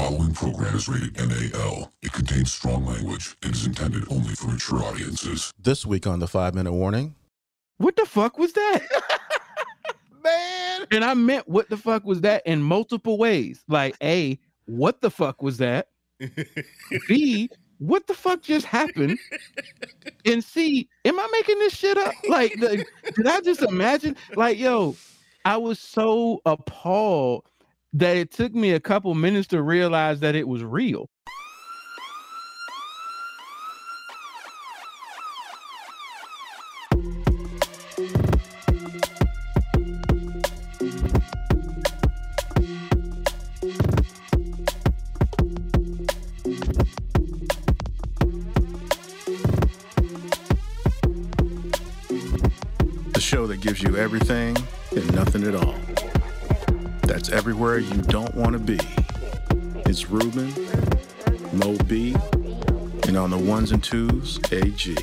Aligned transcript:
following 0.00 0.32
program 0.32 0.74
is 0.74 0.88
rated 0.88 1.14
NAL. 1.18 1.92
It 2.00 2.10
contains 2.14 2.50
strong 2.50 2.86
language 2.86 3.36
and 3.42 3.52
is 3.52 3.66
intended 3.66 4.04
only 4.10 4.34
for 4.34 4.46
mature 4.46 4.82
audiences. 4.82 5.52
This 5.58 5.84
week 5.84 6.06
on 6.06 6.20
the 6.20 6.26
five 6.26 6.54
minute 6.54 6.72
warning. 6.72 7.14
What 7.76 7.96
the 7.96 8.06
fuck 8.06 8.38
was 8.38 8.54
that? 8.54 8.80
Man. 10.24 10.86
and 10.90 11.04
I 11.04 11.12
meant 11.12 11.46
what 11.46 11.68
the 11.68 11.76
fuck 11.76 12.04
was 12.04 12.22
that 12.22 12.46
in 12.46 12.62
multiple 12.62 13.18
ways. 13.18 13.62
Like, 13.68 13.94
A, 14.02 14.38
what 14.64 15.02
the 15.02 15.10
fuck 15.10 15.42
was 15.42 15.58
that? 15.58 15.88
B, 17.08 17.50
what 17.76 18.06
the 18.06 18.14
fuck 18.14 18.40
just 18.40 18.64
happened? 18.64 19.18
And 20.24 20.42
C, 20.42 20.88
am 21.04 21.20
I 21.20 21.28
making 21.30 21.58
this 21.58 21.74
shit 21.74 21.98
up? 21.98 22.14
Like, 22.26 22.54
the, 22.58 22.86
did 23.16 23.26
I 23.26 23.42
just 23.42 23.60
imagine? 23.60 24.16
Like, 24.34 24.58
yo, 24.58 24.96
I 25.44 25.58
was 25.58 25.78
so 25.78 26.40
appalled 26.46 27.49
that 27.92 28.16
it 28.16 28.30
took 28.30 28.54
me 28.54 28.72
a 28.72 28.80
couple 28.80 29.14
minutes 29.14 29.48
to 29.48 29.62
realize 29.62 30.20
that 30.20 30.34
it 30.34 30.46
was 30.46 30.62
real. 30.62 31.08
The 53.12 53.20
show 53.20 53.46
that 53.48 53.60
gives 53.60 53.82
you 53.82 53.96
everything 53.96 54.56
and 54.92 55.14
nothing 55.14 55.44
at 55.44 55.54
all. 55.54 55.89
That's 57.10 57.28
everywhere 57.28 57.78
you 57.78 58.02
don't 58.02 58.32
want 58.36 58.52
to 58.52 58.60
be. 58.60 58.78
It's 59.84 60.08
Ruben, 60.08 60.54
Mo 61.52 61.76
B, 61.88 62.14
and 63.08 63.16
on 63.16 63.30
the 63.30 63.36
ones 63.36 63.72
and 63.72 63.82
twos, 63.82 64.38
AG. 64.52 64.94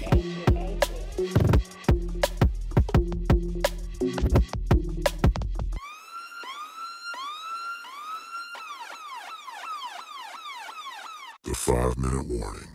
The 11.43 11.53
five 11.53 11.97
minute 11.97 12.25
warning. 12.25 12.69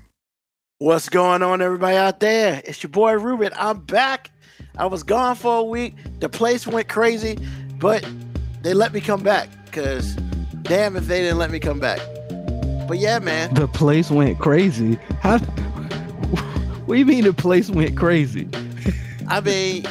What's 0.77 1.09
going 1.09 1.42
on, 1.42 1.62
everybody 1.62 1.97
out 1.97 2.20
there? 2.20 2.61
It's 2.67 2.83
your 2.83 2.91
boy 2.91 3.14
Ruben. 3.14 3.55
I'm 3.57 3.81
back. 3.81 4.31
I 4.77 4.85
was 4.85 5.03
gone 5.03 5.37
for 5.37 5.57
a 5.57 5.64
week. 5.64 5.95
The 6.20 6.29
place 6.29 6.67
went 6.67 6.91
crazy, 6.91 7.39
but 7.79 8.07
they 8.63 8.75
let 8.75 8.93
me 8.93 9.01
come 9.01 9.23
back 9.23 9.49
because 9.67 10.15
damn 10.63 10.97
if 10.97 11.07
they 11.07 11.21
didn't 11.21 11.39
let 11.39 11.51
me 11.51 11.59
come 11.59 11.81
back. 11.81 12.01
But 12.89 12.99
yeah, 12.99 13.19
man. 13.19 13.53
The 13.55 13.69
place 13.69 14.11
went 14.11 14.39
crazy. 14.39 14.99
How? 15.21 15.39
What 16.87 16.97
do 16.97 16.99
you 16.99 17.07
mean 17.07 17.23
the 17.25 17.33
place 17.33 17.71
went 17.71 17.97
crazy? 17.97 18.49
I 19.29 19.41
mean, 19.41 19.87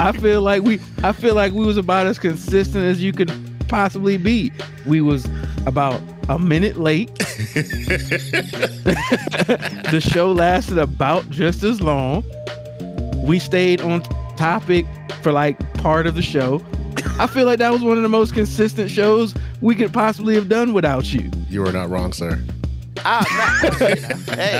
I 0.00 0.12
feel 0.12 0.40
like 0.40 0.62
we 0.62 0.80
I 1.04 1.12
feel 1.12 1.34
like 1.34 1.52
we 1.52 1.64
was 1.64 1.76
about 1.76 2.06
as 2.06 2.18
consistent 2.18 2.84
as 2.84 3.02
you 3.02 3.12
could 3.12 3.30
possibly 3.68 4.16
be. 4.16 4.50
We 4.86 5.02
was 5.02 5.26
about 5.66 6.00
a 6.28 6.38
minute 6.38 6.78
late. 6.78 7.14
the 9.92 10.00
show 10.00 10.32
lasted 10.32 10.78
about 10.78 11.28
just 11.30 11.62
as 11.62 11.80
long. 11.82 12.24
We 13.24 13.38
stayed 13.38 13.82
on 13.82 14.02
topic 14.36 14.86
for 15.22 15.32
like 15.32 15.58
part 15.74 16.06
of 16.06 16.14
the 16.14 16.22
show. 16.22 16.60
I 17.18 17.26
feel 17.26 17.46
like 17.46 17.58
that 17.58 17.72
was 17.72 17.82
one 17.82 17.96
of 17.96 18.02
the 18.02 18.08
most 18.08 18.34
consistent 18.34 18.90
shows 18.90 19.34
we 19.60 19.74
could 19.74 19.92
possibly 19.92 20.34
have 20.34 20.48
done 20.48 20.72
without 20.72 21.12
you. 21.12 21.30
You 21.48 21.64
are 21.66 21.72
not 21.72 21.90
wrong, 21.90 22.12
sir. 22.12 22.40
I, 23.04 23.24
hey, 23.78 24.54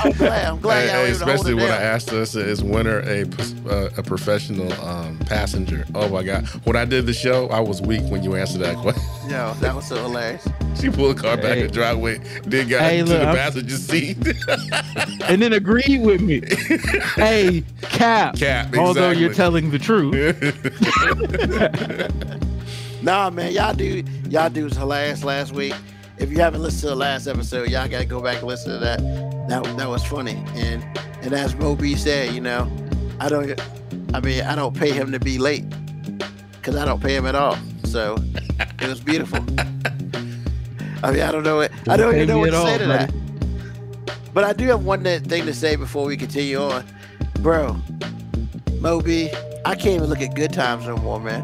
I'm 0.00 0.12
glad. 0.12 0.46
I'm 0.46 0.60
glad 0.60 0.80
Hey, 0.80 0.86
y'all 0.86 1.04
hey, 1.04 1.08
able 1.08 1.18
to 1.18 1.24
hold 1.24 1.34
especially 1.34 1.52
it 1.52 1.54
when 1.56 1.70
I 1.70 1.76
asked 1.82 2.12
us, 2.12 2.34
is 2.34 2.62
winner 2.62 3.00
a 3.00 3.22
uh, 3.68 3.90
a 3.96 4.02
professional 4.02 4.72
um, 4.84 5.18
passenger? 5.20 5.84
Oh 5.94 6.08
my 6.08 6.22
god! 6.22 6.46
When 6.64 6.76
I 6.76 6.84
did 6.84 7.06
the 7.06 7.12
show, 7.12 7.48
I 7.48 7.60
was 7.60 7.82
weak 7.82 8.02
when 8.10 8.22
you 8.22 8.36
answered 8.36 8.60
that 8.62 8.76
question. 8.82 9.02
Yo, 9.28 9.54
that 9.60 9.74
was 9.74 9.86
so 9.88 9.96
hilarious. 10.02 10.46
she 10.80 10.88
pulled 10.88 11.16
the 11.16 11.20
car 11.20 11.36
back 11.36 11.54
Hey. 11.56 11.60
in 11.62 11.66
the 11.66 11.72
driveway, 11.72 12.18
then 12.44 12.68
got 12.68 12.80
Hey, 12.82 13.00
into 13.00 13.12
look, 13.12 13.20
the 13.22 13.26
I'm- 13.26 13.36
passenger 13.36 13.76
seat. 13.76 14.16
And 15.28 15.42
then 15.42 15.52
agreed 15.52 16.00
with 16.02 16.22
me. 16.22 16.40
hey, 17.16 17.62
Cap. 17.82 18.36
Cap, 18.36 18.74
Although 18.76 19.10
you're 19.10 19.34
telling 19.34 19.70
the 19.70 19.78
truth. 19.78 20.14
Nah, 23.02 23.28
man, 23.30 23.52
y'all 23.52 23.74
do 23.74 24.02
y'all 24.30 24.48
do 24.48 24.62
dudes 24.62 24.76
hilarious 24.76 25.22
last 25.22 25.52
week. 25.52 25.74
If 26.18 26.30
you 26.30 26.38
haven't 26.38 26.62
listened 26.62 26.80
to 26.82 26.86
the 26.88 26.96
last 26.96 27.26
episode, 27.26 27.68
y'all 27.70 27.88
gotta 27.88 28.04
go 28.04 28.20
back 28.20 28.38
and 28.38 28.46
listen 28.46 28.72
to 28.72 28.78
that. 28.78 28.98
That 29.48 29.64
that 29.76 29.88
was 29.88 30.04
funny. 30.04 30.42
And 30.54 30.84
and 31.22 31.32
as 31.32 31.54
MoeB 31.54 31.96
said, 31.96 32.34
you 32.34 32.40
know, 32.40 32.70
I 33.20 33.28
don't 33.28 33.58
I 34.14 34.20
mean 34.20 34.42
I 34.42 34.54
don't 34.54 34.76
pay 34.76 34.90
him 34.90 35.12
to 35.12 35.20
be 35.20 35.38
late. 35.38 35.64
Cause 36.62 36.76
I 36.76 36.84
don't 36.84 37.00
pay 37.00 37.16
him 37.16 37.24
at 37.26 37.34
all. 37.34 37.56
So 37.84 38.16
it 38.80 38.88
was 38.88 39.00
beautiful. 39.00 39.38
I 41.02 41.12
mean 41.12 41.22
I 41.22 41.30
don't 41.32 41.44
know 41.44 41.56
what 41.56 41.72
I 41.88 41.96
Don't 41.96 42.14
even 42.16 42.28
know 42.28 42.38
what 42.38 42.48
at 42.52 42.60
to 42.60 42.66
say 42.66 42.78
to 42.78 42.86
buddy. 42.86 43.12
that. 43.12 44.34
But 44.34 44.44
I 44.44 44.52
do 44.52 44.66
have 44.66 44.84
one 44.84 45.02
thing 45.04 45.46
to 45.46 45.54
say 45.54 45.76
before 45.76 46.04
we 46.04 46.16
continue 46.16 46.58
on. 46.60 46.84
Bro, 47.40 47.76
MoeB, 48.80 49.32
I 49.64 49.74
can't 49.74 49.94
even 49.96 50.08
look 50.08 50.20
at 50.20 50.34
good 50.34 50.52
times 50.52 50.86
no 50.86 50.96
more, 50.96 51.20
man. 51.20 51.42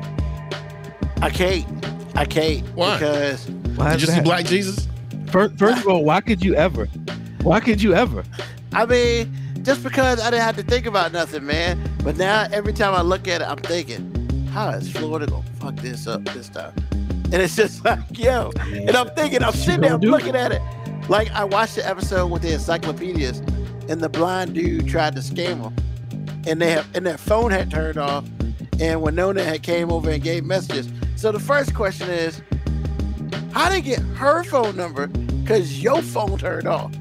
I 1.22 1.30
can't. 1.30 1.66
I 2.16 2.24
can't 2.24 2.66
Why? 2.74 2.94
because 2.98 3.48
Why 3.76 3.92
Did 3.92 4.02
you 4.02 4.08
is 4.08 4.14
see? 4.14 4.20
Black 4.20 4.46
Jesus? 4.46 4.88
First, 5.30 5.58
first 5.58 5.82
of 5.82 5.88
all, 5.88 6.04
why 6.04 6.20
could 6.20 6.44
you 6.44 6.54
ever? 6.54 6.86
Why 7.42 7.60
could 7.60 7.82
you 7.82 7.94
ever? 7.94 8.24
I 8.72 8.86
mean, 8.86 9.34
just 9.62 9.82
because 9.82 10.20
I 10.20 10.30
didn't 10.30 10.42
have 10.42 10.56
to 10.56 10.62
think 10.62 10.86
about 10.86 11.12
nothing, 11.12 11.44
man. 11.44 11.80
But 12.04 12.16
now 12.16 12.46
every 12.52 12.72
time 12.72 12.94
I 12.94 13.02
look 13.02 13.26
at 13.26 13.40
it, 13.40 13.48
I'm 13.48 13.58
thinking, 13.58 14.46
how 14.52 14.70
is 14.70 14.90
Florida 14.90 15.26
gonna 15.26 15.44
fuck 15.58 15.76
this 15.76 16.06
up 16.06 16.24
this 16.26 16.48
time? 16.48 16.74
And 17.32 17.34
it's 17.34 17.56
just 17.56 17.84
like, 17.84 17.98
yo. 18.16 18.52
And 18.60 18.90
I'm 18.90 19.08
thinking, 19.14 19.42
I'm 19.42 19.52
sitting 19.52 19.80
there 19.80 19.90
gonna 19.90 20.02
do 20.02 20.10
looking 20.10 20.36
at 20.36 20.52
it. 20.52 20.62
Like 21.08 21.30
I 21.32 21.44
watched 21.44 21.74
the 21.74 21.86
episode 21.86 22.28
with 22.28 22.42
the 22.42 22.52
encyclopedias, 22.52 23.38
and 23.88 24.00
the 24.00 24.08
blind 24.08 24.54
dude 24.54 24.88
tried 24.88 25.16
to 25.16 25.20
scam 25.20 25.62
them, 25.62 25.76
and 26.46 26.62
they 26.62 26.70
have, 26.70 26.86
and 26.94 27.04
their 27.04 27.18
phone 27.18 27.50
had 27.50 27.70
turned 27.70 27.98
off, 27.98 28.24
and 28.80 29.00
Willona 29.00 29.44
had 29.44 29.62
came 29.62 29.90
over 29.90 30.10
and 30.10 30.22
gave 30.22 30.44
messages. 30.44 30.88
So 31.16 31.32
the 31.32 31.40
first 31.40 31.74
question 31.74 32.08
is, 32.08 32.40
how 33.54 33.68
they 33.70 33.80
get 33.80 34.00
her 34.00 34.42
phone 34.42 34.76
number? 34.76 35.08
Cause 35.46 35.78
your 35.78 36.02
phone 36.02 36.38
turned 36.38 36.66
off. 36.66 36.92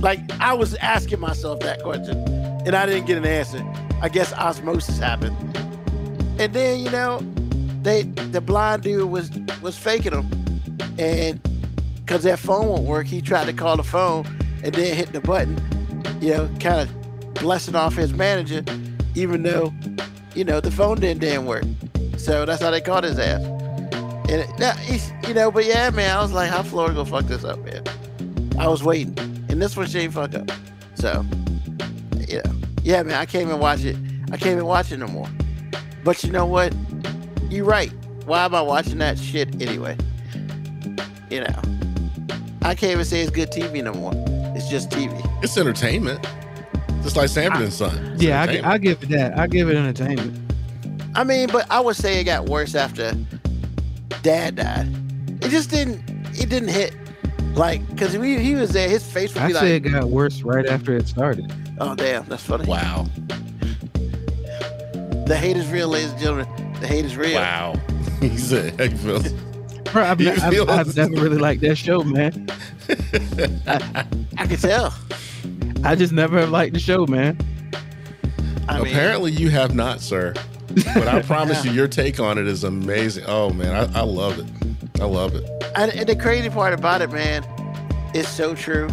Like 0.00 0.20
I 0.40 0.52
was 0.52 0.76
asking 0.76 1.18
myself 1.18 1.58
that 1.60 1.82
question, 1.82 2.16
and 2.64 2.76
I 2.76 2.86
didn't 2.86 3.06
get 3.06 3.18
an 3.18 3.26
answer. 3.26 3.64
I 4.00 4.08
guess 4.08 4.32
osmosis 4.34 4.98
happened. 4.98 5.36
And 6.38 6.52
then 6.54 6.78
you 6.78 6.90
know, 6.90 7.18
they 7.82 8.02
the 8.02 8.40
blind 8.40 8.84
dude 8.84 9.10
was 9.10 9.30
was 9.62 9.76
faking 9.76 10.12
them, 10.12 10.30
and 10.96 11.42
because 11.96 12.22
that 12.22 12.38
phone 12.38 12.68
won't 12.68 12.84
work, 12.84 13.08
he 13.08 13.20
tried 13.20 13.46
to 13.46 13.52
call 13.52 13.76
the 13.76 13.82
phone 13.82 14.24
and 14.62 14.72
then 14.76 14.94
hit 14.94 15.12
the 15.12 15.20
button. 15.20 15.60
You 16.20 16.34
know, 16.34 16.50
kind 16.60 16.88
of 16.88 17.34
blessing 17.34 17.74
off 17.74 17.96
his 17.96 18.12
manager, 18.14 18.62
even 19.16 19.42
though 19.42 19.74
you 20.36 20.44
know 20.44 20.60
the 20.60 20.70
phone 20.70 21.00
didn't 21.00 21.20
damn 21.20 21.46
work. 21.46 21.64
So 22.16 22.44
that's 22.44 22.62
how 22.62 22.70
they 22.70 22.80
caught 22.80 23.02
his 23.02 23.18
ass. 23.18 23.55
And 24.28 24.40
it, 24.42 24.58
now 24.58 24.74
he's, 24.74 25.12
you 25.28 25.34
know, 25.34 25.50
but 25.52 25.64
yeah, 25.66 25.90
man, 25.90 26.16
I 26.16 26.20
was 26.20 26.32
like, 26.32 26.50
how 26.50 26.62
Florida 26.62 26.94
gonna 26.94 27.08
fuck 27.08 27.26
this 27.26 27.44
up, 27.44 27.60
man? 27.64 27.84
I 28.58 28.66
was 28.66 28.82
waiting, 28.82 29.16
and 29.48 29.62
this 29.62 29.76
one 29.76 29.86
she 29.86 30.00
ain't 30.00 30.14
fuck 30.14 30.34
up. 30.34 30.50
So, 30.94 31.24
you 32.28 32.42
know, 32.42 32.52
yeah, 32.82 33.02
man, 33.04 33.14
I 33.14 33.26
can't 33.26 33.46
even 33.46 33.60
watch 33.60 33.84
it. 33.84 33.96
I 34.32 34.36
can't 34.36 34.52
even 34.52 34.66
watch 34.66 34.90
it 34.90 34.96
no 34.96 35.06
more. 35.06 35.28
But 36.02 36.24
you 36.24 36.32
know 36.32 36.44
what? 36.44 36.74
You're 37.50 37.64
right. 37.64 37.92
Why 38.24 38.44
am 38.44 38.54
I 38.54 38.60
watching 38.60 38.98
that 38.98 39.16
shit 39.18 39.62
anyway? 39.62 39.96
You 41.30 41.42
know, 41.42 41.62
I 42.62 42.74
can't 42.74 42.92
even 42.92 43.04
say 43.04 43.20
it's 43.20 43.30
good 43.30 43.52
TV 43.52 43.84
no 43.84 43.92
more. 43.92 44.12
It's 44.56 44.68
just 44.68 44.90
TV. 44.90 45.14
It's 45.44 45.56
entertainment. 45.56 46.26
Just 47.02 47.16
like 47.16 47.28
Sanford 47.28 47.62
and 47.62 47.72
Son. 47.72 47.94
It's 48.14 48.22
Yeah, 48.24 48.42
I. 48.42 48.72
I 48.72 48.78
give 48.78 49.04
it 49.04 49.08
that. 49.10 49.38
I 49.38 49.46
give 49.46 49.68
it 49.68 49.76
entertainment. 49.76 50.42
I 51.14 51.22
mean, 51.22 51.48
but 51.52 51.70
I 51.70 51.78
would 51.78 51.94
say 51.94 52.20
it 52.20 52.24
got 52.24 52.46
worse 52.46 52.74
after 52.74 53.16
Dad 54.22 54.56
died. 54.56 54.88
It 55.42 55.50
just 55.50 55.70
didn't. 55.70 56.02
It 56.38 56.48
didn't 56.48 56.68
hit. 56.68 56.94
Like, 57.54 57.80
cause 57.96 58.12
he, 58.12 58.38
he 58.38 58.54
was 58.54 58.70
there, 58.70 58.88
his 58.88 59.02
face 59.10 59.32
would 59.34 59.42
I 59.42 59.48
be 59.48 59.54
say 59.54 59.76
it 59.76 59.80
got 59.80 60.04
worse 60.04 60.42
right 60.42 60.66
after 60.66 60.94
it 60.96 61.08
started. 61.08 61.50
"Oh 61.78 61.94
damn, 61.94 62.24
that's 62.26 62.42
funny." 62.44 62.66
wow. 62.66 63.06
The 65.26 65.36
hate 65.36 65.56
is 65.56 65.66
real, 65.68 65.88
ladies 65.88 66.10
and 66.12 66.20
gentlemen. 66.20 66.46
The 66.80 66.86
hate 66.86 67.04
is 67.04 67.16
real. 67.16 67.34
Wow. 67.40 67.74
he 68.20 68.36
said, 68.36 68.78
"Hey, 68.78 68.88
Phil." 68.90 69.22
Bro, 69.92 70.04
I've, 70.04 70.20
You 70.20 70.30
ne- 70.30 70.36
I've, 70.36 70.52
feel 70.52 70.70
I've 70.70 70.96
never 70.96 71.14
really 71.14 71.38
liked 71.38 71.62
that 71.62 71.76
show, 71.76 72.02
man. 72.02 72.46
I 74.36 74.46
can 74.46 74.56
tell. 74.58 74.94
I 75.84 75.94
just 75.94 76.12
never 76.12 76.40
have 76.40 76.50
liked 76.50 76.74
the 76.74 76.80
show, 76.80 77.06
man. 77.06 77.38
I 78.68 78.80
mean, 78.80 78.88
Apparently, 78.88 79.32
you 79.32 79.48
have 79.50 79.74
not, 79.74 80.00
sir. 80.00 80.34
But 80.94 81.08
I 81.08 81.22
promise 81.22 81.64
you, 81.64 81.72
your 81.72 81.88
take 81.88 82.20
on 82.20 82.36
it 82.38 82.46
is 82.46 82.62
amazing. 82.64 83.24
Oh 83.26 83.50
man, 83.50 83.74
I, 83.74 84.00
I 84.00 84.02
love 84.02 84.38
it. 84.38 85.00
I 85.00 85.04
love 85.04 85.34
it. 85.34 85.44
And, 85.74 85.90
and 85.92 86.06
the 86.08 86.16
crazy 86.16 86.50
part 86.50 86.72
about 86.74 87.00
it, 87.02 87.10
man, 87.10 87.44
it's 88.14 88.28
so 88.28 88.54
true. 88.54 88.88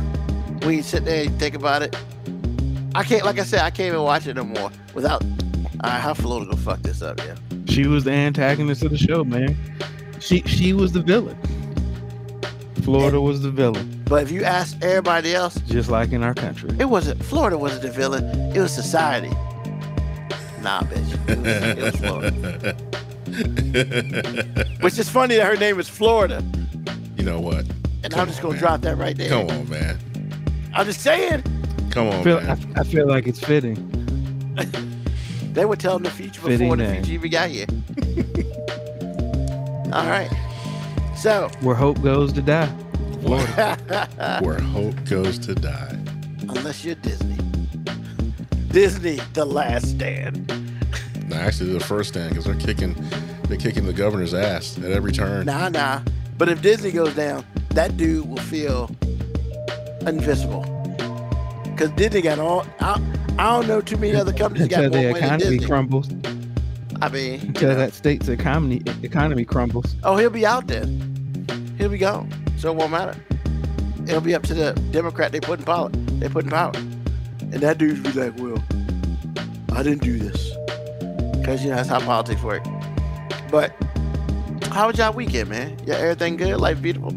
When 0.63 0.75
you 0.75 0.83
sit 0.83 1.03
there 1.05 1.25
and 1.25 1.39
think 1.39 1.55
about 1.55 1.81
it, 1.81 1.95
I 2.95 3.03
can't. 3.03 3.25
Like 3.25 3.37
I 3.39 3.43
said, 3.43 3.61
I 3.61 3.69
can't 3.69 3.87
even 3.89 4.01
watch 4.03 4.27
it 4.27 4.35
no 4.35 4.43
more 4.45 4.71
without. 4.93 5.23
All 5.23 5.89
right, 5.89 5.99
how 5.99 6.13
Florida 6.13 6.49
gonna 6.49 6.61
fuck 6.61 6.81
this 6.81 7.01
up? 7.01 7.19
Yeah. 7.19 7.35
She 7.65 7.87
was 7.87 8.05
the 8.05 8.11
antagonist 8.11 8.83
of 8.83 8.91
the 8.91 8.97
show, 8.97 9.23
man. 9.25 9.57
She 10.19 10.41
she 10.43 10.71
was 10.73 10.93
the 10.93 11.01
villain. 11.01 11.37
Florida 12.83 13.19
was 13.19 13.41
the 13.41 13.49
villain, 13.51 14.03
But 14.09 14.23
if 14.23 14.31
you 14.31 14.43
ask 14.43 14.77
everybody 14.81 15.33
else, 15.33 15.55
just 15.67 15.89
like 15.89 16.11
in 16.11 16.21
our 16.21 16.33
country. 16.33 16.69
it 16.79 16.85
wasn't 16.85 17.23
Florida 17.23 17.57
wasn't 17.57 17.81
the 17.83 17.91
villain. 17.91 18.25
It 18.55 18.59
was 18.59 18.73
society. 18.73 19.31
Nah, 20.63 20.81
bitch. 20.81 21.13
It 21.75 21.81
was, 21.81 21.95
Florida. 21.97 22.75
Which 24.81 24.97
is 24.99 25.09
funny 25.09 25.35
that 25.35 25.45
her 25.47 25.55
name 25.57 25.79
is 25.79 25.89
Florida, 25.89 26.43
you 27.17 27.23
know 27.23 27.39
what? 27.39 27.65
and 28.03 28.11
Come 28.11 28.21
I'm 28.21 28.27
just 28.27 28.41
gonna 28.41 28.57
drop 28.59 28.81
that 28.81 28.97
right 28.97 29.15
there. 29.17 29.29
Come 29.29 29.49
on, 29.49 29.69
man. 29.69 29.97
I'm 30.73 30.85
just 30.85 31.01
saying 31.01 31.41
Come 31.91 32.07
I 32.09 32.17
on, 32.17 32.23
feel, 32.23 32.37
I, 32.37 32.41
man. 32.43 32.73
I 32.75 32.83
feel 32.83 33.07
like 33.07 33.27
it's 33.27 33.39
fitting. 33.39 33.89
they 35.53 35.65
were 35.65 35.75
telling 35.75 36.03
the 36.03 36.09
future 36.11 36.33
before 36.41 36.49
Fitting 36.49 36.69
the 36.69 36.75
name. 36.77 37.03
future 37.03 37.13
even 37.13 37.31
got 37.31 37.49
here. 37.49 37.65
All 39.93 40.07
right. 40.07 40.29
So, 41.15 41.49
Where 41.61 41.75
hope 41.75 42.01
goes 42.01 42.33
to 42.33 42.41
die. 42.41 42.69
Florida. 43.21 44.39
Where 44.41 44.59
hope 44.59 44.95
goes 45.09 45.37
to 45.39 45.55
die. 45.55 45.97
unless 46.41 46.83
you're 46.83 46.95
Disney, 46.95 47.37
Disney, 48.73 49.17
the 49.33 49.45
last 49.45 49.87
stand. 49.87 50.51
No, 51.29 51.35
actually, 51.37 51.73
the 51.73 51.79
first 51.79 52.09
stand 52.09 52.29
because 52.29 52.45
they're 52.45 52.55
kicking, 52.55 52.95
they're 53.43 53.57
kicking 53.57 53.85
the 53.85 53.93
governor's 53.93 54.33
ass 54.33 54.79
at 54.79 54.85
every 54.85 55.11
turn. 55.11 55.45
Nah, 55.45 55.69
nah. 55.69 56.01
But 56.39 56.49
if 56.49 56.61
Disney 56.63 56.91
goes 56.91 57.15
down, 57.15 57.45
that 57.69 57.97
dude 57.97 58.27
will 58.27 58.37
feel 58.37 58.89
invisible. 60.07 60.63
Cause 61.77 61.91
Disney 61.91 62.21
got 62.21 62.39
all. 62.39 62.65
I, 62.79 62.99
I 63.37 63.49
don't 63.55 63.67
know 63.67 63.79
too 63.79 63.97
many 63.97 64.15
other 64.15 64.33
companies 64.33 64.67
got 64.67 64.79
more 64.81 64.89
the 64.89 64.97
money 64.97 65.13
than 65.13 65.23
economy 65.23 65.59
crumbles. 65.59 66.09
I 67.01 67.09
mean, 67.09 67.41
you 67.41 67.47
Until 67.49 67.69
know. 67.69 67.75
that 67.75 67.93
state's 67.93 68.27
economy 68.27 68.81
economy 69.03 69.45
crumbles. 69.45 69.95
oh, 70.03 70.17
he'll 70.17 70.29
be 70.31 70.45
out 70.47 70.67
there. 70.67 70.85
He'll 71.77 71.89
be 71.89 71.97
gone. 71.99 72.31
So 72.57 72.71
it 72.71 72.75
won't 72.75 72.91
matter. 72.91 73.15
It'll 74.07 74.21
be 74.21 74.33
up 74.33 74.43
to 74.43 74.53
the 74.55 74.73
Democrat 74.91 75.31
they 75.31 75.39
put 75.39 75.59
in 75.59 75.65
power. 75.65 75.89
They 75.89 76.29
put 76.29 76.43
in 76.45 76.49
power, 76.51 76.73
and 77.53 77.61
that 77.61 77.77
dude 77.77 78.01
be 78.03 78.11
like, 78.11 78.37
"Well, 78.37 78.61
I 79.71 79.83
didn't 79.83 80.01
do 80.01 80.17
this," 80.17 80.51
because 81.37 81.63
you 81.63 81.69
know 81.69 81.75
that's 81.75 81.87
how 81.87 81.99
politics 81.99 82.41
work. 82.41 82.63
But 83.51 83.73
how 84.71 84.87
was 84.87 84.97
y'all 84.97 85.13
weekend, 85.13 85.49
man? 85.49 85.77
Yeah, 85.85 85.95
everything 85.95 86.35
good? 86.35 86.57
Life 86.59 86.81
beautiful? 86.81 87.13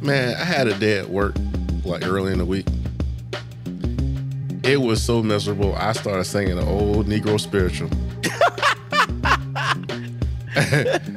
Man, 0.00 0.34
I 0.36 0.44
had 0.44 0.68
a 0.68 0.78
day 0.78 0.98
at 0.98 1.10
work 1.10 1.36
like 1.84 2.06
early 2.06 2.32
in 2.32 2.38
the 2.38 2.46
week. 2.46 2.66
It 4.64 4.80
was 4.80 5.02
so 5.02 5.22
miserable. 5.22 5.74
I 5.76 5.92
started 5.92 6.24
singing 6.24 6.58
an 6.58 6.66
old 6.66 7.06
Negro 7.06 7.38
spiritual. 7.38 7.90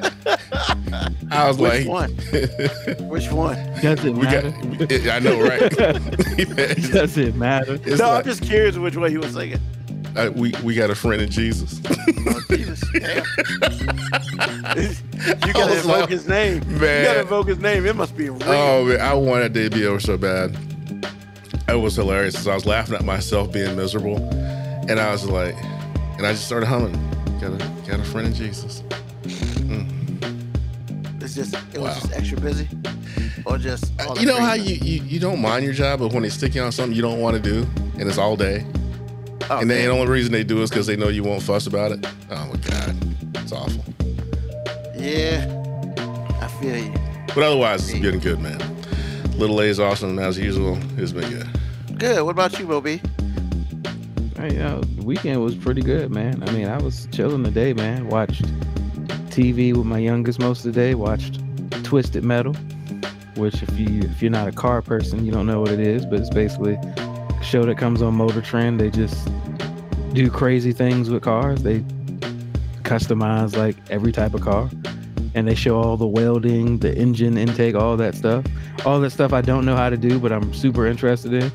I 1.31 1.47
was 1.47 1.59
like, 1.59 1.79
Which 1.79 1.87
like, 1.87 2.09
one? 2.09 2.11
Which 3.09 3.31
one? 3.31 3.55
Does 3.81 4.03
it 4.05 4.13
we 4.13 4.23
got, 4.23 4.43
matter? 4.43 5.11
I 5.11 5.19
know, 5.19 5.41
right? 5.41 5.69
Does 6.91 7.17
it 7.17 7.35
matter? 7.35 7.75
It's 7.85 7.99
no, 7.99 8.07
like, 8.09 8.19
I'm 8.19 8.23
just 8.25 8.41
curious 8.43 8.77
which 8.77 8.95
way 8.95 9.09
he 9.11 9.17
was 9.17 9.33
singing. 9.33 9.59
uh, 10.15 10.31
we, 10.35 10.53
we 10.63 10.73
got 10.75 10.89
a 10.89 10.95
friend 10.95 11.21
in 11.21 11.29
Jesus. 11.29 11.79
Oh, 11.87 12.41
Jesus, 12.49 12.83
you 12.93 13.01
I 15.43 15.51
gotta 15.53 15.75
invoke 15.77 15.85
like, 15.85 16.09
his 16.09 16.27
name. 16.27 16.59
Man. 16.79 16.99
You 17.01 17.05
gotta 17.07 17.21
invoke 17.21 17.47
his 17.47 17.59
name. 17.59 17.85
It 17.85 17.95
must 17.95 18.15
be 18.17 18.29
real. 18.29 18.43
Oh 18.43 18.85
man, 18.85 18.99
I 19.01 19.13
wanted 19.13 19.55
it 19.55 19.69
to 19.71 19.75
be 19.75 19.85
over 19.85 19.99
so 19.99 20.17
bad. 20.17 20.55
It 21.67 21.75
was 21.75 21.95
hilarious. 21.95 22.35
'cause 22.35 22.47
I 22.47 22.55
was 22.55 22.65
laughing 22.65 22.95
at 22.95 23.05
myself 23.05 23.51
being 23.51 23.75
miserable, 23.75 24.17
and 24.89 24.99
I 24.99 25.11
was 25.11 25.25
like, 25.25 25.55
and 26.17 26.25
I 26.25 26.31
just 26.33 26.45
started 26.45 26.65
humming. 26.65 26.93
Got 27.39 27.53
a 27.53 27.57
got 27.89 27.99
a 27.99 28.03
friend 28.03 28.27
in 28.27 28.33
Jesus. 28.33 28.83
It's 31.33 31.49
just 31.49 31.73
it 31.73 31.79
was 31.79 31.95
just 32.01 32.11
extra 32.11 32.41
busy, 32.41 32.67
or 33.45 33.57
just 33.57 33.93
uh, 34.01 34.09
all 34.09 34.17
you 34.17 34.25
know 34.25 34.35
how 34.35 34.53
you, 34.53 34.75
you 34.75 35.01
you 35.03 35.17
don't 35.17 35.41
mind 35.41 35.63
your 35.63 35.73
job, 35.73 35.99
but 35.99 36.11
when 36.11 36.23
they 36.23 36.29
stick 36.29 36.55
you 36.55 36.61
on 36.61 36.73
something 36.73 36.93
you 36.93 37.01
don't 37.01 37.21
want 37.21 37.41
to 37.41 37.41
do, 37.41 37.65
and 37.97 38.01
it's 38.09 38.17
all 38.17 38.35
day, 38.35 38.65
Oh, 39.49 39.59
and 39.59 39.69
then 39.69 39.85
the 39.85 39.91
only 39.91 40.11
reason 40.11 40.33
they 40.33 40.43
do 40.43 40.61
is 40.61 40.69
because 40.69 40.87
they 40.87 40.97
know 40.97 41.07
you 41.07 41.23
won't 41.23 41.41
fuss 41.41 41.67
about 41.67 41.93
it. 41.93 42.05
Oh 42.31 42.47
my 42.47 42.57
god, 42.57 42.97
it's 43.37 43.53
awful. 43.53 43.81
yeah, 44.93 45.47
I 46.41 46.47
feel 46.59 46.75
you. 46.75 46.93
But 47.27 47.43
otherwise, 47.43 47.89
it's 47.89 47.97
getting 48.01 48.19
good, 48.19 48.39
man. 48.41 48.59
Little 49.37 49.61
A 49.61 49.63
is 49.63 49.79
awesome 49.79 50.19
as 50.19 50.37
usual. 50.37 50.77
It's 50.97 51.13
been 51.13 51.29
good. 51.29 51.47
Good. 51.97 52.23
What 52.23 52.31
about 52.31 52.59
you, 52.59 52.67
MoeB? 52.67 52.99
Hey, 54.37 54.57
yo, 54.57 54.81
the 54.81 55.05
weekend 55.05 55.41
was 55.41 55.55
pretty 55.55 55.81
good, 55.81 56.11
man. 56.11 56.43
I 56.45 56.51
mean, 56.51 56.67
I 56.67 56.77
was 56.77 57.07
chilling 57.13 57.45
today, 57.45 57.71
man. 57.71 58.09
Watched 58.09 58.43
TV 59.31 59.73
with 59.75 59.85
my 59.85 59.97
youngest 59.97 60.39
most 60.39 60.65
of 60.65 60.73
the 60.73 60.79
day. 60.79 60.93
Watched 60.93 61.39
Twisted 61.83 62.23
Metal, 62.23 62.53
which 63.35 63.63
if 63.63 63.79
you 63.79 64.01
if 64.01 64.21
you're 64.21 64.29
not 64.29 64.47
a 64.47 64.51
car 64.51 64.81
person, 64.81 65.25
you 65.25 65.31
don't 65.31 65.47
know 65.47 65.61
what 65.61 65.71
it 65.71 65.79
is, 65.79 66.05
but 66.05 66.19
it's 66.19 66.29
basically 66.29 66.73
a 66.73 67.43
show 67.43 67.63
that 67.63 67.77
comes 67.77 68.01
on 68.01 68.13
Motor 68.13 68.41
Trend. 68.41 68.79
They 68.79 68.89
just 68.89 69.29
do 70.13 70.29
crazy 70.29 70.73
things 70.73 71.09
with 71.09 71.23
cars. 71.23 71.63
They 71.63 71.79
customize 72.83 73.55
like 73.55 73.77
every 73.89 74.11
type 74.11 74.33
of 74.33 74.41
car, 74.41 74.69
and 75.33 75.47
they 75.47 75.55
show 75.55 75.79
all 75.79 75.95
the 75.95 76.07
welding, 76.07 76.79
the 76.79 76.93
engine 76.95 77.37
intake, 77.37 77.75
all 77.75 77.95
that 77.97 78.15
stuff. 78.15 78.45
All 78.85 78.99
that 78.99 79.11
stuff 79.11 79.31
I 79.31 79.41
don't 79.41 79.65
know 79.65 79.77
how 79.77 79.89
to 79.89 79.97
do, 79.97 80.19
but 80.19 80.31
I'm 80.33 80.53
super 80.53 80.87
interested 80.87 81.33
in. 81.33 81.51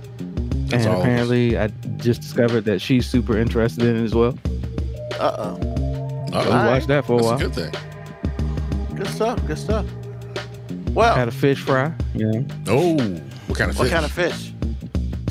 That's 0.69 0.87
and 0.87 0.95
all 0.95 0.95
of 0.95 0.99
us. 1.01 1.05
apparently, 1.05 1.59
I 1.59 1.69
just 1.99 2.23
discovered 2.23 2.65
that 2.65 2.81
she's 2.81 3.07
super 3.07 3.37
interested 3.37 3.85
in 3.85 3.97
it 3.97 4.05
as 4.05 4.15
well. 4.15 4.39
Uh 5.21 5.37
oh. 5.39 5.76
So 6.29 6.33
we 6.33 6.39
Uh-oh. 6.39 6.67
watched 6.71 6.89
that 6.89 7.05
for 7.07 7.15
a 7.15 7.17
That's 7.17 7.27
a 7.27 7.31
while. 7.31 7.39
good 7.39 7.55
thing. 7.55 8.97
Good 8.97 9.09
stuff. 9.09 9.47
Good 9.47 9.59
stuff. 9.59 9.87
Well, 10.93 11.15
Had 11.15 11.29
a 11.29 11.33
fish 11.33 11.59
fry, 11.61 11.93
you 12.15 12.27
know. 12.33 12.47
Oh, 12.69 12.95
what 13.47 13.59
kind 13.59 13.71
of 13.71 13.79
what 13.79 13.89
fish? 13.89 13.91
What 13.91 13.91
kind 13.91 14.05
of 14.05 14.13
fish? 14.13 14.53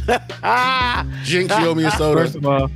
Jinx, 1.24 1.58
you 1.60 1.66
owe 1.68 1.74
me 1.74 1.84
a 1.86 1.92
soda. 1.92 2.22
First 2.22 2.36
of 2.36 2.46
all, 2.46 2.68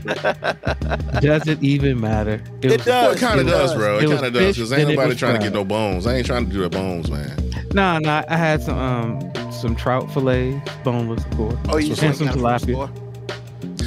does 1.21 1.47
it 1.47 1.61
even 1.63 2.01
matter? 2.01 2.41
It 2.63 2.71
was- 2.71 2.77
does. 2.77 2.87
Well, 2.87 3.11
it 3.11 3.19
kind 3.19 3.39
of 3.39 3.45
does, 3.45 3.71
does. 3.71 3.79
bro. 3.79 3.97
It, 3.99 4.03
It 4.05 4.09
kind 4.09 4.25
of 4.25 4.33
does. 4.33 4.55
Because 4.55 4.73
ain't 4.73 4.89
nobody 4.89 5.09
was 5.09 5.17
trying 5.19 5.35
to 5.37 5.43
get 5.43 5.53
no 5.53 5.63
bones. 5.63 6.07
I 6.07 6.15
ain't 6.15 6.25
trying 6.25 6.47
to 6.47 6.51
do 6.51 6.61
the 6.61 6.69
bones, 6.69 7.11
man. 7.11 7.37
Nah, 7.73 7.99
nah. 7.99 8.23
I 8.27 8.35
had 8.37 8.63
some 8.63 8.77
um 8.79 9.31
some 9.51 9.75
trout 9.75 10.11
fillet, 10.11 10.59
boneless, 10.83 11.23
of 11.23 11.31
course. 11.37 11.55
Oh, 11.69 11.77
you 11.77 11.89
And 11.89 11.97
some 12.15 12.27
you 12.27 12.33
got 12.41 12.63
it 12.63 12.67
tilapia. 12.75 12.89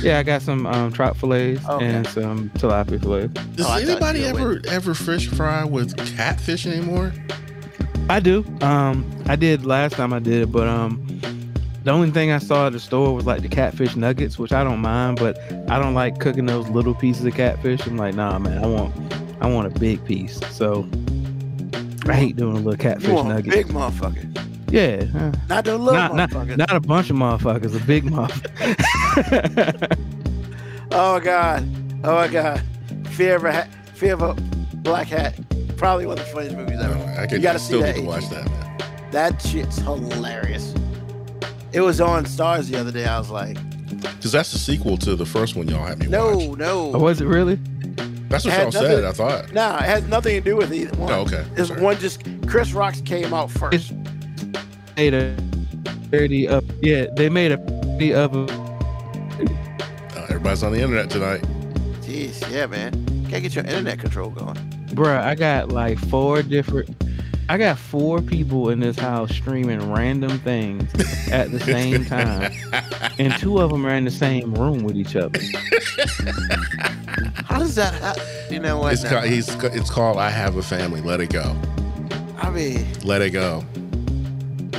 Store? 0.02 0.10
Yeah, 0.12 0.18
I 0.18 0.22
got 0.22 0.42
some 0.42 0.66
um 0.66 0.92
trout 0.92 1.16
fillets 1.16 1.64
Okay. 1.68 1.84
and 1.86 2.06
some 2.08 2.50
tilapia 2.50 3.00
fillets. 3.00 3.32
Does 3.56 3.66
Oh, 3.66 3.74
anybody 3.74 4.20
you 4.20 4.32
were 4.34 4.38
ever 4.40 4.60
ever 4.68 4.94
fish 4.94 5.28
fry 5.28 5.64
with 5.64 5.96
catfish 6.16 6.66
anymore? 6.66 7.12
I 8.10 8.20
do. 8.20 8.44
Um, 8.60 9.04
I 9.26 9.36
did 9.36 9.64
last 9.64 9.94
time 9.94 10.12
I 10.12 10.18
did 10.18 10.42
it, 10.42 10.52
but 10.52 10.66
um, 10.68 11.04
the 11.84 11.90
only 11.92 12.10
thing 12.10 12.30
I 12.32 12.38
saw 12.38 12.66
at 12.66 12.72
the 12.72 12.80
store 12.80 13.14
was 13.14 13.26
like 13.26 13.42
the 13.42 13.48
catfish 13.48 13.96
nuggets, 13.96 14.38
which 14.38 14.52
I 14.52 14.64
don't 14.64 14.80
mind, 14.80 15.18
but 15.18 15.38
I 15.68 15.78
don't 15.78 15.94
like 15.94 16.18
cooking 16.18 16.46
those 16.46 16.68
little 16.68 16.94
pieces 16.94 17.24
of 17.24 17.34
catfish. 17.34 17.86
I'm 17.86 17.96
like, 17.96 18.14
nah, 18.14 18.38
man, 18.38 18.62
I 18.62 18.66
want, 18.66 18.94
I 19.40 19.46
want 19.46 19.74
a 19.74 19.78
big 19.78 20.04
piece. 20.04 20.40
So 20.50 20.86
I 22.06 22.14
hate 22.14 22.36
doing 22.36 22.56
a 22.56 22.60
little 22.60 22.76
catfish 22.76 23.08
You 23.08 23.14
want 23.14 23.30
a 23.30 23.34
nugget. 23.34 23.52
big 23.52 23.66
motherfucker, 23.68 24.61
yeah, 24.72 25.04
uh, 25.14 25.32
not 25.48 25.64
the 25.64 25.76
little 25.78 25.94
not, 25.94 26.32
not 26.32 26.46
not 26.56 26.74
a 26.74 26.80
bunch 26.80 27.10
of 27.10 27.16
motherfuckers, 27.16 27.80
a 27.80 27.84
big 27.86 28.04
motherfucker. 28.04 29.98
Oh 30.94 31.14
my 31.18 31.24
god. 31.24 31.62
Oh 32.04 32.14
my 32.16 32.28
god. 32.28 32.62
Fear 33.12 33.36
of 33.36 33.44
a 33.44 33.52
hat. 33.52 33.68
Fear 33.94 34.12
of 34.12 34.20
a 34.22 34.34
black 34.76 35.06
hat. 35.08 35.34
Probably 35.78 36.04
one 36.04 36.18
of 36.18 36.26
the 36.26 36.30
funniest 36.32 36.54
movies 36.56 36.78
No, 36.78 36.90
ever. 36.90 37.14
I 37.18 37.26
could 37.26 37.38
You 37.38 37.42
gotta 37.42 37.58
I 37.58 37.62
see 37.62 37.64
still 37.66 37.80
that 37.80 37.94
to 37.96 38.02
watch 38.02 38.28
that, 38.28 38.44
man. 38.44 38.78
That 39.10 39.40
shit's 39.40 39.76
hilarious. 39.78 40.74
It 41.72 41.80
was 41.80 41.98
on 42.02 42.24
Starz 42.26 42.70
the 42.70 42.78
other 42.78 42.92
day. 42.92 43.06
I 43.06 43.18
was 43.18 43.30
like, 43.30 43.56
Because 44.00 44.32
that's 44.32 44.52
the 44.52 44.58
sequel 44.58 44.98
to 44.98 45.16
the 45.16 45.24
first 45.24 45.56
one 45.56 45.66
y'all 45.66 45.82
had 45.86 45.98
me 45.98 46.08
watch. 46.08 46.12
no, 46.12 46.54
no. 46.56 46.92
Oh, 46.94 46.98
was 46.98 47.22
it 47.22 47.26
really? 47.26 47.54
That's 48.28 48.44
what 48.44 48.52
Had 48.52 48.74
y'all 48.74 48.82
said, 48.82 49.04
I 49.04 49.12
thought. 49.12 49.50
Nah, 49.54 49.76
it 49.78 49.84
has 49.84 50.06
nothing 50.08 50.34
to 50.34 50.40
do 50.42 50.56
with 50.56 50.74
either 50.74 50.94
one. 50.98 51.10
Oh, 51.10 51.20
okay. 51.22 51.44
It's 51.56 51.70
one 51.70 51.96
just 51.98 52.22
Chris 52.46 52.72
Rocks 52.74 53.00
came 53.00 53.32
out 53.32 53.50
first. 53.50 53.92
Made 55.02 55.14
a 55.14 55.34
thirty 56.12 56.46
up. 56.46 56.62
Yeah, 56.80 57.06
they 57.16 57.28
made 57.28 57.50
a 57.50 57.56
thirty 57.56 58.14
of 58.14 58.36
a 58.36 58.42
Uh, 60.14 60.26
everybody's 60.28 60.62
on 60.62 60.70
the 60.70 60.80
internet 60.80 61.10
tonight. 61.10 61.42
Jeez, 62.02 62.48
yeah, 62.52 62.66
man. 62.66 62.92
Can't 63.28 63.42
get 63.42 63.52
your 63.56 63.64
internet 63.64 63.98
control 63.98 64.30
going. 64.30 64.54
Bruh, 64.94 65.20
I 65.20 65.34
got 65.34 65.70
like 65.70 65.98
four 65.98 66.44
different. 66.44 66.94
I 67.48 67.58
got 67.58 67.78
four 67.78 68.22
people 68.22 68.70
in 68.70 68.78
this 68.78 68.96
house 68.96 69.34
streaming 69.34 69.92
random 69.92 70.38
things 70.38 70.88
at 71.32 71.50
the 71.50 71.58
same 71.58 72.04
time, 72.18 72.52
and 73.18 73.36
two 73.38 73.58
of 73.58 73.72
them 73.72 73.84
are 73.84 73.94
in 73.94 74.04
the 74.04 74.10
same 74.12 74.54
room 74.54 74.84
with 74.84 74.96
each 74.96 75.16
other. 75.16 75.40
How 77.44 77.58
does 77.58 77.74
that 77.74 77.92
happen? 77.94 78.22
You 78.54 78.60
know 78.60 78.78
what? 78.78 78.92
It's 78.92 79.02
now? 79.02 79.10
called, 79.10 79.24
he's, 79.24 79.52
it's 79.64 79.90
called 79.90 80.16
I 80.18 80.30
Have 80.30 80.54
a 80.58 80.62
Family. 80.62 81.00
Let 81.00 81.20
it 81.20 81.30
go. 81.32 81.56
I 82.38 82.50
mean, 82.50 82.86
Let 83.02 83.20
it 83.20 83.30
go. 83.30 83.64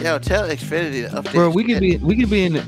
Yo, 0.02 0.20
tell 0.20 0.48
Xfinity 0.48 1.10
to 1.10 1.16
update. 1.22 1.34
bro. 1.34 1.50
We 1.50 1.64
can 1.64 1.80
be 1.80 1.98
we 1.98 2.16
can 2.16 2.30
be 2.30 2.44
in 2.44 2.54
the 2.54 2.62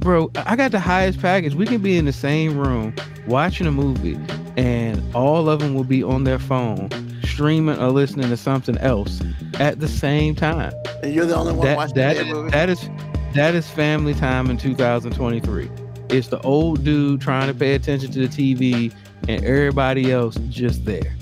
bro. 0.00 0.30
I 0.36 0.56
got 0.56 0.72
the 0.72 0.80
highest 0.80 1.20
package. 1.20 1.54
We 1.54 1.66
can 1.66 1.80
be 1.82 1.96
in 1.98 2.04
the 2.04 2.12
same 2.12 2.58
room 2.58 2.94
watching 3.26 3.66
a 3.66 3.72
movie, 3.72 4.18
and 4.56 5.02
all 5.14 5.48
of 5.48 5.60
them 5.60 5.74
will 5.74 5.84
be 5.84 6.02
on 6.02 6.24
their 6.24 6.38
phone, 6.38 6.88
streaming 7.24 7.78
or 7.78 7.90
listening 7.90 8.28
to 8.30 8.36
something 8.36 8.78
else 8.78 9.20
at 9.58 9.80
the 9.80 9.88
same 9.88 10.34
time. 10.34 10.72
And 11.02 11.14
you're 11.14 11.26
the 11.26 11.36
only 11.36 11.52
one 11.52 11.66
That 11.66 11.76
watching 11.76 11.94
that 11.96 12.16
the 12.16 12.24
movie. 12.24 12.50
that 12.50 12.68
is 12.68 12.88
that 13.34 13.54
is 13.54 13.68
family 13.70 14.14
time 14.14 14.50
in 14.50 14.56
2023. 14.56 15.70
It's 16.08 16.28
the 16.28 16.40
old 16.40 16.82
dude 16.84 17.20
trying 17.20 17.46
to 17.46 17.54
pay 17.54 17.74
attention 17.74 18.10
to 18.12 18.26
the 18.26 18.28
TV, 18.28 18.92
and 19.28 19.44
everybody 19.44 20.10
else 20.10 20.34
just 20.48 20.84
there, 20.84 21.14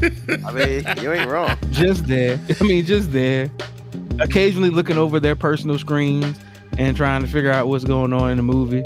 I 0.46 0.52
mean, 0.52 0.84
you 1.02 1.12
ain't 1.12 1.28
wrong. 1.28 1.56
just 1.70 2.06
there. 2.06 2.38
I 2.60 2.64
mean, 2.64 2.84
just 2.84 3.12
there. 3.12 3.50
Occasionally 4.18 4.70
looking 4.70 4.98
over 4.98 5.20
their 5.20 5.36
personal 5.36 5.78
screens 5.78 6.38
and 6.78 6.96
trying 6.96 7.22
to 7.22 7.28
figure 7.28 7.50
out 7.50 7.68
what's 7.68 7.84
going 7.84 8.12
on 8.12 8.30
in 8.30 8.36
the 8.36 8.42
movie. 8.42 8.82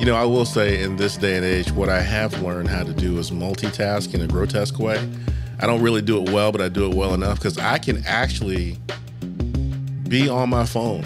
You 0.00 0.06
know, 0.06 0.16
I 0.16 0.24
will 0.24 0.44
say 0.44 0.82
in 0.82 0.96
this 0.96 1.16
day 1.16 1.36
and 1.36 1.44
age, 1.44 1.70
what 1.72 1.88
I 1.88 2.00
have 2.00 2.42
learned 2.42 2.68
how 2.68 2.82
to 2.82 2.92
do 2.92 3.18
is 3.18 3.30
multitask 3.30 4.12
in 4.12 4.20
a 4.20 4.26
grotesque 4.26 4.78
way. 4.78 5.08
I 5.60 5.66
don't 5.66 5.80
really 5.80 6.02
do 6.02 6.22
it 6.22 6.30
well, 6.30 6.52
but 6.52 6.60
I 6.60 6.68
do 6.68 6.90
it 6.90 6.94
well 6.96 7.14
enough 7.14 7.38
because 7.38 7.56
I 7.58 7.78
can 7.78 8.04
actually 8.04 8.76
be 10.08 10.28
on 10.28 10.50
my 10.50 10.66
phone, 10.66 11.04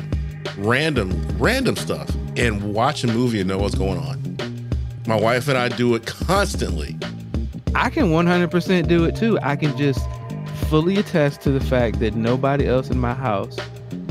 random, 0.56 1.10
random 1.38 1.76
stuff, 1.76 2.10
and 2.36 2.74
watch 2.74 3.04
a 3.04 3.06
movie 3.06 3.40
and 3.40 3.48
know 3.48 3.58
what's 3.58 3.74
going 3.74 3.98
on. 3.98 4.68
My 5.06 5.16
wife 5.20 5.48
and 5.48 5.56
I 5.56 5.68
do 5.68 5.94
it 5.94 6.06
constantly. 6.06 6.96
I 7.78 7.90
can 7.90 8.06
100% 8.06 8.88
do 8.88 9.04
it 9.04 9.14
too. 9.14 9.38
I 9.40 9.54
can 9.54 9.76
just 9.76 10.04
fully 10.68 10.96
attest 10.96 11.42
to 11.42 11.52
the 11.52 11.60
fact 11.60 12.00
that 12.00 12.12
nobody 12.12 12.66
else 12.66 12.90
in 12.90 12.98
my 12.98 13.14
house 13.14 13.56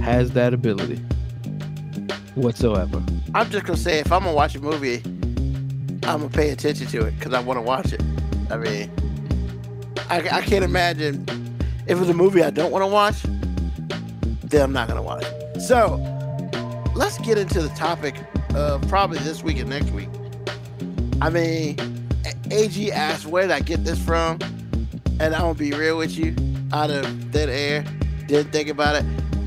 has 0.02 0.32
that 0.32 0.54
ability 0.54 0.96
whatsoever. 2.36 3.04
I'm 3.36 3.50
just 3.50 3.66
gonna 3.66 3.78
say 3.78 4.00
if 4.00 4.10
I'm 4.10 4.24
gonna 4.24 4.34
watch 4.34 4.56
a 4.56 4.62
movie, 4.62 5.02
I'm 6.04 6.22
gonna 6.22 6.30
pay 6.30 6.52
attention 6.52 6.88
to 6.88 7.08
it 7.08 7.20
because 7.20 7.34
I 7.34 7.42
want 7.42 7.58
to 7.58 7.62
watch 7.62 7.92
it. 7.92 8.02
I 8.50 8.56
mean, 8.56 8.90
I, 10.10 10.20
I 10.38 10.42
can't 10.44 10.64
imagine 10.64 11.26
if 11.88 12.00
it's 12.00 12.10
a 12.10 12.14
movie 12.14 12.44
I 12.44 12.52
don't 12.52 12.72
want 12.72 12.84
to 12.84 12.88
watch, 12.88 13.22
then 14.46 14.62
I'm 14.62 14.72
not 14.72 14.88
gonna 14.88 15.04
watch 15.04 15.26
it. 15.26 15.60
So 15.60 15.98
let's 16.96 17.18
get 17.18 17.38
into 17.38 17.62
the 17.62 17.70
topic 17.76 18.16
of 18.56 18.88
probably 18.88 19.20
this 19.20 19.44
week 19.44 19.60
and 19.60 19.70
next 19.70 19.92
week. 19.92 20.08
I 21.22 21.30
mean, 21.30 21.78
A- 21.80 21.97
AG 22.52 22.92
asked 22.92 23.26
where 23.26 23.44
did 23.44 23.52
I 23.52 23.60
get 23.60 23.84
this 23.84 24.04
from, 24.04 24.40
and 25.20 25.34
I'm 25.36 25.42
gonna 25.42 25.54
be 25.56 25.72
real 25.72 25.98
with 25.98 26.18
you, 26.18 26.36
out 26.74 26.90
of 26.90 27.06
thin 27.32 27.50
air, 27.50 27.84
didn't 28.28 28.52
think 28.52 28.70
about 28.70 28.96
it. 28.96 29.06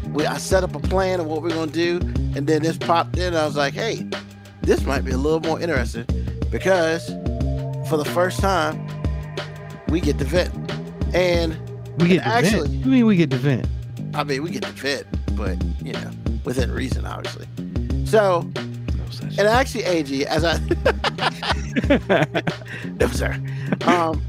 We, 0.09 0.27
I 0.27 0.39
set 0.39 0.65
up 0.65 0.75
a 0.75 0.81
plan 0.81 1.21
of 1.21 1.27
what 1.27 1.43
we're 1.43 1.51
gonna 1.51 1.71
do, 1.71 1.99
and 2.35 2.47
then 2.47 2.63
this 2.63 2.77
popped 2.77 3.19
in. 3.19 3.35
I 3.35 3.45
was 3.47 3.57
like, 3.57 3.75
hey, 3.75 4.07
this 4.63 4.85
might 4.85 5.05
be 5.05 5.13
a 5.13 5.17
little 5.17 5.41
more 5.41 5.61
interesting 5.61 6.07
because 6.51 7.07
for 7.89 7.97
the 7.97 8.05
first 8.05 8.41
time, 8.41 8.87
we 9.89 10.01
get 10.01 10.19
to 10.19 10.25
vent. 10.25 10.53
And 11.15 11.57
We 11.99 12.09
get 12.09 12.25
Actually- 12.27 12.69
vent. 12.69 12.85
You 12.85 12.91
mean 12.91 13.07
we 13.07 13.17
get 13.17 13.31
to 13.31 13.37
vent? 13.37 13.67
I 14.15 14.25
mean, 14.25 14.43
we 14.43 14.51
get 14.51 14.63
to 14.63 14.73
vent, 14.73 15.07
but 15.37 15.57
you 15.85 15.93
know, 15.93 16.11
within 16.45 16.71
reason, 16.73 17.05
obviously. 17.05 17.47
So, 18.05 18.49
And 19.21 19.41
actually, 19.41 19.85
AG, 19.85 20.27
as 20.27 20.45
I 20.45 20.59
no 23.01 23.07
sir, 23.09 23.41
um, 23.87 24.23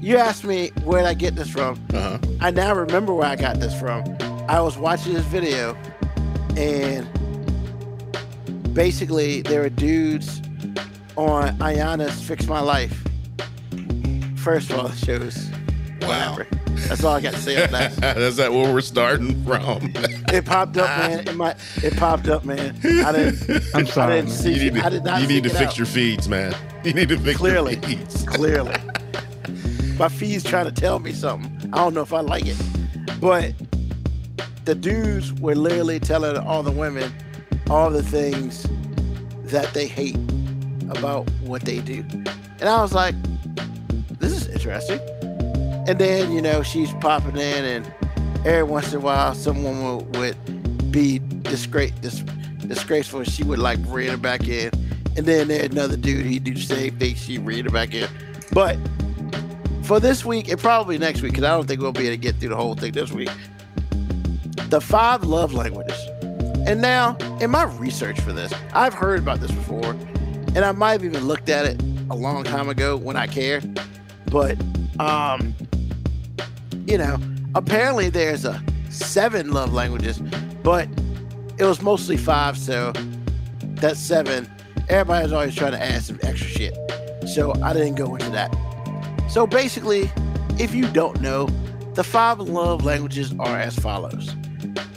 you 0.00 0.16
asked 0.16 0.44
me 0.44 0.70
where 0.84 1.02
would 1.02 1.08
I 1.08 1.14
get 1.14 1.34
this 1.36 1.48
from. 1.50 1.80
Uh 1.92 2.00
huh. 2.00 2.18
I 2.40 2.50
now 2.50 2.74
remember 2.74 3.12
where 3.14 3.26
I 3.28 3.36
got 3.36 3.60
this 3.60 3.78
from. 3.78 4.04
I 4.48 4.60
was 4.60 4.76
watching 4.76 5.14
this 5.14 5.24
video, 5.26 5.76
and 6.56 7.06
basically 8.74 9.42
there 9.42 9.60
were 9.62 9.70
dudes 9.70 10.40
on 11.16 11.56
Iyanla's 11.58 12.22
"Fix 12.22 12.46
My 12.46 12.60
Life." 12.60 13.02
First 14.36 14.70
of 14.70 14.78
all, 14.78 14.90
shows 14.90 15.48
Wow. 16.02 16.36
whatever. 16.36 16.63
That's 16.88 17.02
all 17.04 17.14
I 17.14 17.20
got 17.20 17.34
to 17.34 17.40
say 17.40 17.62
on 17.64 17.70
that. 17.72 18.16
Is 18.18 18.36
that 18.36 18.52
where 18.52 18.72
we're 18.72 18.80
starting 18.80 19.42
from? 19.44 19.92
It 20.32 20.44
popped 20.44 20.76
up, 20.76 20.88
man. 20.98 21.28
It 21.28 21.34
might. 21.36 21.56
It 21.82 21.96
popped 21.96 22.28
up, 22.28 22.44
man. 22.44 22.76
I 22.84 23.12
didn't. 23.12 23.64
I'm 23.74 23.86
I 23.86 23.90
sorry. 23.90 24.16
didn't 24.16 24.30
see. 24.30 24.52
you 24.54 24.70
need 24.70 24.80
to, 24.80 24.86
I 24.86 24.88
did 24.90 25.04
not. 25.04 25.20
you 25.22 25.28
need 25.28 25.44
to 25.44 25.50
fix 25.50 25.62
out. 25.72 25.78
your 25.78 25.86
feeds, 25.86 26.28
man. 26.28 26.54
You 26.84 26.92
need 26.92 27.08
to 27.08 27.18
fix 27.18 27.38
Clearly. 27.38 27.74
your 27.74 27.82
feeds. 27.82 28.24
clearly. 28.24 28.74
My 29.98 30.08
feed's 30.08 30.44
trying 30.44 30.66
to 30.66 30.72
tell 30.72 30.98
me 30.98 31.12
something. 31.12 31.70
I 31.72 31.78
don't 31.78 31.94
know 31.94 32.02
if 32.02 32.12
I 32.12 32.20
like 32.20 32.44
it. 32.46 32.56
But 33.20 33.54
the 34.64 34.74
dudes 34.74 35.32
were 35.34 35.54
literally 35.54 36.00
telling 36.00 36.36
all 36.36 36.62
the 36.62 36.70
women 36.72 37.12
all 37.70 37.90
the 37.90 38.02
things 38.02 38.66
that 39.44 39.72
they 39.72 39.86
hate 39.86 40.16
about 40.90 41.28
what 41.42 41.62
they 41.62 41.80
do. 41.80 42.00
And 42.60 42.64
I 42.68 42.82
was 42.82 42.92
like, 42.92 43.14
this 44.18 44.32
is 44.32 44.48
interesting. 44.48 45.00
And 45.86 45.98
then, 45.98 46.32
you 46.32 46.40
know, 46.40 46.62
she's 46.62 46.92
popping 46.94 47.36
in, 47.36 47.64
and 47.64 47.94
every 48.46 48.62
once 48.62 48.92
in 48.92 49.00
a 49.00 49.02
while, 49.02 49.34
someone 49.34 49.82
would, 49.98 50.16
would 50.16 50.90
be 50.90 51.18
disgrace, 51.42 51.92
dis, 52.00 52.20
disgraceful, 52.66 53.20
and 53.20 53.30
she 53.30 53.42
would 53.44 53.58
like 53.58 53.78
rein 53.88 54.10
her 54.10 54.16
back 54.16 54.48
in. 54.48 54.70
And 55.16 55.26
then 55.26 55.48
there's 55.48 55.70
another 55.70 55.96
dude, 55.96 56.24
he'd 56.26 56.44
do 56.44 56.54
the 56.54 56.60
same 56.60 56.98
thing, 56.98 57.14
she'd 57.14 57.40
rein 57.40 57.64
her 57.64 57.70
back 57.70 57.94
in. 57.94 58.08
But 58.52 58.78
for 59.82 60.00
this 60.00 60.24
week, 60.24 60.48
and 60.48 60.58
probably 60.58 60.96
next 60.96 61.20
week, 61.20 61.32
because 61.32 61.44
I 61.44 61.50
don't 61.50 61.66
think 61.66 61.80
we'll 61.80 61.92
be 61.92 62.06
able 62.06 62.12
to 62.12 62.16
get 62.16 62.36
through 62.36 62.48
the 62.48 62.56
whole 62.56 62.74
thing 62.74 62.92
this 62.92 63.12
week, 63.12 63.30
the 64.70 64.80
five 64.80 65.24
love 65.24 65.52
languages. 65.52 66.00
And 66.66 66.80
now, 66.80 67.16
in 67.40 67.50
my 67.50 67.64
research 67.64 68.18
for 68.20 68.32
this, 68.32 68.52
I've 68.72 68.94
heard 68.94 69.18
about 69.18 69.40
this 69.40 69.50
before, 69.50 69.90
and 70.54 70.58
I 70.58 70.72
might 70.72 70.92
have 70.92 71.04
even 71.04 71.26
looked 71.26 71.50
at 71.50 71.66
it 71.66 71.82
a 72.10 72.14
long 72.14 72.42
time 72.42 72.70
ago 72.70 72.96
when 72.96 73.16
I 73.16 73.26
cared. 73.26 73.78
But, 74.30 74.56
um, 74.98 75.54
you 76.86 76.98
know, 76.98 77.18
apparently 77.54 78.10
there's 78.10 78.44
a 78.44 78.62
seven 78.90 79.52
love 79.52 79.72
languages, 79.72 80.18
but 80.62 80.88
it 81.58 81.64
was 81.64 81.82
mostly 81.82 82.16
five, 82.16 82.58
so 82.58 82.92
that's 83.76 84.00
seven. 84.00 84.50
Everybody's 84.88 85.32
always 85.32 85.54
trying 85.54 85.72
to 85.72 85.82
add 85.82 86.02
some 86.02 86.18
extra 86.22 86.48
shit. 86.48 86.76
So 87.28 87.54
I 87.62 87.72
didn't 87.72 87.94
go 87.94 88.14
into 88.14 88.30
that. 88.30 88.54
So 89.30 89.46
basically, 89.46 90.10
if 90.58 90.74
you 90.74 90.86
don't 90.90 91.20
know, 91.20 91.48
the 91.94 92.04
five 92.04 92.38
love 92.40 92.84
languages 92.84 93.34
are 93.38 93.58
as 93.58 93.78
follows 93.78 94.34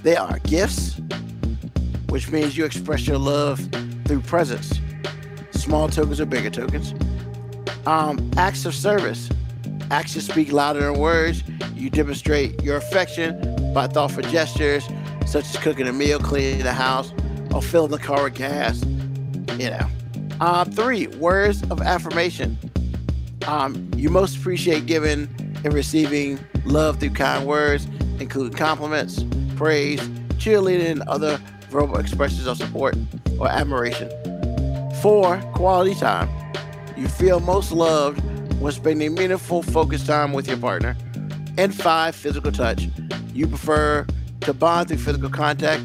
they 0.03 0.15
are 0.15 0.39
gifts, 0.39 1.01
which 2.07 2.31
means 2.31 2.55
you 2.55 2.63
express 2.63 3.05
your 3.05 3.17
love 3.17 3.59
through 4.05 4.21
presents, 4.21 4.79
small 5.51 5.89
tokens 5.89 6.21
or 6.21 6.25
bigger 6.25 6.49
tokens. 6.49 6.93
Um, 7.85 8.31
acts 8.37 8.65
of 8.65 8.73
service, 8.73 9.29
actions 9.91 10.27
speak 10.27 10.51
louder 10.51 10.81
than 10.81 10.99
words. 10.99 11.43
You 11.75 11.89
demonstrate 11.89 12.61
your 12.63 12.77
affection 12.77 13.73
by 13.73 13.87
thoughtful 13.87 14.23
gestures, 14.23 14.87
such 15.25 15.45
as 15.45 15.57
cooking 15.57 15.87
a 15.87 15.93
meal, 15.93 16.19
cleaning 16.19 16.63
the 16.63 16.73
house, 16.73 17.13
or 17.53 17.61
filling 17.61 17.91
the 17.91 17.99
car 17.99 18.23
with 18.23 18.35
gas. 18.35 18.83
You 19.57 19.71
know. 19.71 19.87
Uh, 20.39 20.65
three, 20.65 21.07
words 21.07 21.63
of 21.71 21.81
affirmation. 21.81 22.57
Um, 23.47 23.89
you 23.95 24.09
most 24.09 24.37
appreciate 24.37 24.85
giving 24.85 25.27
and 25.63 25.73
receiving 25.73 26.39
love 26.65 26.99
through 26.99 27.11
kind 27.11 27.47
words, 27.47 27.87
including 28.19 28.57
compliments, 28.57 29.23
praise, 29.55 29.99
cheerleading, 30.37 30.91
and 30.91 31.01
other 31.03 31.39
verbal 31.69 31.97
expressions 31.97 32.45
of 32.45 32.57
support 32.57 32.95
or 33.39 33.47
admiration. 33.47 34.09
Four, 35.01 35.37
quality 35.53 35.95
time. 35.95 36.29
You 36.95 37.07
feel 37.07 37.39
most 37.39 37.71
loved 37.71 38.19
when 38.59 38.71
spending 38.71 39.13
meaningful, 39.13 39.63
focused 39.63 40.05
time 40.05 40.33
with 40.33 40.47
your 40.47 40.57
partner. 40.57 40.95
And 41.57 41.73
five, 41.73 42.15
physical 42.15 42.51
touch. 42.51 42.87
You 43.33 43.47
prefer 43.47 44.05
to 44.41 44.53
bond 44.53 44.89
through 44.89 44.97
physical 44.97 45.29
contact, 45.29 45.83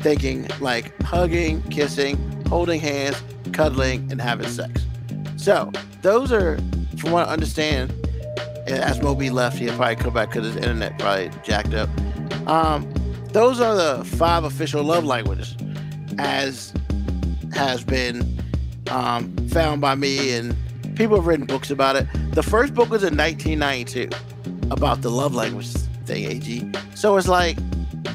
thinking 0.00 0.48
like 0.60 1.00
hugging, 1.02 1.62
kissing, 1.64 2.16
holding 2.46 2.80
hands, 2.80 3.22
cuddling, 3.52 4.10
and 4.10 4.20
having 4.20 4.48
sex. 4.48 4.86
So, 5.36 5.72
those 6.02 6.32
are, 6.32 6.58
from 6.98 7.12
what 7.12 7.28
I 7.28 7.32
understand, 7.32 7.90
and 8.66 8.78
as 8.78 9.00
MoeB 9.00 9.32
left, 9.32 9.58
he'll 9.58 9.74
probably 9.76 9.96
come 9.96 10.14
back 10.14 10.30
because 10.30 10.46
his 10.46 10.56
internet 10.56 10.98
probably 10.98 11.30
jacked 11.42 11.74
up. 11.74 11.88
Um, 12.46 12.92
those 13.32 13.60
are 13.60 13.74
the 13.74 14.04
five 14.04 14.44
official 14.44 14.84
love 14.84 15.04
languages, 15.04 15.56
as 16.18 16.72
has 17.52 17.82
been 17.84 18.38
um, 18.90 19.34
found 19.48 19.80
by 19.80 19.94
me, 19.94 20.32
and 20.32 20.56
people 20.96 21.16
have 21.16 21.26
written 21.26 21.46
books 21.46 21.70
about 21.70 21.96
it. 21.96 22.06
The 22.32 22.42
first 22.42 22.74
book 22.74 22.90
was 22.90 23.02
in 23.02 23.16
1992 23.16 24.08
about 24.70 25.02
the 25.02 25.10
love 25.10 25.34
language 25.34 25.68
thing, 26.06 26.24
AG. 26.24 26.72
So 26.94 27.16
it's 27.16 27.28
like, 27.28 27.58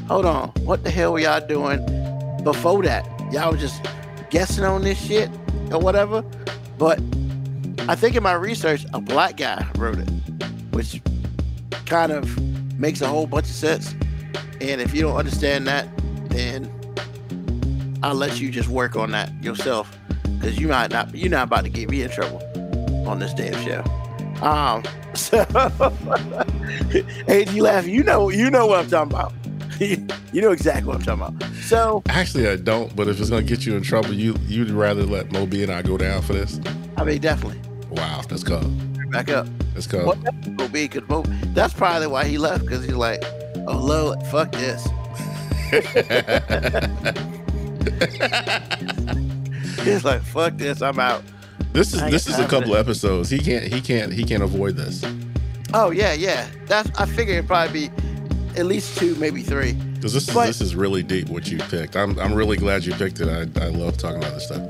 hold 0.07 0.25
on, 0.25 0.49
what 0.63 0.83
the 0.83 0.89
hell 0.89 1.13
were 1.13 1.19
y'all 1.19 1.45
doing 1.45 1.83
before 2.43 2.83
that? 2.83 3.05
Y'all 3.31 3.51
was 3.51 3.61
just 3.61 3.85
guessing 4.29 4.63
on 4.63 4.83
this 4.83 4.99
shit 5.03 5.29
or 5.71 5.79
whatever. 5.79 6.21
But 6.77 6.99
I 7.87 7.95
think 7.95 8.15
in 8.15 8.23
my 8.23 8.33
research, 8.33 8.85
a 8.93 9.01
black 9.01 9.37
guy 9.37 9.65
wrote 9.77 9.99
it, 9.99 10.09
which 10.71 11.01
kind 11.85 12.11
of 12.11 12.41
makes 12.79 13.01
a 13.01 13.07
whole 13.07 13.27
bunch 13.27 13.45
of 13.45 13.51
sense. 13.51 13.93
And 14.61 14.81
if 14.81 14.93
you 14.93 15.01
don't 15.01 15.15
understand 15.15 15.67
that, 15.67 15.87
then 16.29 16.71
I'll 18.03 18.15
let 18.15 18.39
you 18.39 18.51
just 18.51 18.69
work 18.69 18.95
on 18.95 19.11
that 19.11 19.31
yourself, 19.43 19.97
because 20.23 20.59
you 20.59 20.67
might 20.67 20.91
not 20.91 21.13
you're 21.15 21.31
not 21.31 21.47
about 21.47 21.63
to 21.63 21.69
get 21.69 21.89
me 21.89 22.03
in 22.03 22.11
trouble 22.11 22.46
on 23.07 23.19
this 23.19 23.33
damn 23.33 23.53
show. 23.65 23.83
Um, 24.45 24.83
so 25.15 25.43
hey, 27.27 27.45
you 27.51 27.63
laugh. 27.63 27.87
You 27.87 28.03
know, 28.03 28.29
you 28.29 28.51
know 28.51 28.67
what 28.67 28.79
I'm 28.79 28.89
talking 28.89 29.13
about. 29.13 29.33
you 29.79 30.41
know 30.41 30.51
exactly 30.51 30.87
what 30.87 30.97
I'm 31.07 31.19
talking 31.19 31.35
about. 31.35 31.55
So 31.63 32.01
Actually, 32.07 32.47
I 32.47 32.55
don't. 32.55 32.95
But 32.95 33.07
if 33.07 33.19
it's 33.19 33.29
gonna 33.29 33.43
get 33.43 33.65
you 33.65 33.75
in 33.75 33.83
trouble, 33.83 34.13
you 34.13 34.35
you'd 34.47 34.69
rather 34.71 35.03
let 35.03 35.29
MoeB 35.29 35.63
and 35.63 35.71
I 35.71 35.81
go 35.81 35.97
down 35.97 36.21
for 36.21 36.33
this. 36.33 36.59
I 36.97 37.03
mean, 37.03 37.19
definitely 37.21 37.59
Wow, 37.89 38.21
let's 38.29 38.43
go. 38.43 38.59
back 39.11 39.29
up. 39.29 39.47
Let's 39.73 39.87
go. 39.87 40.05
What 40.05 40.17
will? 40.23 40.87
Cause 40.87 41.01
Mo, 41.07 41.23
that's 41.53 41.73
probably 41.73 42.07
why 42.07 42.25
he 42.25 42.37
left. 42.37 42.67
Cause 42.67 42.83
he's 42.83 42.93
like, 42.95 43.23
oh, 43.67 43.77
Lord, 43.77 44.21
fuck 44.27 44.51
this. 44.51 44.87
He's 49.83 50.03
like, 50.03 50.21
fuck 50.21 50.57
this, 50.57 50.81
I'm 50.81 50.99
out. 50.99 51.23
This 51.77 51.93
is 51.93 52.01
I 52.01 52.09
this 52.09 52.27
is 52.27 52.39
a 52.39 52.47
couple 52.47 52.71
this. 52.71 52.79
episodes. 52.79 53.29
He 53.29 53.37
can't 53.37 53.63
he 53.63 53.81
can't 53.81 54.11
he 54.11 54.23
can't 54.23 54.41
avoid 54.41 54.75
this 54.75 55.03
Oh 55.73 55.91
yeah, 55.91 56.13
yeah. 56.13 56.47
That's 56.65 56.89
I 56.97 57.05
figure 57.05 57.35
it'd 57.35 57.47
probably 57.47 57.87
be 57.89 57.93
at 58.57 58.65
least 58.65 58.97
two, 58.97 59.13
maybe 59.15 59.43
three. 59.43 59.73
because 59.73 60.11
this 60.13 60.27
is 60.27 60.33
this 60.33 60.59
is 60.59 60.75
really 60.75 61.03
deep 61.03 61.29
what 61.29 61.51
you 61.51 61.59
picked. 61.59 61.95
I'm 61.95 62.17
I'm 62.17 62.33
really 62.33 62.57
glad 62.57 62.83
you 62.83 62.93
picked 62.93 63.19
it. 63.19 63.27
I 63.27 63.41
I 63.63 63.67
love 63.67 63.95
talking 63.97 64.17
about 64.17 64.33
this 64.33 64.45
stuff. 64.45 64.67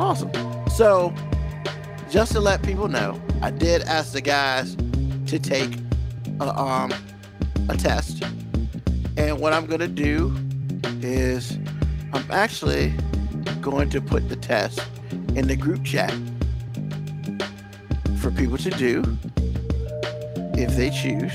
Awesome. 0.00 0.32
So, 0.70 1.14
just 2.10 2.32
to 2.32 2.40
let 2.40 2.62
people 2.62 2.88
know, 2.88 3.20
I 3.40 3.52
did 3.52 3.82
ask 3.82 4.12
the 4.12 4.20
guys 4.20 4.74
to 5.26 5.38
take 5.38 5.78
a, 6.40 6.58
um 6.58 6.92
a 7.68 7.76
test, 7.76 8.24
and 9.16 9.38
what 9.38 9.52
I'm 9.52 9.66
gonna 9.66 9.86
do 9.86 10.34
is 11.02 11.56
I'm 12.12 12.28
actually 12.32 12.92
going 13.60 13.90
to 13.90 14.00
put 14.00 14.28
the 14.28 14.36
test 14.36 14.80
in 15.36 15.46
the 15.46 15.54
group 15.54 15.84
chat 15.84 16.12
for 18.18 18.30
people 18.30 18.58
to 18.58 18.70
do 18.70 19.02
if 20.54 20.76
they 20.76 20.90
choose. 20.90 21.32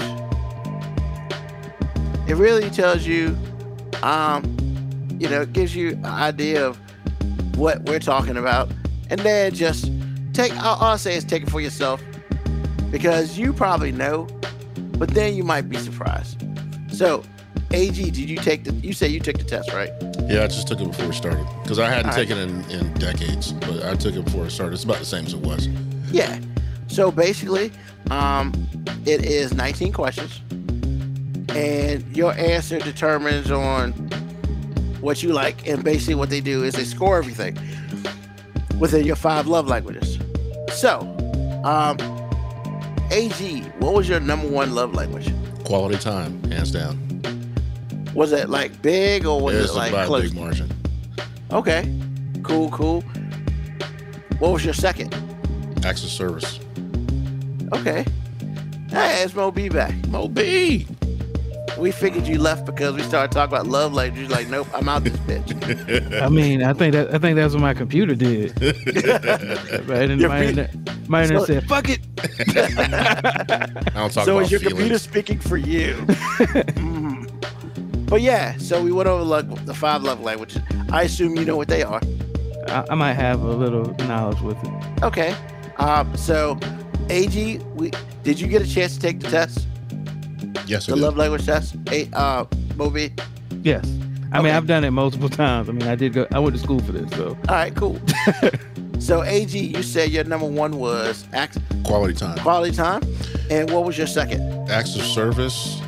It 2.28 2.36
really 2.36 2.70
tells 2.70 3.06
you, 3.06 3.38
um, 4.02 4.44
you 5.20 5.30
know, 5.30 5.42
it 5.42 5.54
gives 5.54 5.76
you 5.76 5.92
an 5.92 6.06
idea 6.06 6.66
of 6.66 6.78
what 7.56 7.84
we're 7.84 8.00
talking 8.00 8.38
about, 8.38 8.72
and 9.10 9.20
then 9.22 9.54
just 9.54 9.92
take. 10.34 10.56
All 10.58 10.82
I'll 10.82 10.98
say 10.98 11.16
is 11.16 11.24
take 11.24 11.44
it 11.44 11.50
for 11.50 11.62
yourself, 11.62 12.02
because 12.92 13.38
you 13.38 13.54
probably 13.54 13.92
know, 13.92 14.28
but 14.98 15.10
then 15.10 15.36
you 15.36 15.44
might 15.44 15.70
be 15.70 15.78
surprised. 15.78 16.44
So, 16.92 17.24
AG, 17.72 18.02
did 18.04 18.18
you 18.18 18.38
take 18.38 18.64
the? 18.64 18.72
You 18.74 18.94
say 18.94 19.08
you 19.08 19.20
took 19.20 19.38
the 19.38 19.44
test, 19.44 19.72
right? 19.74 19.92
Yeah, 20.28 20.44
I 20.44 20.48
just 20.48 20.68
took 20.68 20.80
it 20.80 20.88
before 20.88 21.08
it 21.08 21.14
started 21.14 21.46
because 21.62 21.80
I 21.80 21.90
hadn't 21.90 22.12
All 22.12 22.18
right. 22.18 22.28
taken 22.28 22.38
it 22.38 22.72
in, 22.72 22.80
in 22.80 22.94
decades, 22.94 23.52
but 23.52 23.84
I 23.84 23.96
took 23.96 24.16
it 24.16 24.24
before 24.24 24.46
it 24.46 24.52
started. 24.52 24.74
It's 24.74 24.86
about 24.86 25.00
the 25.00 25.06
same 25.06 25.26
as 25.26 25.34
it 25.34 25.42
was. 25.42 25.68
Yeah. 26.12 26.40
So 26.94 27.12
basically, 27.12 27.72
um, 28.12 28.54
it 29.08 29.26
is 29.26 29.52
19 29.52 29.94
questions, 29.94 30.42
and 31.50 32.06
your 32.16 32.34
answer 32.34 32.78
determines 32.78 33.50
on 33.50 33.94
what 35.02 35.24
you 35.24 35.34
like. 35.34 35.68
And 35.68 35.84
basically, 35.84 36.14
what 36.14 36.30
they 36.30 36.40
do 36.40 36.64
is 36.64 36.76
they 36.76 36.84
score 36.84 37.18
everything 37.18 37.58
within 38.80 39.06
your 39.06 39.16
five 39.16 39.48
love 39.48 39.68
languages. 39.68 40.20
So, 40.72 41.00
um, 41.64 41.98
AG, 43.10 43.62
what 43.80 43.96
was 43.96 44.08
your 44.08 44.20
number 44.20 44.48
one 44.48 44.76
love 44.76 44.94
language? 44.94 45.34
Quality 45.64 45.98
time, 45.98 46.44
hands 46.44 46.70
down. 46.70 47.00
Was 48.14 48.34
it 48.34 48.50
like 48.50 48.84
big 48.84 49.26
or 49.26 49.42
was 49.42 49.56
it 49.56 49.74
like 49.74 50.06
close? 50.06 50.30
big 50.30 50.40
margin. 50.40 50.72
Okay, 51.52 51.92
cool, 52.44 52.70
cool. 52.70 53.02
What 54.38 54.52
was 54.52 54.64
your 54.64 54.76
second? 54.76 55.12
Acts 55.84 56.04
of 56.04 56.12
service. 56.12 56.60
Okay. 57.74 58.06
Hey, 58.90 59.24
it's 59.24 59.34
MoeB 59.34 59.72
back. 59.74 59.94
MoeB. 60.04 60.88
We 61.78 61.92
figured 61.92 62.28
you 62.28 62.38
left 62.38 62.66
because 62.68 62.94
we 62.94 63.02
started 63.02 63.32
talking 63.34 63.52
about 63.56 63.66
love 63.68 63.94
language. 63.94 64.30
Like, 64.30 64.48
nope, 64.48 64.68
I'm 64.76 64.88
out 64.88 65.04
this 65.04 65.18
bitch. 65.18 66.22
I 66.22 66.30
mean, 66.30 66.62
I 66.62 66.74
think 66.74 66.94
that 66.94 67.12
I 67.14 67.18
think 67.18 67.36
that's 67.36 67.54
what 67.54 67.62
my 67.62 67.74
computer 67.74 68.14
did. 68.14 68.54
Right? 69.88 70.10
And 70.10 70.22
Your 70.22 70.30
my 70.30 70.40
pe- 70.42 70.50
internet, 70.50 71.10
my 71.10 71.24
internet 71.24 71.48
So- 71.48 71.54
said, 71.54 71.68
"Fuck 71.68 71.90
it." 71.90 72.00
I 72.56 73.66
don't 73.96 74.14
talk 74.14 74.26
so 74.26 74.34
about 74.38 74.44
is 74.46 74.52
your 74.52 74.60
feelings. 74.60 74.74
computer 74.78 74.98
speaking 75.00 75.40
for 75.40 75.58
you? 75.58 75.96
Mhm. 76.78 77.28
But 78.08 78.22
yeah, 78.22 78.56
so 78.58 78.82
we 78.84 78.92
went 78.92 79.10
over 79.10 79.24
like 79.24 79.66
the 79.66 79.74
five 79.74 80.04
love 80.04 80.22
languages. 80.22 80.62
I 80.92 81.04
assume 81.04 81.36
you 81.36 81.46
know 81.46 81.58
what 81.58 81.68
they 81.70 81.82
are. 81.84 82.02
I, 82.68 82.86
I 82.92 82.96
might 82.96 83.14
have 83.14 83.42
a 83.42 83.52
little 83.52 83.96
knowledge 84.08 84.40
with 84.42 84.58
it. 84.64 85.04
Okay. 85.04 85.36
Um, 85.78 86.16
so 86.16 86.60
AG, 87.10 87.58
we 87.76 87.92
did 88.24 88.40
you 88.40 88.48
get 88.48 88.62
a 88.62 88.68
chance 88.68 88.96
to 88.96 89.00
take 89.02 89.20
the 89.20 89.30
test, 89.30 89.68
Yes, 90.66 90.86
the 90.86 90.94
I 90.94 90.96
did. 90.96 91.02
love 91.02 91.18
language 91.18 91.46
test? 91.46 91.76
A 91.92 92.08
uh, 92.14 92.46
MoeB. 92.76 93.20
Yes. 93.64 93.84
I 94.32 94.38
Okay. 94.38 94.48
mean, 94.48 94.56
I've 94.56 94.66
done 94.68 94.84
it 94.84 94.92
multiple 94.92 95.30
times. 95.44 95.70
I 95.70 95.74
mean, 95.74 95.88
I 95.88 95.96
did 95.96 96.14
go. 96.14 96.26
I 96.32 96.40
went 96.40 96.56
to 96.56 96.62
school 96.62 96.80
for 96.80 96.92
this, 96.92 97.10
so 97.12 97.30
All 97.50 97.56
right, 97.56 97.76
cool. 97.76 98.00
so 99.00 99.24
AG, 99.24 99.58
you 99.58 99.84
said 99.84 100.10
your 100.10 100.24
number 100.24 100.48
one 100.48 100.78
was 100.80 101.26
act 101.34 101.58
Quality 101.84 102.14
time. 102.16 102.38
quality 102.40 102.76
time, 102.76 103.04
and 103.52 103.70
what 103.72 103.84
was 103.84 103.98
your 103.98 104.08
second? 104.08 104.70
Acts 104.72 104.96
of 104.96 105.04
service, 105.04 105.80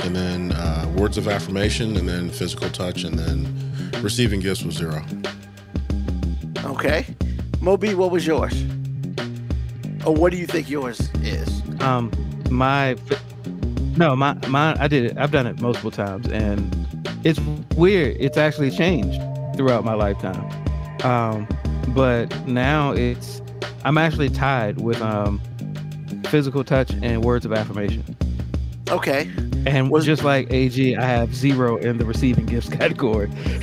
and 0.00 0.16
then 0.16 0.52
uh, 0.52 0.90
words 0.96 1.18
of 1.18 1.28
affirmation, 1.28 1.96
and 1.96 2.08
then 2.08 2.30
physical 2.30 2.68
touch, 2.70 3.04
and 3.04 3.18
then 3.18 3.92
receiving 4.02 4.40
gifts 4.40 4.62
was 4.64 4.74
zero. 4.76 5.04
Okay. 6.64 7.04
MoeB, 7.60 7.94
what 7.94 8.10
was 8.10 8.26
yours? 8.26 8.54
Or 10.06 10.14
what 10.14 10.32
do 10.32 10.38
you 10.38 10.46
think 10.46 10.68
yours 10.68 11.00
is? 11.22 11.62
um, 11.80 12.10
my 12.50 12.96
no, 13.96 14.14
my 14.16 14.34
mine. 14.48 14.76
I 14.78 14.88
did 14.88 15.04
it. 15.04 15.18
I've 15.18 15.30
done 15.32 15.46
it 15.46 15.60
multiple 15.60 15.90
times, 15.90 16.26
and 16.28 16.74
it's 17.24 17.40
weird. 17.76 18.16
It's 18.18 18.36
actually 18.36 18.70
changed 18.70 19.20
throughout 19.56 19.84
my 19.84 19.94
lifetime. 19.94 20.48
Um, 21.04 21.46
but 21.88 22.26
now 22.46 22.92
it's 22.92 23.42
I'm 23.84 23.98
actually 23.98 24.30
tied 24.30 24.80
with 24.80 25.00
um 25.02 25.40
physical 26.26 26.64
touch 26.64 26.90
and 27.02 27.24
words 27.24 27.44
of 27.44 27.52
affirmation. 27.52 28.04
Okay. 28.90 29.30
And 29.66 29.90
Was- 29.90 30.04
just 30.04 30.24
like 30.24 30.52
AG, 30.52 30.96
I 30.96 31.04
have 31.04 31.34
zero 31.34 31.76
in 31.76 31.98
the 31.98 32.04
receiving 32.04 32.46
gifts 32.46 32.68
category. 32.80 33.30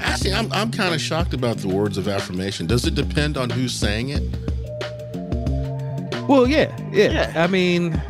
Actually, 0.00 0.34
I'm, 0.34 0.50
I'm 0.52 0.70
kind 0.72 0.94
of 0.94 1.00
shocked 1.00 1.32
about 1.32 1.58
the 1.58 1.68
words 1.68 1.96
of 1.96 2.08
affirmation. 2.08 2.66
Does 2.66 2.84
it 2.86 2.94
depend 2.94 3.36
on 3.36 3.48
who's 3.50 3.72
saying 3.74 4.08
it? 4.10 4.22
Well, 6.28 6.46
yeah, 6.46 6.74
yeah. 6.92 7.10
Yeah. 7.10 7.32
I 7.36 7.46
mean, 7.46 8.00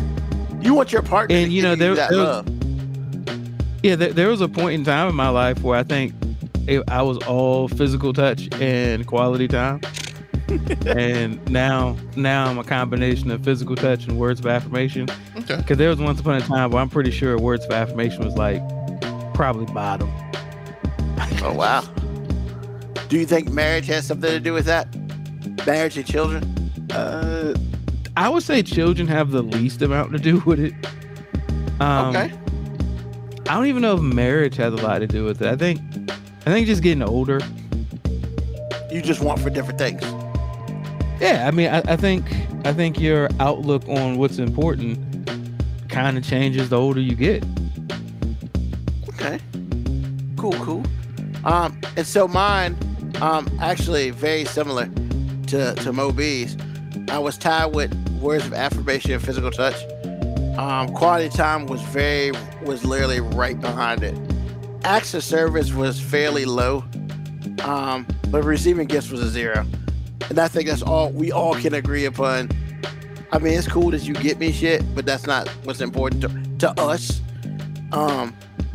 You 0.61 0.75
want 0.75 0.93
your 0.93 1.03
partner 1.03 1.37
And, 1.37 1.47
to 1.47 1.53
you 1.53 1.63
give 1.63 1.71
know, 1.71 1.77
there- 1.77 1.95
that 1.95 2.11
there- 2.11 2.19
love. 2.19 2.49
yeah. 3.83 3.95
There, 3.97 4.13
there 4.13 4.29
was 4.29 4.41
a 4.41 4.49
point 4.49 4.75
in 4.75 4.85
time 4.85 5.09
in 5.09 5.15
my 5.15 5.29
life 5.29 5.63
where 5.63 5.79
I 5.79 5.83
think 5.83 6.13
it, 6.67 6.83
I 6.89 7.03
was 7.03 7.19
all 7.19 7.69
physical 7.69 8.13
touch 8.13 8.49
and 8.61 9.07
quality 9.07 9.47
time, 9.49 9.81
and 10.87 11.49
now 11.51 11.97
now 12.17 12.47
I'm 12.47 12.59
a 12.59 12.65
combination 12.65 13.31
of 13.31 13.45
physical 13.45 13.77
touch 13.77 14.07
and 14.09 14.19
words 14.19 14.41
of 14.41 14.47
affirmation. 14.47 15.09
Okay. 15.37 15.57
Because 15.57 15.77
there 15.79 15.91
was 15.91 15.99
once 16.01 16.19
upon 16.21 16.37
a 16.37 16.41
time 16.41 16.71
where 16.71 16.83
I'm 16.83 16.89
pretty 16.91 17.11
sure 17.13 17.39
words 17.39 17.65
of 17.67 17.71
affirmation 17.71 18.25
was 18.25 18.35
like 18.35 18.61
probably 19.35 19.67
bottom. 19.73 20.11
Oh 21.43 21.53
wow. 21.55 21.83
Do 23.09 23.19
you 23.19 23.27
think 23.27 23.51
marriage 23.53 23.87
has 23.87 24.05
something 24.07 24.31
to 24.31 24.41
do 24.41 24.53
with 24.53 24.65
that? 24.65 24.89
Marriage 25.67 25.97
and 25.97 26.07
children? 26.07 26.43
Uh, 26.91 27.55
I 28.17 28.31
would 28.31 28.43
say 28.43 28.63
children 28.63 29.07
have 29.09 29.31
the 29.31 29.43
least 29.43 29.83
amount 29.83 30.13
to 30.13 30.19
do 30.19 30.41
with 30.41 30.59
it. 30.59 30.75
Um, 31.81 32.17
okay. 32.17 32.33
I 33.49 33.55
don't 33.55 33.67
even 33.67 33.83
know 33.83 33.97
if 33.97 34.01
marriage 34.01 34.57
has 34.57 34.73
a 34.73 34.77
lot 34.77 35.01
to 35.01 35.07
do 35.07 35.25
with 35.25 35.43
it. 35.43 35.49
I 35.49 35.57
think, 35.57 35.81
I 36.47 36.51
think 36.51 36.67
just 36.67 36.83
getting 36.83 37.03
older. 37.03 37.41
You 38.91 39.03
just 39.03 39.21
want 39.21 39.41
for 39.41 39.51
different 39.51 39.79
things. 39.79 40.03
Yeah, 41.21 41.45
I 41.47 41.51
mean, 41.51 41.69
I, 41.69 41.83
I 41.87 41.97
think, 41.97 42.25
I 42.65 42.73
think 42.73 42.99
your 42.99 43.29
outlook 43.39 43.87
on 43.89 44.17
what's 44.17 44.39
important 44.39 44.99
kind 45.91 46.17
of 46.17 46.25
changes 46.25 46.71
the 46.71 46.79
older 46.79 47.01
you 47.01 47.15
get. 47.15 47.45
Okay. 49.11 49.39
Cool, 50.37 50.53
cool. 50.55 50.83
Um, 51.45 51.79
and 51.97 52.07
so 52.07 52.27
mine, 52.27 52.77
um, 53.21 53.49
actually 53.61 54.11
very 54.11 54.45
similar 54.45 54.87
to 55.47 55.75
to 55.75 55.93
MoeB's. 55.93 56.57
I 57.11 57.19
was 57.19 57.39
tied 57.39 57.75
with 57.75 57.93
words 58.21 58.47
of 58.47 58.55
affirmation 58.55 59.13
and 59.13 59.23
physical 59.23 59.51
touch. 59.51 59.83
Um, 60.59 60.93
quality 60.95 61.29
time 61.29 61.67
was 61.67 61.83
very 61.83 62.33
was 62.63 62.85
literally 62.85 63.21
right 63.21 63.61
behind 63.61 64.03
it. 64.03 64.17
Acts 64.85 65.15
of 65.15 65.23
service 65.23 65.73
was 65.73 66.01
fairly 66.01 66.45
low, 66.45 66.85
um, 67.65 68.07
but 68.29 68.45
receiving 68.45 68.87
gifts 68.87 69.11
was 69.11 69.21
a 69.21 69.29
zero. 69.29 69.67
And 70.29 70.39
I 70.39 70.49
think 70.49 70.69
that's 70.69 70.83
all 70.83 71.11
we 71.11 71.31
all 71.31 71.55
can 71.55 71.75
agree 71.75 72.05
upon. 72.07 72.51
I 73.33 73.39
mean, 73.39 73.55
it's 73.55 73.69
cool 73.69 73.91
that 73.91 74.03
you 74.03 74.15
get 74.15 74.39
me 74.39 74.53
shit, 74.53 74.83
but 74.95 75.05
that's 75.05 75.27
not 75.27 75.49
what's 75.65 75.81
important 75.81 76.23
to, 76.23 76.59
to 76.73 76.81
us. 76.81 77.21
Um, 77.93 78.35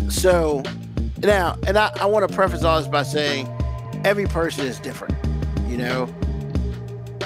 so 0.10 0.64
now, 1.20 1.58
and 1.68 1.78
I, 1.78 1.92
I 2.00 2.06
want 2.06 2.28
to 2.28 2.36
preface 2.36 2.64
all 2.64 2.80
this 2.80 2.88
by 2.88 3.04
saying 3.04 3.48
every 4.04 4.28
person 4.28 4.66
is 4.66 4.80
different. 4.80 5.16
You 5.68 5.78
know, 5.78 6.14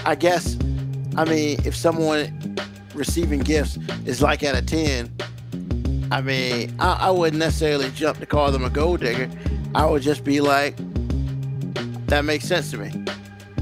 I 0.05 0.15
guess, 0.15 0.55
I 1.17 1.25
mean, 1.25 1.59
if 1.65 1.75
someone 1.75 2.57
receiving 2.93 3.39
gifts 3.39 3.77
is 4.05 4.21
like 4.21 4.43
at 4.43 4.55
a 4.55 4.61
10, 4.61 5.11
I 6.11 6.21
mean, 6.21 6.75
I, 6.79 6.93
I 6.93 7.11
wouldn't 7.11 7.39
necessarily 7.39 7.89
jump 7.91 8.19
to 8.19 8.25
call 8.25 8.51
them 8.51 8.63
a 8.63 8.69
gold 8.69 8.99
digger. 9.01 9.29
I 9.73 9.85
would 9.85 10.01
just 10.01 10.23
be 10.23 10.41
like, 10.41 10.75
that 12.07 12.23
makes 12.25 12.45
sense 12.45 12.71
to 12.71 12.77
me. 12.77 13.05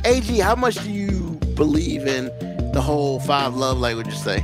AG, 0.06 0.38
how 0.39 0.56
much 0.56 0.76
do 0.84 0.92
you 0.92 1.39
believe 1.56 2.08
in 2.08 2.26
the 2.74 2.82
whole 2.82 3.20
five 3.22 3.56
love 3.56 3.80
languages 3.80 4.22
thing? 4.24 4.44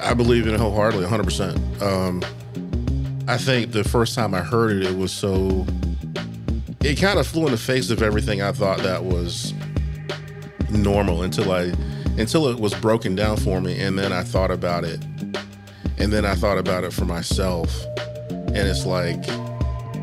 I 0.00 0.14
believe 0.14 0.46
in 0.46 0.54
it 0.54 0.60
wholeheartedly, 0.60 1.06
100%. 1.06 1.80
Um, 1.80 2.22
I 3.28 3.38
think 3.38 3.72
the 3.72 3.84
first 3.84 4.14
time 4.14 4.34
I 4.34 4.40
heard 4.40 4.72
it, 4.72 4.90
it 4.90 4.96
was 4.96 5.12
so. 5.12 5.64
It 6.80 6.96
kind 7.00 7.20
of 7.20 7.26
flew 7.26 7.46
in 7.46 7.52
the 7.52 7.58
face 7.58 7.90
of 7.90 8.02
everything 8.02 8.42
I 8.42 8.50
thought 8.50 8.78
that 8.80 9.04
was 9.04 9.54
normal 10.70 11.22
until 11.22 11.52
I, 11.52 11.72
until 12.18 12.48
it 12.48 12.58
was 12.58 12.74
broken 12.74 13.14
down 13.14 13.36
for 13.36 13.60
me, 13.60 13.80
and 13.80 13.98
then 13.98 14.12
I 14.12 14.22
thought 14.22 14.50
about 14.50 14.84
it, 14.84 15.02
and 15.98 16.12
then 16.12 16.24
I 16.24 16.34
thought 16.34 16.58
about 16.58 16.84
it 16.84 16.92
for 16.92 17.04
myself, 17.04 17.84
and 18.30 18.56
it's 18.56 18.86
like, 18.86 19.26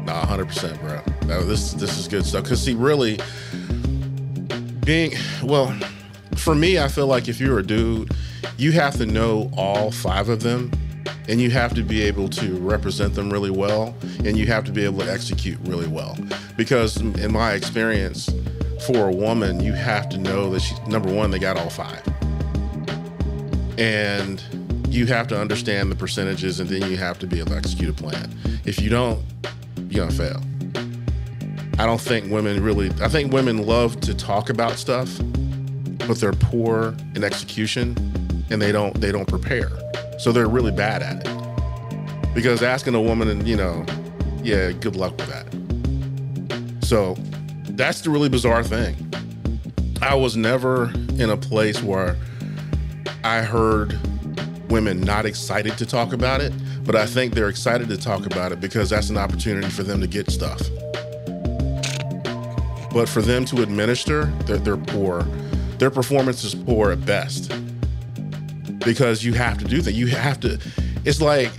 nah, 0.06 0.26
hundred 0.26 0.48
percent, 0.48 0.80
bro. 0.82 1.02
No, 1.26 1.44
this 1.44 1.74
this 1.74 1.98
is 1.98 2.08
good 2.08 2.26
stuff. 2.26 2.46
Cause 2.46 2.62
see, 2.62 2.74
really, 2.74 3.20
being 4.86 5.14
well, 5.44 5.78
for 6.36 6.56
me, 6.56 6.80
I 6.80 6.88
feel 6.88 7.08
like 7.08 7.28
if 7.28 7.40
you're 7.40 7.60
a 7.60 7.66
dude, 7.66 8.12
you 8.58 8.72
have 8.74 8.96
to 8.98 9.06
know 9.06 9.50
all 9.56 9.92
five 9.92 10.30
of 10.30 10.42
them 10.42 10.72
and 11.30 11.40
you 11.40 11.52
have 11.52 11.76
to 11.76 11.84
be 11.84 12.02
able 12.02 12.28
to 12.28 12.56
represent 12.58 13.14
them 13.14 13.30
really 13.32 13.52
well 13.52 13.96
and 14.26 14.36
you 14.36 14.48
have 14.48 14.66
to 14.66 14.72
be 14.72 14.84
able 14.84 15.00
to 15.00 15.12
execute 15.12 15.60
really 15.62 15.88
well 15.88 16.18
because 16.58 16.98
in 16.98 17.32
my 17.32 17.54
experience 17.54 18.30
for 18.82 19.10
a 19.10 19.12
woman 19.12 19.60
you 19.60 19.74
have 19.74 20.10
to 20.10 20.18
know 20.18 20.50
that 20.50 20.62
she's 20.62 20.80
number 20.88 21.12
one 21.14 21.32
they 21.32 21.40
got 21.40 21.58
all 21.58 21.70
five 21.70 22.02
and 23.78 24.44
you 24.90 25.06
have 25.06 25.28
to 25.28 25.40
understand 25.40 25.92
the 25.92 25.96
percentages 25.96 26.60
and 26.60 26.70
then 26.70 26.90
you 26.90 26.98
have 26.98 27.20
to 27.20 27.28
be 27.28 27.40
able 27.40 27.52
to 27.52 27.58
execute 27.58 27.90
a 27.90 27.94
plan 27.94 28.34
if 28.66 28.82
you 28.82 28.90
don't 28.90 29.24
you're 29.90 30.06
gonna 30.06 30.12
fail 30.12 30.42
i 31.78 31.86
don't 31.86 32.02
think 32.02 32.32
women 32.32 32.62
really 32.64 32.92
i 33.02 33.08
think 33.08 33.32
women 33.32 33.66
love 33.66 34.00
to 34.02 34.14
talk 34.14 34.50
about 34.50 34.74
stuff 34.74 35.20
but 36.08 36.20
they're 36.20 36.34
poor 36.34 36.96
in 37.16 37.24
execution 37.24 37.96
and 38.50 38.62
they 38.62 38.72
don't 38.72 39.00
they 39.00 39.12
don't 39.12 39.28
prepare 39.28 39.70
so 40.20 40.34
they're 40.34 40.50
really 40.50 40.74
bad 40.74 41.02
at 41.02 41.26
it. 41.26 42.36
Because 42.36 42.62
asking 42.62 42.94
a 42.94 43.02
woman, 43.02 43.30
and 43.30 43.48
you 43.48 43.56
know, 43.56 43.86
yeah, 44.44 44.72
good 44.74 44.98
luck 44.98 45.14
with 45.18 45.30
that. 45.30 46.86
So 46.86 47.16
that's 47.70 48.02
the 48.02 48.10
really 48.10 48.30
bizarre 48.30 48.64
thing. 48.64 48.96
I 50.02 50.16
was 50.16 50.36
never 50.38 50.92
in 51.18 51.30
a 51.30 51.38
place 51.38 51.82
where 51.84 52.18
I 53.24 53.42
heard 53.42 53.98
women 54.70 55.02
not 55.02 55.26
excited 55.26 55.78
to 55.78 55.86
talk 55.86 56.14
about 56.14 56.42
it, 56.42 56.54
but 56.86 56.96
I 56.96 57.06
think 57.06 57.34
they're 57.34 57.50
excited 57.50 57.90
to 57.90 57.98
talk 57.98 58.26
about 58.26 58.52
it 58.52 58.62
because 58.62 58.90
that's 58.90 59.10
an 59.10 59.18
opportunity 59.18 59.70
for 59.70 59.84
them 59.84 60.00
to 60.02 60.08
get 60.08 60.32
stuff. 60.32 60.62
But 62.92 63.08
for 63.08 63.22
them 63.22 63.46
to 63.46 63.62
administer, 63.62 64.26
they're, 64.46 64.58
they're 64.58 64.78
poor. 64.78 65.24
Their 65.78 65.92
performance 65.92 66.44
is 66.44 66.56
poor 66.56 66.92
at 66.92 67.06
best 67.06 67.54
because 68.80 69.24
you 69.24 69.34
have 69.34 69.58
to 69.60 69.66
do 69.66 69.82
that. 69.82 69.94
You 69.94 70.08
have 70.08 70.40
to, 70.42 70.60
it's 71.06 71.22
like 71.22 71.52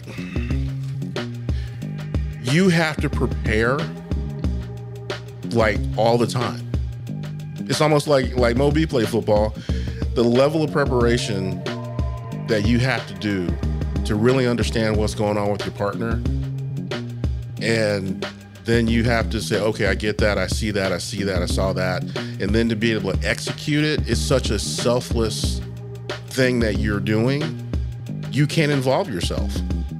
you 2.42 2.68
have 2.68 2.96
to 2.96 3.11
prepare 3.11 3.79
like 5.55 5.79
all 5.97 6.19
the 6.19 6.27
time. 6.27 6.71
It's 7.61 7.81
almost 7.81 8.09
like 8.09 8.37
like 8.37 8.57
MoeB 8.57 8.89
play 8.89 9.05
football. 9.05 9.55
The 10.15 10.25
level 10.25 10.63
of 10.63 10.73
preparation 10.73 11.63
that 12.49 12.67
you 12.67 12.79
have 12.81 13.07
to 13.07 13.15
do 13.15 13.47
to 14.05 14.17
really 14.17 14.47
understand 14.47 14.97
what's 14.97 15.15
going 15.15 15.39
on 15.39 15.51
with 15.53 15.65
your 15.65 15.75
partner. 15.75 16.21
And 17.63 18.27
then 18.65 18.89
you 18.89 19.05
have 19.05 19.31
to 19.31 19.41
say, 19.41 19.61
okay, 19.61 19.87
I 19.87 19.95
get 19.95 20.19
that, 20.19 20.39
I 20.39 20.47
see 20.47 20.71
that, 20.73 20.93
I 20.93 20.99
see 20.99 21.23
that, 21.25 21.43
I 21.43 21.47
saw 21.47 21.73
that. 21.75 22.03
And 22.41 22.51
then 22.51 22.69
to 22.69 22.77
be 22.77 22.93
able 22.93 23.13
to 23.13 23.29
execute 23.29 23.85
it 23.85 24.09
is 24.09 24.21
such 24.21 24.51
a 24.51 24.59
selfless 24.59 25.61
thing 26.29 26.61
that 26.61 26.79
you're 26.79 27.01
doing, 27.01 27.43
you 28.31 28.47
can't 28.47 28.73
involve 28.73 29.11
yourself. 29.11 29.53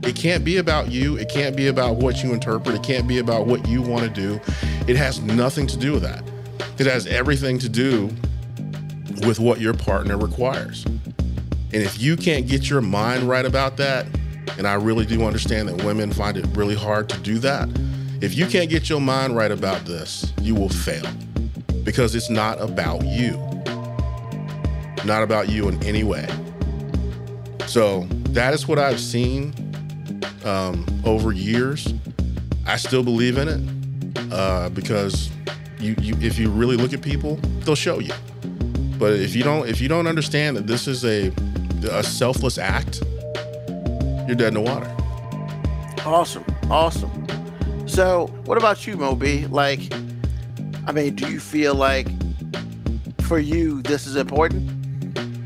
It 0.03 0.17
can't 0.17 0.45
be 0.45 0.57
about 0.57 0.91
you. 0.91 1.17
It 1.17 1.29
can't 1.29 1.57
be 1.57 1.69
about 1.69 1.97
what 1.97 2.23
you 2.23 2.33
interpret. 2.33 2.75
It 2.75 2.83
can't 2.83 3.07
be 3.07 3.19
about 3.19 3.47
what 3.47 3.67
you 3.69 3.83
want 3.83 4.03
to 4.05 4.11
do. 4.11 4.41
It 4.87 4.97
has 4.97 5.21
nothing 5.21 5.67
to 5.69 5.77
do 5.77 5.93
with 5.93 6.03
that. 6.03 6.23
It 6.79 6.87
has 6.87 7.07
everything 7.07 7.59
to 7.59 7.69
do 7.69 8.07
with 9.27 9.39
what 9.39 9.61
your 9.61 9.75
partner 9.75 10.17
requires. 10.17 10.85
And 10.87 11.83
if 11.83 12.01
you 12.01 12.17
can't 12.17 12.47
get 12.47 12.71
your 12.71 12.81
mind 12.81 13.25
right 13.25 13.45
about 13.45 13.77
that, 13.77 14.07
and 14.59 14.67
I 14.67 14.75
really 14.75 15.07
do 15.07 15.25
understand 15.25 15.69
that 15.69 15.85
women 15.85 16.13
find 16.13 16.37
it 16.37 16.47
really 16.57 16.75
hard 16.75 17.09
to 17.11 17.19
do 17.21 17.39
that, 17.41 17.69
if 18.21 18.35
you 18.35 18.47
can't 18.47 18.71
get 18.71 18.89
your 18.89 19.01
mind 19.01 19.37
right 19.37 19.51
about 19.51 19.85
this, 19.85 20.33
you 20.41 20.55
will 20.55 20.69
fail 20.69 21.07
because 21.85 22.15
it's 22.15 22.31
not 22.31 22.61
about 22.61 23.05
you 23.05 23.51
not 25.05 25.23
about 25.23 25.49
you 25.49 25.69
in 25.69 25.83
any 25.85 26.05
way. 26.05 26.27
So 27.67 28.07
that 28.31 28.55
is 28.55 28.67
what 28.67 28.79
I've 28.79 29.01
seen 29.01 29.55
um, 30.45 30.85
over 31.05 31.33
years. 31.33 31.93
I 32.67 32.77
still 32.77 33.03
believe 33.03 33.39
in 33.39 33.49
it 33.49 34.33
uh, 34.33 34.69
because 34.71 35.31
you, 35.79 35.95
you, 36.01 36.15
if 36.21 36.39
you 36.39 36.51
really 36.51 36.77
look 36.77 36.93
at 36.93 37.03
people, 37.03 37.37
they'll 37.65 37.75
show 37.75 37.99
you. 37.99 38.13
But 38.99 39.15
if 39.15 39.35
you 39.35 39.43
don't, 39.43 39.69
if 39.69 39.81
you 39.81 39.89
don't 39.89 40.07
understand 40.07 40.57
that 40.57 40.67
this 40.67 40.87
is 40.87 41.05
a 41.05 41.33
a 41.91 42.03
selfless 42.03 42.59
act, 42.59 43.03
you're 44.27 44.37
dead 44.37 44.49
in 44.49 44.55
the 44.55 44.61
water. 44.61 44.95
Awesome, 46.05 46.45
awesome. 46.71 47.27
So, 47.87 48.27
what 48.45 48.59
about 48.59 48.87
you, 48.87 48.97
MoeB? 48.97 49.51
Like, 49.51 49.93
I 50.87 50.93
mean, 50.93 51.15
do 51.15 51.31
you 51.33 51.41
feel 51.41 51.75
like 51.75 52.07
for 53.23 53.39
you 53.39 53.81
this 53.83 54.07
is 54.07 54.17
important? 54.17 54.81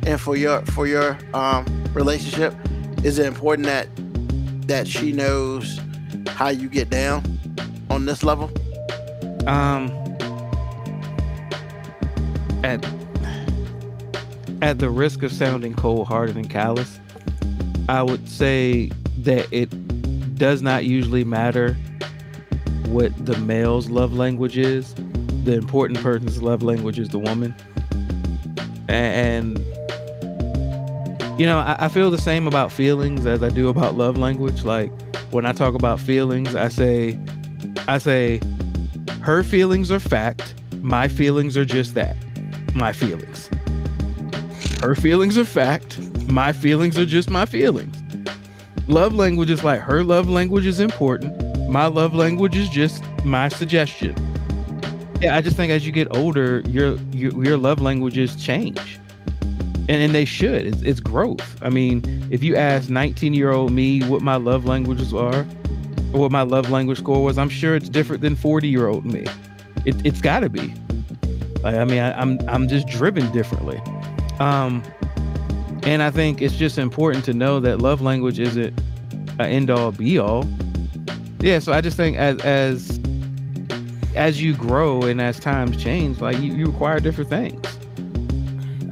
and 0.07 0.21
for 0.21 0.37
your 0.37 0.61
for 0.67 0.87
your 0.87 1.19
um, 1.33 1.65
relationship, 1.95 2.55
is 3.03 3.19
it 3.19 3.27
important 3.27 3.67
that 3.67 3.89
that 4.67 4.87
she 4.89 5.13
knows 5.13 5.81
how 6.29 6.49
you 6.49 6.69
get 6.69 6.91
down 6.91 7.23
on 7.91 8.07
this 8.07 8.23
level? 8.23 8.51
Um, 9.47 9.91
at 12.63 12.85
at 14.63 14.79
the 14.79 14.89
risk 14.89 15.23
of 15.23 15.31
sounding 15.33 15.75
cold-hearted 15.75 16.37
and 16.37 16.49
callous, 16.49 16.99
I 17.89 18.03
would 18.03 18.29
say 18.29 18.91
that 19.19 19.47
it 19.53 19.69
does 20.37 20.63
not 20.63 20.85
usually 20.85 21.25
matter 21.25 21.77
what 22.87 23.13
the 23.27 23.37
male's 23.39 23.91
love 23.91 24.15
language 24.15 24.57
is. 24.57 24.95
The 25.45 25.55
important 25.55 26.01
person's 26.01 26.43
love 26.43 26.63
language 26.63 26.99
is 26.99 27.11
the 27.11 27.19
woman. 27.19 27.55
And 28.89 29.59
you 31.39 31.47
know, 31.47 31.59
I, 31.59 31.77
I, 31.81 31.89
feel 31.89 32.13
the 32.13 32.19
same 32.19 32.47
about 32.47 32.71
feelings 32.71 33.27
as 33.27 33.43
I 33.43 33.49
do 33.49 33.69
about 33.69 33.97
love 33.97 34.17
language. 34.17 34.63
Like 34.65 34.93
when 35.33 35.45
I 35.45 35.53
talk 35.53 35.75
about 35.75 35.99
feelings, 35.99 36.55
I 36.55 36.69
say, 36.69 37.19
I 37.89 37.99
say, 37.99 38.41
her 39.21 39.43
feelings 39.43 39.91
are 39.91 39.99
fact. 39.99 40.55
My 40.81 41.09
feelings 41.09 41.57
are 41.57 41.65
just 41.65 41.95
that. 41.95 42.17
My 42.75 42.93
feelings. 42.93 43.51
Her 44.81 44.95
feelings 44.95 45.37
are 45.37 45.45
fact. 45.45 45.99
My 46.29 46.53
feelings 46.53 46.97
are 46.99 47.07
just 47.07 47.29
my 47.29 47.47
feelings. 47.47 47.97
Love 48.87 49.15
language 49.15 49.51
is 49.51 49.65
like 49.65 49.81
her 49.81 50.05
love 50.05 50.29
language 50.29 50.67
is 50.67 50.79
important. 50.79 51.69
My 51.69 51.87
love 51.87 52.15
language 52.15 52.55
is 52.55 52.69
just 52.69 53.03
my 53.25 53.49
suggestion. 53.49 54.15
Yeah, 55.21 55.37
I 55.37 55.41
just 55.41 55.57
think 55.57 55.73
as 55.73 55.85
you 55.85 55.91
get 55.91 56.15
older, 56.15 56.61
your 56.67 56.97
your, 57.13 57.45
your 57.45 57.57
love 57.57 57.81
languages 57.81 58.37
change 58.37 58.94
and, 59.89 60.03
and 60.03 60.15
they 60.15 60.25
should. 60.25 60.67
It's, 60.67 60.83
it's 60.83 61.01
growth. 61.01 61.57
I 61.63 61.71
mean, 61.71 62.03
if 62.31 62.43
you 62.43 62.57
ask 62.57 62.89
19 62.89 63.35
year 63.35 63.53
old 63.53 63.73
me 63.73 64.03
what 64.03 64.23
my 64.23 64.37
love 64.37 64.65
languages 64.65 65.13
are, 65.13 65.47
or 66.13 66.21
what 66.21 66.33
my 66.33 66.43
love 66.43 66.71
language 66.71 66.99
score 66.99 67.23
was, 67.23 67.39
I'm 67.39 67.49
sure 67.49 67.75
it's 67.75 67.89
different 67.89 68.23
than 68.23 68.37
40 68.37 68.69
year 68.69 68.87
old 68.89 69.05
me. 69.05 69.27
It, 69.85 70.05
it's 70.07 70.21
got 70.21 70.41
to 70.41 70.49
be. 70.49 70.75
Like, 71.63 71.77
I 71.77 71.85
mean, 71.85 71.99
I, 71.99 72.19
I'm 72.19 72.39
I'm 72.49 72.69
just 72.69 72.87
driven 72.89 73.31
differently. 73.33 73.81
Um, 74.39 74.83
and 75.83 76.03
I 76.03 76.11
think 76.11 76.41
it's 76.41 76.57
just 76.57 76.79
important 76.79 77.25
to 77.27 77.35
know 77.35 77.61
that 77.61 77.81
love 77.81 78.01
language 78.01 78.39
isn't 78.39 78.79
an 79.39 79.41
end 79.41 79.71
all 79.71 79.93
be 79.93 80.19
all. 80.19 80.47
Yeah, 81.41 81.59
so 81.59 81.73
I 81.73 81.81
just 81.81 81.97
think 81.97 82.17
as 82.17 82.41
as 82.41 83.01
as 84.15 84.41
you 84.41 84.55
grow 84.55 85.03
and 85.03 85.21
as 85.21 85.41
times 85.41 85.83
change, 85.83 86.21
like 86.21 86.39
you, 86.39 86.55
you 86.55 86.67
require 86.67 87.01
different 87.01 87.31
things. 87.31 87.67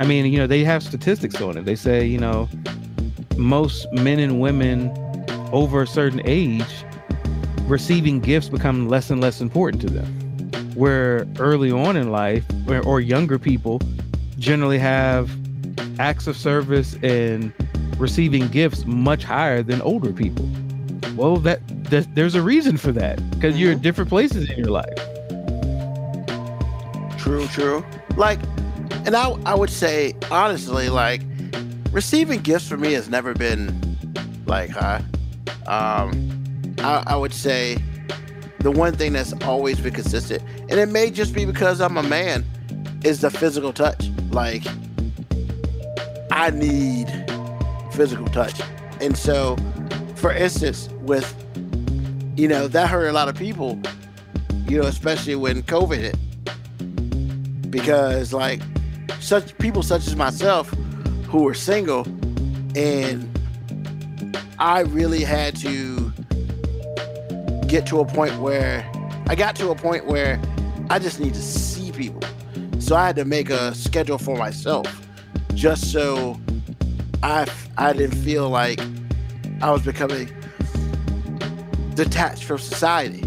I 0.02 0.04
mean, 0.04 0.26
you 0.26 0.36
know, 0.36 0.48
they 0.48 0.64
have 0.64 0.82
statistics 0.82 1.40
on 1.40 1.56
it. 1.56 1.64
They 1.64 1.76
say, 1.76 2.04
you 2.04 2.18
know, 2.18 2.48
most 3.36 3.86
men 3.92 4.18
and 4.18 4.40
women 4.40 4.90
over 5.52 5.82
a 5.82 5.86
certain 5.86 6.20
age 6.24 6.66
receiving 7.66 8.18
gifts 8.18 8.48
become 8.48 8.88
less 8.88 9.10
and 9.10 9.20
less 9.20 9.40
important 9.40 9.80
to 9.82 9.88
them. 9.88 10.50
Where 10.74 11.24
early 11.38 11.70
on 11.70 11.96
in 11.96 12.10
life, 12.10 12.44
or, 12.66 12.84
or 12.84 13.00
younger 13.00 13.38
people 13.38 13.80
generally 14.40 14.80
have 14.80 15.30
acts 16.00 16.26
of 16.26 16.36
service 16.36 16.98
and 17.04 17.52
receiving 17.96 18.48
gifts 18.48 18.84
much 18.84 19.22
higher 19.22 19.62
than 19.62 19.80
older 19.82 20.12
people. 20.12 20.50
Well, 21.14 21.36
that, 21.36 21.60
that 21.90 22.12
there's 22.16 22.34
a 22.34 22.42
reason 22.42 22.76
for 22.76 22.90
that 22.90 23.20
because 23.30 23.56
you're 23.56 23.70
mm-hmm. 23.70 23.78
at 23.78 23.82
different 23.82 24.10
places 24.10 24.50
in 24.50 24.58
your 24.58 24.70
life. 24.72 24.98
True, 27.18 27.46
true. 27.46 27.84
Like, 28.16 28.40
and 29.04 29.16
I, 29.16 29.30
I 29.44 29.54
would 29.54 29.70
say 29.70 30.14
honestly, 30.30 30.88
like, 30.88 31.22
receiving 31.90 32.40
gifts 32.40 32.68
for 32.68 32.76
me 32.76 32.92
has 32.92 33.08
never 33.08 33.34
been 33.34 33.98
like 34.46 34.70
high. 34.70 35.04
Um, 35.66 36.74
I, 36.78 37.02
I 37.06 37.16
would 37.16 37.34
say 37.34 37.76
the 38.60 38.70
one 38.70 38.94
thing 38.94 39.12
that's 39.12 39.32
always 39.44 39.80
been 39.80 39.94
consistent, 39.94 40.42
and 40.68 40.78
it 40.78 40.88
may 40.88 41.10
just 41.10 41.34
be 41.34 41.44
because 41.44 41.80
I'm 41.80 41.96
a 41.96 42.02
man, 42.02 42.44
is 43.04 43.20
the 43.20 43.30
physical 43.30 43.72
touch. 43.72 44.08
Like, 44.30 44.64
I 46.30 46.50
need 46.50 47.06
physical 47.92 48.26
touch, 48.26 48.60
and 49.00 49.16
so, 49.16 49.56
for 50.14 50.32
instance, 50.32 50.88
with 51.00 51.34
you 52.36 52.48
know 52.48 52.68
that 52.68 52.88
hurt 52.88 53.08
a 53.08 53.12
lot 53.12 53.28
of 53.28 53.34
people, 53.36 53.80
you 54.68 54.80
know, 54.80 54.86
especially 54.86 55.34
when 55.34 55.62
COVID 55.62 55.98
hit, 55.98 57.70
because 57.70 58.32
like 58.32 58.62
such 59.20 59.57
people 59.59 59.83
such 59.83 60.07
as 60.07 60.16
myself 60.16 60.68
who 61.27 61.42
were 61.42 61.55
single 61.55 62.07
and 62.75 63.29
I 64.59 64.81
really 64.81 65.25
had 65.25 65.57
to 65.57 66.12
get 67.66 67.87
to 67.87 68.01
a 68.01 68.05
point 68.05 68.38
where 68.38 68.88
I 69.27 69.35
got 69.35 69.57
to 69.57 69.70
a 69.70 69.75
point 69.75 70.07
where 70.07 70.40
I 70.90 70.98
just 70.98 71.20
need 71.20 71.35
to 71.35 71.42
see 71.42 71.90
people. 71.90 72.22
So 72.79 72.96
I 72.96 73.07
had 73.07 73.16
to 73.16 73.25
make 73.25 73.51
a 73.51 73.75
schedule 73.75 74.18
for 74.18 74.37
myself 74.37 74.87
just 75.55 75.92
so 75.92 76.40
I 77.22 77.46
I 77.79 77.92
didn't 77.92 78.16
feel 78.16 78.51
like 78.51 78.81
I 79.61 79.70
was 79.70 79.83
becoming 79.83 80.31
detached 81.94 82.44
from 82.44 82.59
society. 82.59 83.20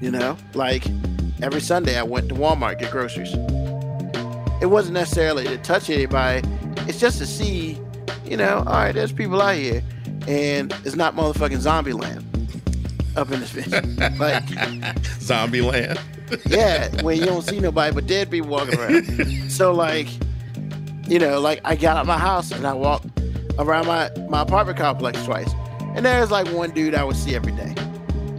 You 0.00 0.10
know, 0.10 0.36
like 0.54 0.84
every 1.42 1.60
Sunday 1.60 1.98
I 1.98 2.02
went 2.02 2.28
to 2.30 2.34
Walmart 2.34 2.78
get 2.78 2.90
groceries. 2.90 3.34
It 4.60 4.66
wasn't 4.66 4.94
necessarily 4.94 5.44
to 5.44 5.58
touch 5.58 5.88
anybody. 5.90 6.46
It's 6.88 6.98
just 6.98 7.18
to 7.18 7.26
see, 7.26 7.78
you 8.24 8.36
know, 8.36 8.58
all 8.58 8.64
right, 8.64 8.92
there's 8.92 9.12
people 9.12 9.40
out 9.40 9.56
here, 9.56 9.82
and 10.26 10.74
it's 10.84 10.96
not 10.96 11.14
motherfucking 11.14 11.58
zombie 11.58 11.92
land 11.92 12.24
up 13.18 13.30
in 13.30 13.40
this 13.40 13.52
bitch. 13.52 14.18
like 14.18 14.98
Zombie 15.20 15.60
land. 15.60 16.00
yeah, 16.46 16.88
when 17.02 17.18
you 17.18 17.24
don't 17.24 17.42
see 17.42 17.60
nobody 17.60 17.94
but 17.94 18.06
dead 18.06 18.30
people 18.30 18.48
walking 18.48 18.78
around. 18.78 19.04
so 19.50 19.72
like, 19.72 20.08
you 21.06 21.18
know, 21.18 21.40
like 21.40 21.60
I 21.64 21.76
got 21.76 21.96
out 21.96 22.06
my 22.06 22.18
house 22.18 22.50
and 22.50 22.66
I 22.66 22.72
walked 22.72 23.06
around 23.58 23.86
my 23.86 24.10
my 24.28 24.42
apartment 24.42 24.78
complex 24.78 25.22
twice, 25.24 25.52
and 25.94 26.04
there's 26.04 26.30
like 26.30 26.48
one 26.52 26.70
dude 26.70 26.94
I 26.94 27.04
would 27.04 27.16
see 27.16 27.34
every 27.34 27.52
day. 27.52 27.74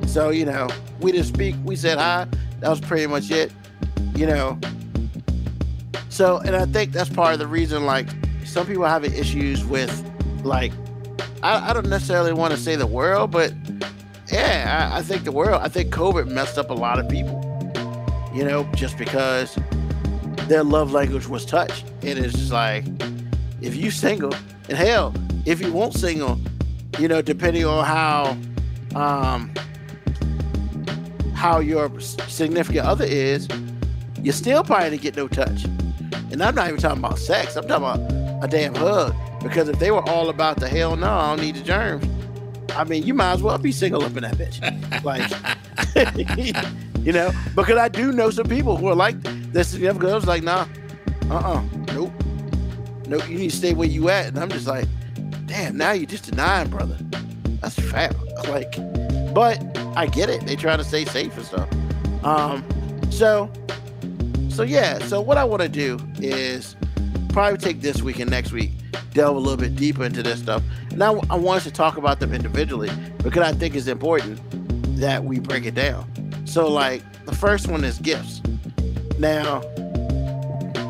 So 0.07 0.29
you 0.29 0.45
know, 0.45 0.69
we 0.99 1.11
didn't 1.11 1.27
speak. 1.27 1.55
We 1.63 1.75
said 1.75 1.97
hi. 1.97 2.27
That 2.59 2.69
was 2.69 2.79
pretty 2.79 3.07
much 3.07 3.31
it. 3.31 3.51
You 4.15 4.25
know. 4.25 4.59
So, 6.19 6.39
and 6.39 6.53
I 6.53 6.65
think 6.65 6.91
that's 6.91 7.09
part 7.09 7.31
of 7.31 7.39
the 7.39 7.47
reason. 7.47 7.85
Like, 7.85 8.09
some 8.43 8.67
people 8.67 8.83
having 8.83 9.13
issues 9.13 9.63
with, 9.63 10.03
like, 10.43 10.73
I, 11.41 11.69
I 11.69 11.73
don't 11.73 11.87
necessarily 11.87 12.33
want 12.33 12.51
to 12.51 12.59
say 12.59 12.75
the 12.75 12.85
world, 12.85 13.31
but 13.31 13.53
yeah, 14.29 14.91
I, 14.91 14.97
I 14.97 15.01
think 15.01 15.23
the 15.23 15.31
world. 15.31 15.61
I 15.61 15.69
think 15.69 15.93
COVID 15.93 16.27
messed 16.27 16.57
up 16.57 16.71
a 16.71 16.73
lot 16.73 16.99
of 16.99 17.07
people. 17.07 17.39
You 18.35 18.43
know, 18.43 18.69
just 18.75 18.97
because 18.97 19.57
their 20.49 20.61
love 20.61 20.91
language 20.91 21.29
was 21.29 21.45
touch, 21.45 21.85
and 22.01 22.19
it's 22.19 22.33
just 22.33 22.51
like, 22.51 22.83
if 23.61 23.77
you 23.77 23.89
single, 23.89 24.33
and 24.67 24.77
hell, 24.77 25.13
if 25.45 25.61
you 25.61 25.71
won't 25.71 25.93
single, 25.93 26.37
you 26.99 27.07
know, 27.07 27.21
depending 27.21 27.63
on 27.63 27.85
how, 27.85 28.37
um, 28.93 29.53
how 31.33 31.61
your 31.61 31.97
significant 32.01 32.85
other 32.85 33.05
is, 33.05 33.47
you're 34.21 34.33
still 34.33 34.65
probably 34.65 34.89
didn't 34.89 35.01
get 35.01 35.15
no 35.15 35.29
touch. 35.29 35.63
And 36.31 36.41
I'm 36.43 36.55
not 36.55 36.67
even 36.67 36.79
talking 36.79 36.99
about 36.99 37.19
sex. 37.19 37.55
I'm 37.55 37.67
talking 37.67 37.83
about 37.83 38.43
a 38.43 38.47
damn 38.47 38.75
hug. 38.75 39.15
Because 39.41 39.69
if 39.69 39.79
they 39.79 39.91
were 39.91 40.07
all 40.09 40.29
about 40.29 40.59
the 40.59 40.67
hell 40.67 40.95
no, 40.95 41.09
I 41.09 41.35
don't 41.35 41.45
need 41.45 41.55
the 41.55 41.63
germs. 41.63 42.05
I 42.75 42.83
mean, 42.83 43.03
you 43.03 43.13
might 43.13 43.33
as 43.33 43.41
well 43.41 43.57
be 43.57 43.71
single 43.71 44.03
up 44.03 44.15
in 44.15 44.23
that 44.23 44.35
bitch. 44.35 44.59
Like, 45.03 45.29
you 47.05 47.13
know, 47.13 47.31
because 47.55 47.77
I 47.77 47.87
do 47.87 48.11
know 48.11 48.31
some 48.31 48.47
people 48.47 48.75
who 48.75 48.87
are 48.87 48.95
like 48.95 49.21
this. 49.53 49.73
Because 49.73 49.95
I 49.95 49.99
girl's 49.99 50.25
like, 50.25 50.43
nah, 50.43 50.67
uh, 51.29 51.35
uh 51.35 51.63
nope, 51.93 52.11
nope. 53.07 53.29
You 53.29 53.37
need 53.37 53.51
to 53.51 53.55
stay 53.55 53.73
where 53.73 53.87
you 53.87 54.09
at. 54.09 54.27
And 54.27 54.39
I'm 54.39 54.49
just 54.49 54.67
like, 54.67 54.85
damn. 55.45 55.77
Now 55.77 55.93
you're 55.93 56.05
just 56.05 56.29
denying, 56.29 56.69
brother. 56.69 56.97
That's 57.61 57.75
fat. 57.75 58.13
Like, 58.49 58.75
but 59.33 59.63
I 59.95 60.07
get 60.07 60.29
it. 60.29 60.45
They 60.45 60.55
try 60.55 60.75
to 60.75 60.83
stay 60.83 61.05
safe 61.05 61.35
and 61.37 61.45
stuff. 61.45 61.69
Um, 62.23 62.65
so, 63.09 63.49
so 64.59 64.63
yeah. 64.65 64.99
So 65.07 65.21
what 65.21 65.37
I 65.37 65.45
want 65.45 65.61
to 65.61 65.69
do 65.69 65.97
is 66.17 66.75
probably 67.29 67.57
take 67.57 67.79
this 67.79 68.01
week 68.01 68.19
and 68.19 68.29
next 68.29 68.51
week 68.51 68.71
delve 69.13 69.37
a 69.37 69.39
little 69.39 69.55
bit 69.55 69.77
deeper 69.77 70.03
into 70.03 70.21
this 70.21 70.39
stuff. 70.39 70.61
Now 70.97 71.21
I 71.29 71.37
want 71.37 71.59
us 71.59 71.63
to 71.63 71.71
talk 71.71 71.95
about 71.95 72.19
them 72.19 72.33
individually 72.33 72.89
because 73.19 73.41
I 73.41 73.53
think 73.53 73.73
it's 73.73 73.87
important 73.87 74.37
that 74.99 75.23
we 75.23 75.39
break 75.39 75.65
it 75.65 75.75
down. 75.75 76.11
So 76.45 76.69
like 76.69 77.01
the 77.25 77.33
first 77.33 77.69
one 77.69 77.85
is 77.85 77.99
gifts. 77.99 78.41
Now, 79.17 79.61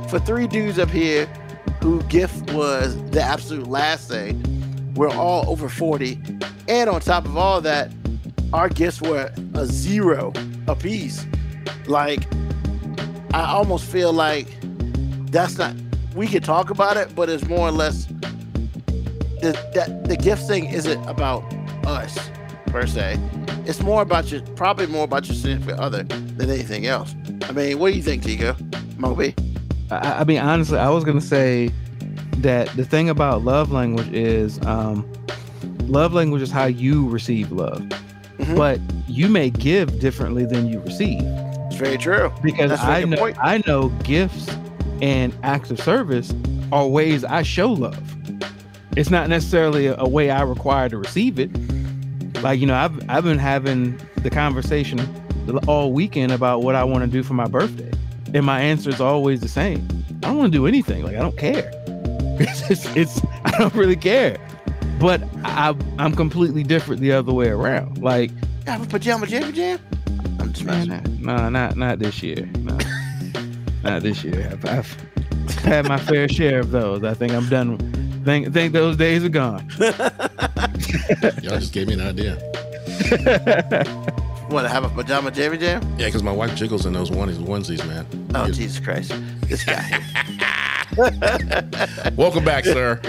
for 0.10 0.18
three 0.18 0.48
dudes 0.48 0.80
up 0.80 0.90
here 0.90 1.28
who 1.84 2.02
gift 2.06 2.52
was 2.54 3.00
the 3.12 3.22
absolute 3.22 3.68
last 3.68 4.10
thing, 4.10 4.42
we're 4.96 5.14
all 5.14 5.48
over 5.48 5.70
40. 5.70 6.20
And 6.68 6.90
on 6.90 7.02
top 7.02 7.26
of 7.26 7.38
all 7.38 7.62
that, 7.62 7.92
our 8.52 8.68
gifts 8.68 9.00
were 9.00 9.32
a 9.54 9.68
zero 9.68 10.34
apiece. 10.68 11.28
Like, 11.86 12.24
I 13.34 13.44
almost 13.52 13.86
feel 13.86 14.12
like 14.14 14.48
that's 15.32 15.58
not 15.58 15.76
we 16.16 16.28
could 16.28 16.44
talk 16.44 16.70
about 16.70 16.98
it, 16.98 17.14
but 17.16 17.30
it's 17.30 17.48
more 17.48 17.68
or 17.68 17.72
less 17.72 18.06
the 19.42 19.52
that 19.76 20.06
the 20.08 20.18
gift 20.18 20.48
thing 20.48 20.66
isn't 20.66 21.04
about 21.08 21.44
us 21.86 22.18
per 22.68 22.86
se. 22.88 23.20
It's 23.66 23.82
more 23.82 24.02
about 24.02 24.32
your 24.32 24.42
probably 24.56 24.88
more 24.88 25.04
about 25.04 25.28
your 25.28 25.36
significant 25.36 25.80
other 25.80 26.04
than 26.04 26.50
anything 26.50 26.88
else. 26.88 27.16
I 27.48 27.52
mean, 27.52 27.80
what 27.80 27.92
do 27.92 27.98
you 27.98 28.04
think, 28.04 28.24
Tico? 28.24 28.54
MoeB? 28.98 29.34
I, 29.92 30.22
I 30.22 30.24
mean, 30.24 30.40
honestly, 30.40 30.78
I 30.80 30.90
was 30.90 31.04
gonna 31.04 31.22
say 31.22 31.72
that 32.38 32.70
the 32.76 32.86
thing 32.86 33.10
about 33.10 33.44
love 33.44 33.72
language 33.72 34.10
is 34.12 34.60
um, 34.66 35.06
love 35.88 36.14
language 36.14 36.42
is 36.42 36.52
how 36.52 36.66
you 36.66 37.08
receive 37.10 37.52
love, 37.52 37.82
Mhm. 38.40 38.56
but 38.56 38.80
you 39.08 39.28
may 39.30 39.50
give 39.52 40.00
differently 40.00 40.46
than 40.46 40.68
you 40.68 40.80
receive. 40.82 41.22
Very 41.80 41.98
true. 41.98 42.32
because 42.44 42.70
That's 42.72 42.84
I 42.84 43.04
know 43.06 43.18
point. 43.18 43.38
I 43.42 43.64
know 43.66 43.90
gifts 44.04 44.50
and 45.02 45.34
acts 45.44 45.72
of 45.72 45.80
service 45.80 46.34
are 46.72 46.86
ways 46.88 47.24
I 47.24 47.42
show 47.44 47.72
love. 47.72 47.98
It's 48.98 49.10
not 49.10 49.30
necessarily 49.30 49.88
a, 49.88 49.96
a 49.98 50.08
way 50.08 50.30
I 50.30 50.42
require 50.42 50.90
to 50.90 50.98
receive 50.98 51.40
it. 51.40 51.50
Like 52.44 52.60
you 52.60 52.68
know, 52.68 52.76
I've 52.76 53.10
I've 53.10 53.24
been 53.24 53.40
having 53.40 54.00
the 54.18 54.30
conversation 54.30 55.00
all 55.68 55.94
weekend 55.94 56.32
about 56.32 56.64
what 56.64 56.76
I 56.76 56.84
want 56.84 57.04
to 57.04 57.10
do 57.10 57.24
for 57.24 57.34
my 57.34 57.48
birthday, 57.48 57.92
and 58.34 58.46
my 58.46 58.60
answer 58.62 58.90
is 58.90 59.02
always 59.02 59.40
the 59.42 59.48
same. 59.48 59.88
I 60.24 60.28
don't 60.28 60.38
want 60.38 60.52
to 60.52 60.58
do 60.58 60.68
anything. 60.68 61.04
Like 61.04 61.16
I 61.16 61.20
don't 61.20 61.38
care. 61.38 61.72
It's, 62.42 62.72
it's, 62.72 62.96
it's 62.96 63.22
I 63.44 63.52
don't 63.58 63.74
really 63.76 63.98
care. 63.98 64.38
But 64.98 65.22
I 65.44 65.76
I'm 65.98 66.16
completely 66.16 66.64
different 66.64 67.02
the 67.02 67.12
other 67.12 67.34
way 67.34 67.50
around. 67.50 67.98
Like 68.02 68.32
You 68.32 68.38
have 68.68 68.82
a 68.82 68.86
pajama 68.86 69.28
jam 69.28 69.52
jam? 69.52 69.78
I'm 70.50 70.54
just 70.54 70.66
messing. 70.66 71.22
no, 71.22 71.36
no, 71.36 71.50
not 71.50 71.78
not 71.78 72.00
this 72.00 72.24
year. 72.24 72.50
No, 72.60 72.76
not 73.84 74.02
this 74.02 74.24
year. 74.24 74.50
I've, 74.52 74.66
I've 74.66 74.92
had 75.64 75.88
my 75.88 76.00
fair 76.00 76.28
share 76.28 76.60
of 76.62 76.72
those. 76.72 77.04
I 77.04 77.14
think 77.14 77.34
I'm 77.34 77.48
done. 77.50 77.78
Think 78.26 78.52
think 78.52 78.74
those 78.74 78.98
days 78.98 79.24
are 79.24 79.30
gone. 79.30 79.70
Y'all 79.80 81.60
just 81.60 81.72
gave 81.72 81.88
me 81.88 81.94
an 81.94 82.02
idea. 82.02 82.38
Want 84.50 84.66
to 84.66 84.70
have 84.70 84.84
a 84.84 84.90
pajama 84.90 85.30
jammy 85.30 85.60
jam? 85.60 85.84
Yeah, 86.00 86.08
because 86.08 86.24
my 86.24 86.32
wife 86.32 86.56
jiggles 86.56 86.88
in 86.88 86.94
those 86.94 87.12
onesies, 87.12 87.38
onesies 87.46 87.86
man. 87.88 88.08
Oh, 88.34 88.46
Yeah. 88.48 88.52
Jesus 88.52 88.80
Christ. 88.80 89.14
This 89.42 89.64
guy. 89.64 90.02
Welcome 92.18 92.44
back, 92.44 92.66
sir. 92.66 93.00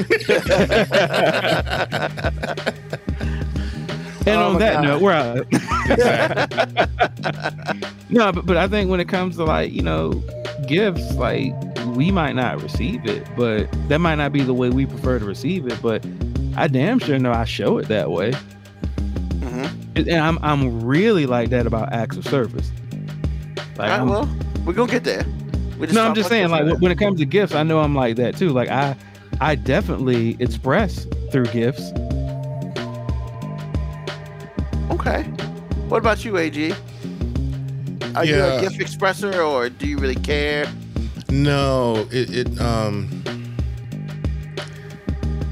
And 4.26 4.42
Oh 4.42 4.52
on 4.52 4.58
that 4.58 4.74
God. 4.74 4.82
note, 4.82 5.00
we're 5.02 5.12
out. 5.12 5.46
exactly. 5.88 6.46
no, 8.10 8.32
but, 8.32 8.46
but 8.46 8.56
I 8.56 8.68
think 8.68 8.90
when 8.90 9.00
it 9.00 9.08
comes 9.08 9.36
to 9.36 9.44
like 9.44 9.72
you 9.72 9.82
know 9.82 10.22
gifts, 10.66 11.14
like 11.14 11.52
we 11.96 12.10
might 12.10 12.34
not 12.34 12.62
receive 12.62 13.06
it, 13.06 13.26
but 13.36 13.68
that 13.88 13.98
might 14.00 14.16
not 14.16 14.32
be 14.32 14.42
the 14.42 14.54
way 14.54 14.68
we 14.70 14.86
prefer 14.86 15.18
to 15.18 15.24
receive 15.24 15.66
it. 15.66 15.80
But 15.82 16.04
I 16.56 16.68
damn 16.68 16.98
sure 16.98 17.18
know 17.18 17.32
I 17.32 17.44
show 17.44 17.78
it 17.78 17.88
that 17.88 18.10
way. 18.10 18.32
hmm 19.40 19.66
And 19.96 20.10
I'm 20.10 20.38
I'm 20.42 20.82
really 20.84 21.26
like 21.26 21.50
that 21.50 21.66
about 21.66 21.92
acts 21.92 22.16
of 22.16 22.26
service. 22.26 22.70
Like, 23.76 23.90
right, 23.90 24.02
well, 24.02 24.28
we're 24.64 24.74
gonna 24.74 24.90
get 24.90 25.04
there. 25.04 25.24
No, 25.92 26.04
I'm 26.04 26.14
just 26.14 26.28
saying, 26.28 26.50
like 26.50 26.78
when 26.80 26.92
it 26.92 26.98
comes 26.98 27.18
to 27.20 27.24
gifts, 27.24 27.54
I 27.54 27.62
know 27.62 27.80
I'm 27.80 27.94
like 27.94 28.16
that 28.16 28.36
too. 28.36 28.50
Like 28.50 28.68
I, 28.68 28.94
I 29.40 29.54
definitely 29.54 30.36
express 30.38 31.06
through 31.32 31.46
gifts. 31.46 31.90
Okay. 35.00 35.22
What 35.88 35.96
about 35.96 36.26
you, 36.26 36.36
AG? 36.36 36.74
Are 38.14 38.22
you 38.22 38.38
a 38.38 38.60
gift 38.60 38.76
expresser 38.76 39.42
or 39.48 39.70
do 39.70 39.86
you 39.86 39.96
really 39.96 40.14
care? 40.14 40.66
No, 41.30 42.06
it, 42.10 42.28
it 42.36 42.60
um 42.60 43.08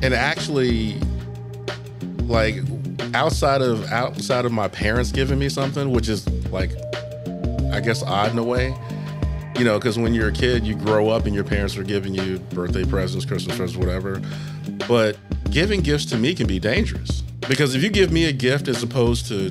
and 0.03 0.13
actually 0.13 1.01
like 2.25 2.57
outside 3.15 3.63
of 3.63 3.91
outside 3.91 4.45
of 4.45 4.53
my 4.53 4.69
parents 4.69 5.13
giving 5.13 5.39
me 5.39 5.49
something, 5.49 5.93
which 5.93 6.11
is 6.11 6.29
like 6.51 6.73
I 7.73 7.81
guess 7.81 8.03
odd 8.03 8.33
in 8.33 8.39
a 8.39 8.45
way. 8.45 8.77
You 9.57 9.65
know, 9.65 9.79
because 9.79 9.99
when 9.99 10.13
you're 10.13 10.29
a 10.29 10.33
kid, 10.33 10.67
you 10.67 10.75
grow 10.75 11.09
up 11.09 11.25
and 11.25 11.35
your 11.35 11.45
parents 11.45 11.75
are 11.79 11.85
giving 11.85 12.13
you 12.13 12.39
birthday 12.51 12.85
presents, 12.85 13.25
Christmas 13.25 13.57
presents, 13.57 13.83
whatever. 13.83 14.21
But 14.87 15.17
giving 15.51 15.81
gifts 15.81 16.05
to 16.07 16.19
me 16.19 16.35
can 16.35 16.47
be 16.47 16.59
dangerous 16.59 17.23
because 17.47 17.75
if 17.75 17.83
you 17.83 17.91
give 17.91 18.11
me 18.11 18.25
a 18.27 18.33
gift 18.33 18.69
as 18.69 18.83
opposed 18.83 19.27
to 19.29 19.51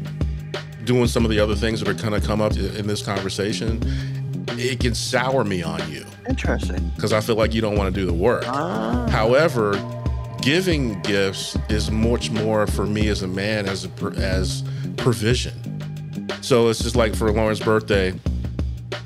doing 0.84 1.08
some 1.08 1.24
of 1.26 1.30
the 1.32 1.40
other 1.40 1.56
things 1.56 1.80
that 1.80 1.88
are 1.90 1.94
going 1.94 2.20
to 2.20 2.26
come 2.26 2.42
up 2.42 2.56
in 2.56 2.88
this 2.88 3.02
conversation, 3.02 3.80
it 4.52 4.80
can 4.80 4.96
sour 4.96 5.44
me 5.44 5.62
on 5.62 5.80
you 5.92 6.06
Interesting. 6.30 6.92
because 6.96 7.14
I 7.14 7.22
feel 7.22 7.36
like 7.36 7.54
you 7.54 7.62
don't 7.62 7.76
want 7.78 7.94
to 7.94 8.00
do 8.00 8.06
the 8.06 8.14
work. 8.14 8.44
Ah. 8.48 9.08
However, 9.10 9.74
giving 10.42 11.02
gifts 11.02 11.58
is 11.70 11.92
much 11.92 12.32
more 12.32 12.68
for 12.68 12.86
me 12.86 13.10
as 13.10 13.22
a 13.22 13.28
man 13.28 13.68
as 13.68 13.86
a, 13.86 14.06
as 14.18 14.64
provision. 14.98 15.54
So 16.42 16.70
it's 16.70 16.82
just 16.82 16.96
like 16.96 17.16
for 17.16 17.32
Lauren's 17.32 17.60
birthday, 17.60 18.14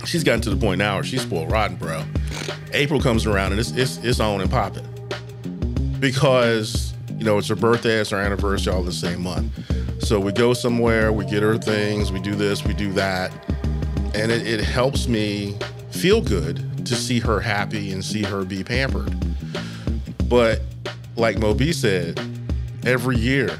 she's 0.05 0.23
gotten 0.23 0.41
to 0.41 0.49
the 0.49 0.55
point 0.55 0.77
now 0.79 0.95
where 0.95 1.03
she's 1.03 1.21
spoiled 1.23 1.51
rotten, 1.51 1.77
bro. 1.77 2.03
April 2.73 3.01
comes 3.01 3.25
around 3.25 3.51
and 3.51 3.59
it's 3.59 3.71
it's, 3.71 3.97
it's 3.97 4.19
on 4.19 4.41
and 4.41 4.49
popping 4.49 4.87
because 5.99 6.90
you 7.21 7.25
know 7.25 7.37
it's 7.37 7.49
her 7.49 7.55
birthday, 7.55 7.99
it's 7.99 8.11
our 8.11 8.19
anniversary, 8.19 8.73
all 8.73 8.81
the 8.81 8.91
same 8.91 9.21
month. 9.21 9.53
So 10.03 10.19
we 10.19 10.31
go 10.31 10.55
somewhere, 10.55 11.13
we 11.13 11.23
get 11.25 11.43
her 11.43 11.55
things, 11.55 12.11
we 12.11 12.19
do 12.19 12.33
this, 12.33 12.65
we 12.65 12.73
do 12.73 12.91
that, 12.93 13.31
and 14.15 14.31
it, 14.31 14.47
it 14.47 14.59
helps 14.59 15.07
me 15.07 15.55
feel 15.91 16.19
good 16.19 16.83
to 16.83 16.95
see 16.95 17.19
her 17.19 17.39
happy 17.39 17.91
and 17.91 18.03
see 18.03 18.23
her 18.23 18.43
be 18.43 18.63
pampered. 18.63 19.15
But 20.27 20.61
like 21.15 21.35
MoeB 21.35 21.75
said, 21.75 22.19
every 22.87 23.17
year, 23.17 23.55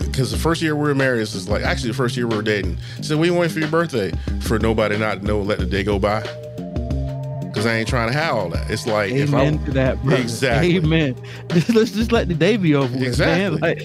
because 0.00 0.32
the 0.32 0.38
first 0.38 0.62
year 0.62 0.74
we 0.74 0.88
were 0.88 0.96
married, 0.96 1.20
is 1.20 1.48
like 1.48 1.62
actually 1.62 1.90
the 1.90 1.96
first 1.96 2.16
year 2.16 2.26
we 2.26 2.34
were 2.34 2.42
dating. 2.42 2.76
So 3.02 3.16
we 3.16 3.20
"What 3.20 3.26
you 3.26 3.34
want 3.38 3.52
for 3.52 3.60
your 3.60 3.68
birthday?" 3.68 4.10
For 4.40 4.58
nobody 4.58 4.98
not 4.98 5.20
to 5.20 5.24
know, 5.24 5.42
let 5.42 5.60
the 5.60 5.66
day 5.66 5.84
go 5.84 6.00
by. 6.00 6.24
Because 7.60 7.72
I 7.72 7.76
ain't 7.76 7.88
trying 7.88 8.08
to 8.10 8.14
have 8.14 8.36
all 8.36 8.48
that. 8.48 8.70
It's 8.70 8.86
like 8.86 9.12
if 9.12 9.34
I 9.34 9.42
Amen 9.42 9.62
to 9.66 9.70
that, 9.72 10.02
brother. 10.02 10.22
Exactly. 10.22 10.78
Amen. 10.78 11.14
Let's 11.74 11.90
just 11.90 12.10
let 12.10 12.26
the 12.28 12.32
day 12.32 12.56
be 12.56 12.74
over 12.74 12.90
with. 12.90 13.06
Exactly. 13.06 13.60
Like, 13.60 13.80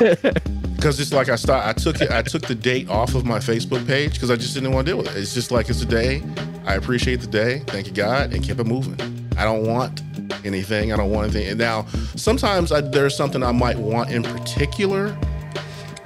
because 0.76 0.98
it's 0.98 1.12
like 1.12 1.28
I 1.28 1.36
start. 1.36 1.66
I 1.66 1.74
took 1.74 2.00
it. 2.00 2.10
I 2.10 2.22
took 2.22 2.40
the 2.40 2.54
date 2.54 2.88
off 2.88 3.14
of 3.14 3.26
my 3.26 3.38
Facebook 3.38 3.86
page 3.86 4.14
because 4.14 4.30
I 4.30 4.36
just 4.36 4.54
didn't 4.54 4.72
want 4.72 4.86
to 4.86 4.92
deal 4.92 4.96
with 4.96 5.14
it. 5.14 5.20
It's 5.20 5.34
just 5.34 5.50
like 5.50 5.68
it's 5.68 5.82
a 5.82 5.84
day. 5.84 6.22
I 6.64 6.76
appreciate 6.76 7.20
the 7.20 7.26
day. 7.26 7.58
Thank 7.66 7.86
you 7.86 7.92
God, 7.92 8.32
and 8.32 8.42
keep 8.42 8.58
it 8.58 8.64
moving. 8.64 8.96
I 9.36 9.44
don't 9.44 9.66
want 9.66 10.00
anything. 10.46 10.94
I 10.94 10.96
don't 10.96 11.10
want 11.10 11.24
anything. 11.24 11.50
And 11.50 11.58
now 11.58 11.84
sometimes 12.16 12.72
I, 12.72 12.80
there's 12.80 13.14
something 13.14 13.42
I 13.42 13.52
might 13.52 13.76
want 13.76 14.10
in 14.10 14.22
particular, 14.22 15.14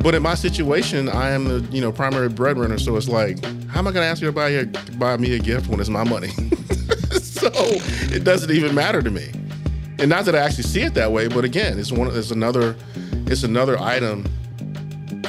but 0.01 0.17
in 0.17 0.25
my 0.25 0.35
situation, 0.35 1.09
I 1.09 1.31
am 1.31 1.45
the 1.45 1.61
you 1.71 1.83
know 1.83 1.93
primary 1.93 2.31
breadwinner. 2.31 2.81
So 2.81 2.97
it's 2.97 3.09
like, 3.09 3.45
how 3.69 3.79
am 3.79 3.87
I 3.87 3.93
going 3.93 4.03
to 4.03 4.09
ask 4.09 4.21
you 4.21 4.27
to 4.27 4.33
buy 4.33 4.49
a, 4.49 4.67
buy 4.97 5.17
me 5.19 5.37
a 5.37 5.39
gift 5.39 5.69
when 5.69 5.79
it's 5.79 5.89
my 5.89 6.03
money? 6.03 6.31
so 7.43 7.51
it 8.15 8.23
doesn't 8.25 8.51
even 8.51 8.75
matter 8.75 9.03
to 9.03 9.11
me. 9.11 9.31
And 9.99 10.09
not 10.09 10.25
that 10.27 10.35
I 10.35 10.39
actually 10.39 10.65
see 10.65 10.83
it 10.83 10.95
that 10.95 11.13
way, 11.13 11.29
but 11.29 11.45
again, 11.45 11.79
it's 11.79 11.93
one. 11.93 12.09
It's 12.17 12.31
another. 12.31 12.77
It's 13.27 13.45
another 13.45 13.79
item 13.79 14.27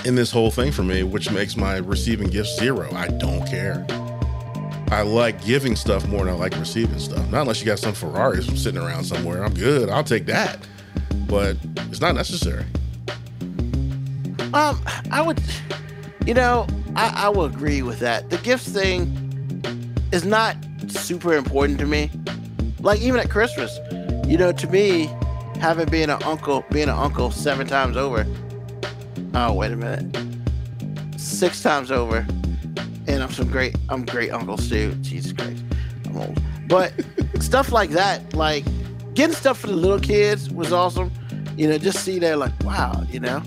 in 0.06 0.16
this 0.16 0.32
whole 0.32 0.52
thing 0.52 0.72
for 0.72 0.84
me, 0.84 1.04
which 1.04 1.32
makes 1.32 1.56
my 1.56 1.78
receiving 1.78 2.28
gifts 2.28 2.58
zero. 2.58 2.92
I 2.94 3.08
don't 3.08 3.46
care. 3.48 3.86
I 4.92 5.02
like 5.02 5.44
giving 5.46 5.76
stuff 5.76 6.08
more 6.08 6.26
than 6.26 6.34
I 6.34 6.38
like 6.38 6.56
receiving 6.58 7.00
stuff. 7.00 7.28
Not 7.32 7.42
unless 7.42 7.62
you 7.62 7.66
got 7.66 7.80
some 7.80 7.94
Ferraris 7.94 8.46
sitting 8.62 8.82
around 8.82 9.06
somewhere. 9.06 9.44
I'm 9.44 9.54
good. 9.54 9.90
I'll 9.90 10.04
take 10.04 10.26
that. 10.28 10.60
But 11.28 11.58
it's 11.90 12.02
not 12.02 12.14
necessary. 12.16 12.66
Um, 14.54 14.80
I 15.12 15.24
would, 15.26 15.42
you 16.28 16.34
know, 16.34 16.68
I, 16.96 17.26
I 17.26 17.30
will 17.30 17.46
agree 17.46 17.82
with 17.82 18.00
that. 18.00 18.30
The 18.30 18.38
gifts 18.38 18.70
thing 18.70 19.10
is 20.12 20.26
not 20.26 20.58
super 20.90 21.34
important 21.34 21.80
to 21.80 21.86
me. 21.86 22.10
Like 22.80 23.02
even 23.02 23.20
at 23.20 23.30
Christmas, 23.30 23.80
you 24.28 24.38
know, 24.38 24.52
to 24.52 24.68
me, 24.68 25.10
having 25.60 25.88
been 25.88 26.10
an 26.10 26.22
uncle, 26.24 26.66
being 26.72 26.90
an 26.90 26.98
uncle 26.98 27.32
seven 27.32 27.68
times 27.68 27.96
over. 27.96 28.26
Oh 29.34 29.54
wait 29.54 29.72
a 29.72 29.76
minute, 29.76 31.20
six 31.20 31.62
times 31.62 31.92
over, 31.92 32.26
and 33.08 33.24
I'm 33.24 33.32
some 33.32 33.50
great, 33.50 33.76
I'm 33.90 34.06
great 34.06 34.32
uncles 34.32 34.70
too. 34.70 34.94
Jesus 34.96 35.34
Christ, 35.34 35.64
I'm 36.06 36.18
old. 36.18 36.42
But 36.68 36.94
stuff 37.40 37.72
like 37.72 37.92
that, 37.92 38.34
like 38.34 38.66
getting 39.14 39.36
stuff 39.36 39.60
for 39.60 39.68
the 39.68 39.76
little 39.76 40.00
kids 40.00 40.50
was 40.50 40.72
awesome. 40.74 41.12
You 41.56 41.68
know, 41.68 41.78
just 41.78 42.04
see 42.04 42.20
they're 42.20 42.38
like, 42.38 42.54
wow, 42.64 43.04
you 43.10 43.20
know. 43.20 43.42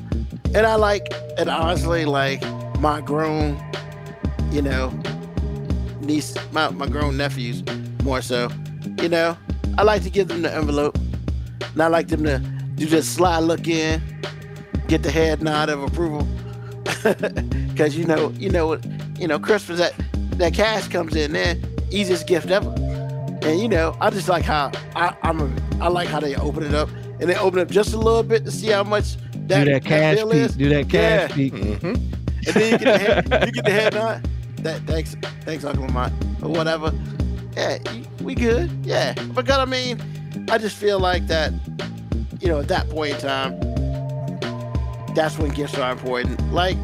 And 0.55 0.66
I 0.66 0.77
like, 0.77 1.12
and 1.38 1.49
honestly, 1.49 2.05
like 2.05 2.42
my 2.81 3.01
grown, 3.01 3.61
you 4.51 4.62
know, 4.62 4.88
niece, 6.07 6.35
my, 6.53 6.71
my 6.71 6.87
grown 6.87 7.16
nephews 7.16 7.62
more 8.03 8.23
so, 8.23 8.49
you 9.03 9.09
know, 9.09 9.37
I 9.79 9.83
like 9.83 10.03
to 10.05 10.11
give 10.11 10.29
them 10.29 10.42
the 10.42 10.53
envelope. 10.55 10.97
And 11.73 11.83
I 11.83 11.88
like 11.88 12.09
them 12.09 12.23
to 12.25 12.38
do 12.77 12.87
this 12.87 13.09
sly 13.09 13.38
look 13.40 13.66
in, 13.69 14.01
get 14.88 15.03
the 15.03 15.11
head 15.11 15.42
nod 15.42 15.69
of 15.69 15.83
approval. 15.83 16.27
Cause 17.77 17.95
you 17.97 18.05
know, 18.07 18.31
you 18.38 18.49
know 18.51 18.66
what, 18.69 18.85
you 19.19 19.29
know, 19.29 19.38
Christmas 19.38 19.79
that 19.79 19.92
that 20.38 20.55
cash 20.55 20.88
comes 20.88 21.14
in 21.16 21.33
there, 21.33 21.57
easiest 21.90 22.27
gift 22.27 22.51
ever. 22.51 22.71
And 23.42 23.61
you 23.61 23.69
know, 23.69 23.97
I 24.01 24.11
just 24.11 24.29
like 24.29 24.45
how 24.45 24.71
I, 24.95 25.14
I'm 25.23 25.40
a, 25.40 25.51
I 25.81 25.88
like 25.88 26.09
how 26.09 26.21
they 26.21 26.35
open 26.37 26.62
it 26.64 26.75
up 26.75 26.88
and 27.21 27.29
they 27.29 27.37
open 27.37 27.59
it 27.59 27.62
up 27.62 27.69
just 27.71 27.92
a 27.92 27.99
little 27.99 28.23
bit 28.23 28.45
to 28.45 28.51
see 28.51 28.69
how 28.69 28.83
much 28.85 29.16
that, 29.49 29.64
do 29.64 29.73
that 29.73 29.85
cash 29.85 30.16
bill 30.16 30.31
peek. 30.31 30.40
is. 30.40 30.57
Do 30.57 30.69
that 30.71 30.88
cash 30.88 31.31
Yeah. 31.31 31.35
peek. 31.37 31.53
Mm-hmm. 31.55 31.87
And 31.87 32.55
then 32.55 32.73
you 32.73 32.79
get 32.79 32.85
the 32.85 32.99
head, 32.99 33.47
you 33.47 33.53
get 33.53 33.64
the 33.64 33.71
head 33.71 33.95
nod. 33.95 34.29
That 34.66 34.83
thanks, 34.83 35.14
thanks, 35.42 35.62
Uncle 35.62 35.87
Lamont, 35.87 36.12
or 36.42 36.50
whatever. 36.50 36.92
Yeah, 37.55 37.79
we 38.20 38.35
good. 38.35 38.68
Yeah, 38.85 39.12
because 39.12 39.59
I 39.59 39.64
mean, 39.64 40.00
I 40.50 40.59
just 40.59 40.76
feel 40.76 40.98
like 40.98 41.29
that. 41.29 41.52
You 42.40 42.48
know, 42.48 42.59
at 42.59 42.66
that 42.66 42.90
point 42.90 43.14
in 43.14 43.20
time, 43.20 43.61
that's 45.14 45.38
when 45.38 45.52
gifts 45.52 45.79
are 45.79 45.92
important. 45.92 46.52
Like, 46.52 46.76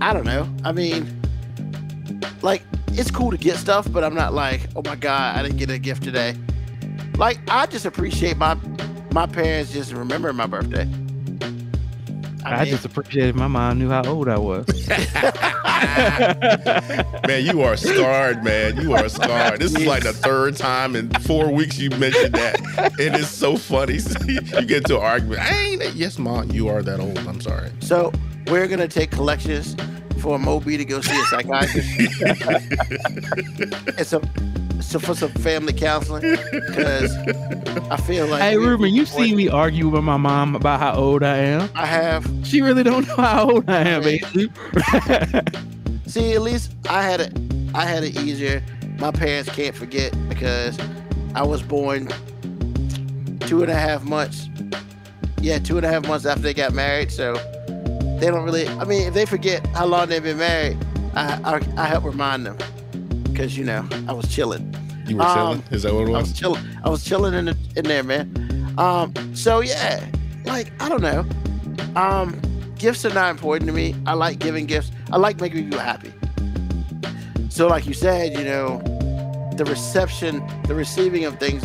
I 0.00 0.12
don't 0.12 0.24
know. 0.24 0.48
I 0.62 0.70
mean, 0.70 1.20
like 2.40 2.62
it's 2.92 3.10
cool 3.10 3.32
to 3.32 3.36
get 3.36 3.56
stuff, 3.56 3.90
but 3.90 4.04
I'm 4.04 4.14
not 4.14 4.32
like, 4.32 4.68
oh 4.76 4.82
my 4.84 4.94
god, 4.94 5.36
I 5.36 5.42
didn't 5.42 5.56
get 5.58 5.70
a 5.70 5.78
gift 5.80 6.04
today. 6.04 6.36
Like, 7.16 7.40
I 7.50 7.66
just 7.66 7.84
appreciate 7.84 8.36
my 8.36 8.56
my 9.10 9.26
parents 9.26 9.72
just 9.72 9.92
remembering 9.92 10.36
my 10.36 10.46
birthday. 10.46 10.88
I, 12.44 12.64
mean, 12.64 12.72
just 12.72 12.84
appreciated 12.84 13.34
my 13.34 13.48
mom 13.48 13.78
knew 13.78 13.88
how 13.88 14.04
old 14.04 14.28
I 14.28 14.38
was. 14.38 14.66
Man, 17.26 17.44
you 17.44 17.62
are 17.62 17.76
scarred, 17.76 18.44
man. 18.44 18.80
You 18.80 18.94
are 18.94 19.08
scarred. 19.08 19.60
This 19.60 19.74
is 19.74 19.86
like 19.86 20.02
the 20.02 20.12
third 20.12 20.56
time 20.56 20.94
in 20.94 21.10
four 21.20 21.50
weeks 21.50 21.78
you 21.78 21.90
mentioned 21.90 22.34
that. 22.34 22.60
It 22.98 23.14
is 23.14 23.28
so 23.28 23.56
funny. 23.56 23.94
you 24.26 24.66
get 24.66 24.84
to 24.86 24.98
an 24.98 25.02
argument. 25.02 25.40
I 25.40 25.56
ain't 25.56 25.80
that. 25.80 25.94
Yes, 25.94 26.18
mom, 26.18 26.50
you 26.50 26.68
are 26.68 26.82
that 26.82 27.00
old. 27.00 27.18
I'm 27.20 27.40
sorry. 27.40 27.70
So 27.80 28.12
we're 28.48 28.68
gonna 28.68 28.88
take 28.88 29.10
collections 29.10 29.74
for 30.20 30.38
MoeB 30.38 30.76
to 30.76 30.84
go 30.84 31.00
see 31.00 31.18
a 31.18 31.24
psychiatrist. 31.24 32.22
and 33.98 34.06
some, 34.06 34.22
so 34.80 34.98
for 34.98 35.14
some 35.14 35.30
family 35.32 35.72
counseling 35.72 36.22
because 36.22 37.16
I 37.90 37.96
feel 37.98 38.26
like. 38.26 38.42
hey, 38.42 38.56
Ruben, 38.56 38.92
you 38.92 39.06
see 39.06 39.34
me 39.34 39.48
argue 39.48 39.88
with 39.88 40.02
my 40.02 40.16
mom 40.16 40.54
about 40.54 40.80
how 40.80 40.94
old 40.94 41.22
I 41.22 41.36
am. 41.38 41.70
I 41.74 41.86
have. 41.86 42.28
She 42.44 42.60
really 42.62 42.82
don't 42.82 43.06
know 43.06 43.16
how 43.16 43.50
old 43.50 43.68
I 43.68 43.82
am, 43.82 44.02
baby. 44.02 44.50
See, 46.06 46.32
at 46.32 46.42
least 46.42 46.72
I 46.88 47.02
had 47.02 47.20
it. 47.20 47.38
I 47.74 47.84
had 47.84 48.04
it 48.04 48.18
easier. 48.20 48.62
My 48.98 49.10
parents 49.10 49.50
can't 49.50 49.74
forget 49.76 50.12
because 50.28 50.78
I 51.34 51.42
was 51.42 51.62
born 51.62 52.08
two 53.40 53.62
and 53.62 53.70
a 53.70 53.76
half 53.76 54.02
months. 54.04 54.48
Yeah, 55.40 55.58
two 55.58 55.76
and 55.76 55.86
a 55.86 55.88
half 55.88 56.06
months 56.06 56.26
after 56.26 56.42
they 56.42 56.54
got 56.54 56.72
married. 56.72 57.12
So 57.12 57.34
they 58.18 58.26
don't 58.26 58.44
really. 58.44 58.66
I 58.68 58.84
mean, 58.84 59.08
if 59.08 59.14
they 59.14 59.26
forget 59.26 59.64
how 59.68 59.86
long 59.86 60.08
they've 60.08 60.22
been 60.22 60.38
married, 60.38 60.76
I 61.14 61.40
I, 61.44 61.82
I 61.82 61.86
help 61.86 62.04
remind 62.04 62.46
them 62.46 62.58
because 63.40 63.56
you 63.56 63.64
know 63.64 63.88
I 64.06 64.12
was 64.12 64.28
chilling. 64.28 64.74
You 65.06 65.16
were 65.16 65.24
chilling. 65.24 65.58
Um, 65.58 65.64
Is 65.70 65.84
that 65.84 65.94
what 65.94 66.02
it 66.02 66.08
was? 66.10 66.14
I 66.14 66.18
was? 66.18 66.28
was 66.28 66.38
chilling. 66.38 66.64
I 66.84 66.90
was 66.90 67.04
chilling 67.04 67.32
in 67.32 67.44
the, 67.46 67.56
in 67.74 67.84
there, 67.84 68.02
man. 68.02 68.74
Um, 68.76 69.14
so 69.34 69.60
yeah, 69.60 70.06
like 70.44 70.70
I 70.82 70.90
don't 70.90 71.00
know. 71.00 71.24
Um, 71.98 72.38
gifts 72.76 73.06
are 73.06 73.14
not 73.14 73.30
important 73.30 73.66
to 73.68 73.72
me. 73.74 73.94
I 74.04 74.12
like 74.12 74.40
giving 74.40 74.66
gifts. 74.66 74.92
I 75.10 75.16
like 75.16 75.40
making 75.40 75.64
people 75.64 75.78
happy. 75.78 76.12
So, 77.48 77.66
like 77.66 77.86
you 77.86 77.94
said, 77.94 78.36
you 78.38 78.44
know, 78.44 78.78
the 79.56 79.64
reception, 79.64 80.46
the 80.66 80.74
receiving 80.74 81.24
of 81.24 81.38
things 81.40 81.64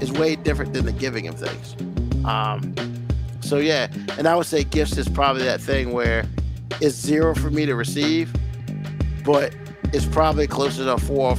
is 0.00 0.12
way 0.12 0.36
different 0.36 0.74
than 0.74 0.86
the 0.86 0.92
giving 0.92 1.26
of 1.26 1.36
things. 1.36 1.74
Um, 2.24 2.72
so 3.40 3.56
yeah, 3.56 3.88
and 4.16 4.28
I 4.28 4.36
would 4.36 4.46
say 4.46 4.62
gifts 4.62 4.96
is 4.96 5.08
probably 5.08 5.42
that 5.42 5.60
thing 5.60 5.92
where 5.92 6.24
it's 6.80 6.94
zero 6.94 7.34
for 7.34 7.50
me 7.50 7.66
to 7.66 7.74
receive, 7.74 8.32
but 9.24 9.52
it's 9.92 10.06
probably 10.06 10.46
closer 10.46 10.84
to 10.84 10.94
a 10.94 10.98
four, 10.98 11.36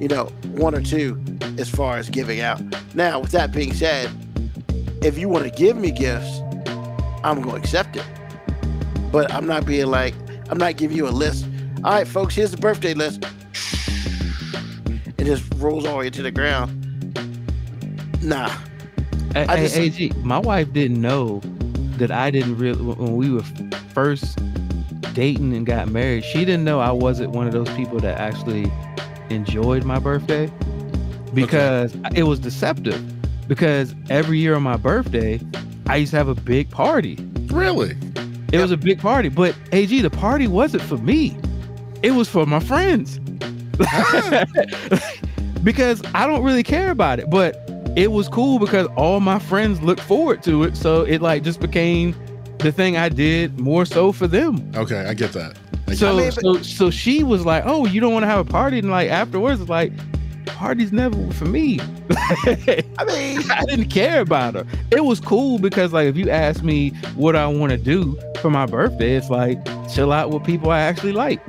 you 0.00 0.08
know, 0.08 0.24
one 0.52 0.74
or 0.74 0.82
two 0.82 1.22
as 1.58 1.68
far 1.68 1.98
as 1.98 2.08
giving 2.10 2.40
out. 2.40 2.60
Now, 2.94 3.20
with 3.20 3.30
that 3.32 3.52
being 3.52 3.72
said, 3.72 4.10
if 5.02 5.18
you 5.18 5.28
want 5.28 5.44
to 5.44 5.50
give 5.50 5.76
me 5.76 5.90
gifts, 5.90 6.40
I'm 7.22 7.40
going 7.42 7.56
to 7.56 7.56
accept 7.56 7.96
it. 7.96 8.04
But 9.12 9.32
I'm 9.32 9.46
not 9.46 9.66
being 9.66 9.86
like, 9.86 10.14
I'm 10.48 10.58
not 10.58 10.76
giving 10.76 10.96
you 10.96 11.08
a 11.08 11.10
list. 11.10 11.46
All 11.84 11.92
right, 11.92 12.06
folks, 12.06 12.34
here's 12.34 12.50
the 12.50 12.56
birthday 12.56 12.94
list. 12.94 13.24
It 15.18 15.24
just 15.24 15.44
rolls 15.56 15.84
all 15.84 15.92
the 15.92 15.98
way 15.98 16.10
to 16.10 16.22
the 16.22 16.30
ground. 16.30 16.76
Nah. 18.22 18.48
Hey, 19.32 19.46
I 19.46 19.56
hey, 19.56 19.62
just- 19.64 19.76
AG, 19.76 20.12
my 20.22 20.38
wife 20.38 20.72
didn't 20.72 21.00
know 21.00 21.40
that 21.98 22.10
I 22.10 22.30
didn't 22.30 22.56
really 22.56 22.82
when 22.82 23.16
we 23.16 23.30
were 23.30 23.42
first 23.92 24.38
dating 25.14 25.54
and 25.54 25.66
got 25.66 25.88
married. 25.88 26.24
She 26.24 26.44
didn't 26.44 26.64
know 26.64 26.80
I 26.80 26.92
wasn't 26.92 27.30
one 27.30 27.46
of 27.46 27.52
those 27.52 27.68
people 27.70 27.98
that 28.00 28.18
actually 28.18 28.70
enjoyed 29.30 29.84
my 29.84 29.98
birthday 29.98 30.50
because 31.34 31.96
it 32.14 32.24
was 32.24 32.38
deceptive. 32.38 33.02
Because 33.48 33.94
every 34.08 34.38
year 34.38 34.54
on 34.54 34.62
my 34.62 34.76
birthday, 34.76 35.40
I 35.86 35.96
used 35.96 36.12
to 36.12 36.16
have 36.16 36.28
a 36.28 36.34
big 36.34 36.70
party. 36.70 37.16
Really? 37.46 37.96
It 38.52 38.58
was 38.58 38.70
a 38.70 38.76
big 38.76 39.00
party, 39.00 39.28
but 39.28 39.56
AG, 39.72 40.00
the 40.00 40.10
party 40.10 40.46
wasn't 40.46 40.82
for 40.82 40.98
me. 40.98 41.36
It 42.02 42.12
was 42.12 42.28
for 42.28 42.46
my 42.46 42.60
friends. 42.60 43.18
because 45.62 46.02
I 46.14 46.26
don't 46.26 46.42
really 46.42 46.62
care 46.62 46.90
about 46.90 47.18
it, 47.18 47.30
but 47.30 47.56
it 47.96 48.12
was 48.12 48.28
cool 48.28 48.58
because 48.58 48.86
all 48.96 49.20
my 49.20 49.38
friends 49.38 49.82
looked 49.82 50.00
forward 50.00 50.42
to 50.44 50.64
it. 50.64 50.76
So 50.76 51.02
it 51.02 51.22
like 51.22 51.42
just 51.42 51.60
became 51.60 52.14
the 52.62 52.72
thing 52.72 52.96
I 52.96 53.08
did 53.08 53.58
more 53.60 53.84
so 53.84 54.12
for 54.12 54.26
them. 54.26 54.70
Okay, 54.74 55.00
I 55.06 55.14
get 55.14 55.32
that. 55.32 55.56
I 55.86 55.90
get 55.90 55.98
So 55.98 56.16
mean, 56.16 56.30
but- 56.34 56.40
so 56.42 56.62
so 56.62 56.90
she 56.90 57.22
was 57.24 57.44
like, 57.44 57.64
"Oh, 57.66 57.86
you 57.86 58.00
don't 58.00 58.12
want 58.12 58.22
to 58.24 58.28
have 58.28 58.38
a 58.46 58.50
party?" 58.50 58.78
And 58.78 58.90
like 58.90 59.10
afterwards, 59.10 59.60
it's 59.60 59.70
like, 59.70 59.92
"Parties 60.46 60.92
never 60.92 61.16
for 61.32 61.46
me." 61.46 61.80
I 62.10 63.04
mean, 63.06 63.40
I 63.50 63.64
didn't 63.66 63.88
care 63.88 64.20
about 64.20 64.54
her. 64.54 64.66
It 64.90 65.04
was 65.04 65.20
cool 65.20 65.58
because 65.58 65.92
like 65.92 66.08
if 66.08 66.16
you 66.16 66.28
ask 66.30 66.62
me 66.62 66.90
what 67.16 67.36
I 67.36 67.46
want 67.46 67.70
to 67.72 67.78
do 67.78 68.18
for 68.40 68.50
my 68.50 68.66
birthday, 68.66 69.16
it's 69.16 69.30
like 69.30 69.58
chill 69.92 70.12
out 70.12 70.30
with 70.30 70.44
people 70.44 70.70
I 70.70 70.80
actually 70.80 71.12
like. 71.12 71.40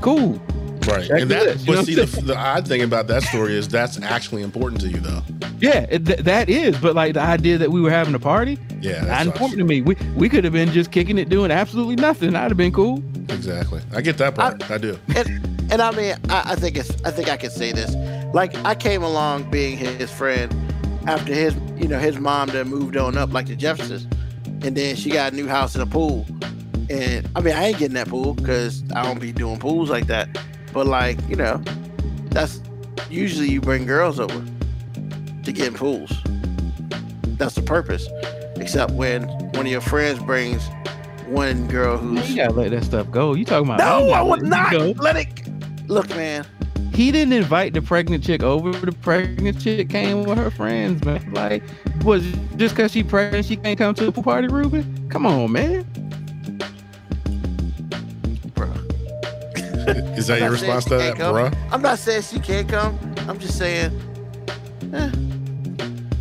Cool. 0.00 0.40
Right. 0.88 1.06
Check 1.06 1.20
and 1.20 1.30
that, 1.30 1.44
this, 1.44 1.66
you 1.66 1.72
know 1.72 1.78
but 1.78 1.86
see, 1.86 1.94
the, 1.94 2.06
the 2.22 2.36
odd 2.36 2.66
thing 2.66 2.82
about 2.82 3.06
that 3.08 3.22
story 3.22 3.54
is 3.54 3.68
that's 3.68 4.00
actually 4.00 4.42
important 4.42 4.80
to 4.80 4.88
you, 4.88 4.98
though. 4.98 5.22
Yeah, 5.60 5.86
it, 5.90 6.06
th- 6.06 6.20
that 6.20 6.48
is. 6.48 6.78
But 6.78 6.94
like 6.94 7.14
the 7.14 7.20
idea 7.20 7.58
that 7.58 7.70
we 7.70 7.80
were 7.80 7.90
having 7.90 8.14
a 8.14 8.18
party, 8.18 8.58
Yeah, 8.80 9.00
not 9.00 9.06
that's 9.06 9.26
important 9.26 9.58
to 9.58 9.64
me. 9.64 9.82
We 9.82 9.96
we 10.16 10.28
could 10.28 10.44
have 10.44 10.52
been 10.52 10.70
just 10.70 10.90
kicking 10.90 11.18
it, 11.18 11.28
doing 11.28 11.50
absolutely 11.50 11.96
nothing. 11.96 12.34
I'd 12.34 12.50
have 12.50 12.56
been 12.56 12.72
cool. 12.72 13.02
exactly. 13.28 13.82
I 13.94 14.00
get 14.00 14.16
that 14.18 14.34
part. 14.34 14.70
I, 14.70 14.78
do. 14.78 14.98
and 15.14 15.28
and 15.70 15.82
I 15.82 15.90
mean, 15.90 16.16
I, 16.30 16.52
I 16.52 16.54
think 16.54 16.76
it's 16.78 16.90
I 17.04 17.10
think 17.10 17.28
I 17.28 17.36
can 17.36 17.50
say 17.50 17.72
this. 17.72 17.94
Like 18.34 18.54
I 18.64 18.74
came 18.74 19.02
along 19.02 19.50
being 19.50 19.76
his 19.76 20.10
friend 20.10 20.54
after 21.06 21.34
his 21.34 21.54
you 21.76 21.88
know 21.88 21.98
his 21.98 22.18
mom 22.18 22.48
then 22.48 22.68
moved 22.68 22.96
on 22.96 23.18
up 23.18 23.32
like 23.32 23.46
the 23.46 23.56
Jeffersons, 23.56 24.06
and 24.62 24.76
then 24.76 24.96
she 24.96 25.10
got 25.10 25.32
a 25.32 25.36
new 25.36 25.48
house 25.48 25.74
and 25.74 25.82
a 25.82 25.86
pool. 25.86 26.24
And 26.90 27.28
I 27.36 27.40
mean, 27.40 27.54
I 27.54 27.66
ain't 27.66 27.78
getting 27.78 27.94
that 27.94 28.08
pool 28.08 28.32
because 28.32 28.82
I 28.94 29.02
don't 29.02 29.20
be 29.20 29.32
doing 29.32 29.58
pools 29.58 29.90
like 29.90 30.06
that. 30.06 30.28
But 30.72 30.86
like 30.86 31.18
you 31.28 31.36
know, 31.36 31.62
that's 32.30 32.60
usually 33.10 33.48
you 33.50 33.60
bring 33.60 33.86
girls 33.86 34.20
over 34.20 34.44
to 35.44 35.52
get 35.52 35.68
in 35.68 35.74
pools. 35.74 36.12
That's 37.38 37.54
the 37.54 37.62
purpose. 37.62 38.08
Except 38.56 38.92
when 38.92 39.22
one 39.52 39.66
of 39.66 39.72
your 39.72 39.80
friends 39.80 40.18
brings 40.20 40.66
one 41.26 41.68
girl 41.68 41.96
who's 41.96 42.28
You 42.30 42.36
gotta 42.36 42.54
let 42.54 42.70
that 42.72 42.84
stuff 42.84 43.10
go. 43.10 43.34
You 43.34 43.44
talking 43.44 43.66
about? 43.66 43.78
no, 43.78 44.12
I'm 44.12 44.14
I 44.14 44.22
would 44.22 44.42
not 44.42 44.72
go. 44.72 44.94
let 44.98 45.16
it. 45.16 45.28
Look, 45.88 46.08
man. 46.10 46.44
He 46.92 47.12
didn't 47.12 47.32
invite 47.32 47.74
the 47.74 47.82
pregnant 47.82 48.24
chick 48.24 48.42
over. 48.42 48.72
The 48.72 48.90
pregnant 48.90 49.60
chick 49.60 49.88
came 49.88 50.24
with 50.24 50.36
her 50.36 50.50
friends, 50.50 51.04
man. 51.04 51.32
Like, 51.32 51.62
was 52.02 52.24
just 52.56 52.74
because 52.74 52.90
she 52.90 53.04
pregnant, 53.04 53.46
she 53.46 53.54
can't 53.56 53.78
come 53.78 53.94
to 53.94 54.06
the 54.06 54.10
pool 54.10 54.24
party, 54.24 54.48
Ruben? 54.48 55.08
Come 55.08 55.24
on, 55.24 55.52
man. 55.52 55.86
Is 59.88 60.26
that 60.26 60.40
your 60.40 60.50
response 60.50 60.84
to 60.86 60.96
that, 60.96 61.16
come. 61.16 61.34
bruh? 61.34 61.56
I'm 61.72 61.82
not 61.82 61.98
saying 61.98 62.22
she 62.22 62.38
can't 62.40 62.68
come. 62.68 62.98
I'm 63.28 63.38
just 63.38 63.56
saying, 63.58 63.92
eh, 64.92 65.10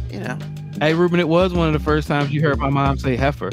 you 0.10 0.20
know, 0.22 0.38
Hey, 0.80 0.94
Ruben, 0.94 1.20
it 1.20 1.28
was 1.28 1.54
one 1.54 1.68
of 1.68 1.74
the 1.74 1.80
first 1.80 2.08
times 2.08 2.32
you 2.32 2.42
heard 2.42 2.60
my 2.60 2.70
mom 2.70 2.98
say 3.00 3.16
heifer 3.16 3.50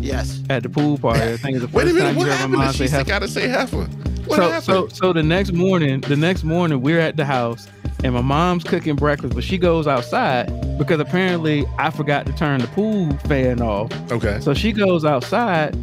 yes. 0.00 0.40
at 0.48 0.62
the 0.62 0.68
pool 0.70 0.96
party. 0.98 1.20
I 1.20 1.36
think 1.36 1.56
it's 1.56 1.66
the 1.66 1.70
Wait 1.76 1.86
a 1.86 1.90
first 1.90 1.94
minute. 1.96 2.06
time 2.08 2.16
What 2.16 2.26
you 2.26 2.30
heard 2.32 2.36
my 2.36 2.36
happened? 2.36 2.52
mom 2.58 2.66
Did 2.72 2.76
say 2.78 2.86
she 2.86 2.90
heifer. 2.92 3.08
got 3.08 3.18
to 3.20 3.28
say 3.28 3.48
heifer? 3.48 3.84
What 4.26 4.36
so, 4.36 4.42
happened? 4.50 4.64
so 4.64 4.88
so 4.88 5.12
the 5.12 5.22
next 5.22 5.52
morning, 5.52 6.00
the 6.00 6.16
next 6.16 6.44
morning 6.44 6.80
we're 6.80 7.00
at 7.00 7.16
the 7.16 7.24
house 7.24 7.68
and 8.04 8.14
my 8.14 8.20
mom's 8.20 8.64
cooking 8.64 8.96
breakfast, 8.96 9.34
but 9.34 9.44
she 9.44 9.58
goes 9.58 9.86
outside 9.86 10.46
because 10.78 10.98
apparently 10.98 11.64
I 11.78 11.90
forgot 11.90 12.26
to 12.26 12.32
turn 12.32 12.60
the 12.60 12.66
pool 12.68 13.12
fan 13.28 13.60
off. 13.60 13.92
okay. 14.10 14.40
So 14.40 14.54
she 14.54 14.72
goes 14.72 15.04
outside 15.04 15.76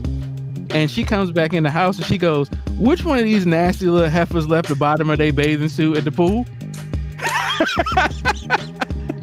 and 0.71 0.89
she 0.89 1.03
comes 1.03 1.31
back 1.31 1.53
in 1.53 1.63
the 1.63 1.71
house 1.71 1.97
and 1.97 2.05
she 2.05 2.17
goes, 2.17 2.49
Which 2.77 3.03
one 3.03 3.19
of 3.19 3.25
these 3.25 3.45
nasty 3.45 3.85
little 3.87 4.09
heifers 4.09 4.47
left 4.47 4.67
the 4.69 4.75
bottom 4.75 5.09
of 5.09 5.17
their 5.17 5.33
bathing 5.33 5.69
suit 5.69 5.97
at 5.97 6.03
the 6.03 6.11
pool? 6.11 6.45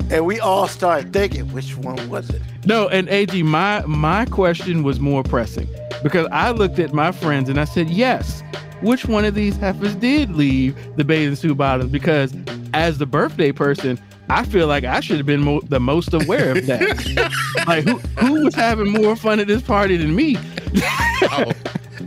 And 0.08 0.24
we 0.24 0.38
all 0.38 0.68
started 0.68 1.12
thinking, 1.12 1.52
which 1.52 1.76
one 1.76 2.08
was 2.08 2.30
it? 2.30 2.40
No, 2.64 2.88
and 2.88 3.08
AG, 3.08 3.42
my 3.42 3.84
my 3.86 4.24
question 4.26 4.84
was 4.84 5.00
more 5.00 5.24
pressing 5.24 5.68
because 6.02 6.28
I 6.30 6.52
looked 6.52 6.78
at 6.78 6.92
my 6.92 7.10
friends 7.10 7.48
and 7.48 7.58
I 7.58 7.64
said, 7.64 7.90
Yes, 7.90 8.44
which 8.82 9.06
one 9.06 9.24
of 9.24 9.34
these 9.34 9.56
heifers 9.56 9.96
did 9.96 10.30
leave 10.36 10.76
the 10.96 11.04
bathing 11.04 11.34
suit 11.34 11.56
bottoms? 11.56 11.90
Because 11.90 12.32
as 12.72 12.98
the 12.98 13.06
birthday 13.06 13.50
person, 13.50 13.98
I 14.28 14.44
feel 14.44 14.68
like 14.68 14.84
I 14.84 15.00
should 15.00 15.16
have 15.16 15.26
been 15.26 15.42
mo- 15.42 15.62
the 15.62 15.80
most 15.80 16.14
aware 16.14 16.52
of 16.56 16.66
that. 16.66 17.32
like 17.66 17.82
who 17.84 17.98
who 18.20 18.44
was 18.44 18.54
having 18.54 18.92
more 18.92 19.16
fun 19.16 19.40
at 19.40 19.48
this 19.48 19.62
party 19.62 19.96
than 19.96 20.14
me? 20.14 20.36
I, 20.76 21.54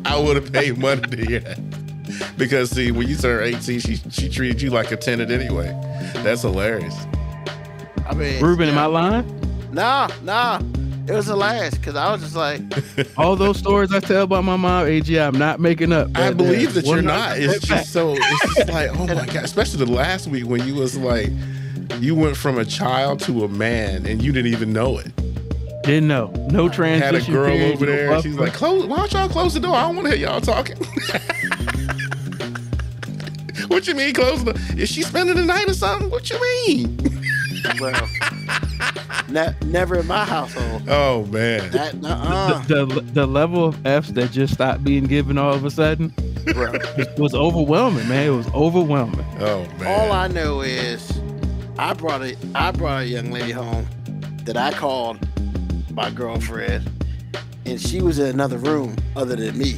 I 0.06 0.20
would 0.20 0.36
have 0.36 0.52
paid 0.52 0.78
money 0.78 1.02
to 1.02 1.26
hear 1.26 1.40
that. 1.40 2.38
Because 2.38 2.72
see, 2.72 2.92
when 2.92 3.08
you 3.08 3.16
turn 3.16 3.44
18, 3.44 3.80
she 3.80 3.96
she 3.96 4.30
treated 4.30 4.62
you 4.62 4.70
like 4.70 4.92
a 4.92 4.98
tenant 4.98 5.32
anyway. 5.32 5.68
That's 6.16 6.42
hilarious. 6.42 6.96
I 8.08 8.14
mean, 8.14 8.44
Ruben, 8.44 8.68
yeah. 8.68 8.74
am 8.74 8.78
I 8.80 8.86
lying? 8.86 9.72
Nah, 9.72 10.10
nah. 10.24 10.62
It 11.08 11.14
was 11.14 11.26
hilarious 11.26 11.74
because 11.74 11.96
I 11.96 12.12
was 12.12 12.22
just 12.22 12.36
like, 12.36 12.62
All 13.18 13.36
those 13.36 13.58
stories 13.58 13.92
I 13.92 14.00
tell 14.00 14.24
about 14.24 14.44
my 14.44 14.56
mom, 14.58 14.86
AG, 14.86 15.16
I'm 15.20 15.38
not 15.38 15.60
making 15.60 15.92
up. 15.92 16.10
I 16.16 16.32
believe 16.32 16.76
that 16.76 16.86
you're 16.86 17.02
not. 17.02 17.40
It's 17.40 17.66
fact. 17.66 17.82
just 17.82 17.94
so. 17.94 18.14
It's 18.16 18.56
just 18.56 18.70
like, 18.70 18.92
oh 18.92 19.08
my 19.08 19.26
god! 19.34 19.44
Especially 19.44 19.84
the 19.84 19.92
last 19.92 20.28
week 20.28 20.46
when 20.46 20.68
you 20.68 20.76
was 20.76 20.98
like, 20.98 21.30
you 22.00 22.14
went 22.14 22.38
from 22.38 22.60
a 22.60 22.66
child 22.66 23.20
to 23.22 23.44
a 23.44 23.48
man 23.48 24.06
and 24.06 24.22
you 24.22 24.32
didn't 24.32 24.52
even 24.52 24.72
know 24.72 25.00
it. 25.00 25.12
Didn't 25.90 26.08
know. 26.08 26.28
No 26.52 26.70
transition. 26.70 27.16
Had 27.16 27.28
a 27.28 27.32
girl 27.32 27.50
period, 27.50 27.74
over 27.74 27.86
there. 27.88 28.12
and 28.12 28.22
She's 28.24 28.38
like, 28.38 28.54
close. 28.54 28.86
Why 28.86 28.98
don't 28.98 29.12
y'all 29.12 29.28
close 29.28 29.56
the 29.56 29.60
door? 29.60 29.74
I 29.74 29.82
don't 29.82 29.96
want 29.96 30.08
to 30.08 30.16
hear 30.16 30.28
y'all 30.28 30.40
talking. 30.40 30.78
what 33.70 33.88
you 33.88 33.96
mean 33.96 34.14
close 34.14 34.44
the? 34.44 34.52
Is 34.78 34.90
she 34.90 35.02
spending 35.02 35.36
the 35.36 35.46
night 35.46 35.68
or 35.68 35.74
something? 35.74 36.12
What 36.12 36.30
you 36.30 36.40
mean? 36.40 36.96
well, 37.80 38.08
ne- 39.30 39.56
never 39.66 39.98
in 40.00 40.06
my 40.06 40.26
household. 40.26 40.84
Oh 40.88 41.26
man. 41.26 41.72
That, 41.72 41.96
uh, 42.04 42.62
the, 42.68 42.86
the 42.86 43.02
the 43.02 43.26
level 43.26 43.66
of 43.66 43.84
F's 43.86 44.12
that 44.14 44.32
just 44.32 44.54
stopped 44.54 44.84
being 44.84 45.06
given 45.06 45.40
all 45.40 45.54
of 45.54 45.66
a 45.66 45.72
sudden 45.72 46.14
bro. 46.54 46.72
was 47.18 47.34
overwhelming, 47.34 48.08
man. 48.08 48.28
It 48.28 48.36
was 48.36 48.48
overwhelming. 48.54 49.26
Oh 49.40 49.66
man. 49.80 49.88
All 49.88 50.12
I 50.12 50.28
know 50.28 50.62
is, 50.62 51.20
I 51.80 51.94
brought 51.94 52.22
a 52.22 52.38
I 52.54 52.70
brought 52.72 53.02
a 53.02 53.06
young 53.08 53.32
lady 53.32 53.52
home 53.52 53.88
that 54.46 54.56
I 54.56 54.72
called 54.72 55.20
my 56.00 56.10
girlfriend, 56.10 56.90
and 57.66 57.78
she 57.80 58.02
was 58.02 58.20
in 58.20 58.28
another 58.28 58.58
room 58.58 58.96
other 59.18 59.36
than 59.36 59.58
me, 59.58 59.78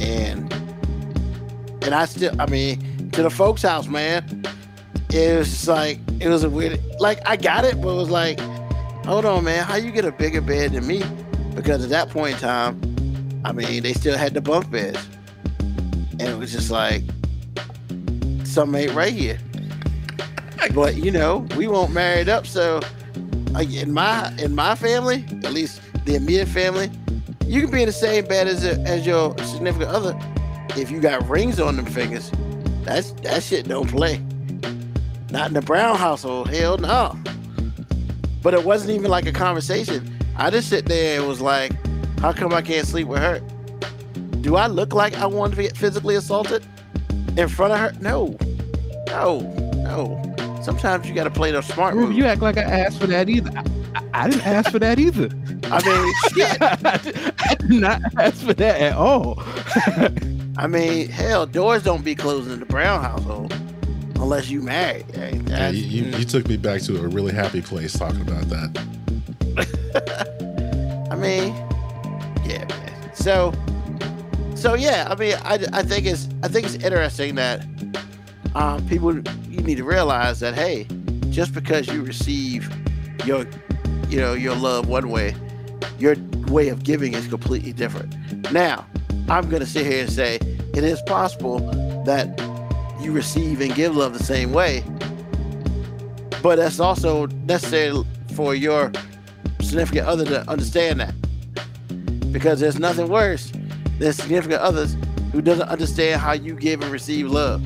and 0.00 0.52
and 1.84 1.94
I 1.94 2.06
still 2.06 2.34
I 2.40 2.46
mean 2.46 3.08
to 3.12 3.22
the 3.22 3.30
folks' 3.30 3.62
house, 3.62 3.86
man. 3.86 4.42
It 5.10 5.38
was 5.38 5.48
just 5.48 5.68
like 5.68 6.00
it 6.18 6.28
was 6.28 6.42
a 6.42 6.50
weird 6.50 6.80
like 6.98 7.20
I 7.24 7.36
got 7.36 7.64
it, 7.64 7.80
but 7.80 7.90
it 7.90 7.96
was 7.98 8.10
like, 8.10 8.40
hold 9.06 9.24
on, 9.24 9.44
man, 9.44 9.62
how 9.62 9.76
you 9.76 9.92
get 9.92 10.04
a 10.04 10.10
bigger 10.10 10.40
bed 10.40 10.72
than 10.72 10.88
me? 10.88 11.04
Because 11.54 11.84
at 11.84 11.90
that 11.90 12.08
point 12.10 12.34
in 12.34 12.40
time, 12.40 13.42
I 13.44 13.52
mean 13.52 13.84
they 13.84 13.92
still 13.92 14.18
had 14.18 14.34
the 14.34 14.40
bunk 14.40 14.72
beds, 14.72 15.06
and 15.60 16.22
it 16.22 16.36
was 16.36 16.50
just 16.50 16.72
like 16.72 17.04
something 18.42 18.82
ain't 18.82 18.94
right 18.94 19.12
here. 19.12 19.38
But 20.74 20.96
you 20.96 21.12
know, 21.12 21.46
we 21.56 21.68
won't 21.68 21.92
marry 21.92 22.22
it 22.22 22.28
up. 22.28 22.44
So, 22.44 22.80
like 23.52 23.72
in 23.72 23.92
my 23.92 24.32
in 24.38 24.54
my 24.54 24.74
family, 24.74 25.24
at 25.44 25.52
least 25.52 25.80
the 26.04 26.14
immediate 26.16 26.48
family, 26.48 26.90
you 27.46 27.60
can 27.60 27.70
be 27.70 27.82
in 27.82 27.86
the 27.86 27.92
same 27.92 28.24
bed 28.24 28.48
as 28.48 28.64
a, 28.64 28.80
as 28.80 29.06
your 29.06 29.36
significant 29.38 29.90
other. 29.90 30.18
If 30.76 30.90
you 30.90 31.00
got 31.00 31.28
rings 31.28 31.60
on 31.60 31.76
them 31.76 31.86
fingers, 31.86 32.30
that's 32.82 33.12
that 33.22 33.42
shit 33.42 33.68
don't 33.68 33.88
play. 33.88 34.20
Not 35.30 35.48
in 35.48 35.54
the 35.54 35.62
Brown 35.62 35.96
household. 35.96 36.48
Hell 36.48 36.78
no. 36.78 37.18
But 38.42 38.54
it 38.54 38.64
wasn't 38.64 38.92
even 38.92 39.10
like 39.10 39.26
a 39.26 39.32
conversation. 39.32 40.18
I 40.36 40.50
just 40.50 40.68
sit 40.68 40.86
there 40.86 41.20
and 41.20 41.28
was 41.28 41.40
like, 41.40 41.72
how 42.20 42.32
come 42.32 42.52
I 42.52 42.62
can't 42.62 42.86
sleep 42.86 43.06
with 43.06 43.20
her? 43.20 43.40
Do 44.40 44.56
I 44.56 44.66
look 44.66 44.92
like 44.94 45.14
I 45.14 45.26
want 45.26 45.52
to 45.52 45.58
be 45.58 45.68
physically 45.68 46.16
assaulted 46.16 46.66
in 47.36 47.48
front 47.48 47.72
of 47.72 47.78
her? 47.78 47.92
No. 48.00 48.36
No. 49.08 49.40
No. 49.76 50.31
Sometimes 50.62 51.08
you 51.08 51.14
got 51.14 51.24
to 51.24 51.30
play 51.30 51.50
the 51.50 51.60
smart 51.60 51.94
Ruben, 51.94 52.10
move. 52.10 52.18
you 52.18 52.24
act 52.24 52.40
like 52.40 52.56
I 52.56 52.62
asked 52.62 53.00
for 53.00 53.06
that 53.08 53.28
either. 53.28 53.50
I, 53.56 53.62
I, 53.94 54.24
I 54.24 54.28
didn't 54.28 54.46
ask 54.46 54.70
for 54.70 54.78
that 54.78 54.98
either. 54.98 55.28
I 55.64 55.84
mean, 55.84 56.14
shit. 56.34 56.62
I, 56.62 56.96
did, 56.98 57.34
I 57.38 57.54
did 57.54 57.70
not 57.70 58.00
ask 58.18 58.44
for 58.44 58.54
that 58.54 58.80
at 58.80 58.94
all. 58.94 59.42
I 60.56 60.66
mean, 60.66 61.08
hell, 61.08 61.46
doors 61.46 61.82
don't 61.82 62.04
be 62.04 62.14
closing 62.14 62.52
in 62.52 62.60
the 62.60 62.66
Brown 62.66 63.02
household 63.02 63.52
unless 64.16 64.50
you 64.50 64.62
married. 64.62 65.06
Hey, 65.14 65.40
Yeah, 65.46 65.70
you, 65.70 66.04
you, 66.04 66.18
you 66.18 66.24
took 66.24 66.46
me 66.46 66.56
back 66.56 66.80
to 66.82 67.02
a 67.02 67.08
really 67.08 67.32
happy 67.32 67.60
place 67.60 67.92
talking 67.98 68.20
about 68.20 68.48
that. 68.48 68.78
I 71.10 71.16
mean, 71.16 71.54
yeah, 72.48 72.64
man. 72.68 73.14
So, 73.14 73.52
so 74.54 74.74
yeah. 74.74 75.08
I 75.10 75.16
mean, 75.16 75.34
I, 75.42 75.58
I 75.72 75.82
think 75.82 76.06
it's 76.06 76.28
I 76.42 76.48
think 76.48 76.66
it's 76.66 76.76
interesting 76.76 77.34
that 77.34 77.66
um, 78.54 78.86
people 78.88 79.20
you 79.62 79.68
need 79.68 79.76
to 79.76 79.84
realize 79.84 80.40
that 80.40 80.54
hey, 80.54 80.88
just 81.30 81.54
because 81.54 81.86
you 81.86 82.02
receive 82.02 82.68
your 83.24 83.46
you 84.08 84.18
know 84.18 84.32
your 84.34 84.56
love 84.56 84.88
one 84.88 85.08
way, 85.08 85.36
your 86.00 86.16
way 86.48 86.68
of 86.68 86.82
giving 86.82 87.14
is 87.14 87.28
completely 87.28 87.72
different. 87.72 88.12
Now, 88.50 88.84
I'm 89.28 89.48
gonna 89.48 89.66
sit 89.66 89.86
here 89.86 90.02
and 90.02 90.10
say 90.10 90.36
it 90.74 90.82
is 90.82 91.00
possible 91.02 91.60
that 92.04 92.40
you 93.00 93.12
receive 93.12 93.60
and 93.60 93.72
give 93.72 93.94
love 93.94 94.18
the 94.18 94.24
same 94.24 94.52
way, 94.52 94.82
but 96.42 96.56
that's 96.56 96.80
also 96.80 97.26
necessary 97.26 98.04
for 98.34 98.56
your 98.56 98.90
significant 99.60 100.08
other 100.08 100.24
to 100.24 100.50
understand 100.50 100.98
that. 100.98 101.14
Because 102.32 102.58
there's 102.58 102.80
nothing 102.80 103.08
worse 103.08 103.52
than 104.00 104.12
significant 104.12 104.60
others 104.60 104.96
who 105.30 105.40
doesn't 105.40 105.68
understand 105.68 106.20
how 106.20 106.32
you 106.32 106.56
give 106.56 106.82
and 106.82 106.90
receive 106.90 107.28
love, 107.28 107.64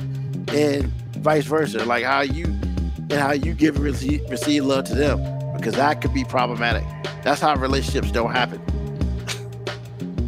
and 0.53 0.93
vice 1.17 1.45
versa, 1.45 1.83
like 1.85 2.03
how 2.03 2.21
you 2.21 2.45
and 2.45 3.13
how 3.13 3.31
you 3.31 3.53
give 3.53 3.75
and 3.75 3.85
receive, 3.85 4.29
receive 4.29 4.65
love 4.65 4.85
to 4.85 4.95
them, 4.95 5.19
because 5.55 5.75
that 5.75 6.01
could 6.01 6.13
be 6.13 6.23
problematic. 6.23 6.83
That's 7.23 7.41
how 7.41 7.55
relationships 7.55 8.11
don't 8.11 8.31
happen, 8.31 8.61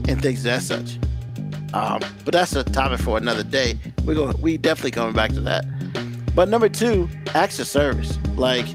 and 0.08 0.22
things 0.22 0.46
as 0.46 0.68
such. 0.68 0.98
Um, 1.74 2.02
but 2.26 2.34
that's 2.34 2.56
a 2.56 2.64
topic 2.64 3.00
for 3.00 3.18
another 3.18 3.44
day. 3.44 3.78
We're 4.06 4.16
going, 4.16 4.40
we 4.42 4.58
definitely 4.58 4.92
coming 4.92 5.14
back 5.14 5.32
to 5.32 5.42
that. 5.42 5.66
But 6.36 6.50
number 6.50 6.70
two, 6.70 7.10
acts 7.34 7.60
of 7.60 7.68
service, 7.68 8.18
like. 8.36 8.66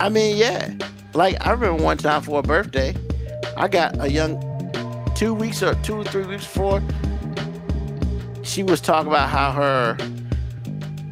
I 0.00 0.08
mean, 0.08 0.36
yeah. 0.36 0.72
Like 1.14 1.44
I 1.44 1.50
remember 1.50 1.82
one 1.82 1.96
time 1.98 2.22
for 2.22 2.38
a 2.38 2.42
birthday, 2.42 2.94
I 3.56 3.66
got 3.66 4.00
a 4.00 4.08
young 4.08 4.40
two 5.16 5.34
weeks 5.34 5.62
or 5.62 5.74
two 5.82 5.96
or 5.96 6.04
three 6.04 6.24
weeks 6.24 6.44
before. 6.44 6.80
She 8.48 8.62
was 8.62 8.80
talking 8.80 9.08
about 9.08 9.28
how 9.28 9.52
her 9.52 9.96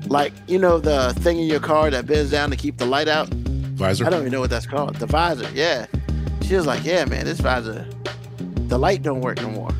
like 0.09 0.32
you 0.47 0.59
know 0.59 0.78
the 0.78 1.12
thing 1.20 1.39
in 1.39 1.47
your 1.47 1.61
car 1.61 1.91
that 1.91 2.07
bends 2.07 2.30
down 2.30 2.49
to 2.51 2.57
keep 2.57 2.78
the 2.78 2.87
light 2.87 3.09
out. 3.09 3.28
Visor? 3.28 4.07
I 4.07 4.11
don't 4.11 4.20
even 4.20 4.32
know 4.32 4.41
what 4.41 4.49
that's 4.49 4.66
called. 4.66 4.97
The 4.97 5.07
visor, 5.07 5.47
yeah. 5.53 5.87
She 6.43 6.55
was 6.57 6.64
like, 6.66 6.82
Yeah, 6.82 7.05
man, 7.05 7.26
this 7.26 7.39
visor, 7.39 7.87
the 8.68 8.78
light 8.78 9.03
don't 9.03 9.20
work 9.20 9.41
no 9.43 9.51
more. 9.51 9.70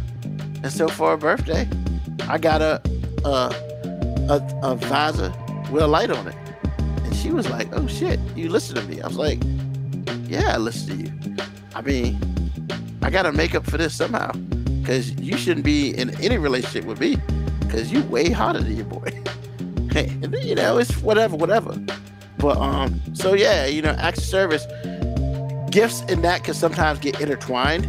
And 0.63 0.71
so 0.71 0.87
for 0.87 1.11
her 1.11 1.17
birthday, 1.17 1.67
I 2.29 2.37
got 2.37 2.61
a 2.61 2.83
a 3.25 3.55
a, 4.29 4.61
a 4.63 4.77
visor 4.77 5.33
with 5.71 5.83
a 5.83 5.87
light 5.87 6.11
on 6.11 6.29
it. 6.29 6.37
And 7.05 7.17
she 7.17 7.31
was 7.31 7.49
like, 7.49 7.69
Oh 7.73 7.87
shit, 7.87 8.21
you 8.37 8.51
listen 8.51 8.77
to 8.77 8.83
me. 8.83 9.01
I 9.01 9.07
was 9.07 9.17
like, 9.17 9.39
Yeah, 10.29 10.53
I 10.53 10.59
listen 10.59 10.99
to 10.99 11.05
you. 11.05 11.37
I 11.75 11.81
mean, 11.81 12.19
I 13.01 13.09
gotta 13.09 13.33
make 13.33 13.55
up 13.55 13.65
for 13.65 13.79
this 13.79 13.95
somehow. 13.95 14.31
Cause 14.87 15.11
you 15.21 15.37
shouldn't 15.37 15.65
be 15.65 15.91
in 15.91 16.11
any 16.23 16.39
relationship 16.39 16.85
with 16.85 17.01
me. 17.01 17.19
Cause 17.69 17.91
you 17.91 18.05
way 18.05 18.31
hotter 18.31 18.61
than 18.61 18.77
your 18.77 18.87
boy. 18.87 19.11
and 19.97 20.33
you 20.45 20.55
know, 20.55 20.79
it's 20.79 20.97
whatever, 20.99 21.35
whatever. 21.35 21.77
But 22.39 22.57
um, 22.59 23.03
so 23.13 23.35
yeah, 23.35 23.67
you 23.67 23.83
know, 23.83 23.97
acts 23.99 24.21
of 24.21 24.25
service, 24.27 24.65
gifts 25.71 26.03
and 26.03 26.23
that 26.23 26.45
can 26.45 26.55
sometimes 26.55 26.99
get 27.01 27.21
intertwined 27.21 27.87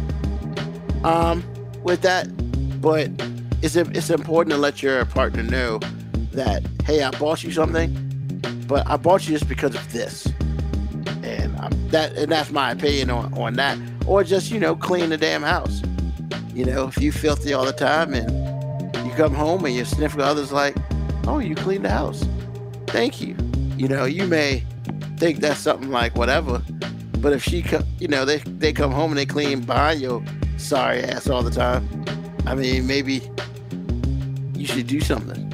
um 1.04 1.44
with 1.84 2.02
that. 2.02 2.26
But 2.80 3.10
it's 3.62 3.76
it's 3.76 4.10
important 4.10 4.52
to 4.52 4.58
let 4.58 4.82
your 4.82 5.04
partner 5.04 5.44
know 5.44 5.78
that 6.32 6.64
hey, 6.84 7.02
I 7.02 7.10
bought 7.12 7.44
you 7.44 7.52
something, 7.52 7.94
but 8.66 8.86
I 8.88 8.96
bought 8.96 9.28
you 9.28 9.34
this 9.34 9.44
because 9.44 9.74
of 9.74 9.92
this, 9.92 10.26
and 11.22 11.56
um, 11.60 11.70
that 11.90 12.12
and 12.14 12.32
that's 12.32 12.50
my 12.50 12.72
opinion 12.72 13.10
on 13.10 13.32
on 13.34 13.54
that. 13.54 13.78
Or 14.06 14.24
just 14.24 14.50
you 14.50 14.58
know, 14.58 14.74
clean 14.74 15.10
the 15.10 15.16
damn 15.16 15.42
house. 15.42 15.82
You 16.58 16.64
know, 16.64 16.88
if 16.88 17.00
you 17.00 17.12
filthy 17.12 17.52
all 17.52 17.64
the 17.64 17.72
time 17.72 18.12
and 18.12 19.06
you 19.06 19.12
come 19.12 19.32
home 19.32 19.64
and 19.64 19.76
your 19.76 19.84
significant 19.84 20.24
other's 20.24 20.50
like, 20.50 20.76
oh, 21.28 21.38
you 21.38 21.54
cleaned 21.54 21.84
the 21.84 21.90
house, 21.90 22.26
thank 22.88 23.20
you. 23.20 23.36
You 23.76 23.86
know, 23.86 24.06
you 24.06 24.26
may 24.26 24.64
think 25.18 25.38
that's 25.38 25.60
something 25.60 25.92
like 25.92 26.16
whatever, 26.16 26.60
but 27.18 27.32
if 27.32 27.44
she, 27.44 27.62
co- 27.62 27.84
you 28.00 28.08
know, 28.08 28.24
they 28.24 28.38
they 28.38 28.72
come 28.72 28.90
home 28.90 29.12
and 29.12 29.18
they 29.18 29.24
clean 29.24 29.60
behind 29.60 30.00
your 30.00 30.20
sorry 30.56 31.00
ass 31.04 31.30
all 31.30 31.44
the 31.44 31.50
time. 31.52 31.88
I 32.44 32.56
mean, 32.56 32.88
maybe 32.88 33.22
you 34.54 34.66
should 34.66 34.88
do 34.88 35.00
something. 35.00 35.52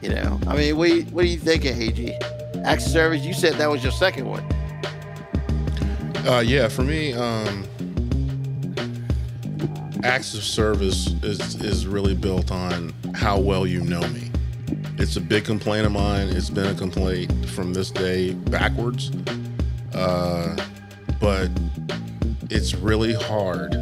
You 0.00 0.14
know, 0.14 0.40
I 0.46 0.56
mean, 0.56 0.78
what, 0.78 0.90
what 1.12 1.26
are 1.26 1.28
you 1.28 1.38
thinking, 1.38 1.76
AG? 1.76 2.18
Acts 2.64 2.86
of 2.86 2.92
service. 2.92 3.22
You 3.22 3.34
said 3.34 3.52
that 3.56 3.68
was 3.68 3.82
your 3.82 3.92
second 3.92 4.24
one. 4.24 4.44
Uh, 6.26 6.40
yeah, 6.40 6.68
for 6.68 6.84
me, 6.84 7.12
um, 7.12 7.66
acts 10.06 10.34
of 10.34 10.44
service 10.44 11.08
is 11.24 11.56
is 11.56 11.84
really 11.84 12.14
built 12.14 12.52
on 12.52 12.94
how 13.14 13.38
well 13.38 13.66
you 13.66 13.80
know 13.80 14.00
me. 14.08 14.30
It's 14.98 15.16
a 15.16 15.20
big 15.20 15.44
complaint 15.44 15.84
of 15.84 15.92
mine. 15.92 16.28
It's 16.28 16.48
been 16.48 16.66
a 16.66 16.74
complaint 16.74 17.32
from 17.50 17.74
this 17.74 17.90
day 17.90 18.32
backwards. 18.32 19.10
Uh, 19.92 20.56
but 21.20 21.50
it's 22.50 22.74
really 22.74 23.14
hard 23.14 23.72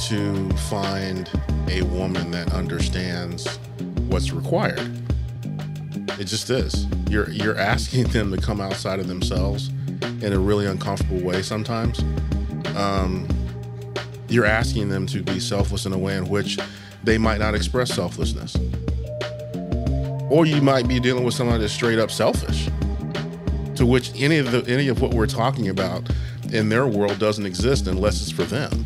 to 0.00 0.50
find 0.68 1.30
a 1.68 1.82
woman 1.82 2.32
that 2.32 2.52
understands 2.52 3.58
what's 4.08 4.32
required. 4.32 4.90
It 6.18 6.24
just 6.24 6.50
is. 6.50 6.86
You're 7.08 7.30
you're 7.30 7.58
asking 7.58 8.04
them 8.08 8.32
to 8.32 8.40
come 8.42 8.60
outside 8.60 8.98
of 8.98 9.06
themselves 9.06 9.68
in 10.20 10.32
a 10.32 10.38
really 10.38 10.66
uncomfortable 10.66 11.20
way 11.20 11.42
sometimes. 11.42 12.00
Um, 12.74 13.28
you're 14.28 14.46
asking 14.46 14.88
them 14.88 15.06
to 15.06 15.22
be 15.22 15.40
selfless 15.40 15.86
in 15.86 15.92
a 15.92 15.98
way 15.98 16.16
in 16.16 16.28
which 16.28 16.58
they 17.04 17.18
might 17.18 17.38
not 17.38 17.54
express 17.54 17.94
selflessness. 17.94 18.56
Or 20.28 20.44
you 20.44 20.60
might 20.60 20.88
be 20.88 20.98
dealing 20.98 21.24
with 21.24 21.34
someone 21.34 21.60
that's 21.60 21.72
straight 21.72 21.98
up 21.98 22.10
selfish, 22.10 22.68
to 23.76 23.86
which 23.86 24.10
any 24.20 24.38
of 24.38 24.50
the 24.50 24.64
any 24.66 24.88
of 24.88 25.00
what 25.00 25.14
we're 25.14 25.26
talking 25.26 25.68
about 25.68 26.08
in 26.52 26.68
their 26.68 26.86
world 26.86 27.18
doesn't 27.18 27.46
exist 27.46 27.86
unless 27.86 28.20
it's 28.22 28.30
for 28.30 28.44
them. 28.44 28.84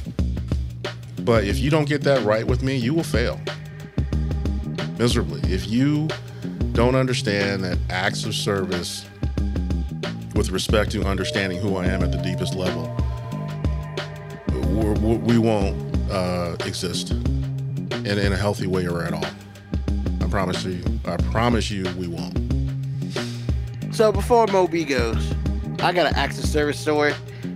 But 1.20 1.44
if 1.44 1.58
you 1.58 1.70
don't 1.70 1.88
get 1.88 2.02
that 2.02 2.24
right 2.24 2.46
with 2.46 2.62
me, 2.62 2.76
you 2.76 2.92
will 2.94 3.04
fail 3.04 3.40
miserably. 4.98 5.40
If 5.50 5.66
you 5.66 6.08
don't 6.72 6.94
understand 6.94 7.64
that 7.64 7.78
acts 7.88 8.24
of 8.24 8.34
service 8.34 9.06
with 10.34 10.50
respect 10.50 10.90
to 10.92 11.04
understanding 11.04 11.58
who 11.58 11.76
I 11.76 11.86
am 11.86 12.02
at 12.02 12.12
the 12.12 12.18
deepest 12.18 12.54
level, 12.54 12.94
we 15.00 15.38
won't 15.38 15.76
uh, 16.10 16.56
exist 16.64 17.10
in, 17.10 18.06
in 18.06 18.32
a 18.32 18.36
healthy 18.36 18.66
way 18.66 18.86
or 18.86 19.02
at 19.02 19.12
all. 19.12 19.26
I 20.20 20.28
promise 20.28 20.64
you. 20.64 20.82
I 21.04 21.16
promise 21.16 21.70
you, 21.70 21.84
we 21.96 22.06
won't. 22.06 22.38
So 23.94 24.12
before 24.12 24.46
MoeB 24.46 24.88
goes, 24.88 25.34
I 25.82 25.92
got 25.92 26.06
an 26.06 26.14
access 26.14 26.50
service 26.50 26.78
story 26.78 27.14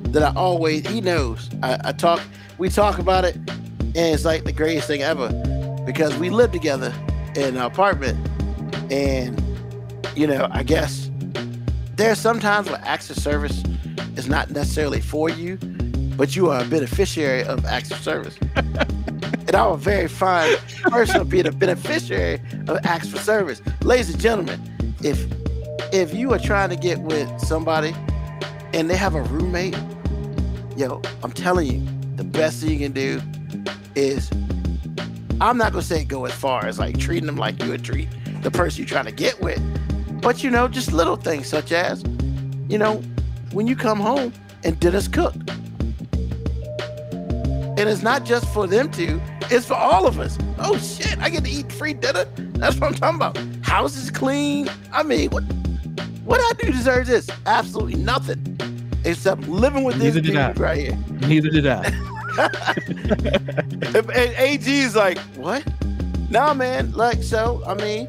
that 0.09 0.23
I 0.23 0.33
always 0.35 0.87
he 0.87 1.01
knows. 1.01 1.51
I, 1.63 1.79
I 1.85 1.93
talk 1.93 2.21
we 2.59 2.69
talk 2.69 2.99
about 2.99 3.25
it 3.25 3.37
and 3.37 3.97
it's 3.97 4.25
like 4.25 4.45
the 4.45 4.53
greatest 4.53 4.87
thing 4.87 5.03
ever 5.03 5.29
because 5.85 6.17
we 6.17 6.31
live 6.31 6.53
together 6.53 6.95
in 7.37 7.57
an 7.57 7.63
apartment 7.63 8.19
and 8.91 9.41
you 10.17 10.27
know, 10.27 10.49
I 10.51 10.63
guess 10.63 11.11
there's 11.97 12.19
sometimes 12.19 12.69
where 12.69 12.81
access 12.85 13.23
service 13.23 13.63
is 14.17 14.29
not 14.29 14.51
necessarily 14.51 15.01
for 15.01 15.29
you, 15.29 15.59
but 16.17 16.37
you 16.37 16.51
are 16.51 16.63
a 16.63 16.65
beneficiary 16.67 17.43
of 17.45 17.65
acts 17.65 17.91
of 17.91 17.99
service. 17.99 18.37
and 19.55 19.55
I'm 19.55 19.73
a 19.73 19.77
very 19.77 20.09
fine 20.09 20.57
person 20.83 21.29
being 21.29 21.47
a 21.47 21.53
beneficiary 21.53 22.41
of 22.69 22.79
acts 22.85 23.09
for 23.09 23.19
service. 23.19 23.63
Ladies 23.83 24.11
and 24.11 24.21
gentlemen, 24.21 24.97
if 25.03 25.27
if 25.93 26.15
you 26.15 26.33
are 26.33 26.39
trying 26.39 26.71
to 26.71 26.77
get 26.77 27.01
with 27.01 27.29
somebody 27.41 27.95
and 28.73 28.91
they 28.91 28.97
have 28.97 29.15
a 29.15 29.23
roommate, 29.23 29.77
yo, 30.77 31.01
I'm 31.23 31.33
telling 31.33 31.67
you, 31.71 31.87
the 32.17 32.25
best 32.25 32.61
thing 32.61 32.71
you 32.71 32.79
can 32.79 32.93
do 32.93 33.21
is 33.95 34.31
I'm 35.41 35.59
not 35.59 35.73
gonna 35.73 35.83
say 35.83 36.05
go 36.05 36.25
as 36.25 36.33
far 36.33 36.67
as 36.67 36.79
like 36.79 36.99
treating 36.99 37.27
them 37.27 37.37
like 37.37 37.63
you 37.63 37.71
would 37.71 37.85
treat 37.85 38.09
the 38.43 38.51
person 38.51 38.79
you're 38.79 38.89
trying 38.89 39.05
to 39.07 39.13
get 39.13 39.41
with, 39.41 39.61
but 40.21 40.43
you 40.43 40.51
know, 40.51 40.69
just 40.69 40.93
little 40.93 41.17
things 41.17 41.47
such 41.49 41.73
as, 41.73 42.03
you 42.69 42.79
know, 42.79 43.03
when 43.53 43.67
you 43.67 43.77
come 43.77 44.01
home 44.01 44.33
and 44.65 44.79
dinner's 44.81 45.09
cooked. 45.09 45.51
And 47.77 47.89
it's 47.89 48.03
not 48.03 48.25
just 48.25 48.47
for 48.55 48.67
them 48.67 48.91
two, 48.91 49.21
it's 49.51 49.67
for 49.67 49.75
all 49.75 50.07
of 50.07 50.21
us. 50.21 50.39
Oh 50.59 50.79
shit, 50.79 51.19
I 51.19 51.29
get 51.29 51.45
to 51.45 51.51
eat 51.51 51.73
free 51.73 51.95
dinner. 51.95 52.25
That's 52.55 52.77
what 52.79 52.89
I'm 52.89 52.95
talking 52.95 53.17
about. 53.17 53.39
House 53.65 53.97
is 53.97 54.11
clean. 54.11 54.69
I 54.93 55.03
mean, 55.03 55.31
what 55.31 55.43
what 56.25 56.41
I 56.41 56.53
do 56.65 56.73
deserve 56.73 57.07
this? 57.07 57.29
Absolutely 57.47 57.97
nothing. 57.97 58.59
Except 59.05 59.43
living 59.43 59.85
with 59.85 59.97
this 59.97 60.15
Neither 60.15 60.41
I. 60.41 60.53
dude 60.53 60.61
right 60.61 60.79
here. 60.79 60.99
Neither 61.29 61.51
did 61.51 61.67
I. 61.67 61.85
and 63.95 64.35
AG 64.39 64.67
is 64.67 64.97
like, 64.97 65.19
what? 65.37 65.63
Nah, 66.31 66.55
man. 66.55 66.93
Like, 66.93 67.23
so, 67.23 67.63
I 67.67 67.75
mean, 67.75 68.09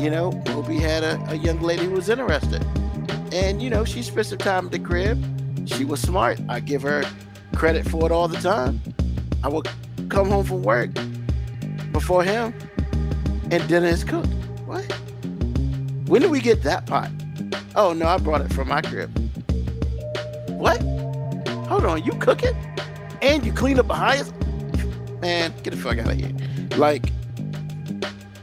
you 0.00 0.10
know, 0.10 0.32
MoeB 0.46 0.80
had 0.80 1.04
a, 1.04 1.22
a 1.28 1.34
young 1.34 1.60
lady 1.60 1.84
who 1.84 1.92
was 1.92 2.08
interested. 2.08 2.64
And, 3.32 3.62
you 3.62 3.68
know, 3.68 3.84
she 3.84 4.02
spent 4.02 4.28
some 4.28 4.38
time 4.38 4.66
at 4.66 4.72
the 4.72 4.78
crib. 4.78 5.22
She 5.68 5.84
was 5.84 6.00
smart. 6.00 6.40
I 6.48 6.60
give 6.60 6.80
her 6.82 7.04
credit 7.54 7.86
for 7.86 8.06
it 8.06 8.12
all 8.12 8.26
the 8.26 8.40
time. 8.40 8.80
I 9.42 9.48
would 9.48 9.68
come 10.08 10.30
home 10.30 10.44
from 10.44 10.62
work 10.62 10.90
before 11.92 12.22
him 12.22 12.54
and 13.50 13.66
dinner 13.68 13.88
is 13.88 14.04
cooked. 14.04 14.28
What? 14.66 14.84
When 16.06 16.22
did 16.22 16.30
we 16.30 16.40
get 16.40 16.62
that 16.62 16.86
pot? 16.86 17.10
Oh, 17.74 17.92
no, 17.92 18.06
I 18.06 18.18
brought 18.18 18.40
it 18.40 18.52
from 18.52 18.68
my 18.68 18.82
crib. 18.82 19.16
What? 20.48 20.80
Hold 21.68 21.84
on, 21.84 22.04
you 22.04 22.12
cook 22.12 22.42
it? 22.42 22.54
And 23.22 23.44
you 23.44 23.52
clean 23.52 23.78
up 23.78 23.86
behind 23.86 24.22
us? 24.22 24.32
Man, 25.20 25.52
get 25.62 25.70
the 25.70 25.76
fuck 25.76 25.98
out 25.98 26.08
of 26.08 26.16
here. 26.16 26.32
Like, 26.76 27.10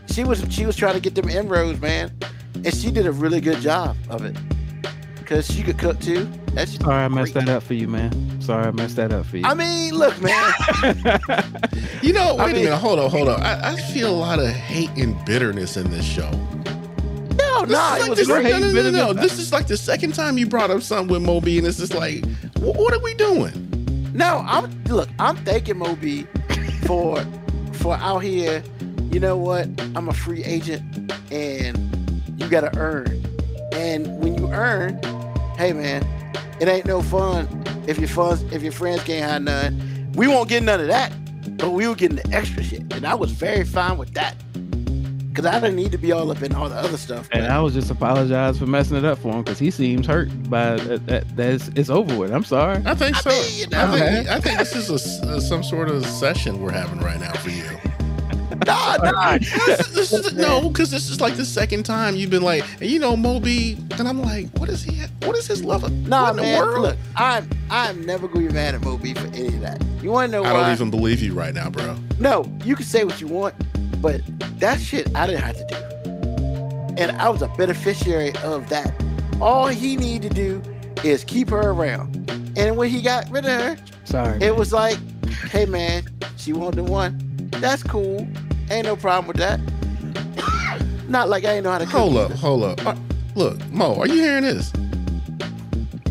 she 0.10 0.24
was 0.24 0.46
she 0.50 0.66
was 0.66 0.76
trying 0.76 0.94
to 0.94 1.00
get 1.00 1.16
them 1.16 1.30
inroads, 1.30 1.80
man. 1.82 2.12
And 2.54 2.74
she 2.74 2.92
did 2.92 3.06
a 3.06 3.12
really 3.12 3.42
good 3.42 3.60
job 3.60 3.96
of 4.10 4.26
it. 4.26 4.36
Cause 5.28 5.46
she 5.54 5.62
could 5.62 5.78
cook 5.78 6.00
too. 6.00 6.24
That's 6.54 6.76
Sorry, 6.78 7.04
I 7.04 7.08
messed 7.10 7.34
great. 7.34 7.46
that 7.48 7.58
up 7.58 7.64
for 7.64 7.74
you, 7.74 7.88
man. 7.90 8.42
Sorry, 8.42 8.66
I 8.66 8.72
messed 8.72 8.96
that 8.96 9.12
up 9.12 9.26
for 9.26 9.36
you. 9.38 9.46
I 9.46 9.54
mean, 9.54 9.94
look, 9.94 10.20
man. 10.22 10.54
You 12.02 12.14
know, 12.14 12.36
wait 12.36 12.40
I 12.42 12.50
a 12.52 12.54
mean- 12.54 12.64
minute, 12.66 12.78
hold 12.78 13.00
on, 13.00 13.10
hold 13.10 13.28
on. 13.28 13.42
I, 13.42 13.74
I 13.74 13.76
feel 13.76 14.10
a 14.10 14.16
lot 14.16 14.40
of 14.40 14.48
hate 14.48 14.90
and 14.92 15.14
bitterness 15.26 15.76
in 15.76 15.90
this 15.90 16.06
show. 16.06 16.30
No, 16.32 17.62
This 17.66 17.70
nah, 17.70 17.98
like 17.98 18.16
this, 18.16 18.28
no 18.28 18.42
no, 18.42 18.60
no, 18.60 18.72
no, 18.72 18.92
no. 18.92 19.14
This 19.14 19.38
is 19.40 19.52
like 19.52 19.68
the 19.68 19.76
second 19.78 20.14
time 20.14 20.38
you 20.38 20.46
brought 20.48 20.70
up 20.70 20.82
something 20.84 21.12
with 21.12 21.22
MoeB, 21.28 21.58
and 21.58 21.68
it's 21.68 21.78
just 21.78 21.94
like, 21.96 22.24
wh- 22.60 22.76
what 22.78 22.94
are 22.94 23.00
we 23.00 23.14
doing? 23.16 24.12
No, 24.14 24.44
I'm 24.48 24.84
look, 24.86 25.10
I'm 25.20 25.36
thanking 25.38 25.76
MoeB 25.76 26.26
for 26.86 27.22
for 27.74 27.96
out 27.96 28.20
here. 28.20 28.64
You 29.12 29.20
know 29.20 29.36
what? 29.38 29.68
I'm 29.96 30.08
a 30.08 30.14
free 30.14 30.44
agent 30.44 31.12
and 31.32 31.78
you 32.40 32.48
gotta 32.50 32.76
earn. 32.78 33.24
And 33.74 34.20
when 34.20 34.38
you 34.38 34.52
earn, 34.52 35.00
hey 35.58 35.74
man, 35.74 36.06
it 36.60 36.68
ain't 36.68 36.86
no 36.86 37.02
fun 37.02 37.48
if 37.88 37.98
your 38.00 38.08
funds 38.10 38.44
if 38.54 38.62
your 38.64 38.72
friends 38.72 39.04
can't 39.04 39.30
have 39.30 39.42
none. 39.44 40.12
We 40.14 40.28
won't 40.28 40.50
get 40.50 40.64
none 40.64 40.80
of 40.80 40.88
that, 40.88 41.12
but 41.58 41.72
we 41.72 41.88
were 41.88 41.96
getting 41.96 42.18
the 42.18 42.28
extra 42.36 42.64
shit. 42.64 42.82
And 42.94 43.06
I 43.06 43.14
was 43.16 43.32
very 43.32 43.64
fine 43.64 43.98
with 43.98 44.14
that. 44.14 44.36
Cause 45.36 45.46
I 45.46 45.60
didn't 45.60 45.76
need 45.76 45.92
to 45.92 46.00
be 46.00 46.12
all 46.12 46.32
up 46.32 46.42
in 46.42 46.52
all 46.56 46.68
the 46.68 46.74
other 46.76 46.98
stuff. 46.98 47.30
and 47.32 47.44
but- 47.44 47.52
I 47.52 47.60
was 47.60 47.76
just 47.76 47.92
apologize 47.92 48.58
for 48.58 48.66
messing 48.66 48.98
it 48.98 49.06
up 49.06 49.20
for 49.20 49.32
him 49.32 49.44
because 49.44 49.60
he 49.60 49.70
seems 49.70 50.08
hurt 50.08 50.30
by 50.50 50.78
that. 50.78 51.06
that 51.06 51.36
that's 51.38 51.68
it's 51.76 51.92
over 51.92 52.18
with. 52.18 52.32
I'm 52.34 52.44
sorry. 52.44 52.82
I 52.88 52.96
think 52.96 53.18
I 53.18 53.20
so. 53.22 53.30
mean, 53.30 53.60
you 53.60 53.68
know. 53.68 53.84
I, 53.94 54.00
think, 54.00 54.28
I 54.30 54.40
think 54.40 54.58
this 54.58 54.76
is 54.76 54.90
a 54.90 54.96
s 54.96 55.22
uh, 55.22 55.40
some 55.40 55.62
sort 55.64 55.90
of 55.90 56.04
session 56.08 56.60
we're 56.60 56.72
having 56.72 56.98
right 57.02 57.20
now 57.20 57.34
for 57.34 57.52
you. 57.52 57.70
Nah, 58.66 58.98
nah. 58.98 59.38
this, 59.38 59.80
is- 59.80 59.94
this 59.94 60.14
is 60.14 60.34
no, 60.34 60.70
because 60.70 60.90
this 60.92 61.10
is 61.10 61.22
like 61.22 61.36
the 61.36 61.46
second 61.46 61.84
time 61.84 62.16
you've 62.16 62.30
been 62.30 62.42
like, 62.42 62.64
and 62.82 62.90
you 62.90 63.00
know, 63.00 63.16
MoeB, 63.16 64.00
and 64.00 64.08
I'm 64.08 64.22
like, 64.22 64.48
what 64.58 64.70
is 64.70 64.84
he? 64.84 65.02
What 65.26 65.38
is 65.38 65.48
his 65.48 65.64
love? 65.64 65.84
Of, 65.84 65.92
Nah, 66.08 66.24
what 66.24 66.30
in 66.32 66.36
the 66.38 66.42
man. 66.44 66.62
world? 66.62 66.82
Look, 66.82 66.98
I'm 67.16 67.50
I'm 67.70 68.06
never 68.06 68.28
gonna 68.28 68.48
be 68.48 68.54
mad 68.54 68.76
at 68.76 68.82
MoeB 68.82 69.18
for 69.18 69.28
any 69.36 69.48
of 69.48 69.62
that. 69.62 69.84
You 70.02 70.12
wanna 70.12 70.30
know 70.30 70.42
why? 70.44 70.50
I 70.50 70.54
why? 70.54 70.62
don't 70.64 70.72
even 70.74 70.90
believe 70.92 71.22
you 71.22 71.34
right 71.34 71.54
now, 71.54 71.70
bro. 71.70 71.96
No, 72.20 72.46
you 72.64 72.76
can 72.76 72.86
say 72.86 73.04
what 73.04 73.22
you 73.22 73.28
want, 73.28 73.54
but 74.02 74.22
that 74.60 74.80
shit 74.80 75.14
I 75.16 75.28
didn't 75.28 75.42
have 75.44 75.58
to 75.58 75.66
do. 75.68 75.76
And 77.02 77.12
I 77.18 77.30
was 77.30 77.42
a 77.42 77.48
beneficiary 77.50 78.34
of 78.44 78.68
that. 78.70 78.92
All 79.40 79.68
he 79.68 79.96
needed 79.98 80.34
to 80.34 80.36
do 80.36 80.62
is 81.04 81.24
keep 81.24 81.50
her 81.52 81.70
around. 81.72 82.16
And 82.58 82.76
when 82.76 82.90
he 82.90 83.02
got 83.04 83.30
rid 83.30 83.46
of 83.46 83.52
her, 83.52 83.78
Sorry. 84.04 84.42
it 84.42 84.56
was 84.56 84.74
like, 84.74 84.98
hey 85.52 85.66
man, 85.68 86.04
she 86.38 86.54
wanted 86.54 86.78
the 86.78 86.92
one. 86.92 87.22
That's 87.52 87.84
cool. 87.84 88.28
Ain't 88.70 88.86
no 88.86 88.96
problem 88.96 89.28
with 89.28 89.38
that. 89.38 89.60
Not 91.10 91.30
like 91.30 91.46
I 91.46 91.54
ain't 91.54 91.64
know 91.64 91.72
how 91.72 91.78
to 91.78 91.86
cook. 91.86 91.94
Hold 91.94 92.18
up, 92.18 92.32
either. 92.32 92.40
hold 92.40 92.64
up. 92.64 92.86
Uh, 92.86 92.96
look, 93.36 93.66
Mo, 93.72 93.96
are 93.96 94.08
you 94.08 94.16
hearing 94.16 94.44
this? 94.44 94.72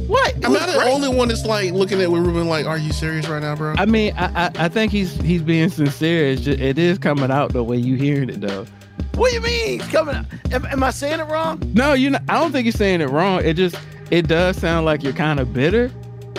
What? 0.07 0.37
It 0.37 0.45
Am 0.45 0.53
was 0.53 0.63
I 0.63 0.67
the 0.85 0.91
only 0.91 1.09
one 1.09 1.29
that's 1.29 1.45
like 1.45 1.73
looking 1.73 2.01
at 2.01 2.11
with 2.11 2.25
Ruben 2.25 2.49
like, 2.49 2.65
are 2.67 2.79
you 2.79 2.93
serious 2.93 3.29
right 3.29 3.43
now, 3.43 3.57
bro? 3.57 3.75
I 3.77 3.87
mean, 3.87 4.15
I, 4.17 4.47
I 4.47 4.51
I 4.67 4.69
think 4.69 4.93
he's 4.93 5.13
he's 5.21 5.43
being 5.43 5.69
sincere. 5.69 6.29
It's 6.29 6.43
just, 6.43 6.61
it 6.61 6.79
is 6.79 6.99
coming 6.99 7.31
out 7.31 7.53
the 7.53 7.65
way 7.65 7.77
you 7.77 7.97
hearing 7.97 8.31
it 8.31 8.41
though. 8.41 8.67
What 9.15 9.31
do 9.31 9.35
you 9.35 9.41
mean? 9.41 9.81
It's 9.81 9.89
coming. 9.91 10.25
Am, 10.53 10.65
am 10.67 10.83
I 10.85 10.91
saying 10.91 11.21
it 11.21 11.25
wrong? 11.25 11.61
No, 11.75 11.95
you 11.95 12.11
know, 12.11 12.19
I 12.29 12.39
don't 12.39 12.53
think 12.53 12.67
you're 12.67 12.73
saying 12.73 13.01
it 13.01 13.11
wrong. 13.11 13.45
It 13.45 13.55
just 13.55 13.77
it 14.11 14.29
does 14.29 14.57
sound 14.59 14.87
like 14.87 15.03
you're 15.03 15.13
kind 15.13 15.41
of 15.41 15.53
bitter. 15.53 15.91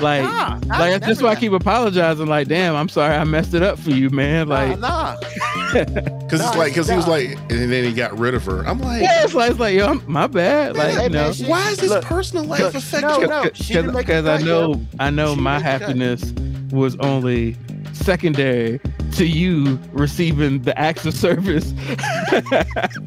Like 0.01 0.23
Nah, 0.23 0.59
like 0.79 1.01
that's 1.01 1.07
never 1.07 1.23
why 1.25 1.29
I 1.31 1.35
keep 1.35 1.51
apologizing. 1.53 2.27
Like, 2.27 2.47
damn, 2.47 2.75
I'm 2.75 2.89
sorry, 2.89 3.15
I 3.15 3.23
messed 3.23 3.53
it 3.53 3.63
up 3.63 3.79
for 3.79 3.89
you, 3.91 4.09
man. 4.09 4.47
Like, 4.47 4.79
nah, 4.79 5.15
nah. 5.19 5.19
Because 5.73 6.39
Nah, 6.41 6.47
it's 6.49 6.57
like, 6.57 6.71
because 6.73 6.89
he 6.89 6.95
was 6.95 7.07
like, 7.07 7.29
and 7.49 7.71
then 7.71 7.83
he 7.83 7.93
got 7.93 8.17
rid 8.17 8.33
of 8.33 8.43
her. 8.45 8.63
I'm 8.67 8.79
like, 8.79 9.01
yeah, 9.01 9.23
it's 9.23 9.33
like, 9.33 9.51
it's 9.51 9.59
like, 9.59 9.75
yo, 9.75 9.87
I'm- 9.87 10.03
my 10.07 10.27
bad. 10.27 10.75
Like, 10.77 10.93
Hey, 10.95 11.03
you 11.03 11.09
know, 11.09 11.23
man, 11.25 11.33
she- 11.33 11.45
why 11.45 11.69
is 11.71 11.77
this 11.77 11.89
Look, 11.89 12.03
personal 12.05 12.45
life 12.45 12.59
look, 12.59 12.75
affect 12.75 13.03
no, 13.03 13.19
no. 13.19 13.49
she 13.53 13.73
didn't 13.73 13.93
make 13.93 14.07
the 14.07 14.21
because 14.21 14.25
I 14.25 14.37
know 14.39 14.73
yo. 14.73 14.81
I 14.99 15.09
know 15.09 15.35
She 15.35 15.41
my 15.41 15.57
didn't 15.59 15.63
make 15.65 15.79
the 15.79 15.79
cut. 15.79 15.81
happiness 15.81 16.33
was 16.71 16.95
only 16.97 17.55
secondary 17.97 18.79
to 19.13 19.25
you 19.25 19.79
receiving 19.91 20.61
the 20.61 20.77
acts 20.77 21.05
of 21.05 21.13
service. 21.13 21.73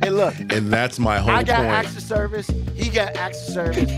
Hey, 0.03 0.09
look. 0.11 0.34
And 0.38 0.72
that's 0.72 0.99
my 0.99 1.18
whole 1.18 1.30
I 1.30 1.43
got 1.43 1.57
point. 1.59 1.68
acts 1.68 1.97
of 1.97 2.03
service. 2.03 2.51
He 2.74 2.88
got 2.88 3.16
acts 3.16 3.47
of 3.49 3.55
service. 3.55 3.91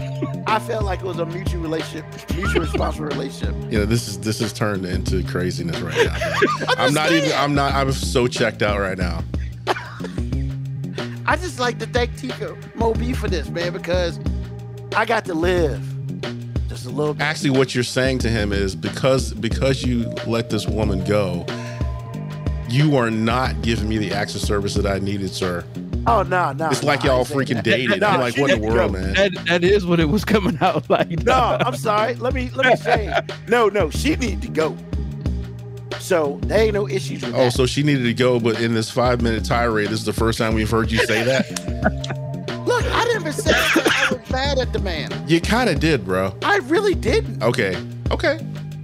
I 0.47 0.59
felt 0.59 0.85
like 0.85 1.01
it 1.01 1.05
was 1.05 1.19
a 1.19 1.27
mutual 1.27 1.61
relationship, 1.63 2.05
mutual 2.35 2.63
responsible 2.63 3.07
relationship. 3.07 3.55
you 3.71 3.79
know, 3.79 3.85
this 3.85 4.09
is 4.09 4.19
this 4.19 4.41
is 4.41 4.53
turned 4.53 4.85
into 4.85 5.23
craziness 5.25 5.81
right 5.81 6.07
now. 6.07 6.15
I'm, 6.15 6.69
I'm 6.69 6.77
just 6.77 6.95
not 6.95 7.13
even. 7.13 7.33
I'm 7.33 7.55
not. 7.55 7.73
I'm 7.73 7.93
so 7.93 8.27
checked 8.27 8.63
out 8.63 8.81
right 8.81 8.99
now. 8.99 9.23
I 11.27 11.37
just 11.37 11.61
like 11.61 11.79
to 11.79 11.87
thank 11.87 12.17
Tico 12.17 12.57
MoeB 12.77 13.15
for 13.15 13.29
this, 13.29 13.49
man, 13.49 13.73
because 13.73 14.19
I 14.97 15.05
got 15.05 15.25
to 15.27 15.35
live 15.35 15.81
just 15.81 15.92
a 16.87 16.91
little 16.91 17.15
bit. 17.15 17.23
Actually, 17.23 17.51
what 17.51 17.75
you're 17.75 17.85
saying 17.85 18.19
to 18.21 18.29
him 18.29 18.53
is 18.53 18.75
because 18.77 19.33
because 19.35 19.83
you 19.83 20.05
let 20.27 20.51
this 20.51 20.67
woman 20.67 21.05
go, 21.05 21.45
you 22.69 22.97
are 22.97 23.11
not 23.11 23.61
giving 23.63 23.89
me 23.89 23.99
the 23.99 24.13
acts 24.13 24.35
of 24.35 24.41
service 24.41 24.75
that 24.75 24.87
I 24.87 24.99
needed, 24.99 25.31
sir. 25.31 25.65
Oh 26.07 26.23
no, 26.23 26.53
no. 26.53 26.69
It's 26.71 26.83
like 26.83 27.03
I 27.05 27.07
y'all 27.09 27.25
freaking 27.25 27.55
that. 27.57 27.65
dated. 27.65 28.01
No, 28.01 28.09
I'm 28.09 28.21
like, 28.21 28.37
what 28.37 28.51
in 28.51 28.61
the 28.61 28.67
world, 28.67 28.93
go. 28.93 28.99
man? 28.99 29.15
that 29.15 29.33
that 29.47 29.63
is 29.65 29.87
what 29.87 30.01
it 30.01 30.07
was 30.09 30.25
coming 30.25 30.59
out 30.61 30.89
like. 30.91 31.11
No, 31.25 31.33
I'm 31.61 31.77
sorry. 31.77 32.15
Let 32.17 32.35
me 32.35 32.51
let 32.55 32.67
me 32.67 32.77
say. 32.77 33.15
No, 33.49 33.69
no, 33.69 33.89
she 33.91 34.17
need 34.17 34.43
to 34.43 34.49
go. 34.49 34.77
So 36.01 36.41
there 36.45 36.59
ain't 36.59 36.75
no 36.75 36.89
issues 36.89 37.23
with 37.23 37.35
Oh, 37.35 37.45
that. 37.45 37.53
so 37.53 37.67
she 37.67 37.85
needed 37.85 38.03
to 38.05 38.15
go, 38.15 38.41
but 38.41 38.61
in 38.61 38.75
this 38.75 38.91
five 38.91 39.21
minute 39.23 39.45
tirade, 39.45 39.89
this 39.91 40.01
is 40.01 40.05
the 40.05 40.13
first 40.13 40.39
time 40.39 40.55
we've 40.55 40.69
heard 40.71 40.91
you 40.91 40.99
say 40.99 41.23
that. 41.23 41.49
Look, 42.67 42.85
I 42.87 43.05
didn't 43.05 43.21
even 43.21 43.33
say 43.33 43.53
I 44.33 44.37
was 44.37 44.57
mad 44.57 44.59
at 44.59 44.73
the 44.73 44.79
man. 44.81 45.11
you 45.29 45.41
kind 45.41 45.69
of 45.71 45.81
did, 45.81 46.05
bro. 46.05 46.35
I 46.43 46.59
really 46.59 46.95
didn't. 46.95 47.43
Okay, 47.43 47.77
okay, 48.11 48.39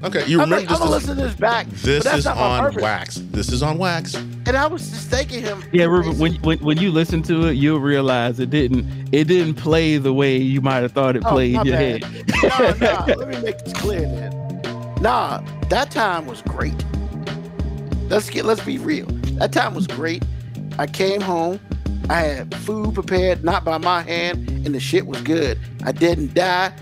okay. 0.04 0.26
You 0.26 0.40
I'm, 0.40 0.50
remember 0.50 0.56
like, 0.56 0.70
I'm 0.70 0.78
gonna 0.78 0.90
this? 0.90 1.08
listen 1.08 1.16
to 1.16 1.22
this 1.22 1.34
back. 1.34 1.66
This 1.68 2.06
is 2.06 2.26
on 2.26 2.60
purpose. 2.60 2.82
wax. 2.82 3.14
This 3.30 3.52
is 3.52 3.62
on 3.62 3.78
wax. 3.78 4.14
And 4.14 4.50
I 4.56 4.66
was 4.66 4.88
just 4.88 5.08
thanking 5.08 5.42
him. 5.42 5.62
Yeah, 5.72 5.84
Ruben, 5.84 6.18
when, 6.18 6.34
when 6.42 6.58
when 6.60 6.78
you 6.78 6.90
listen 6.90 7.22
to 7.24 7.46
it, 7.48 7.54
you'll 7.54 7.80
realize 7.80 8.40
it 8.40 8.50
didn't 8.50 8.86
it 9.12 9.24
didn't 9.24 9.54
play 9.54 9.96
the 9.98 10.12
way 10.12 10.36
you 10.36 10.60
might 10.60 10.82
have 10.82 10.92
thought 10.92 11.16
it 11.16 11.22
Oh, 11.26 11.30
played 11.32 11.54
my 11.54 11.60
in 11.62 11.66
your 11.66 11.76
bad. 11.76 12.04
head. 12.04 12.78
nah, 12.80 13.06
nah, 13.06 13.14
let 13.14 13.28
me 13.28 13.40
make 13.42 13.58
this 13.58 13.72
clear 13.74 14.00
then. 14.02 14.62
Nah, 15.02 15.40
that 15.68 15.90
time 15.90 16.26
was 16.26 16.42
great. 16.42 16.74
Let's 18.08 18.30
get 18.30 18.44
let's 18.44 18.62
be 18.64 18.78
real. 18.78 19.06
That 19.38 19.52
time 19.52 19.74
was 19.74 19.86
great. 19.86 20.24
I 20.78 20.86
came 20.86 21.20
home. 21.20 21.60
I 22.10 22.20
had 22.22 22.54
food 22.56 22.94
prepared, 22.94 23.44
not 23.44 23.64
by 23.64 23.78
my 23.78 24.02
hand, 24.02 24.48
and 24.48 24.74
the 24.74 24.80
shit 24.80 25.06
was 25.06 25.20
good. 25.22 25.58
I 25.84 25.92
didn't 25.92 26.34
die. 26.34 26.72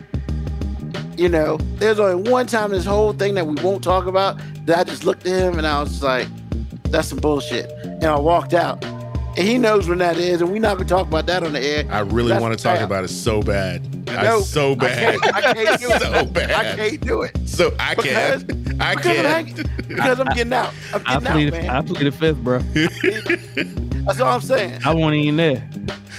You 1.17 1.29
know, 1.29 1.57
there's 1.77 1.99
only 1.99 2.31
one 2.31 2.47
time 2.47 2.71
this 2.71 2.85
whole 2.85 3.13
thing 3.13 3.35
that 3.35 3.47
we 3.47 3.55
won't 3.63 3.83
talk 3.83 4.07
about 4.07 4.39
that 4.67 4.79
I 4.79 4.85
just 4.85 5.05
looked 5.05 5.27
at 5.27 5.33
him 5.33 5.59
and 5.59 5.67
I 5.67 5.81
was 5.81 6.03
like, 6.03 6.29
that's 6.91 7.09
some 7.09 7.19
bullshit. 7.19 7.71
And 7.85 8.05
I 8.05 8.19
walked 8.19 8.53
out. 8.55 8.85
And 8.85 9.47
he 9.47 9.59
knows 9.59 9.89
when 9.89 9.99
that 9.99 10.17
is, 10.19 10.41
and 10.41 10.51
we're 10.51 10.61
not 10.61 10.77
gonna 10.79 10.89
talk 10.89 11.07
about 11.07 11.27
that 11.27 11.43
on 11.43 11.53
the 11.53 11.61
air. 11.61 11.85
I 11.91 12.01
really 12.01 12.33
want 12.39 12.57
to 12.57 12.63
talk 12.63 12.81
about 12.81 13.05
it 13.05 13.09
so 13.09 13.43
bad. 13.43 13.83
I 14.09 14.23
No, 14.25 14.41
so 14.41 14.75
bad. 14.77 15.17
I 15.17 15.19
can't, 15.19 15.35
I 15.37 15.55
can't 15.65 15.81
do 15.81 15.89
it. 15.91 16.01
so 16.03 16.25
bad. 16.27 16.51
I 16.53 16.77
can't 16.77 17.01
do 17.03 17.23
it. 17.23 17.49
So 17.49 17.75
I 17.79 17.95
Because- 17.95 18.45
can't. 18.45 18.81
I 18.81 18.95
Because, 18.95 19.19
I'm, 19.27 19.47
can't. 19.47 19.89
because 19.89 20.21
I'm 20.21 20.27
getting 20.35 20.53
out. 20.53 20.73
I'm 20.95 21.03
I 21.07 21.19
getting 21.21 21.51
plead, 21.51 21.55
out, 21.65 21.71
I 21.71 21.81
man. 21.81 21.85
plead 21.87 22.05
the 22.05 22.13
fifth, 22.13 22.39
bro. 22.39 22.61
That's 24.07 24.21
all 24.21 24.35
I'm 24.35 24.41
saying. 24.41 24.81
I 24.85 24.95
wasn't 24.95 25.15
even 25.17 25.37
there. 25.37 25.69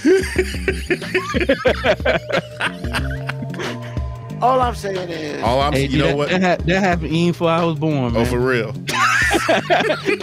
All 4.40 4.60
I'm 4.60 4.74
saying 4.76 5.08
is, 5.08 5.42
All 5.42 5.60
I'm, 5.60 5.72
Hey, 5.72 5.86
you 5.86 5.98
know 5.98 6.06
that, 6.08 6.16
what? 6.16 6.28
That, 6.30 6.64
that 6.66 6.80
happened 6.80 7.10
even 7.10 7.32
before 7.32 7.50
I 7.50 7.64
was 7.64 7.76
born, 7.76 8.16
Oh, 8.16 8.24
for 8.24 8.38
real. 8.38 8.68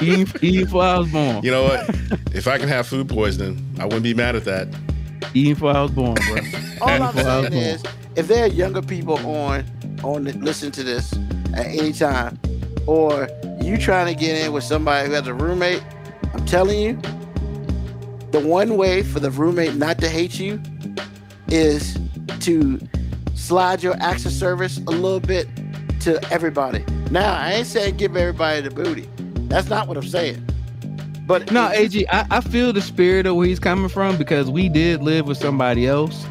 even, 0.02 0.26
even 0.42 0.64
before 0.66 0.84
I 0.84 0.98
was 1.00 1.12
born. 1.12 1.44
You 1.44 1.52
know 1.52 1.64
what? 1.64 1.90
if 2.34 2.48
I 2.48 2.58
can 2.58 2.70
have 2.70 2.88
food 2.88 3.10
poisoning, 3.10 3.62
I 3.78 3.84
wouldn't 3.84 4.04
be 4.04 4.14
mad 4.14 4.38
at 4.38 4.46
that. 4.46 4.70
Even 5.34 5.56
before 5.56 5.76
I 5.76 5.82
was 5.82 5.92
born, 5.92 6.14
bro. 6.14 6.38
all 6.82 6.90
I'm 6.90 7.14
Before 7.14 7.30
I 7.30 7.40
was 7.42 7.50
saying 7.50 7.54
is, 7.54 7.84
if 8.16 8.28
there 8.30 8.46
are 8.46 8.48
younger 8.48 8.82
people 8.82 9.18
on 9.28 9.66
on 10.02 10.24
the, 10.24 10.32
listen 10.34 10.72
to 10.74 10.84
this 10.84 11.12
at 11.54 11.66
any 11.66 11.92
time, 11.92 12.40
or 12.88 13.28
you 13.62 13.78
trying 13.78 14.14
to 14.14 14.18
get 14.18 14.46
in 14.46 14.54
with 14.54 14.64
somebody 14.64 15.08
who 15.08 15.14
has 15.14 15.28
a 15.28 15.34
roommate, 15.34 15.84
I'm 16.34 16.46
telling 16.46 16.80
you, 16.80 16.98
the 18.36 18.46
one 18.46 18.76
way 18.76 19.02
for 19.02 19.22
the 19.22 19.32
roommate 19.32 19.76
not 19.76 19.98
to 19.98 20.10
hate 20.10 20.42
you 20.42 20.62
is 21.48 21.98
to 22.42 22.78
slide 23.34 23.82
your 23.82 23.96
acts 24.02 24.26
of 24.26 24.34
service 24.34 24.76
a 24.76 24.92
little 24.92 25.22
bit 25.22 25.48
to 26.02 26.22
everybody. 26.34 26.84
Now, 27.12 27.34
I 27.34 27.54
ain't 27.54 27.68
saying 27.68 27.96
give 27.96 28.18
everybody 28.18 28.60
the 28.60 28.72
booty. 28.72 29.08
That's 29.48 29.70
not 29.70 29.88
what 29.88 29.96
I'm 29.96 30.04
saying. 30.04 30.46
But 31.26 31.50
No, 31.50 31.70
AG, 31.70 32.06
I, 32.10 32.28
I 32.30 32.42
feel 32.42 32.74
the 32.74 32.82
spirit 32.82 33.26
of 33.26 33.38
where 33.38 33.48
he's 33.48 33.58
coming 33.58 33.88
from 33.88 34.18
because 34.18 34.52
we 34.52 34.68
did 34.68 35.02
live 35.02 35.28
with 35.28 35.38
somebody 35.38 35.88
else 35.88 36.26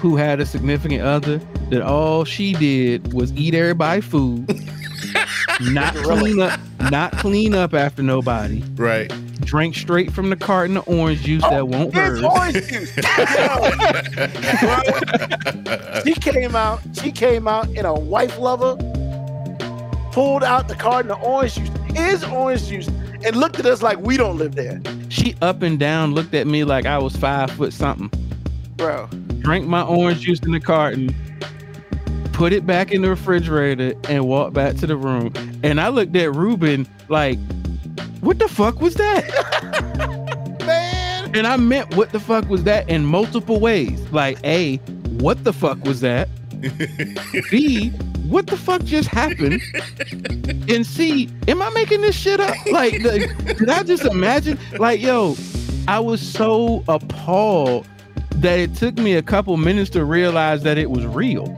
who 0.00 0.16
had 0.16 0.40
a 0.40 0.46
significant 0.46 1.02
other 1.02 1.38
that 1.70 1.82
all 1.82 2.24
she 2.24 2.54
did 2.54 3.12
was 3.12 3.32
eat 3.34 3.54
everybody's 3.54 4.04
food, 4.04 4.44
not 5.60 5.94
clean 5.94 6.40
up, 6.40 6.58
not 6.90 7.12
clean 7.12 7.54
up 7.54 7.74
after 7.74 8.02
nobody, 8.02 8.60
Right. 8.74 9.12
Drink 9.44 9.74
straight 9.76 10.12
from 10.12 10.30
the 10.30 10.36
carton 10.36 10.76
of 10.76 10.88
orange 10.88 11.22
juice 11.22 11.42
that 11.42 11.60
oh, 11.60 11.64
won't 11.64 11.94
hurt. 11.94 12.22
orange 12.24 12.66
juice. 12.66 12.92
she 16.04 16.14
came 16.14 16.56
out. 16.56 16.80
She 16.94 17.12
came 17.12 17.46
out 17.48 17.68
in 17.70 17.84
a 17.84 17.94
wife 17.94 18.38
lover. 18.38 18.76
Pulled 20.12 20.44
out 20.44 20.68
the 20.68 20.76
carton 20.76 21.10
of 21.10 21.20
orange 21.22 21.54
juice. 21.56 21.70
Is 21.96 22.24
orange 22.24 22.66
juice, 22.66 22.88
and 23.24 23.36
looked 23.36 23.58
at 23.60 23.66
us 23.66 23.80
like 23.82 23.98
we 24.00 24.16
don't 24.16 24.36
live 24.36 24.56
there, 24.56 24.80
She 25.08 25.36
up 25.40 25.62
and 25.62 25.78
down 25.78 26.12
looked 26.12 26.34
at 26.34 26.48
me 26.48 26.64
like 26.64 26.86
I 26.86 26.98
was 26.98 27.14
five 27.14 27.52
foot 27.52 27.72
something. 27.72 28.10
bro. 28.76 29.06
Drank 29.38 29.68
my 29.68 29.82
orange 29.82 30.22
juice 30.22 30.40
in 30.40 30.50
the 30.50 30.58
carton, 30.58 31.14
put 32.32 32.52
it 32.52 32.66
back 32.66 32.90
in 32.90 33.02
the 33.02 33.10
refrigerator, 33.10 33.94
and 34.08 34.26
walked 34.26 34.54
back 34.54 34.74
to 34.76 34.88
the 34.88 34.96
room. 34.96 35.32
And 35.62 35.80
I 35.80 35.86
looked 35.88 36.16
at 36.16 36.34
Ruben 36.34 36.88
like, 37.08 37.38
"What 38.20 38.38
the 38.38 38.48
fuck 38.48 38.80
was 38.80 38.94
that?" 38.94 39.24
Man, 40.66 41.30
And 41.34 41.46
I 41.46 41.56
meant 41.56 41.94
what 41.96 42.12
the 42.12 42.20
fuck 42.20 42.48
was 42.48 42.64
that 42.64 42.88
in 42.88 43.04
multiple 43.04 43.60
ways. 43.60 44.00
Like, 44.12 44.38
A, 44.44 44.76
what 45.18 45.44
the 45.44 45.52
fuck 45.52 45.82
was 45.84 46.00
that? 46.00 46.28
B, 47.50 47.90
what 48.28 48.46
the 48.46 48.56
fuck 48.56 48.82
just 48.84 49.08
happened? 49.08 49.60
And 50.68 50.86
C, 50.86 51.28
am 51.48 51.60
I 51.60 51.68
making 51.70 52.00
this 52.00 52.16
shit 52.16 52.40
up? 52.40 52.54
Like, 52.70 53.02
the, 53.02 53.54
did 53.58 53.68
I 53.68 53.82
just 53.82 54.04
imagine? 54.04 54.58
Like, 54.78 55.00
yo, 55.02 55.36
I 55.86 56.00
was 56.00 56.20
so 56.22 56.82
appalled 56.88 57.86
that 58.36 58.58
it 58.58 58.74
took 58.74 58.96
me 58.96 59.14
a 59.14 59.22
couple 59.22 59.56
minutes 59.58 59.90
to 59.90 60.04
realize 60.04 60.62
that 60.62 60.78
it 60.78 60.90
was 60.90 61.04
real. 61.06 61.56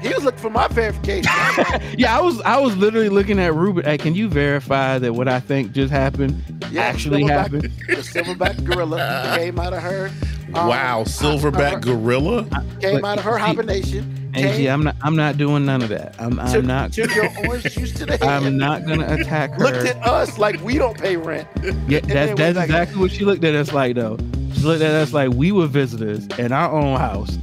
He 0.00 0.08
was 0.14 0.24
looking 0.24 0.40
for 0.40 0.50
my 0.50 0.68
verification. 0.68 1.30
Yeah, 1.98 2.16
I 2.16 2.20
was 2.20 2.40
I 2.42 2.58
was 2.60 2.76
literally 2.76 3.08
looking 3.08 3.38
at 3.40 3.54
Ruben. 3.54 3.84
Hey, 3.84 3.98
can 3.98 4.14
you 4.14 4.28
verify 4.28 4.98
that 4.98 5.12
what 5.14 5.26
I 5.28 5.40
think 5.40 5.72
just 5.72 5.90
happened 5.92 6.42
Yeah, 6.70 6.82
actually 6.82 7.22
silverback- 7.24 7.28
happened? 7.30 7.62
The 7.88 7.94
silverback 7.96 8.64
gorilla 8.64 9.34
came 9.36 9.58
out 9.58 9.72
of 9.72 9.82
her. 9.82 10.10
um, 10.54 10.68
wow. 10.68 11.02
Silverback 11.04 11.72
her- 11.74 11.80
gorilla. 11.80 12.44
came 12.80 13.00
But 13.00 13.04
out 13.04 13.18
of 13.18 13.24
her 13.24 13.34
see- 13.38 13.40
hibernation. 13.44 14.14
AG, 14.34 14.42
Came, 14.58 14.70
I'm 14.70 14.84
not 14.84 14.96
I'm 15.02 15.16
not 15.16 15.38
doing 15.38 15.64
none 15.64 15.82
of 15.82 15.88
that. 15.88 16.14
I'm 16.18 16.38
I'm 16.38 16.52
took, 16.52 16.64
not 16.64 16.92
took 16.92 17.12
your 17.14 17.28
orange 17.46 17.64
juice 17.74 17.92
to 17.94 18.04
the 18.06 18.12
head. 18.18 18.22
I'm 18.22 18.56
not 18.58 18.86
gonna 18.86 19.06
attack 19.14 19.52
her. 19.54 19.64
Looked 19.64 19.86
at 19.88 19.96
us 20.06 20.38
like 20.38 20.60
we 20.62 20.76
don't 20.78 20.96
pay 21.00 21.16
rent. 21.16 21.48
Yeah, 21.88 22.00
then 22.00 22.08
that's 22.08 22.34
that's 22.38 22.56
like- 22.56 22.68
exactly 22.68 23.00
what 23.00 23.10
she 23.10 23.24
looked 23.24 23.42
at 23.44 23.54
us 23.54 23.72
like 23.72 23.96
though. 23.96 24.18
She 24.52 24.60
looked 24.62 24.82
at 24.82 24.92
us 24.94 25.12
like 25.14 25.30
we 25.32 25.50
were 25.50 25.66
visitors 25.66 26.26
in 26.38 26.52
our 26.52 26.70
own 26.70 26.98
house. 26.98 27.38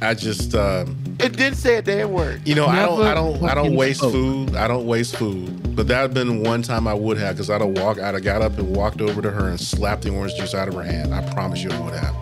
I 0.00 0.14
just, 0.14 0.54
um, 0.54 0.96
It 1.20 1.36
didn't 1.36 1.56
say 1.56 1.76
a 1.76 1.82
damn 1.82 2.12
word. 2.12 2.46
you 2.46 2.54
know, 2.54 2.66
I 2.66 2.84
don't, 2.86 3.02
I 3.02 3.14
don't, 3.14 3.42
I 3.44 3.54
don't 3.54 3.74
waste 3.74 4.00
spoke. 4.00 4.12
food. 4.12 4.56
I 4.56 4.66
don't 4.68 4.86
waste 4.86 5.16
food. 5.16 5.76
But 5.76 5.88
that 5.88 6.00
had 6.02 6.14
been 6.14 6.42
one 6.42 6.62
time 6.62 6.86
I 6.86 6.94
would 6.94 7.18
have, 7.18 7.34
because 7.36 7.50
I'd 7.50 7.60
have 7.60 7.70
walked, 7.78 8.00
I'd 8.00 8.14
have 8.14 8.22
got 8.24 8.42
up 8.42 8.56
and 8.58 8.74
walked 8.74 9.00
over 9.00 9.20
to 9.20 9.30
her 9.30 9.48
and 9.48 9.60
slapped 9.60 10.02
the 10.02 10.10
orange 10.10 10.34
juice 10.36 10.54
out 10.54 10.68
of 10.68 10.74
her 10.74 10.82
hand. 10.82 11.14
I 11.14 11.22
promise 11.32 11.62
you, 11.62 11.70
I 11.70 11.80
would 11.80 11.94
have. 11.94 12.14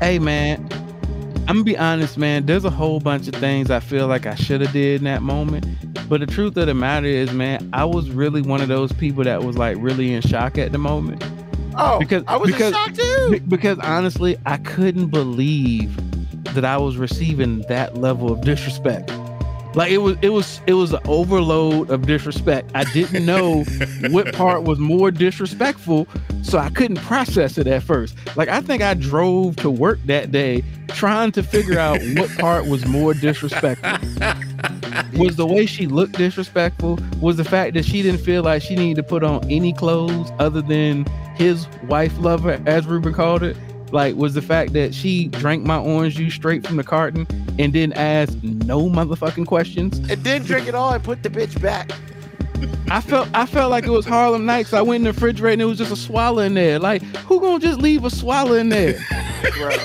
Hey 0.00 0.18
man, 0.18 0.66
I'm 1.48 1.56
gonna 1.58 1.64
be 1.64 1.78
honest, 1.78 2.18
man. 2.18 2.44
There's 2.46 2.64
a 2.64 2.70
whole 2.70 3.00
bunch 3.00 3.28
of 3.28 3.34
things 3.36 3.70
I 3.70 3.80
feel 3.80 4.06
like 4.08 4.26
I 4.26 4.34
should 4.34 4.60
have 4.60 4.72
did 4.72 4.96
in 5.00 5.04
that 5.04 5.22
moment. 5.22 5.64
But 6.08 6.20
the 6.20 6.26
truth 6.26 6.56
of 6.56 6.66
the 6.66 6.74
matter 6.74 7.06
is, 7.06 7.32
man, 7.32 7.68
I 7.72 7.84
was 7.84 8.10
really 8.10 8.42
one 8.42 8.60
of 8.60 8.68
those 8.68 8.92
people 8.92 9.24
that 9.24 9.42
was 9.44 9.56
like 9.56 9.76
really 9.80 10.12
in 10.12 10.20
shock 10.22 10.58
at 10.58 10.72
the 10.72 10.78
moment. 10.78 11.24
Oh, 11.78 11.98
Because- 11.98 12.22
I 12.26 12.36
was 12.36 12.50
because- 12.50 12.68
in 12.68 12.74
shock 12.74 12.94
too. 12.94 13.40
Because 13.48 13.78
honestly, 13.78 14.36
I 14.44 14.58
couldn't 14.58 15.06
believe 15.06 15.96
that 16.50 16.64
I 16.64 16.76
was 16.76 16.96
receiving 16.96 17.62
that 17.62 17.96
level 17.96 18.30
of 18.30 18.42
disrespect. 18.42 19.10
Like 19.74 19.90
it 19.90 19.98
was, 19.98 20.18
it 20.20 20.28
was, 20.28 20.60
it 20.66 20.74
was 20.74 20.92
an 20.92 21.00
overload 21.06 21.90
of 21.90 22.06
disrespect. 22.06 22.70
I 22.74 22.84
didn't 22.92 23.24
know 23.26 23.64
what 24.10 24.34
part 24.34 24.64
was 24.64 24.78
more 24.78 25.10
disrespectful, 25.10 26.06
so 26.42 26.58
I 26.58 26.68
couldn't 26.70 26.98
process 26.98 27.56
it 27.56 27.66
at 27.66 27.82
first. 27.82 28.16
Like 28.36 28.48
I 28.48 28.60
think 28.60 28.82
I 28.82 28.94
drove 28.94 29.56
to 29.56 29.70
work 29.70 29.98
that 30.06 30.30
day 30.30 30.62
trying 30.88 31.32
to 31.32 31.42
figure 31.42 31.78
out 31.78 31.98
what 32.16 32.30
part 32.38 32.66
was 32.66 32.84
more 32.86 33.14
disrespectful. 33.14 33.98
Was 35.14 35.36
the 35.36 35.46
way 35.46 35.66
she 35.66 35.86
looked 35.86 36.18
disrespectful? 36.18 36.98
Was 37.20 37.36
the 37.36 37.44
fact 37.44 37.74
that 37.74 37.84
she 37.84 38.02
didn't 38.02 38.20
feel 38.20 38.42
like 38.42 38.62
she 38.62 38.76
needed 38.76 38.96
to 38.96 39.02
put 39.02 39.22
on 39.22 39.48
any 39.50 39.72
clothes 39.72 40.30
other 40.38 40.60
than 40.60 41.06
his 41.34 41.66
wife 41.84 42.16
lover, 42.18 42.60
as 42.66 42.86
Ruben 42.86 43.14
called 43.14 43.42
it? 43.42 43.56
Like, 43.92 44.16
was 44.16 44.34
the 44.34 44.42
fact 44.42 44.72
that 44.72 44.94
she 44.94 45.28
drank 45.28 45.64
my 45.64 45.78
orange 45.78 46.16
juice 46.16 46.34
straight 46.34 46.66
from 46.66 46.76
the 46.76 46.84
carton 46.84 47.26
and 47.58 47.72
didn't 47.72 47.94
ask 47.94 48.36
no 48.42 48.88
motherfucking 48.88 49.46
questions? 49.46 49.98
and 49.98 50.24
then 50.24 50.42
drink 50.42 50.66
it 50.66 50.74
all 50.74 50.92
and 50.92 51.02
put 51.04 51.22
the 51.22 51.30
bitch 51.30 51.60
back. 51.60 51.90
I 52.90 53.00
felt 53.00 53.28
I 53.34 53.46
felt 53.46 53.70
like 53.70 53.84
it 53.86 53.90
was 53.90 54.04
Harlem 54.06 54.44
Nights. 54.46 54.72
I 54.72 54.82
went 54.82 55.00
in 55.00 55.04
the 55.04 55.12
refrigerator 55.12 55.52
and 55.54 55.62
it 55.62 55.64
was 55.66 55.78
just 55.78 55.92
a 55.92 55.96
swallow 55.96 56.42
in 56.42 56.54
there. 56.54 56.78
Like, 56.78 57.02
who 57.26 57.40
gonna 57.40 57.58
just 57.58 57.80
leave 57.80 58.04
a 58.04 58.10
swallow 58.10 58.54
in 58.54 58.68
there? 58.68 58.98
Bro. 59.58 59.76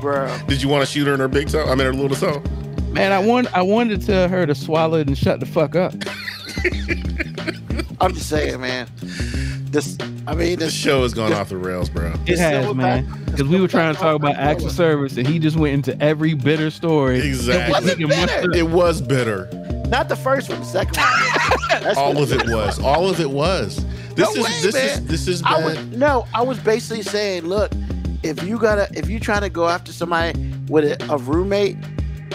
Bro. 0.00 0.38
Did 0.46 0.62
you 0.62 0.68
want 0.68 0.84
to 0.84 0.90
shoot 0.90 1.06
her 1.06 1.14
in 1.14 1.20
her 1.20 1.28
big 1.28 1.48
toe? 1.48 1.64
I 1.64 1.74
mean, 1.74 1.86
her 1.86 1.92
little 1.92 2.16
toe. 2.16 2.42
Man, 2.92 3.12
I 3.12 3.18
want 3.18 3.52
I 3.54 3.62
wanted 3.62 4.00
to 4.00 4.06
tell 4.06 4.28
her 4.28 4.46
to 4.46 4.54
swallow 4.54 4.98
it 4.98 5.06
and 5.08 5.18
shut 5.18 5.40
the 5.40 5.46
fuck 5.46 5.74
up. 5.76 5.94
I'm 8.00 8.12
just 8.14 8.28
saying, 8.28 8.60
man. 8.60 8.86
This, 9.74 9.98
I 10.26 10.34
mean, 10.34 10.58
This 10.58 10.58
this 10.68 10.72
show 10.74 11.02
has 11.02 11.12
gone 11.14 11.32
off 11.32 11.48
the 11.48 11.56
rails, 11.56 11.88
bro. 11.90 12.12
It 12.26 12.38
has, 12.38 12.72
man. 12.74 13.06
Because 13.26 13.42
we 13.44 13.60
were 13.60 13.66
trying 13.68 13.92
to 13.92 14.00
talk 14.00 14.14
about 14.14 14.36
acts 14.36 14.64
of 14.64 14.70
service, 14.70 15.16
and 15.16 15.26
he 15.26 15.38
just 15.40 15.56
went 15.56 15.74
into 15.74 16.00
every 16.02 16.34
bitter 16.34 16.70
story. 16.70 17.18
Exactly. 17.20 17.80
that 17.88 17.98
we 17.98 18.04
can 18.04 18.08
Wasn't 18.20 18.52
bitter. 18.52 18.56
It 18.56 18.70
was 18.70 19.00
bitter. 19.02 19.48
not 19.88 20.08
the 20.08 20.14
first 20.16 20.48
one, 20.48 20.60
the 20.60 20.64
second 20.66 20.96
one. 20.96 21.68
That's 21.82 21.98
All 21.98 22.16
of 22.22 22.32
it 22.32 22.46
was. 22.48 22.78
All 22.78 23.10
of 23.10 23.18
it 23.20 23.28
was. 23.30 23.84
This 24.14 24.32
No 24.32 24.40
is 24.42 24.46
way, 24.46 24.60
this 24.62 24.74
is 24.76 25.06
this 25.06 25.26
is 25.26 25.42
I 25.42 25.56
bad. 25.60 25.64
was 25.64 25.86
no, 25.98 26.24
I 26.32 26.42
was 26.42 26.58
basically 26.60 27.02
saying, 27.02 27.46
look, 27.46 27.72
if 28.22 28.44
you 28.44 28.58
gotta, 28.60 28.88
if 28.96 29.10
you 29.10 29.18
trying 29.18 29.40
to 29.42 29.50
go 29.50 29.68
after 29.68 29.92
somebody 29.92 30.38
with 30.68 30.84
a, 31.02 31.12
a 31.12 31.18
roommate, 31.18 31.76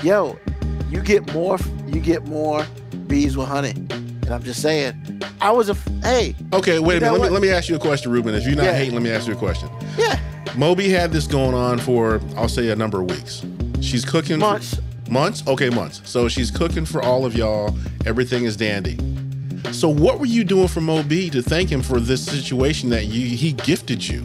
yo, 0.03 0.37
you 0.89 0.99
get 1.01 1.33
more, 1.33 1.57
you 1.87 2.01
get 2.01 2.27
more 2.27 2.65
bees 3.07 3.37
with 3.37 3.47
honey. 3.47 3.75
I'm 4.31 4.43
just 4.43 4.61
saying, 4.61 5.21
I 5.41 5.51
was 5.51 5.69
a, 5.69 5.73
f- 5.73 5.87
hey, 6.03 6.35
Okay, 6.53 6.79
wait 6.79 6.97
a 6.97 7.01
minute. 7.01 7.19
Let 7.19 7.21
me 7.23 7.29
let 7.33 7.41
me 7.41 7.49
ask 7.49 7.69
you 7.69 7.75
a 7.75 7.79
question, 7.79 8.11
Ruben. 8.11 8.33
If 8.35 8.45
you're 8.45 8.55
not 8.55 8.65
Yeah. 8.65 8.73
hating, 8.73 8.93
let 8.93 9.03
me 9.03 9.11
ask 9.11 9.27
you 9.27 9.33
a 9.33 9.37
question. 9.37 9.69
yeah, 9.97 10.19
MoeB 10.55 10.89
had 10.89 11.11
this 11.11 11.27
going 11.27 11.53
on 11.55 11.77
for 11.79 12.21
I'll 12.35 12.49
say 12.49 12.69
a 12.69 12.75
number 12.75 13.01
of 13.01 13.09
weeks. 13.09 13.43
She's 13.81 14.03
cooking 14.05 14.35
for- 14.39 14.45
months. 14.51 14.77
months? 15.09 15.43
Okay, 15.47 15.69
months. 15.69 16.01
So 16.05 16.27
she's 16.27 16.51
cooking 16.51 16.85
for 16.85 17.01
all 17.03 17.25
of 17.25 17.35
y'all. 17.35 17.75
Everything 18.05 18.43
is 18.45 18.55
dandy. 18.57 18.97
So 19.71 19.87
what 19.89 20.19
were 20.19 20.25
you 20.25 20.43
doing 20.43 20.67
for 20.67 20.81
MoeB 20.81 21.31
to 21.31 21.41
thank 21.41 21.69
him 21.69 21.81
for 21.81 21.99
this 21.99 22.23
situation 22.25 22.89
that 22.89 23.05
you 23.05 23.35
he 23.37 23.53
gifted 23.53 24.07
you? 24.07 24.21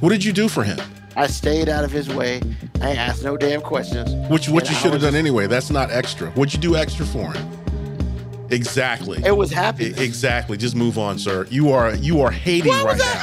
What 0.00 0.10
did 0.10 0.24
you 0.24 0.32
do 0.32 0.48
for 0.48 0.62
him? 0.64 0.78
I 1.16 1.26
stayed 1.26 1.68
out 1.70 1.84
of 1.84 1.90
his 1.90 2.08
way. 2.12 2.42
I 2.82 2.92
asked 2.94 3.24
no 3.24 3.36
damn 3.38 3.62
questions. 3.62 4.10
Which 4.30 4.48
what 4.50 4.68
you 4.68 4.74
should 4.74 4.92
have 4.92 5.00
done 5.00 5.12
just- 5.12 5.16
anyway. 5.16 5.46
That's 5.46 5.70
not 5.70 5.90
extra. 5.90 6.28
What'd 6.32 6.52
you 6.52 6.60
do 6.60 6.76
extra 6.76 7.06
for 7.06 7.32
him? 7.32 7.46
Exactly. 8.50 9.22
It 9.24 9.36
was 9.36 9.50
happiness. 9.52 9.98
Exactly. 10.00 10.56
Just 10.56 10.74
move 10.76 10.98
on, 10.98 11.18
sir. 11.18 11.46
You 11.50 11.72
are 11.72 11.94
you 11.94 12.20
are 12.22 12.30
hating 12.30 12.70
Why 12.72 12.82
right 12.84 12.98
now. 12.98 13.22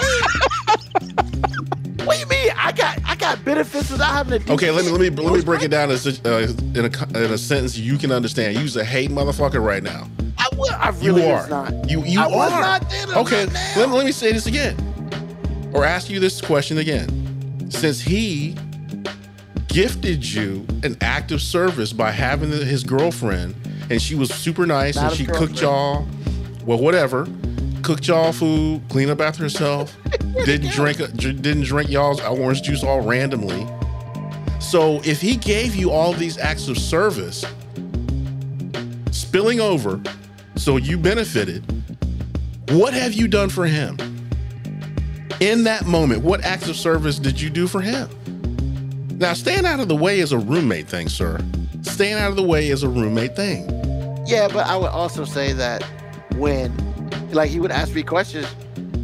what 2.05 2.15
do 2.15 2.19
you 2.19 2.26
mean? 2.28 2.51
I 2.57 2.71
got 2.71 2.99
I 3.05 3.15
got 3.15 3.43
benefits 3.45 3.89
without 3.89 4.11
having 4.11 4.41
to 4.41 4.53
Okay, 4.53 4.71
let 4.71 4.86
me 4.86 4.91
let 4.91 4.99
me 4.99 5.09
let 5.09 5.34
me 5.34 5.41
break 5.43 5.61
it 5.63 5.69
down 5.69 5.91
in, 5.91 5.97
such- 5.97 6.26
uh, 6.26 6.47
in 6.76 6.86
a 6.86 7.24
in 7.26 7.32
a 7.32 7.38
sentence 7.38 7.78
you 7.78 7.97
can 7.97 8.11
understand. 8.11 8.57
You's 8.57 8.76
a 8.76 8.84
hate 8.84 9.09
motherfucker 9.11 9.63
right 9.65 9.84
now. 9.84 10.07
I, 10.38 10.47
will, 10.57 10.69
I 10.71 10.89
You 10.99 11.15
really 11.15 11.30
are. 11.32 11.36
was 11.41 11.49
not. 11.49 11.89
You 11.89 12.03
you 12.03 12.19
I 12.19 12.26
are. 12.26 12.30
was 12.32 12.51
not 12.51 12.89
then, 12.89 13.09
okay, 13.15 13.45
let 13.78 13.89
me 13.89 13.95
let 13.95 14.05
me 14.05 14.11
say 14.11 14.32
this 14.34 14.45
again, 14.45 14.76
or 15.74 15.86
ask 15.86 16.09
you 16.09 16.19
this 16.19 16.41
question 16.41 16.80
again. 16.80 17.69
Since 17.71 18.01
he 18.01 18.55
gifted 19.67 20.24
you 20.26 20.65
an 20.84 20.97
act 21.01 21.32
of 21.32 21.41
service 21.41 21.93
by 21.93 22.11
having 22.11 22.51
his 22.51 22.84
girlfriend, 22.84 23.55
and 23.89 24.01
she 24.01 24.15
was 24.15 24.34
super 24.34 24.65
nice, 24.65 24.95
Not 24.95 25.11
and 25.11 25.15
she 25.15 25.25
cooked 25.25 25.61
y'all, 25.61 26.07
well, 26.65 26.79
whatever, 26.79 27.27
cooked 27.81 28.07
y'all 28.07 28.31
food, 28.31 28.81
cleaned 28.89 29.11
up 29.11 29.21
after 29.21 29.43
herself, 29.43 29.95
didn't 30.45 30.71
drink 30.71 30.99
uh, 30.99 31.07
didn't 31.07 31.63
drink 31.63 31.89
y'all's 31.89 32.21
orange 32.21 32.61
juice 32.61 32.84
all 32.84 33.01
randomly. 33.01 33.67
So 34.59 35.01
if 35.03 35.21
he 35.21 35.36
gave 35.36 35.75
you 35.75 35.91
all 35.91 36.13
these 36.13 36.38
acts 36.38 36.67
of 36.69 36.77
service, 36.77 37.45
spilling 39.11 39.59
over, 39.59 40.01
so 40.55 40.77
you 40.77 40.97
benefited, 40.97 41.63
what 42.69 42.93
have 42.93 43.13
you 43.13 43.27
done 43.27 43.49
for 43.49 43.65
him? 43.65 43.97
In 45.39 45.65
that 45.65 45.86
moment, 45.86 46.23
what 46.23 46.43
acts 46.43 46.69
of 46.69 46.77
service 46.77 47.19
did 47.19 47.39
you 47.39 47.49
do 47.49 47.67
for 47.67 47.81
him? 47.81 48.09
Now, 49.17 49.34
staying 49.34 49.65
out 49.65 49.79
of 49.79 49.89
the 49.89 49.95
way 49.95 50.19
is 50.19 50.31
a 50.31 50.38
roommate 50.38 50.88
thing, 50.88 51.09
sir. 51.09 51.38
Staying 51.84 52.15
out 52.15 52.29
of 52.29 52.36
the 52.36 52.43
way 52.43 52.69
is 52.69 52.84
a 52.84 52.89
roommate 52.89 53.36
thing. 53.36 53.69
Yeah, 54.25 54.47
but 54.47 54.65
I 54.65 54.75
would 54.77 54.89
also 54.89 55.25
say 55.25 55.53
that 55.53 55.84
when, 56.36 56.75
like, 57.31 57.49
he 57.49 57.59
would 57.59 57.71
ask 57.71 57.93
me 57.93 58.03
questions, 58.03 58.47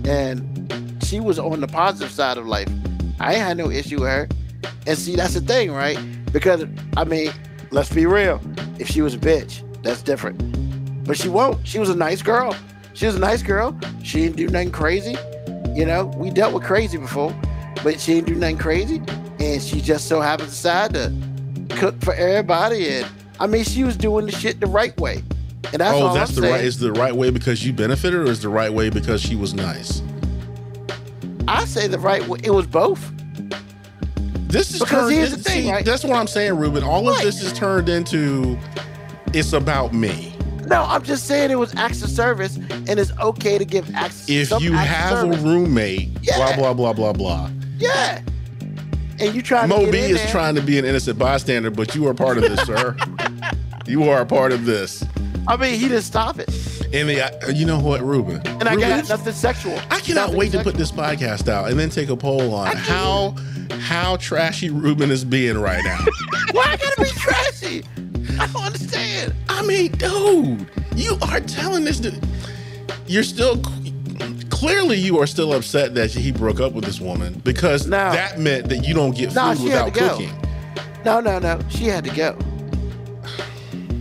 and 0.06 0.98
she 1.04 1.20
was 1.20 1.38
on 1.40 1.60
the 1.60 1.68
positive 1.68 2.12
side 2.12 2.38
of 2.38 2.48
life. 2.48 2.68
I 3.20 3.34
had 3.34 3.58
no 3.58 3.70
issue 3.70 4.00
with 4.00 4.10
her. 4.10 4.30
And 4.88 4.98
see, 4.98 5.16
that's 5.16 5.34
the 5.34 5.42
thing, 5.42 5.72
right? 5.72 5.98
Because 6.32 6.66
I 6.96 7.04
mean, 7.04 7.32
let's 7.72 7.94
be 7.94 8.06
real. 8.06 8.42
If 8.80 8.88
she 8.88 9.02
was 9.02 9.14
a 9.14 9.18
bitch, 9.18 9.62
that's 9.84 10.02
different. 10.02 11.06
But 11.06 11.18
she 11.18 11.30
won't. 11.30 11.68
She 11.68 11.80
was 11.80 11.90
a 11.90 11.96
nice 11.96 12.22
girl. 12.22 12.56
She 12.94 13.06
was 13.06 13.16
a 13.16 13.20
nice 13.20 13.44
girl. 13.44 13.78
She 14.04 14.22
didn't 14.22 14.38
do 14.38 14.48
nothing 14.48 14.72
crazy. 14.72 15.16
You 15.76 15.86
know, 15.86 16.06
we 16.18 16.30
dealt 16.30 16.54
with 16.54 16.64
crazy 16.64 16.98
before, 16.98 17.36
but 17.84 18.00
she 18.00 18.16
didn't 18.16 18.28
do 18.28 18.36
nothing 18.36 18.58
crazy. 18.58 19.02
And 19.40 19.62
she 19.62 19.82
just 19.82 20.08
so 20.08 20.22
happened 20.22 20.50
to 20.50 20.56
decide 20.56 20.94
to 20.94 21.10
cook 21.70 22.00
for 22.04 22.14
everybody. 22.14 22.90
And 22.90 23.08
I 23.40 23.48
mean, 23.48 23.64
she 23.64 23.84
was 23.84 23.96
doing 23.98 24.26
the 24.26 24.32
shit 24.32 24.60
the 24.60 24.68
right 24.68 24.98
way. 25.00 25.24
And 25.72 25.82
that's 25.82 25.94
oh, 25.96 26.08
all 26.08 26.14
that's 26.14 26.32
I'm 26.32 26.36
the 26.36 26.42
saying. 26.42 26.54
right. 26.54 26.64
Is 26.64 26.80
the 26.80 26.92
right 26.94 27.16
way 27.16 27.30
because 27.30 27.66
you 27.66 27.74
benefited, 27.74 28.20
or 28.20 28.26
is 28.26 28.42
the 28.42 28.50
right 28.50 28.72
way 28.74 28.90
because 28.90 29.22
she 29.22 29.36
was 29.36 29.54
nice? 29.54 30.02
I 31.48 31.66
say 31.66 31.88
the 31.88 32.00
right 32.00 32.26
way. 32.28 32.40
It 32.44 32.52
was 32.52 32.68
both. 32.68 33.12
This 34.48 34.74
is 34.74 34.80
Because 34.80 35.04
turned. 35.04 35.14
here's 35.14 35.32
the 35.32 35.38
thing, 35.38 35.64
see, 35.66 35.72
right? 35.72 35.86
That's 35.86 36.04
what 36.04 36.16
I'm 36.16 36.26
saying, 36.26 36.56
Ruben. 36.58 36.84
All 36.84 37.08
of 37.08 37.20
this 37.20 37.44
is 37.44 37.54
turned 37.54 37.88
into. 37.88 38.58
It's 39.34 39.54
about 39.54 39.94
me. 39.94 40.34
No, 40.66 40.84
I'm 40.84 41.04
just 41.04 41.26
saying 41.28 41.52
it 41.52 41.60
was 41.60 41.76
acts 41.76 42.02
of 42.02 42.10
service, 42.10 42.56
and 42.58 42.90
it's 43.00 43.12
okay 43.20 43.60
to 43.60 43.66
give 43.66 43.94
acts. 43.94 44.28
If 44.28 44.60
you 44.62 44.74
have 44.74 45.24
a 45.24 45.38
roommate, 45.38 46.10
Yeah. 46.24 46.38
blah 46.38 46.56
blah 46.56 46.74
blah 46.74 46.94
blah 46.94 47.14
blah. 47.14 47.50
yeah, 47.78 48.22
and 49.20 49.36
you 49.36 49.42
trying 49.42 49.70
to 49.70 49.76
Mo 49.76 49.84
get 49.86 49.92
B 49.92 49.98
in 50.06 50.12
is 50.12 50.18
there, 50.22 50.32
trying 50.32 50.56
to 50.56 50.62
be 50.62 50.78
an 50.80 50.86
innocent 50.86 51.18
bystander, 51.20 51.72
but 51.72 51.96
you 51.96 52.08
are 52.08 52.14
part 52.14 52.38
of 52.38 52.44
this, 52.44 52.60
sir. 52.62 52.96
You 53.88 54.04
are 54.08 54.22
a 54.22 54.26
part 54.26 54.52
of 54.52 54.66
this. 54.66 55.04
I 55.48 55.58
mean, 55.58 55.80
he 55.80 55.88
didn't 55.88 56.04
stop 56.04 56.38
it, 56.38 56.48
And 56.94 57.10
the, 57.10 57.24
uh, 57.24 57.50
you 57.50 57.66
know 57.66 57.80
what, 57.80 58.02
Ruben? 58.04 58.36
and 58.46 58.70
I 58.70 58.76
Ruben, 58.76 58.88
got 58.88 59.10
nothing 59.10 59.34
sexual. 59.34 59.76
I 59.90 60.00
cannot 60.00 60.26
Nothing 60.28 60.38
wait 60.38 60.52
to 60.52 60.64
put 60.64 60.76
this 60.76 60.92
podcast 60.92 61.48
out 61.50 61.72
and 61.72 61.80
then 61.80 61.90
take 61.90 62.10
a 62.10 62.16
poll 62.16 62.54
on 62.54 62.76
how 62.76 63.36
how 63.80 64.18
trashy 64.18 64.70
Ruben 64.70 65.10
is 65.10 65.26
being 65.26 65.58
right 65.58 65.84
now. 65.84 65.98
Why 66.52 66.66
I 66.68 66.78
gotta 66.78 67.02
be 67.02 67.10
trashy? 67.20 67.84
I 68.40 68.46
don't 68.46 68.64
understand. 68.64 69.34
I 69.48 69.66
mean, 69.66 69.92
dude, 69.94 70.70
you 70.96 71.18
are 71.24 71.40
telling 71.40 71.84
this. 71.84 72.00
To, 72.02 72.14
you're 73.08 73.24
still 73.24 73.60
clearly 74.60 74.98
you 74.98 75.18
are 75.20 75.26
still 75.28 75.54
upset 75.54 75.96
that 75.96 76.12
he 76.12 76.32
broke 76.32 76.60
up 76.60 76.74
with 76.74 76.84
this 76.84 77.00
woman 77.00 77.42
because 77.46 77.88
No. 77.88 78.12
that 78.12 78.40
meant 78.40 78.68
that 78.70 78.86
you 78.86 78.94
don't 78.94 79.16
get 79.16 79.34
No, 79.34 79.50
food 79.54 79.58
she 79.60 79.64
without 79.66 79.94
go. 79.94 80.10
cooking. 80.10 80.32
No, 81.06 81.22
no, 81.22 81.40
no. 81.40 81.60
She 81.70 81.86
had 81.86 82.04
to 82.04 82.10
go. 82.14 82.38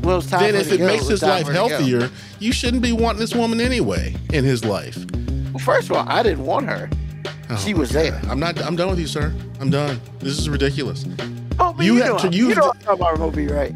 Well, 0.02 0.18
it 0.18 0.24
Then 0.30 0.54
if 0.56 0.72
it 0.72 0.78
go. 0.78 0.86
makes 0.86 1.02
was 1.02 1.10
his 1.10 1.22
life 1.22 1.46
for 1.46 1.52
her 1.52 1.58
to 1.58 1.68
go. 1.68 1.68
healthier, 1.68 2.10
you 2.40 2.50
shouldn't 2.52 2.82
be 2.82 2.92
wanting 2.92 3.20
this 3.20 3.34
woman 3.34 3.60
anyway 3.60 4.16
in 4.32 4.44
his 4.44 4.64
life. 4.64 4.96
Well, 5.52 5.58
first 5.64 5.90
of 5.90 5.96
all, 5.96 6.04
I 6.08 6.22
didn't 6.22 6.44
want 6.44 6.66
her. 6.68 6.88
Oh 7.50 7.56
she 7.56 7.72
was 7.74 7.90
there. 7.90 8.20
I'm 8.28 8.40
not. 8.40 8.60
I'm 8.62 8.74
done 8.76 8.90
with 8.90 8.98
you, 8.98 9.06
sir. 9.06 9.32
I'm 9.60 9.70
done. 9.70 10.00
This 10.18 10.38
is 10.38 10.48
ridiculous. 10.50 11.04
Oh, 11.60 11.72
but 11.72 11.84
You 11.84 11.94
you, 11.96 12.02
have 12.02 12.20
to- 12.22 12.28
you- 12.30 12.48
you 12.50 12.54
know 12.54 12.72
I'm 12.74 12.80
talking 12.80 13.00
about 13.06 13.18
MoeB, 13.18 13.50
right? 13.50 13.74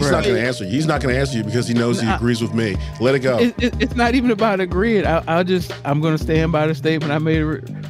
He's 0.00 0.10
Right. 0.10 0.16
not 0.18 0.24
going 0.24 0.36
to 0.36 0.42
answer 0.46 0.64
you. 0.64 0.70
He's 0.70 0.86
not 0.86 1.00
going 1.02 1.14
to 1.14 1.20
answer 1.20 1.36
you 1.38 1.44
because 1.44 1.68
he 1.68 1.74
knows 1.74 2.00
he 2.00 2.08
agrees 2.08 2.40
with 2.42 2.54
me. 2.54 2.76
Let 3.00 3.14
it 3.14 3.20
go. 3.20 3.38
It, 3.38 3.54
it, 3.62 3.74
it's 3.82 3.94
not 3.94 4.14
even 4.14 4.30
about 4.30 4.60
agreeing. 4.60 5.06
I, 5.06 5.22
I'll 5.28 5.44
just 5.44 5.72
I'm 5.84 6.00
going 6.00 6.16
to 6.16 6.22
stand 6.22 6.52
by 6.52 6.66
the 6.66 6.74
statement 6.74 7.12
I 7.12 7.18
made, 7.18 7.40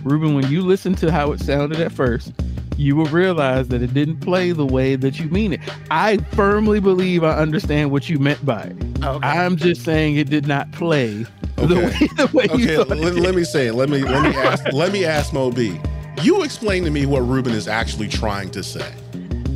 Ruben. 0.05 0.35
When 0.35 0.51
you 0.51 0.63
listen 0.63 0.95
to 0.97 1.11
how 1.13 1.33
it 1.33 1.41
sounded 1.41 1.81
at 1.81 1.93
first, 1.93 2.33
you 2.77 2.97
will 2.97 3.07
realize 3.07 3.69
that 3.69 3.83
it 3.83 3.93
didn't 3.95 4.19
play 4.21 4.53
the 4.53 4.67
way 4.67 4.97
that 4.97 5.21
you 5.21 5.29
mean 5.31 5.53
it. 5.53 5.61
I 5.91 6.17
firmly 6.33 6.81
believe 6.81 7.23
I 7.25 7.37
understand 7.37 7.91
what 7.91 8.09
you 8.09 8.19
meant 8.19 8.45
by 8.45 8.63
it. 8.63 9.05
Okay. 9.05 9.27
I'm 9.27 9.57
just 9.57 9.85
saying 9.85 10.17
it 10.17 10.29
did 10.31 10.47
not 10.49 10.71
play 10.73 11.27
the 11.57 11.77
way 11.77 12.09
the 12.17 12.31
way 12.33 12.47
okay, 12.51 12.77
let, 12.79 13.15
let 13.17 13.35
me 13.35 13.45
say 13.45 13.67
it. 13.69 13.75
Let 13.75 13.89
me 13.91 14.03
let 14.03 14.23
me 14.23 14.35
ask 14.35 14.65
let 14.73 14.93
me 14.93 15.05
ask 15.05 15.33
MoeB. 15.33 16.25
You 16.25 16.43
explain 16.43 16.85
to 16.85 16.91
me 16.91 17.07
what 17.07 17.21
Ruben 17.21 17.53
is 17.53 17.69
actually 17.69 18.09
trying 18.09 18.51
to 18.51 18.63
say. 18.63 18.93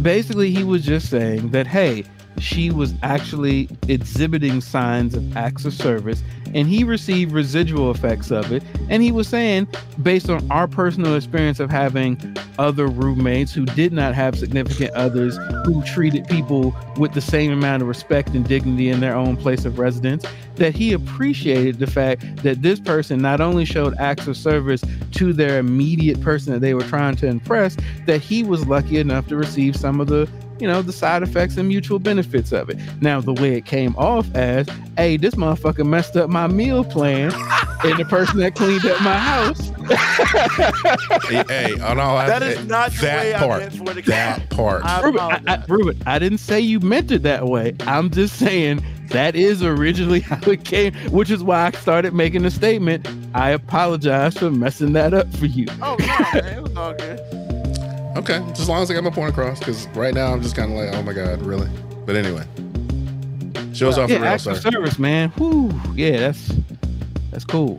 basically 0.02 0.50
he 0.50 0.64
was 0.64 0.82
just 0.84 1.09
saying 1.11 1.48
that 1.50 1.66
hey 1.66 2.05
she 2.39 2.70
was 2.70 2.95
actually 3.03 3.68
exhibiting 3.89 4.61
signs 4.61 5.14
of 5.14 5.37
acts 5.37 5.64
of 5.64 5.72
service 5.72 6.22
and 6.55 6.68
he 6.68 6.85
received 6.85 7.32
residual 7.32 7.91
effects 7.91 8.30
of 8.30 8.53
it. 8.53 8.62
And 8.89 9.03
he 9.03 9.11
was 9.11 9.28
saying 9.28 9.66
based 10.03 10.30
on 10.30 10.49
our 10.51 10.68
personal 10.68 11.16
experience 11.16 11.59
of 11.61 11.68
having 11.68 12.37
other 12.59 12.87
roommates 12.87 13.53
who 13.53 13.64
did 13.66 13.93
not 13.93 14.14
have 14.14 14.39
significant 14.39 14.93
others 14.93 15.37
who 15.64 15.82
treated 15.82 16.26
people 16.28 16.74
with 16.97 17.12
the 17.12 17.20
same 17.20 17.51
amount 17.51 17.82
of 17.82 17.89
respect 17.89 18.30
and 18.30 18.47
dignity 18.47 18.89
in 18.89 19.01
their 19.01 19.16
own 19.16 19.37
place 19.37 19.64
of 19.64 19.78
residence 19.78 20.24
that 20.55 20.74
he 20.74 20.93
appreciated 20.93 21.80
the 21.80 21.87
fact 21.87 22.24
that 22.43 22.62
this 22.62 22.78
person 22.78 23.20
not 23.20 23.41
only 23.41 23.64
showed 23.64 23.95
acts 23.99 24.28
of 24.28 24.37
service 24.37 24.85
to 25.11 25.32
their 25.32 25.59
immediate 25.59 26.20
person 26.20 26.53
that 26.53 26.61
they 26.61 26.74
were 26.74 26.82
trying 26.82 27.16
to 27.16 27.26
impress 27.26 27.76
that 28.07 28.20
he 28.20 28.45
was 28.45 28.66
lucky 28.68 28.99
enough 28.99 29.26
to 29.26 29.37
receive 29.37 29.74
some 29.74 30.01
of 30.01 30.07
the 30.07 30.28
you 30.64 30.70
know 30.70 30.80
the 30.80 30.94
side 30.94 31.22
effects 31.22 31.58
and 31.58 31.68
mutual 31.68 31.98
benefits 31.98 32.50
of 32.50 32.70
it 32.70 32.78
now 33.02 33.20
the 33.20 33.34
way 33.34 33.52
it 33.54 33.66
came 33.66 33.94
off 33.96 34.26
as 34.34 34.66
hey 34.96 35.18
this 35.18 35.34
motherfucker 35.34 35.86
messed 35.86 36.16
up 36.16 36.30
my 36.30 36.46
meal 36.46 36.82
plan 36.82 37.30
and 37.84 37.98
the 37.98 38.06
person 38.06 38.38
that 38.38 38.54
cleaned 38.54 38.86
up 38.86 38.98
my 39.02 39.18
house 39.18 39.70
hey, 41.28 41.44
hey, 41.48 41.80
on 41.80 42.00
all 42.00 42.16
That 42.16 42.42
is 42.42 42.66
not 42.66 42.92
the 42.92 43.02
that 43.02 43.22
way 43.24 43.34
I 43.34 43.38
part. 43.38 43.60
meant 43.60 43.74
for 43.74 43.98
it 43.98 44.06
that 44.06 44.48
part. 44.48 44.82
I 44.86 45.02
Ruben, 45.02 45.20
I, 45.20 45.40
I. 45.46 45.64
Ruben, 45.68 46.02
I 46.06 46.18
didn't 46.18 46.38
say 46.38 46.58
you 46.60 46.80
meant 46.80 47.10
it 47.10 47.22
that 47.24 47.44
way. 47.46 47.76
I'm 47.80 48.08
just 48.08 48.38
saying 48.38 48.82
that 49.08 49.36
is 49.36 49.62
originally 49.62 50.20
how 50.20 50.50
it 50.50 50.64
came, 50.64 50.94
which 51.10 51.30
is 51.30 51.42
why 51.44 51.66
I 51.66 51.70
started 51.72 52.14
making 52.14 52.44
the 52.44 52.50
statement. 52.50 53.06
I 53.34 53.50
apologize 53.50 54.38
for 54.38 54.50
messing 54.50 54.94
that 54.94 55.12
up 55.12 55.30
for 55.34 55.44
you. 55.44 55.66
Oh, 55.82 55.96
no, 56.00 56.40
man. 56.40 56.54
It 56.56 56.62
was 56.62 56.76
all 56.76 56.94
good. 56.94 57.43
Okay, 58.25 58.39
just 58.49 58.62
as 58.62 58.68
long 58.68 58.83
as 58.83 58.91
I 58.91 58.95
got 58.95 59.05
my 59.05 59.11
point 59.11 59.31
across, 59.31 59.59
because 59.59 59.87
right 59.89 60.14
now 60.14 60.33
I'm 60.33 60.43
just 60.43 60.57
kind 60.57 60.72
of 60.72 60.79
like, 60.79 60.95
oh 60.95 61.03
my 61.03 61.12
god, 61.12 61.43
really? 61.43 61.68
But 62.07 62.16
anyway, 62.16 62.45
shows 63.75 63.99
off 63.99 64.11
yeah, 64.11 64.18
the 64.18 64.25
real, 64.25 64.35
of 64.35 64.41
sir. 64.41 64.55
service, 64.57 64.99
man. 64.99 65.33
Whoo, 65.39 65.70
yeah, 65.95 66.18
that's 66.18 66.53
that's 67.31 67.45
cool. 67.45 67.79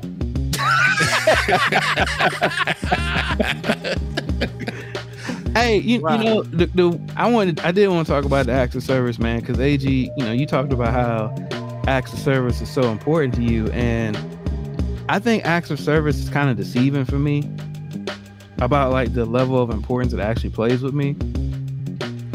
hey, 5.55 5.77
you, 5.79 6.01
Wow. 6.01 6.17
you 6.17 6.23
know, 6.23 6.43
the, 6.43 6.65
the 6.67 6.99
I 7.15 7.29
wanted 7.29 7.59
I 7.61 7.71
did 7.71 7.87
want 7.89 8.05
to 8.07 8.13
talk 8.13 8.25
about 8.25 8.45
the 8.45 8.51
acts 8.53 8.75
of 8.75 8.83
service, 8.83 9.19
man, 9.19 9.39
because 9.39 9.59
AG, 9.59 9.87
you 9.89 10.11
know, 10.25 10.31
you 10.31 10.45
talked 10.45 10.71
about 10.73 10.93
how 10.93 11.33
acts 11.87 12.13
of 12.13 12.19
service 12.19 12.61
is 12.61 12.69
so 12.69 12.83
important 12.91 13.33
to 13.35 13.43
you, 13.43 13.69
and 13.71 14.17
I 15.09 15.19
think 15.19 15.45
acts 15.45 15.71
of 15.71 15.79
service 15.79 16.17
is 16.17 16.29
kind 16.29 16.49
of 16.49 16.57
deceiving 16.57 17.05
for 17.05 17.19
me 17.19 17.49
about 18.59 18.91
like 18.91 19.13
the 19.13 19.25
level 19.25 19.61
of 19.61 19.69
importance 19.69 20.13
it 20.13 20.19
actually 20.19 20.49
plays 20.49 20.81
with 20.81 20.93
me, 20.93 21.13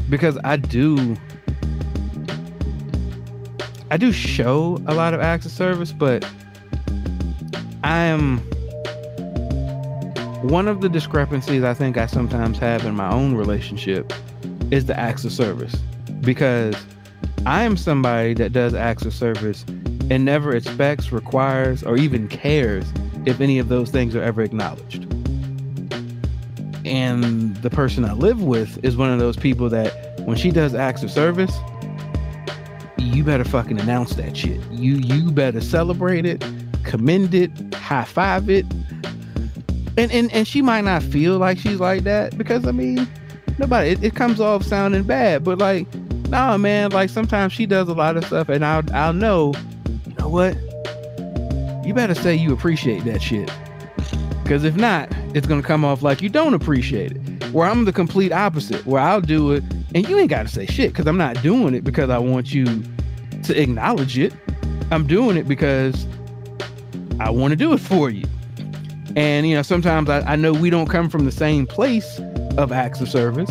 because 0.08 0.38
I 0.44 0.56
do 0.56 1.16
I 3.90 3.96
do 3.96 4.12
show 4.12 4.80
a 4.86 4.94
lot 4.94 5.14
of 5.14 5.20
acts 5.20 5.46
of 5.46 5.52
service, 5.52 5.92
but 5.92 6.24
I 7.82 7.98
am 7.98 8.38
one 10.42 10.68
of 10.68 10.80
the 10.80 10.88
discrepancies 10.88 11.64
I 11.64 11.74
think 11.74 11.98
I 11.98 12.06
sometimes 12.06 12.58
have 12.58 12.84
in 12.86 12.94
my 12.94 13.10
own 13.10 13.34
relationship 13.34 14.12
is 14.70 14.86
the 14.86 14.98
acts 14.98 15.24
of 15.24 15.32
service 15.32 15.74
because 16.20 16.76
I 17.46 17.62
am 17.62 17.76
somebody 17.76 18.34
that 18.34 18.52
does 18.52 18.74
acts 18.74 19.04
of 19.04 19.12
service 19.12 19.64
and 20.10 20.24
never 20.24 20.54
expects, 20.54 21.10
requires, 21.10 21.82
or 21.82 21.96
even 21.96 22.28
cares 22.28 22.84
if 23.26 23.40
any 23.40 23.58
of 23.58 23.68
those 23.68 23.90
things 23.90 24.14
are 24.14 24.22
ever 24.22 24.42
acknowledged. 24.42 25.09
And 26.90 27.54
the 27.58 27.70
person 27.70 28.04
I 28.04 28.14
live 28.14 28.42
with 28.42 28.84
is 28.84 28.96
one 28.96 29.10
of 29.10 29.20
those 29.20 29.36
people 29.36 29.68
that 29.68 30.20
when 30.22 30.36
she 30.36 30.50
does 30.50 30.74
acts 30.74 31.04
of 31.04 31.10
service, 31.12 31.56
you 32.98 33.22
better 33.22 33.44
fucking 33.44 33.78
announce 33.78 34.16
that 34.16 34.36
shit. 34.36 34.60
You 34.72 34.94
you 34.94 35.30
better 35.30 35.60
celebrate 35.60 36.26
it, 36.26 36.44
commend 36.82 37.32
it, 37.32 37.74
high 37.74 38.02
five 38.02 38.50
it. 38.50 38.66
And 39.96 40.10
and 40.10 40.32
and 40.32 40.48
she 40.48 40.62
might 40.62 40.80
not 40.80 41.04
feel 41.04 41.38
like 41.38 41.58
she's 41.58 41.78
like 41.78 42.02
that 42.02 42.36
because 42.36 42.66
I 42.66 42.72
mean, 42.72 43.06
nobody 43.56 43.90
it, 43.90 44.02
it 44.02 44.16
comes 44.16 44.40
off 44.40 44.64
sounding 44.64 45.04
bad, 45.04 45.44
but 45.44 45.58
like, 45.58 45.86
nah 46.28 46.56
man, 46.56 46.90
like 46.90 47.08
sometimes 47.08 47.52
she 47.52 47.66
does 47.66 47.88
a 47.88 47.94
lot 47.94 48.16
of 48.16 48.24
stuff 48.24 48.48
and 48.48 48.64
I'll 48.64 48.82
I'll 48.92 49.12
know, 49.12 49.54
you 50.08 50.14
know 50.18 50.28
what? 50.28 50.56
You 51.86 51.94
better 51.94 52.16
say 52.16 52.34
you 52.34 52.52
appreciate 52.52 53.04
that 53.04 53.22
shit. 53.22 53.48
Cause 54.44 54.64
if 54.64 54.74
not, 54.74 55.08
it's 55.34 55.46
gonna 55.46 55.62
come 55.62 55.84
off 55.84 56.02
like 56.02 56.22
you 56.22 56.28
don't 56.28 56.54
appreciate 56.54 57.12
it. 57.12 57.44
Where 57.52 57.68
I'm 57.68 57.84
the 57.84 57.92
complete 57.92 58.32
opposite, 58.32 58.84
where 58.86 59.00
I'll 59.00 59.20
do 59.20 59.52
it 59.52 59.62
and 59.94 60.08
you 60.08 60.18
ain't 60.18 60.30
gotta 60.30 60.48
say 60.48 60.66
shit 60.66 60.92
because 60.92 61.06
I'm 61.06 61.16
not 61.16 61.40
doing 61.42 61.74
it 61.74 61.84
because 61.84 62.10
I 62.10 62.18
want 62.18 62.52
you 62.52 62.66
to 63.44 63.60
acknowledge 63.60 64.18
it. 64.18 64.32
I'm 64.90 65.06
doing 65.06 65.36
it 65.36 65.46
because 65.46 66.06
I 67.20 67.30
want 67.30 67.52
to 67.52 67.56
do 67.56 67.72
it 67.72 67.78
for 67.78 68.10
you. 68.10 68.24
And 69.16 69.48
you 69.48 69.54
know, 69.54 69.62
sometimes 69.62 70.08
I, 70.08 70.20
I 70.20 70.36
know 70.36 70.52
we 70.52 70.70
don't 70.70 70.88
come 70.88 71.08
from 71.08 71.24
the 71.24 71.32
same 71.32 71.66
place 71.66 72.20
of 72.56 72.72
acts 72.72 73.00
of 73.00 73.08
service. 73.08 73.50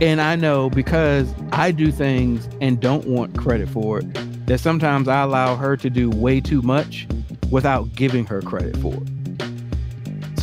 And 0.00 0.20
I 0.20 0.36
know 0.36 0.70
because 0.70 1.32
I 1.52 1.70
do 1.70 1.92
things 1.92 2.48
and 2.60 2.80
don't 2.80 3.06
want 3.06 3.38
credit 3.38 3.68
for 3.68 4.00
it, 4.00 4.46
that 4.46 4.58
sometimes 4.58 5.08
I 5.08 5.22
allow 5.22 5.56
her 5.56 5.76
to 5.76 5.88
do 5.88 6.10
way 6.10 6.40
too 6.40 6.62
much 6.62 7.06
without 7.50 7.94
giving 7.94 8.26
her 8.26 8.42
credit 8.42 8.76
for 8.78 8.94
it. 8.94 9.23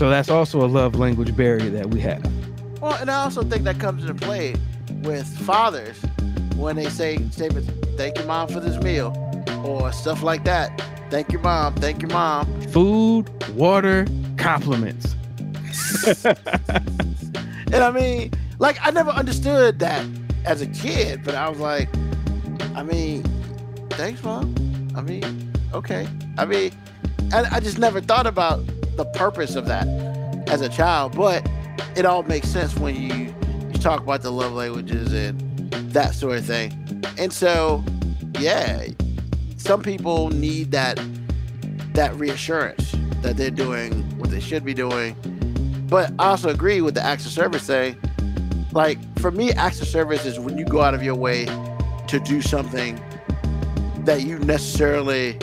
So 0.01 0.09
that's 0.09 0.29
also 0.29 0.65
a 0.65 0.65
love 0.65 0.95
language 0.95 1.35
barrier 1.37 1.69
that 1.69 1.91
we 1.91 1.99
have. 1.99 2.23
Well, 2.81 2.95
and 2.95 3.11
I 3.11 3.23
also 3.23 3.43
think 3.43 3.65
that 3.65 3.79
comes 3.79 4.01
into 4.01 4.15
play 4.15 4.55
with 5.03 5.27
fathers 5.41 5.95
when 6.55 6.75
they 6.75 6.89
say 6.89 7.17
statements, 7.29 7.69
thank 7.97 8.17
your 8.17 8.25
mom 8.25 8.47
for 8.47 8.59
this 8.59 8.81
meal, 8.81 9.13
or 9.63 9.91
stuff 9.91 10.23
like 10.23 10.43
that. 10.45 10.81
Thank 11.11 11.31
your 11.31 11.41
mom, 11.41 11.75
thank 11.75 12.01
your 12.01 12.09
mom. 12.09 12.47
Food, 12.69 13.29
water, 13.53 14.07
compliments. 14.37 15.15
And 17.71 17.83
I 17.83 17.91
mean, 17.91 18.31
like, 18.57 18.79
I 18.81 18.89
never 18.89 19.11
understood 19.11 19.77
that 19.79 20.03
as 20.45 20.63
a 20.63 20.67
kid, 20.67 21.23
but 21.23 21.35
I 21.35 21.47
was 21.47 21.59
like, 21.59 21.89
I 22.73 22.81
mean, 22.81 23.21
thanks, 23.91 24.23
mom. 24.23 24.55
I 24.95 25.01
mean, 25.01 25.53
okay. 25.75 26.07
I 26.39 26.45
mean, 26.45 26.71
I, 27.31 27.45
I 27.51 27.59
just 27.59 27.77
never 27.77 28.01
thought 28.01 28.25
about 28.25 28.65
the 28.95 29.05
purpose 29.05 29.55
of 29.55 29.65
that 29.67 29.87
as 30.47 30.61
a 30.61 30.69
child, 30.69 31.15
but 31.15 31.47
it 31.95 32.05
all 32.05 32.23
makes 32.23 32.47
sense 32.47 32.75
when 32.77 32.95
you, 32.95 33.33
you 33.71 33.79
talk 33.79 34.01
about 34.01 34.21
the 34.21 34.31
love 34.31 34.53
languages 34.53 35.13
and 35.13 35.39
that 35.91 36.13
sort 36.13 36.37
of 36.37 36.45
thing. 36.45 37.03
And 37.17 37.31
so, 37.31 37.83
yeah, 38.39 38.87
some 39.57 39.81
people 39.81 40.29
need 40.29 40.71
that 40.71 40.99
that 41.93 42.15
reassurance 42.15 42.95
that 43.21 43.35
they're 43.35 43.51
doing 43.51 43.91
what 44.17 44.31
they 44.31 44.39
should 44.39 44.63
be 44.63 44.73
doing. 44.73 45.15
But 45.89 46.11
I 46.19 46.29
also 46.29 46.49
agree 46.49 46.81
with 46.81 46.95
the 46.95 47.03
acts 47.03 47.25
of 47.25 47.31
service 47.31 47.67
thing. 47.67 47.97
Like 48.71 48.97
for 49.19 49.29
me, 49.31 49.51
acts 49.51 49.81
of 49.81 49.87
service 49.87 50.25
is 50.25 50.39
when 50.39 50.57
you 50.57 50.65
go 50.65 50.81
out 50.81 50.93
of 50.93 51.03
your 51.03 51.15
way 51.15 51.45
to 52.07 52.19
do 52.23 52.41
something 52.41 52.99
that 54.05 54.21
you 54.21 54.39
necessarily 54.39 55.37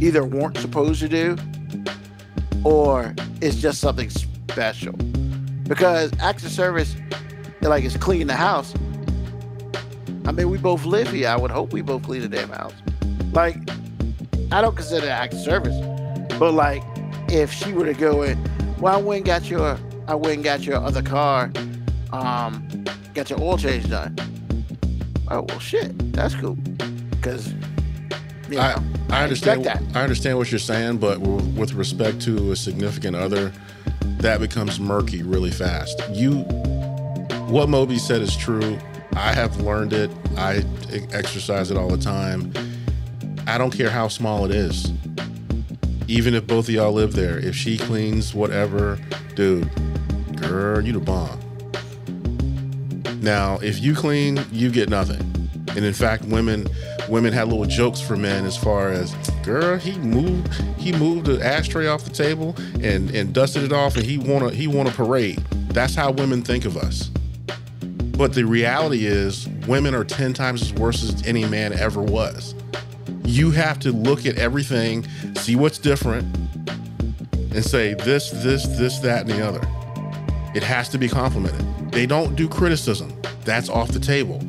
either 0.00 0.24
weren't 0.24 0.56
supposed 0.58 1.00
to 1.00 1.08
do 1.08 1.36
or 2.64 3.14
it's 3.40 3.56
just 3.56 3.80
something 3.80 4.10
special. 4.10 4.92
Because 5.64 6.12
acts 6.20 6.44
of 6.44 6.50
service, 6.50 6.96
like 7.60 7.84
it's 7.84 7.96
clean 7.96 8.26
the 8.26 8.34
house. 8.34 8.74
I 10.26 10.32
mean, 10.32 10.50
we 10.50 10.58
both 10.58 10.84
live 10.84 11.10
here. 11.10 11.28
I 11.28 11.36
would 11.36 11.50
hope 11.50 11.72
we 11.72 11.82
both 11.82 12.02
clean 12.02 12.22
the 12.22 12.28
damn 12.28 12.48
house. 12.48 12.74
Like, 13.32 13.56
I 14.52 14.60
don't 14.60 14.76
consider 14.76 15.06
it 15.06 15.32
of 15.32 15.38
service, 15.40 15.76
but 16.38 16.52
like, 16.52 16.82
if 17.28 17.52
she 17.52 17.72
were 17.72 17.84
to 17.84 17.94
go 17.94 18.22
in, 18.22 18.38
well, 18.78 18.94
I 18.94 19.00
went 19.00 19.18
and 19.18 19.26
got 19.26 19.50
your, 19.50 19.78
I 20.06 20.14
went 20.14 20.36
and 20.36 20.44
got 20.44 20.64
your 20.64 20.76
other 20.76 21.02
car, 21.02 21.50
um, 22.12 22.84
got 23.14 23.30
your 23.30 23.40
oil 23.40 23.58
change 23.58 23.88
done. 23.88 24.16
Oh 25.28 25.44
well, 25.48 25.58
shit, 25.58 26.12
that's 26.12 26.34
cool, 26.34 26.54
because 27.10 27.52
you 28.48 28.56
know, 28.56 28.62
I, 28.62 28.82
I 29.10 29.22
understand. 29.22 29.66
I 29.66 30.02
understand 30.02 30.38
what 30.38 30.50
you're 30.50 30.58
saying, 30.58 30.98
but 30.98 31.20
with 31.20 31.72
respect 31.74 32.20
to 32.22 32.52
a 32.52 32.56
significant 32.56 33.16
other, 33.16 33.52
that 34.18 34.40
becomes 34.40 34.80
murky 34.80 35.22
really 35.22 35.50
fast. 35.50 36.02
You, 36.10 36.38
what 37.48 37.68
MoeB 37.68 37.98
said 37.98 38.22
is 38.22 38.36
true. 38.36 38.78
I 39.14 39.32
have 39.32 39.60
learned 39.60 39.92
it. 39.92 40.10
I 40.36 40.64
exercise 41.12 41.70
it 41.70 41.76
all 41.76 41.88
the 41.88 41.98
time. 41.98 42.52
I 43.46 43.58
don't 43.58 43.70
care 43.70 43.90
how 43.90 44.08
small 44.08 44.44
it 44.44 44.50
is. 44.50 44.90
Even 46.08 46.34
if 46.34 46.46
both 46.46 46.68
of 46.68 46.74
y'all 46.74 46.92
live 46.92 47.12
there, 47.14 47.38
if 47.38 47.54
she 47.54 47.78
cleans 47.78 48.34
whatever, 48.34 48.98
dude, 49.34 49.70
girl, 50.36 50.80
you 50.80 50.92
the 50.92 51.00
bomb. 51.00 51.40
Now, 53.20 53.58
if 53.62 53.80
you 53.80 53.94
clean, 53.94 54.44
you 54.52 54.70
get 54.70 54.88
nothing. 54.88 55.43
And 55.76 55.84
in 55.84 55.92
fact, 55.92 56.24
women 56.24 56.68
women 57.08 57.32
had 57.32 57.48
little 57.48 57.66
jokes 57.66 58.00
for 58.00 58.16
men 58.16 58.44
as 58.44 58.56
far 58.56 58.90
as, 58.90 59.14
girl, 59.42 59.76
he 59.76 59.98
moved 59.98 60.52
he 60.78 60.92
moved 60.92 61.26
the 61.26 61.44
ashtray 61.44 61.86
off 61.86 62.04
the 62.04 62.10
table 62.10 62.54
and 62.80 63.10
and 63.10 63.32
dusted 63.32 63.62
it 63.62 63.72
off 63.72 63.96
and 63.96 64.04
he 64.04 64.18
won 64.18 64.42
a 64.42 64.50
he 64.50 64.66
won 64.66 64.86
a 64.86 64.90
parade. 64.90 65.38
That's 65.68 65.94
how 65.94 66.12
women 66.12 66.42
think 66.42 66.64
of 66.64 66.76
us. 66.76 67.10
But 68.16 68.32
the 68.32 68.44
reality 68.44 69.06
is 69.06 69.48
women 69.66 69.92
are 69.92 70.04
10 70.04 70.34
times 70.34 70.62
as 70.62 70.72
worse 70.74 71.02
as 71.02 71.26
any 71.26 71.44
man 71.46 71.72
ever 71.72 72.00
was. 72.00 72.54
You 73.24 73.50
have 73.50 73.80
to 73.80 73.90
look 73.90 74.24
at 74.24 74.36
everything, 74.36 75.04
see 75.34 75.56
what's 75.56 75.78
different, 75.78 76.24
and 77.54 77.64
say 77.64 77.94
this, 77.94 78.30
this, 78.30 78.66
this, 78.78 79.00
that, 79.00 79.22
and 79.22 79.30
the 79.30 79.44
other. 79.44 79.60
It 80.54 80.62
has 80.62 80.88
to 80.90 80.98
be 80.98 81.08
complimented. 81.08 81.64
They 81.90 82.06
don't 82.06 82.36
do 82.36 82.48
criticism. 82.48 83.12
That's 83.44 83.68
off 83.68 83.90
the 83.90 83.98
table. 83.98 84.40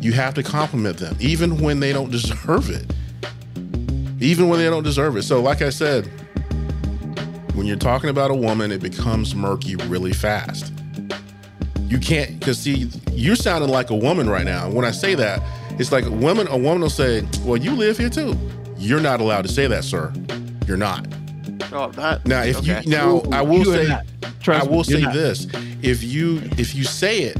You 0.00 0.12
have 0.12 0.34
to 0.34 0.42
compliment 0.42 0.98
them, 0.98 1.16
even 1.20 1.58
when 1.58 1.80
they 1.80 1.92
don't 1.92 2.10
deserve 2.10 2.70
it. 2.70 2.92
Even 4.20 4.48
when 4.48 4.58
they 4.58 4.66
don't 4.70 4.82
deserve 4.82 5.16
it. 5.16 5.22
So, 5.22 5.40
like 5.40 5.62
I 5.62 5.70
said, 5.70 6.06
when 7.54 7.66
you're 7.66 7.76
talking 7.76 8.10
about 8.10 8.30
a 8.30 8.34
woman, 8.34 8.70
it 8.72 8.80
becomes 8.80 9.34
murky 9.34 9.76
really 9.76 10.12
fast. 10.12 10.72
You 11.88 11.98
can't, 11.98 12.38
because 12.38 12.58
see, 12.58 12.90
you're 13.12 13.36
sounding 13.36 13.70
like 13.70 13.90
a 13.90 13.96
woman 13.96 14.28
right 14.28 14.44
now. 14.44 14.66
And 14.66 14.74
when 14.74 14.84
I 14.84 14.90
say 14.90 15.14
that, 15.16 15.42
it's 15.78 15.90
like 15.92 16.04
a 16.04 16.10
woman, 16.10 16.46
a 16.48 16.56
woman 16.56 16.82
will 16.82 16.90
say, 16.90 17.26
Well, 17.44 17.56
you 17.56 17.72
live 17.72 17.96
here 17.98 18.10
too. 18.10 18.36
You're 18.76 19.00
not 19.00 19.20
allowed 19.20 19.42
to 19.42 19.48
say 19.48 19.66
that, 19.66 19.84
sir. 19.84 20.12
You're 20.66 20.76
not. 20.76 21.06
Oh, 21.72 21.90
not, 21.96 22.24
Now, 22.26 22.42
if 22.42 22.58
okay. 22.58 22.82
you 22.84 22.90
now, 22.90 23.22
I 23.32 23.42
will 23.42 23.58
You 23.58 23.64
say, 23.64 23.98
I 24.46 24.62
will 24.64 24.76
you're 24.76 24.84
say 24.84 25.00
not. 25.02 25.14
this: 25.14 25.46
if 25.82 26.02
you 26.02 26.40
if 26.56 26.74
you 26.74 26.84
say 26.84 27.22
it, 27.22 27.36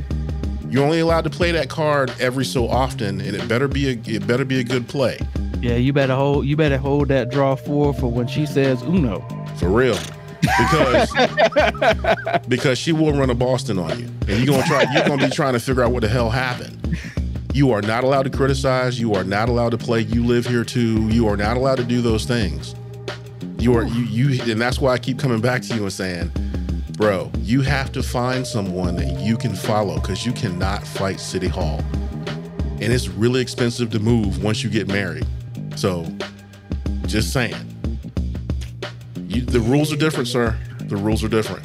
you're 0.71 0.85
only 0.85 1.01
allowed 1.01 1.25
to 1.25 1.31
play 1.31 1.51
that 1.53 1.69
card 1.69 2.13
every 2.21 2.45
so 2.45 2.69
often, 2.69 3.21
and 3.21 3.35
it 3.35 3.49
better 3.49 3.69
be 3.69 3.89
a 3.91 4.01
it 4.07 4.27
better 4.27 4.45
be 4.45 4.61
a 4.61 4.65
good 4.65 4.87
play 4.89 5.19
Yeah, 5.61 5.77
you 5.77 5.93
better 5.93 6.15
hold 6.15 6.47
you 6.47 6.57
better 6.57 6.79
hold 6.79 7.09
that 7.09 7.31
draw 7.31 7.55
four 7.57 7.95
for 7.95 8.11
when 8.11 8.27
she 8.27 8.47
says 8.47 8.83
uno. 8.83 9.21
for 9.57 9.69
real, 9.69 9.99
because 10.41 11.11
because 12.49 12.79
she 12.79 12.93
will 12.93 13.13
run 13.13 13.31
a 13.31 13.35
Boston 13.35 13.79
on 13.79 13.99
you, 13.99 14.07
and 14.29 14.45
you're 14.45 14.47
gonna 14.47 14.67
try 14.67 14.85
you're 14.93 15.07
gonna 15.07 15.27
be 15.27 15.33
trying 15.33 15.55
to 15.55 15.61
figure 15.61 15.83
out 15.83 15.93
what 15.93 16.03
the 16.03 16.09
hell 16.09 16.31
happened. 16.31 16.75
You 17.55 17.73
are 17.73 17.83
not 17.83 18.05
allowed 18.05 18.23
to 18.25 18.31
criticize. 18.31 19.01
You 19.01 19.15
are 19.15 19.25
not 19.25 19.49
allowed 19.49 19.71
to 19.71 19.79
play. 19.79 20.01
You 20.01 20.25
live 20.25 20.47
here 20.47 20.65
too. 20.65 21.09
You 21.09 21.27
are 21.29 21.37
not 21.37 21.57
allowed 21.57 21.79
to 21.79 21.85
do 21.85 22.01
those 22.03 22.25
things. 22.25 22.75
You 23.59 23.75
are 23.77 23.85
you 23.85 24.03
you, 24.05 24.53
and 24.53 24.61
that's 24.61 24.81
why 24.81 24.93
I 24.93 24.99
keep 24.99 25.19
coming 25.19 25.41
back 25.41 25.63
to 25.63 25.75
you 25.75 25.83
and 25.83 25.93
saying, 25.93 26.31
bro, 26.99 27.31
you 27.39 27.63
have 27.63 27.93
to 27.93 28.03
find 28.03 28.45
someone 28.45 28.97
that 28.97 29.21
you 29.21 29.37
can 29.37 29.55
follow 29.55 29.95
because 30.01 30.27
you 30.27 30.33
cannot 30.33 30.85
fight 30.87 31.21
City 31.21 31.47
Hall, 31.47 31.81
and 32.81 32.93
it's 32.93 33.07
really 33.09 33.41
expensive 33.41 33.89
to 33.91 34.01
move 34.01 34.43
once 34.43 34.65
you 34.65 34.69
get 34.69 34.89
married. 34.89 35.25
So, 35.77 36.05
just 37.07 37.33
saying, 37.33 37.55
you, 39.29 39.43
the 39.43 39.61
rules 39.61 39.93
are 39.93 39.97
different, 39.97 40.27
sir. 40.29 40.59
The 40.87 40.97
rules 40.97 41.23
are 41.23 41.29
different. 41.29 41.65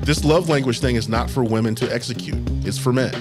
This 0.00 0.24
love 0.24 0.48
language 0.48 0.80
thing 0.80 0.96
is 0.96 1.06
not 1.06 1.28
for 1.30 1.44
women 1.44 1.74
to 1.76 1.94
execute. 1.94 2.38
It's 2.66 2.78
for 2.78 2.94
men. 2.94 3.12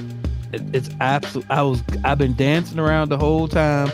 It, 0.53 0.61
it's 0.73 0.89
absolute. 1.01 1.45
I 1.49 1.61
was 1.63 1.83
I've 2.05 2.17
been 2.17 2.35
dancing 2.35 2.79
around 2.79 3.09
the 3.09 3.17
whole 3.17 3.47
time. 3.49 3.91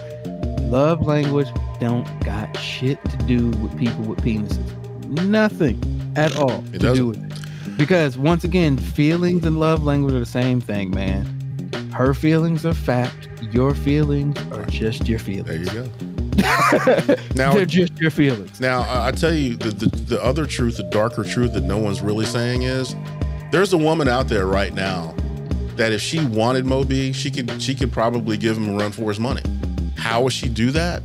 Love 0.69 1.01
language 1.07 1.47
don't 1.79 2.07
got 2.23 2.55
shit 2.57 3.03
to 3.09 3.17
do 3.25 3.47
with 3.61 3.75
people 3.79 4.03
with 4.03 4.19
penises. 4.19 5.05
Nothing 5.25 6.13
at 6.15 6.35
all 6.37 6.63
It 6.67 6.73
to 6.73 6.79
doesn't. 6.79 6.95
do 6.95 7.07
with 7.07 7.23
it. 7.23 7.26
Because 7.75 8.17
once 8.17 8.43
again, 8.43 8.77
feelings 8.77 9.45
and 9.45 9.59
love 9.59 9.83
language 9.83 10.13
are 10.13 10.19
the 10.19 10.25
same 10.25 10.61
thing, 10.61 10.91
man. 10.91 11.25
Her 11.93 12.13
feelings 12.13 12.65
are 12.65 12.73
fact. 12.73 13.27
Your 13.51 13.73
feelings 13.73 14.37
are 14.51 14.65
just 14.65 15.07
your 15.07 15.19
feelings. 15.19 15.69
There 15.69 15.83
you 15.83 15.89
go. 15.89 15.91
Now, 17.35 17.53
They're 17.53 17.65
just 17.65 17.97
your 17.99 18.11
feelings. 18.11 18.59
Now, 18.61 18.85
I 18.87 19.11
tell 19.11 19.33
you, 19.33 19.55
the, 19.55 19.69
the, 19.69 19.95
the 19.95 20.23
other 20.23 20.45
truth, 20.45 20.77
the 20.77 20.83
darker 20.83 21.23
truth 21.23 21.53
that 21.53 21.63
no 21.63 21.77
one's 21.77 22.01
really 22.01 22.25
saying 22.25 22.63
is 22.63 22.95
there's 23.51 23.73
a 23.73 23.77
woman 23.77 24.07
out 24.07 24.27
there 24.27 24.45
right 24.45 24.73
now 24.73 25.15
that 25.75 25.91
if 25.91 26.01
she 26.01 26.23
wanted 26.25 26.65
MoeB, 26.65 27.13
she 27.13 27.31
could 27.31 27.61
she 27.61 27.73
could 27.75 27.91
probably 27.91 28.37
give 28.37 28.57
him 28.57 28.69
a 28.69 28.77
run 28.77 28.91
for 28.91 29.09
his 29.09 29.19
money. 29.19 29.41
How 29.95 30.21
would 30.23 30.33
she 30.33 30.49
do 30.49 30.71
that? 30.71 31.03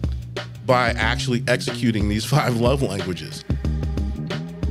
By 0.67 0.91
actually 0.91 1.45
executing 1.49 2.09
these 2.09 2.25
five 2.37 2.57
love 2.57 2.83
languages. 2.83 3.45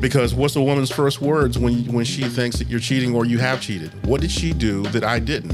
Because 0.01 0.33
what's 0.33 0.57
a 0.57 0.61
woman's 0.61 0.91
first 0.91 1.21
words 1.21 1.57
when 1.57 1.85
when 1.93 2.03
she 2.03 2.23
thinks 2.23 2.57
that 2.57 2.67
you're 2.67 2.81
cheating 2.81 3.15
or 3.15 3.23
you 3.23 3.37
have 3.37 3.61
cheated? 3.61 3.91
What 4.05 4.19
did 4.19 4.31
she 4.31 4.51
do 4.51 4.81
that 4.87 5.05
I 5.05 5.19
didn't? 5.19 5.53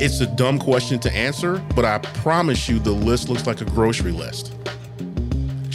It's 0.00 0.20
a 0.20 0.26
dumb 0.26 0.58
question 0.58 0.98
to 1.00 1.12
answer, 1.12 1.62
but 1.74 1.84
I 1.84 1.98
promise 1.98 2.68
you 2.68 2.78
the 2.78 2.92
list 2.92 3.28
looks 3.28 3.46
like 3.46 3.60
a 3.60 3.64
grocery 3.64 4.12
list 4.12 4.56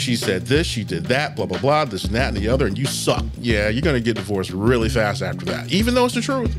she 0.02 0.16
said 0.16 0.46
this, 0.48 0.68
she 0.68 0.84
did 0.84 1.06
that, 1.06 1.36
blah, 1.36 1.46
blah, 1.46 1.60
blah, 1.60 1.86
this 1.86 2.06
and 2.06 2.16
that 2.16 2.30
and 2.30 2.38
the 2.38 2.48
other, 2.48 2.66
and 2.66 2.78
you 2.78 2.86
suck. 2.86 3.24
Yeah, 3.38 3.70
you're 3.70 3.82
gonna 3.82 4.00
get 4.00 4.16
divorced 4.16 4.52
really 4.52 4.90
fast 4.90 5.22
after 5.22 5.46
that, 5.46 5.72
even 5.72 5.94
though 5.94 6.06
it's 6.06 6.16
the 6.16 6.22
truth. 6.22 6.56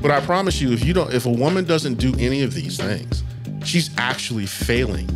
But 0.00 0.10
I 0.10 0.20
promise 0.20 0.60
you, 0.60 0.72
if 0.72 0.84
you 0.84 0.94
don't, 0.94 1.12
if 1.12 1.26
a 1.26 1.30
woman 1.30 1.64
doesn't 1.64 1.94
do 1.94 2.14
any 2.18 2.42
of 2.42 2.54
these 2.54 2.78
things, 2.78 3.22
she's 3.64 3.90
actually 3.98 4.46
failing. 4.46 5.06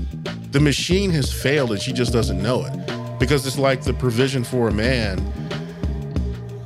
The 0.51 0.61
machine 0.61 1.11
has 1.11 1.32
failed 1.32 1.70
and 1.72 1.80
she 1.80 1.93
just 1.93 2.12
doesn't 2.12 2.43
know 2.43 2.66
it. 2.66 3.01
Because 3.22 3.46
it's 3.46 3.56
like 3.56 3.82
the 3.82 3.94
provision 3.94 4.42
for 4.42 4.66
a 4.66 4.72
man. 4.72 5.16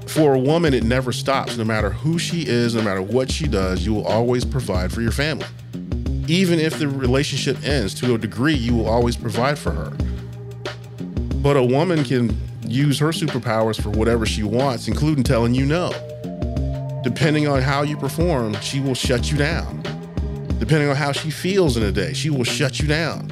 For 0.06 0.32
a 0.32 0.38
woman, 0.38 0.72
it 0.72 0.84
never 0.84 1.12
stops. 1.12 1.58
No 1.58 1.64
matter 1.64 1.90
who 1.90 2.18
she 2.18 2.46
is, 2.46 2.74
no 2.74 2.80
matter 2.80 3.02
what 3.02 3.30
she 3.30 3.46
does, 3.46 3.84
you 3.84 3.92
will 3.92 4.06
always 4.06 4.42
provide 4.42 4.90
for 4.90 5.02
your 5.02 5.12
family. 5.12 5.44
Even 6.28 6.58
if 6.58 6.78
the 6.78 6.88
relationship 6.88 7.62
ends 7.62 7.92
to 8.00 8.14
a 8.14 8.18
degree, 8.18 8.54
you 8.54 8.74
will 8.74 8.88
always 8.88 9.16
provide 9.16 9.58
for 9.58 9.70
her. 9.70 9.90
But 11.42 11.58
a 11.58 11.62
woman 11.62 12.04
can 12.04 12.34
use 12.66 12.98
her 13.00 13.08
superpowers 13.08 13.78
for 13.78 13.90
whatever 13.90 14.24
she 14.24 14.42
wants, 14.42 14.88
including 14.88 15.24
telling 15.24 15.54
you 15.54 15.66
no. 15.66 15.90
Depending 17.04 17.46
on 17.46 17.60
how 17.60 17.82
you 17.82 17.98
perform, 17.98 18.54
she 18.62 18.80
will 18.80 18.94
shut 18.94 19.30
you 19.30 19.36
down. 19.36 19.82
Depending 20.58 20.88
on 20.88 20.96
how 20.96 21.12
she 21.12 21.30
feels 21.30 21.76
in 21.76 21.82
a 21.82 21.92
day, 21.92 22.14
she 22.14 22.30
will 22.30 22.44
shut 22.44 22.80
you 22.80 22.88
down. 22.88 23.30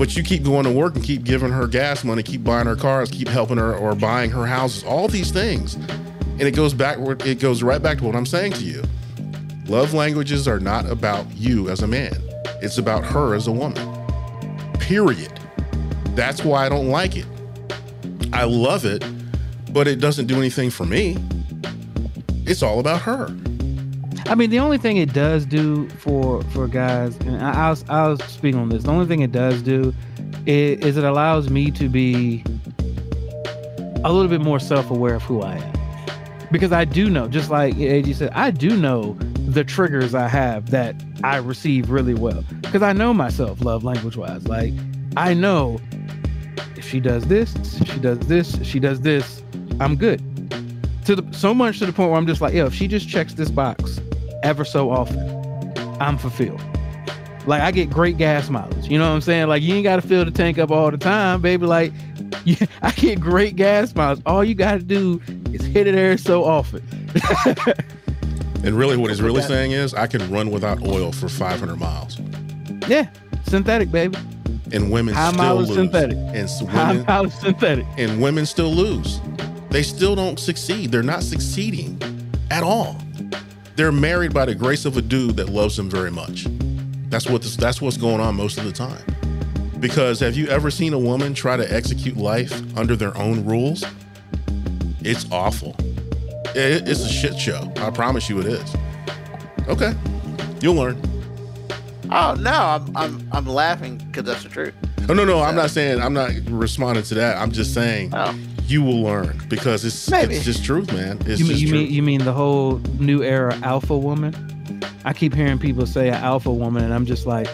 But 0.00 0.16
you 0.16 0.22
keep 0.22 0.44
going 0.44 0.64
to 0.64 0.72
work 0.72 0.94
and 0.94 1.04
keep 1.04 1.24
giving 1.24 1.50
her 1.50 1.66
gas 1.66 2.04
money, 2.04 2.22
keep 2.22 2.42
buying 2.42 2.66
her 2.66 2.74
cars, 2.74 3.10
keep 3.10 3.28
helping 3.28 3.58
her 3.58 3.74
or 3.74 3.94
buying 3.94 4.30
her 4.30 4.46
houses, 4.46 4.82
all 4.82 5.08
these 5.08 5.30
things. 5.30 5.74
And 5.74 6.40
it 6.40 6.56
goes 6.56 6.72
back 6.72 6.96
it 7.26 7.38
goes 7.38 7.62
right 7.62 7.82
back 7.82 7.98
to 7.98 8.04
what 8.04 8.16
I'm 8.16 8.24
saying 8.24 8.52
to 8.52 8.64
you. 8.64 8.82
Love 9.66 9.92
languages 9.92 10.48
are 10.48 10.58
not 10.58 10.88
about 10.88 11.30
you 11.36 11.68
as 11.68 11.82
a 11.82 11.86
man. 11.86 12.14
It's 12.62 12.78
about 12.78 13.04
her 13.04 13.34
as 13.34 13.46
a 13.46 13.52
woman. 13.52 13.86
Period. 14.78 15.38
That's 16.14 16.44
why 16.44 16.64
I 16.64 16.70
don't 16.70 16.88
like 16.88 17.14
it. 17.14 17.26
I 18.32 18.44
love 18.44 18.86
it, 18.86 19.04
but 19.70 19.86
it 19.86 19.96
doesn't 19.96 20.28
do 20.28 20.38
anything 20.38 20.70
for 20.70 20.86
me. 20.86 21.18
It's 22.46 22.62
all 22.62 22.80
about 22.80 23.02
her. 23.02 23.28
I 24.26 24.34
mean, 24.34 24.50
the 24.50 24.58
only 24.58 24.78
thing 24.78 24.96
it 24.96 25.12
does 25.12 25.44
do 25.44 25.88
for 25.90 26.42
for 26.44 26.68
guys, 26.68 27.16
and 27.18 27.42
I, 27.42 27.68
I'll 27.68 27.78
I'll 27.88 28.18
speak 28.18 28.54
on 28.54 28.68
this. 28.68 28.84
The 28.84 28.90
only 28.90 29.06
thing 29.06 29.20
it 29.20 29.32
does 29.32 29.62
do 29.62 29.92
is, 30.46 30.84
is 30.84 30.96
it 30.96 31.04
allows 31.04 31.50
me 31.50 31.70
to 31.72 31.88
be 31.88 32.44
a 34.04 34.12
little 34.12 34.28
bit 34.28 34.40
more 34.40 34.60
self 34.60 34.90
aware 34.90 35.14
of 35.14 35.22
who 35.22 35.42
I 35.42 35.56
am, 35.56 36.48
because 36.52 36.72
I 36.72 36.84
do 36.84 37.10
know, 37.10 37.28
just 37.28 37.50
like 37.50 37.76
AG 37.76 38.12
said, 38.14 38.30
I 38.34 38.50
do 38.50 38.76
know 38.76 39.14
the 39.48 39.64
triggers 39.64 40.14
I 40.14 40.28
have 40.28 40.70
that 40.70 40.94
I 41.24 41.38
receive 41.38 41.90
really 41.90 42.14
well, 42.14 42.44
because 42.62 42.82
I 42.82 42.92
know 42.92 43.12
myself, 43.12 43.62
love 43.64 43.84
language 43.84 44.16
wise. 44.16 44.46
Like 44.46 44.72
I 45.16 45.34
know 45.34 45.80
if 46.76 46.88
she 46.88 47.00
does 47.00 47.24
this, 47.26 47.52
she 47.84 47.98
does 47.98 48.18
this, 48.20 48.62
she 48.64 48.78
does 48.78 49.00
this, 49.00 49.42
I'm 49.80 49.96
good. 49.96 50.20
To 51.06 51.16
the 51.16 51.32
so 51.32 51.52
much 51.54 51.78
to 51.80 51.86
the 51.86 51.92
point 51.92 52.10
where 52.10 52.18
I'm 52.18 52.26
just 52.26 52.40
like, 52.40 52.54
yo, 52.54 52.66
if 52.66 52.74
she 52.74 52.86
just 52.86 53.08
checks 53.08 53.34
this 53.34 53.50
box 53.50 53.98
ever 54.42 54.64
so 54.64 54.90
often, 54.90 55.18
I'm 56.00 56.18
fulfilled. 56.18 56.60
Like 57.46 57.62
I 57.62 57.70
get 57.70 57.90
great 57.90 58.16
gas 58.18 58.50
mileage. 58.50 58.86
You 58.88 58.98
know 58.98 59.08
what 59.08 59.14
I'm 59.14 59.20
saying? 59.22 59.48
Like 59.48 59.62
you 59.62 59.74
ain't 59.74 59.84
gotta 59.84 60.02
fill 60.02 60.24
the 60.24 60.30
tank 60.30 60.58
up 60.58 60.70
all 60.70 60.90
the 60.90 60.98
time, 60.98 61.40
baby. 61.40 61.66
Like 61.66 61.92
I 62.82 62.90
get 62.92 63.18
great 63.20 63.56
gas 63.56 63.94
mileage. 63.94 64.20
All 64.26 64.44
you 64.44 64.54
gotta 64.54 64.82
do 64.82 65.20
is 65.52 65.64
hit 65.64 65.86
it 65.86 65.92
there 65.94 66.16
so 66.18 66.44
often. 66.44 66.82
And 68.62 68.74
really, 68.76 68.98
what 68.98 69.08
he's 69.08 69.22
really 69.22 69.40
saying 69.40 69.72
is, 69.72 69.94
I 69.94 70.06
can 70.06 70.30
run 70.30 70.50
without 70.50 70.82
oil 70.86 71.12
for 71.12 71.30
500 71.30 71.76
miles, 71.78 72.18
yeah, 72.88 73.08
synthetic, 73.44 73.90
baby. 73.90 74.18
and 74.70 74.90
women 74.92 75.14
High 75.14 75.32
still 75.32 75.54
lose. 75.56 75.74
synthetic. 75.74 76.18
And 76.18 76.36
s- 76.36 76.60
High 76.66 76.92
mileage 77.08 77.32
synthetic. 77.32 77.86
and 77.96 78.20
women 78.20 78.44
still 78.44 78.70
lose. 78.70 79.18
They 79.70 79.82
still 79.82 80.14
don't 80.14 80.38
succeed. 80.38 80.92
They're 80.92 81.02
not 81.02 81.22
succeeding 81.22 81.98
at 82.50 82.62
all. 82.62 82.98
They're 83.80 83.90
married 83.90 84.34
by 84.34 84.44
the 84.44 84.54
grace 84.54 84.84
of 84.84 84.98
a 84.98 85.00
dude 85.00 85.36
that 85.38 85.48
loves 85.48 85.74
them 85.78 85.88
very 85.88 86.10
much. 86.10 86.46
That's 87.08 87.26
what 87.30 87.40
this, 87.40 87.56
that's 87.56 87.80
what's 87.80 87.96
going 87.96 88.20
on 88.20 88.36
most 88.36 88.58
of 88.58 88.64
the 88.66 88.72
time. 88.72 89.02
Because 89.80 90.20
have 90.20 90.36
you 90.36 90.48
ever 90.48 90.70
seen 90.70 90.92
a 90.92 90.98
woman 90.98 91.32
try 91.32 91.56
to 91.56 91.64
execute 91.74 92.18
life 92.18 92.52
under 92.76 92.94
their 92.94 93.16
own 93.16 93.42
rules? 93.46 93.82
It's 95.00 95.24
awful. 95.32 95.74
It- 96.54 96.86
it's 96.86 97.00
a 97.06 97.08
shit 97.08 97.38
show. 97.38 97.72
I 97.76 97.88
promise 97.88 98.28
you 98.28 98.38
it 98.40 98.44
is. 98.48 98.76
Okay. 99.66 99.94
You'll 100.60 100.74
learn. 100.74 101.00
Oh 102.10 102.34
no, 102.38 102.52
I'm 102.52 102.94
I'm 102.94 103.28
I'm 103.32 103.46
laughing 103.46 103.96
because 103.96 104.24
that's 104.24 104.42
the 104.42 104.50
truth. 104.50 104.74
Oh 105.08 105.14
no, 105.14 105.24
no, 105.24 105.40
I'm 105.40 105.56
not 105.56 105.70
saying 105.70 106.02
I'm 106.02 106.12
not 106.12 106.32
responding 106.50 107.04
to 107.04 107.14
that. 107.14 107.38
I'm 107.38 107.50
just 107.50 107.72
saying 107.72 108.10
Oh. 108.12 108.38
You 108.70 108.82
will 108.82 109.00
learn 109.02 109.40
because 109.48 109.84
it's 109.84 110.08
Maybe. 110.10 110.34
it's 110.36 110.44
just 110.44 110.64
truth, 110.64 110.92
man. 110.92 111.18
It's 111.26 111.40
You 111.40 111.46
mean 111.46 111.52
just 111.52 111.60
you 111.62 111.68
truth. 111.68 111.80
mean 111.84 111.92
you 111.92 112.02
mean 112.02 112.24
the 112.24 112.32
whole 112.32 112.78
new 112.98 113.22
era 113.22 113.58
alpha 113.62 113.96
woman? 113.96 114.34
I 115.04 115.12
keep 115.12 115.34
hearing 115.34 115.58
people 115.58 115.86
say 115.86 116.08
an 116.08 116.14
alpha 116.14 116.52
woman, 116.52 116.84
and 116.84 116.92
I'm 116.92 117.06
just 117.06 117.26
like, 117.26 117.48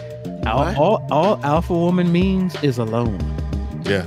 all, 0.45 0.65
all 0.77 1.07
all 1.11 1.45
alpha 1.45 1.73
woman 1.73 2.11
means 2.11 2.61
is 2.63 2.77
alone. 2.77 3.19
yeah. 3.85 4.05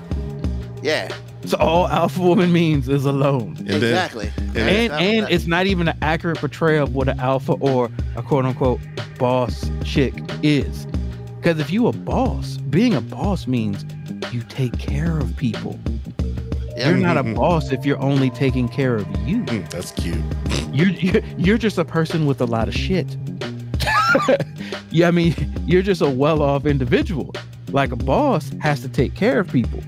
Yeah, 0.82 1.08
So 1.44 1.58
all 1.58 1.88
alpha 1.88 2.22
woman 2.22 2.52
means 2.52 2.88
is 2.88 3.04
alone. 3.04 3.56
And 3.58 3.68
then 3.68 3.76
exactly. 3.82 4.30
and- 4.38 4.56
and 4.58 4.92
and 4.92 5.30
it's 5.30 5.46
not 5.46 5.66
even 5.66 5.88
an 5.88 5.98
accurate 6.00 6.38
portrayal 6.38 6.84
of 6.84 6.94
what 6.94 7.08
an 7.08 7.20
alpha 7.20 7.52
or 7.60 7.90
a 8.16 8.22
quote 8.22 8.46
unquote 8.46 8.80
boss 9.18 9.70
chick 9.84 10.14
is. 10.42 10.86
Because 11.36 11.58
if 11.60 11.70
you 11.70 11.86
a 11.86 11.92
boss, 11.92 12.56
being 12.56 12.94
a 12.94 13.00
boss 13.02 13.46
means 13.46 13.84
you 14.32 14.42
take 14.48 14.78
care 14.78 15.18
of 15.18 15.36
people. 15.36 15.78
You're 16.88 16.96
not 16.96 17.16
a 17.16 17.22
boss 17.22 17.72
if 17.72 17.84
you're 17.84 18.00
only 18.00 18.30
taking 18.30 18.68
care 18.68 18.96
of 18.96 19.06
you. 19.26 19.42
Mm, 19.44 19.68
that's 19.70 19.92
cute. 19.92 20.22
You're 20.72 20.88
you're, 20.88 21.22
you're 21.36 21.58
just 21.58 21.78
a 21.78 21.84
person 21.84 22.26
with 22.26 22.40
a 22.40 22.46
lot 22.46 22.68
of 22.68 22.74
shit. 22.74 23.16
yeah, 24.90 25.08
I 25.08 25.10
mean, 25.10 25.34
you're 25.66 25.82
just 25.82 26.02
a 26.02 26.08
well-off 26.08 26.66
individual. 26.66 27.32
Like 27.70 27.92
a 27.92 27.96
boss 27.96 28.50
has 28.60 28.80
to 28.82 28.88
take 28.88 29.14
care 29.14 29.40
of 29.40 29.48
people. 29.48 29.80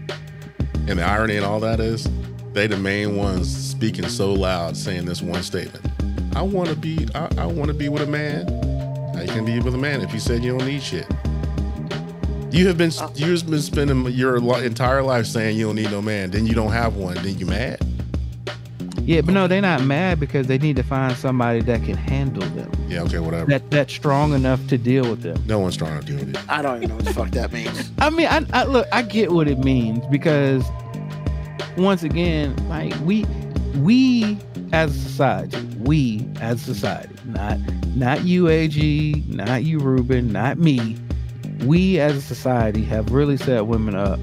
And 0.89 0.99
the 0.99 1.05
irony 1.05 1.37
in 1.37 1.45
all 1.45 1.61
that 1.61 1.81
is, 1.81 2.09
they 2.53 2.67
the 2.67 2.77
main 2.77 3.17
ones 3.17 3.55
speaking 3.55 4.09
so 4.09 4.33
loud, 4.33 4.77
saying 4.77 5.07
this 5.07 5.23
one 5.23 5.43
statement. 5.43 5.85
I 6.35 6.43
want 6.43 6.69
to 6.69 6.77
be. 6.77 7.09
I, 7.15 7.29
I 7.39 7.47
want 7.47 7.69
to 7.69 7.75
be 7.75 7.89
with 7.89 8.03
a 8.03 8.07
man. 8.07 8.47
You 9.21 9.29
can 9.29 9.45
be 9.45 9.61
with 9.61 9.75
a 9.75 9.79
man 9.79 10.01
if 10.01 10.13
you 10.13 10.21
said 10.21 10.43
you 10.43 10.57
don't 10.57 10.67
need 10.67 10.83
shit? 10.83 11.07
You 12.53 12.67
have 12.67 12.77
been 12.77 12.93
you've 13.15 13.49
been 13.49 13.63
spending 13.63 14.07
your 14.09 14.37
entire 14.63 15.03
life 15.03 15.25
saying 15.25 15.57
you 15.57 15.65
don't 15.67 15.77
need 15.77 15.91
no 15.91 16.03
man. 16.03 16.33
Then 16.33 16.47
you 16.47 16.55
don't 16.55 16.71
have 16.71 16.97
one. 16.97 17.15
Then 17.15 17.39
you 17.39 17.47
mad. 17.47 17.81
Yeah, 19.01 19.23
but 19.23 19.33
no, 19.33 19.49
they're 19.49 19.63
not 19.63 19.83
mad 19.85 20.21
because 20.21 20.49
they 20.49 20.59
need 20.59 20.77
to 20.77 20.83
find 20.83 21.17
somebody 21.17 21.63
that 21.63 21.83
can 21.83 21.97
handle 21.97 22.47
them. 22.51 22.71
Yeah. 22.89 23.05
Okay. 23.05 23.21
Whatever. 23.21 23.47
That 23.47 23.71
that's 23.71 23.95
strong 23.95 24.35
enough 24.35 24.67
to 24.67 24.77
deal 24.77 25.09
with 25.09 25.23
them. 25.23 25.43
no 25.47 25.61
one's 25.61 25.75
strong 25.75 25.93
enough 25.93 26.05
to 26.05 26.13
deal 26.13 26.27
with 26.27 26.37
it. 26.37 26.51
I 26.51 26.61
don't 26.61 26.77
even 26.77 26.91
know 26.91 26.97
what 26.97 27.05
the 27.07 27.15
fuck 27.15 27.31
that 27.31 27.53
means. 27.53 27.91
I 27.99 28.11
mean, 28.11 28.27
I, 28.27 28.45
I 28.53 28.65
look, 28.65 28.87
I 28.93 29.01
get 29.01 29.33
what 29.33 29.49
it 29.49 29.59
means 29.59 30.05
because 30.11 30.63
once 31.79 32.03
again, 32.03 32.55
like 32.69 32.93
we 33.01 33.25
we 33.79 34.37
as 34.75 34.95
a 34.95 34.99
society, 35.01 35.65
we 35.79 36.29
as 36.43 36.61
a 36.69 36.75
society, 36.75 37.15
not 37.25 37.59
not 37.97 38.25
you 38.25 38.49
AG, 38.49 39.25
not 39.29 39.65
you 39.65 39.79
Ruben, 39.79 40.31
not 40.33 40.59
me. 40.59 40.99
We 41.65 42.01
as 42.01 42.17
a 42.17 42.21
society 42.21 42.83
have 42.85 43.13
really 43.13 43.37
set 43.37 43.67
women 43.67 43.95
up 43.95 44.21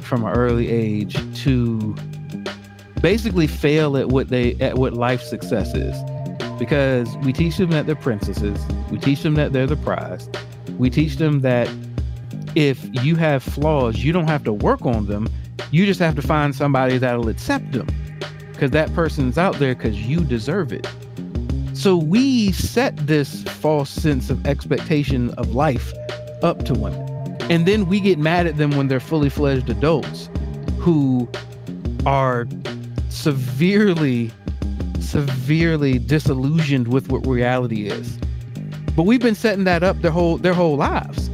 from 0.00 0.24
an 0.24 0.32
early 0.32 0.68
age 0.68 1.16
to 1.42 1.94
basically 3.00 3.46
fail 3.46 3.96
at 3.96 4.08
what 4.08 4.28
they 4.28 4.54
at 4.56 4.78
what 4.78 4.94
life 4.94 5.22
success 5.22 5.74
is. 5.74 5.96
Because 6.58 7.16
we 7.18 7.32
teach 7.32 7.56
them 7.56 7.70
that 7.70 7.86
they're 7.86 7.96
princesses, 7.96 8.60
we 8.90 8.98
teach 8.98 9.22
them 9.22 9.34
that 9.34 9.52
they're 9.52 9.66
the 9.66 9.76
prize, 9.76 10.28
we 10.78 10.88
teach 10.90 11.16
them 11.16 11.40
that 11.40 11.68
if 12.54 12.88
you 13.04 13.16
have 13.16 13.42
flaws, 13.42 13.98
you 13.98 14.12
don't 14.12 14.28
have 14.28 14.44
to 14.44 14.52
work 14.52 14.86
on 14.86 15.06
them. 15.06 15.28
You 15.70 15.86
just 15.86 16.00
have 16.00 16.14
to 16.14 16.22
find 16.22 16.54
somebody 16.54 16.98
that'll 16.98 17.28
accept 17.28 17.72
them 17.72 17.88
because 18.52 18.70
that 18.70 18.94
person's 18.94 19.36
out 19.38 19.56
there 19.56 19.74
because 19.74 20.00
you 20.00 20.20
deserve 20.20 20.72
it. 20.72 20.86
So 21.74 21.96
we 21.96 22.52
set 22.52 22.96
this 22.96 23.42
false 23.42 23.90
sense 23.90 24.30
of 24.30 24.46
expectation 24.46 25.30
of 25.30 25.56
life 25.56 25.92
up 26.42 26.64
to 26.66 26.74
women. 26.74 27.36
And 27.50 27.66
then 27.66 27.86
we 27.86 28.00
get 28.00 28.16
mad 28.16 28.46
at 28.46 28.56
them 28.56 28.70
when 28.70 28.86
they're 28.86 29.00
fully 29.00 29.28
fledged 29.28 29.68
adults 29.68 30.30
who 30.78 31.28
are 32.06 32.46
severely, 33.08 34.30
severely 35.00 35.98
disillusioned 35.98 36.88
with 36.88 37.10
what 37.10 37.26
reality 37.26 37.88
is. 37.88 38.18
But 38.94 39.02
we've 39.02 39.20
been 39.20 39.34
setting 39.34 39.64
that 39.64 39.82
up 39.82 40.00
their 40.00 40.12
whole 40.12 40.38
their 40.38 40.54
whole 40.54 40.76
lives. 40.76 41.28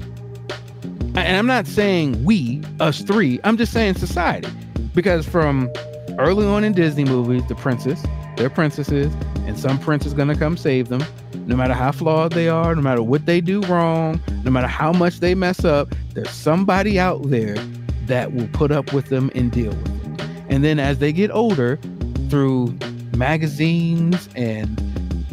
And 1.16 1.36
I'm 1.36 1.46
not 1.46 1.66
saying 1.66 2.24
we, 2.24 2.62
us 2.80 3.02
three, 3.02 3.40
I'm 3.44 3.58
just 3.58 3.72
saying 3.72 3.96
society. 3.96 4.48
Because 4.94 5.26
from 5.26 5.70
early 6.18 6.46
on 6.46 6.64
in 6.64 6.72
Disney 6.72 7.04
movies, 7.04 7.42
the 7.46 7.54
princess, 7.56 8.02
they're 8.36 8.48
princesses, 8.48 9.12
and 9.50 9.58
some 9.58 9.78
prince 9.80 10.06
is 10.06 10.14
gonna 10.14 10.36
come 10.36 10.56
save 10.56 10.88
them 10.88 11.02
no 11.50 11.56
matter 11.56 11.74
how 11.74 11.90
flawed 11.90 12.30
they 12.30 12.48
are, 12.48 12.76
no 12.76 12.80
matter 12.80 13.02
what 13.02 13.26
they 13.26 13.40
do 13.40 13.60
wrong, 13.62 14.20
no 14.44 14.52
matter 14.52 14.68
how 14.68 14.92
much 14.92 15.18
they 15.18 15.34
mess 15.34 15.64
up, 15.64 15.92
there's 16.14 16.30
somebody 16.30 16.96
out 16.96 17.28
there 17.28 17.56
that 18.06 18.32
will 18.32 18.46
put 18.52 18.70
up 18.70 18.92
with 18.92 19.06
them 19.06 19.32
and 19.34 19.50
deal 19.50 19.70
with 19.70 19.84
them. 19.84 20.46
And 20.48 20.62
then 20.64 20.78
as 20.78 20.98
they 20.98 21.12
get 21.12 21.32
older, 21.32 21.76
through 22.28 22.78
magazines 23.16 24.28
and 24.36 24.80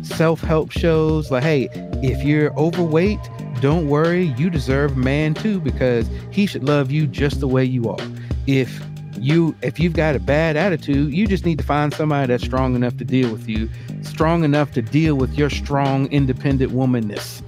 self 0.01 0.41
help 0.41 0.71
shows, 0.71 1.29
like, 1.29 1.43
hey, 1.43 1.69
if 2.01 2.23
you're 2.23 2.51
overweight, 2.57 3.19
don't 3.61 3.87
worry, 3.87 4.33
you 4.37 4.49
deserve 4.49 4.97
man 4.97 5.35
too 5.35 5.59
because 5.59 6.09
he 6.31 6.47
should 6.47 6.63
love 6.63 6.89
you 6.89 7.05
just 7.05 7.39
the 7.41 7.47
way 7.47 7.63
you 7.63 7.89
are. 7.89 8.07
If 8.47 8.81
you 9.19 9.55
if 9.61 9.79
you've 9.79 9.93
got 9.93 10.15
a 10.15 10.19
bad 10.19 10.55
attitude, 10.55 11.13
you 11.13 11.27
just 11.27 11.45
need 11.45 11.57
to 11.59 11.63
find 11.65 11.93
somebody 11.93 12.27
that's 12.27 12.43
strong 12.43 12.75
enough 12.75 12.97
to 12.97 13.05
deal 13.05 13.31
with 13.31 13.47
you 13.47 13.69
strong 14.07 14.43
enough 14.43 14.71
to 14.73 14.81
deal 14.81 15.15
with 15.15 15.37
your 15.37 15.49
strong, 15.49 16.07
independent 16.11 16.71
womanness. 16.71 17.41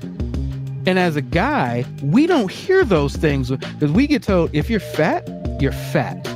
And 0.88 0.98
as 0.98 1.16
a 1.16 1.22
guy, 1.22 1.86
we 2.04 2.28
don't 2.28 2.52
hear 2.52 2.84
those 2.84 3.16
things 3.16 3.50
because 3.50 3.92
we 3.92 4.08
get 4.08 4.24
told 4.24 4.54
if 4.54 4.70
you're 4.70 4.80
fat, 4.80 5.28
you're 5.60 5.72
fat. 5.72 6.28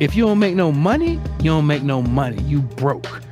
If 0.00 0.14
you 0.16 0.26
don't 0.26 0.38
make 0.38 0.54
no 0.54 0.72
money, 0.72 1.20
you 1.38 1.50
don't 1.50 1.66
make 1.66 1.82
no 1.82 2.02
money. 2.02 2.42
You 2.42 2.60
broke. 2.60 3.22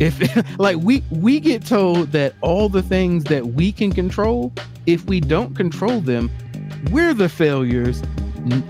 If 0.00 0.58
like 0.58 0.76
we 0.78 1.02
we 1.10 1.40
get 1.40 1.66
told 1.66 2.12
that 2.12 2.34
all 2.40 2.68
the 2.68 2.82
things 2.82 3.24
that 3.24 3.48
we 3.48 3.72
can 3.72 3.92
control, 3.92 4.52
if 4.86 5.04
we 5.06 5.20
don't 5.20 5.54
control 5.54 6.00
them, 6.00 6.30
we're 6.90 7.14
the 7.14 7.28
failures. 7.28 8.02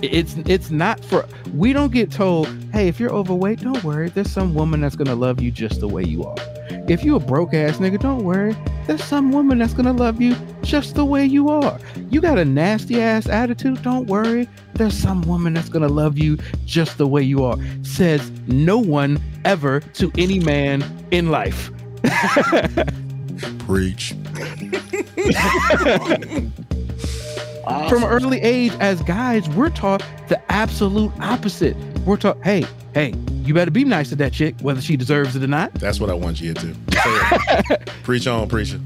It's 0.02 0.36
it's 0.46 0.70
not 0.70 1.02
for 1.04 1.26
we 1.54 1.72
don't 1.72 1.92
get 1.92 2.10
told, 2.10 2.48
hey, 2.72 2.88
if 2.88 3.00
you're 3.00 3.12
overweight, 3.12 3.60
don't 3.60 3.82
worry. 3.82 4.10
There's 4.10 4.30
some 4.30 4.54
woman 4.54 4.80
that's 4.80 4.96
gonna 4.96 5.14
love 5.14 5.40
you 5.40 5.50
just 5.50 5.80
the 5.80 5.88
way 5.88 6.04
you 6.04 6.24
are. 6.24 6.36
If 6.88 7.04
you're 7.04 7.16
a 7.16 7.20
broke 7.20 7.54
ass 7.54 7.78
nigga, 7.78 7.98
don't 8.00 8.24
worry. 8.24 8.56
There's 8.86 9.04
some 9.04 9.30
woman 9.30 9.58
that's 9.58 9.72
gonna 9.72 9.92
love 9.92 10.20
you 10.20 10.36
just 10.62 10.94
the 10.94 11.04
way 11.04 11.24
you 11.24 11.48
are. 11.48 11.78
You 12.10 12.20
got 12.20 12.38
a 12.38 12.44
nasty 12.44 13.00
ass 13.00 13.28
attitude, 13.28 13.82
don't 13.82 14.06
worry. 14.06 14.48
There's 14.74 14.94
some 14.94 15.22
woman 15.22 15.54
that's 15.54 15.68
gonna 15.68 15.88
love 15.88 16.18
you 16.18 16.38
just 16.66 16.98
the 16.98 17.06
way 17.06 17.22
you 17.22 17.44
are. 17.44 17.56
Says 17.82 18.30
no 18.46 18.78
one 18.78 19.22
ever 19.44 19.80
to 19.80 20.12
any 20.18 20.38
man 20.40 20.84
in 21.12 21.30
life. 21.30 21.70
Preach. 23.60 24.14
From 27.62 28.02
an 28.02 28.08
early 28.08 28.40
age, 28.40 28.72
as 28.80 29.00
guys, 29.02 29.48
we're 29.50 29.70
taught 29.70 30.04
the 30.28 30.40
absolute 30.50 31.12
opposite. 31.20 31.76
We're 32.04 32.16
taught, 32.16 32.42
hey, 32.42 32.66
hey, 32.94 33.14
you 33.44 33.54
better 33.54 33.70
be 33.70 33.84
nice 33.84 34.08
to 34.08 34.16
that 34.16 34.32
chick, 34.32 34.56
whether 34.60 34.80
she 34.80 34.96
deserves 34.96 35.36
it 35.36 35.44
or 35.44 35.46
not. 35.46 35.72
That's 35.74 36.00
what 36.00 36.10
I 36.10 36.14
want 36.14 36.40
you 36.40 36.54
to. 36.54 37.78
Preach 38.02 38.26
on, 38.26 38.48
preacher. 38.48 38.80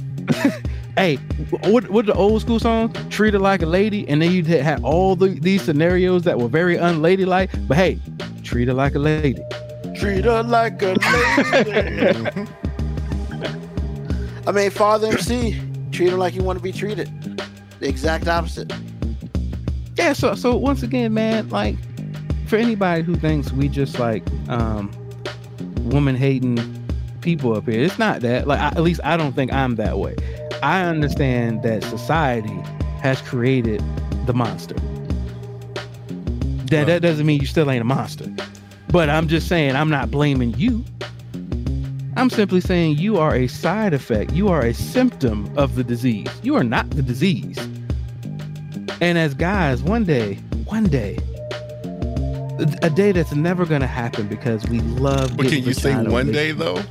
hey, 0.97 1.17
what 1.65 1.89
what 1.91 2.07
the 2.07 2.15
old 2.15 2.43
school 2.43 2.59
song? 2.59 2.93
Treat 3.11 3.35
her 3.35 3.41
like 3.41 3.63
a 3.63 3.67
lady, 3.67 4.09
and 4.09 4.21
then 4.21 4.33
you 4.33 4.45
had 4.45 4.83
all 4.83 5.17
the, 5.17 5.29
these 5.29 5.63
scenarios 5.63 6.23
that 6.25 6.39
were 6.39 6.49
very 6.49 6.77
unladylike. 6.77 7.51
But 7.69 7.77
hey, 7.77 7.99
treat 8.43 8.69
her 8.69 8.75
like 8.75 8.95
a 8.95 8.99
lady. 8.99 9.41
Treat 9.95 10.25
her 10.25 10.43
like 10.43 10.83
a 10.83 10.95
lady. 11.65 12.31
I 14.47 14.53
mean, 14.53 14.71
Father 14.71 15.09
MC, 15.09 15.61
treat 15.93 16.11
her 16.11 16.17
like 16.17 16.35
you 16.35 16.43
want 16.43 16.59
to 16.59 16.63
be 16.63 16.73
treated. 16.73 17.11
The 17.81 17.89
exact 17.89 18.27
opposite. 18.29 18.73
Yeah. 19.97 20.13
So 20.13 20.35
so 20.35 20.57
once 20.57 20.83
again, 20.83 21.15
man, 21.15 21.49
like 21.51 21.77
for 22.47 22.57
anybody 22.57 23.03
who 23.03 23.17
thinks 23.17 23.53
we 23.53 23.69
just 23.69 23.99
like 23.99 24.23
um 24.49 24.91
woman 25.91 26.17
hating 26.17 26.59
people 27.21 27.57
up 27.57 27.69
here, 27.69 27.83
it's 27.83 27.99
not 27.99 28.21
that. 28.21 28.47
Like 28.47 28.61
I, 28.61 28.69
at 28.69 28.83
least 28.83 29.01
I 29.05 29.17
don't 29.17 29.35
think 29.35 29.53
I'm 29.53 29.77
that 29.77 29.99
way. 29.99 30.17
I 30.63 30.83
understand 30.83 31.63
that 31.63 31.83
society 31.85 32.63
has 33.01 33.21
created 33.23 33.83
the 34.27 34.33
monster. 34.33 34.77
That 36.71 36.87
that 36.87 37.03
doesn't 37.03 37.27
mean 37.27 37.41
you 37.41 37.47
still 37.47 37.71
ain't 37.71 37.83
a 37.83 37.85
monster. 37.85 38.33
But 38.89 39.11
I'm 39.11 39.29
just 39.29 39.49
saying 39.49 39.77
I'm 39.77 39.91
not 39.91 40.11
blaming 40.11 40.55
you. 40.57 40.85
I'm 42.17 42.31
simply 42.31 42.63
saying 42.63 42.97
you 42.97 43.19
are 43.19 43.35
a 43.35 43.47
side 43.47 43.93
effect. 43.93 44.33
You 44.33 44.49
are 44.49 44.63
a 44.63 44.73
symptom 44.73 45.53
of 45.59 45.75
the 45.75 45.85
disease. 45.85 46.29
You 46.43 46.57
are 46.57 46.65
not 46.65 46.89
the 46.89 47.03
disease. 47.03 47.59
And 49.03 49.19
as 49.19 49.35
guys, 49.35 49.83
one 49.83 50.05
day, 50.05 50.37
one 50.65 50.85
day, 50.85 51.19
a 52.81 52.89
day 52.89 53.13
that's 53.13 53.35
never 53.35 53.67
going 53.67 53.83
to 53.83 53.87
happen 53.87 54.29
because 54.29 54.67
we 54.69 54.81
love. 54.81 55.37
But 55.37 55.49
can 55.49 55.63
you 55.63 55.75
say 55.75 55.95
one 55.95 56.33
day 56.33 56.53
though? 56.53 56.83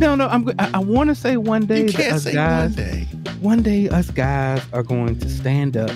No, 0.00 0.14
no. 0.14 0.26
I'm. 0.28 0.48
I, 0.58 0.70
I 0.74 0.78
want 0.78 1.08
to 1.10 1.14
say 1.14 1.36
one 1.36 1.66
day. 1.66 1.84
You 1.84 1.92
can't 1.92 2.22
say 2.22 2.32
guys, 2.32 2.74
one 2.74 2.74
day. 2.74 3.08
One 3.40 3.62
day, 3.62 3.88
us 3.90 4.10
guys 4.10 4.62
are 4.72 4.82
going 4.82 5.18
to 5.18 5.28
stand 5.28 5.76
up 5.76 5.90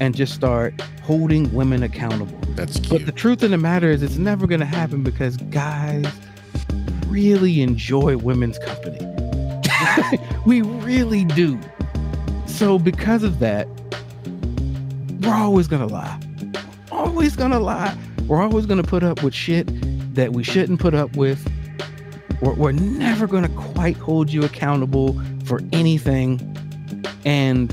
and 0.00 0.16
just 0.16 0.32
start 0.32 0.80
holding 1.02 1.52
women 1.52 1.82
accountable. 1.82 2.38
That's 2.54 2.80
cute. 2.80 2.88
But 2.88 3.04
the 3.06 3.12
truth 3.12 3.42
of 3.42 3.50
the 3.50 3.58
matter 3.58 3.90
is, 3.90 4.02
it's 4.02 4.16
never 4.16 4.46
going 4.46 4.60
to 4.60 4.66
happen 4.66 5.02
because 5.02 5.36
guys 5.36 6.06
really 7.12 7.60
enjoy 7.60 8.16
women's 8.16 8.58
company. 8.58 8.98
we 10.46 10.62
really 10.62 11.24
do. 11.26 11.60
So 12.46 12.78
because 12.78 13.22
of 13.22 13.38
that, 13.40 13.68
we're 15.20 15.34
always 15.34 15.68
gonna 15.68 15.86
lie. 15.86 16.18
Always 16.90 17.36
gonna 17.36 17.60
lie. 17.60 17.96
We're 18.26 18.42
always 18.42 18.64
gonna 18.64 18.82
put 18.82 19.02
up 19.02 19.22
with 19.22 19.34
shit 19.34 19.68
that 20.14 20.32
we 20.32 20.42
shouldn't 20.42 20.80
put 20.80 20.94
up 20.94 21.14
with. 21.16 21.46
We're, 22.40 22.54
we're 22.54 22.72
never 22.72 23.26
gonna 23.26 23.50
quite 23.50 23.98
hold 23.98 24.32
you 24.32 24.42
accountable 24.42 25.20
for 25.44 25.60
anything. 25.72 26.40
And 27.26 27.70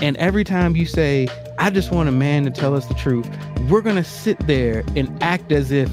and 0.00 0.16
every 0.16 0.44
time 0.44 0.74
you 0.76 0.86
say, 0.86 1.28
I 1.58 1.68
just 1.68 1.92
want 1.92 2.08
a 2.08 2.12
man 2.12 2.44
to 2.44 2.50
tell 2.50 2.74
us 2.74 2.86
the 2.86 2.94
truth, 2.94 3.28
we're 3.68 3.82
gonna 3.82 4.02
sit 4.02 4.38
there 4.46 4.82
and 4.96 5.22
act 5.22 5.52
as 5.52 5.70
if 5.70 5.90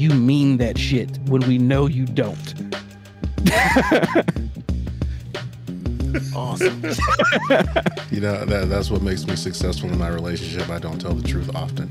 you 0.00 0.10
mean 0.10 0.56
that 0.56 0.78
shit 0.78 1.18
when 1.26 1.42
we 1.42 1.58
know 1.58 1.86
you 1.86 2.06
don't. 2.06 2.54
Awesome. 6.34 6.82
You 8.10 8.20
know, 8.20 8.44
that, 8.44 8.68
that's 8.68 8.90
what 8.90 9.02
makes 9.02 9.24
me 9.24 9.36
successful 9.36 9.88
in 9.88 9.96
my 9.96 10.08
relationship. 10.08 10.68
I 10.68 10.80
don't 10.80 11.00
tell 11.00 11.14
the 11.14 11.26
truth 11.26 11.54
often. 11.54 11.88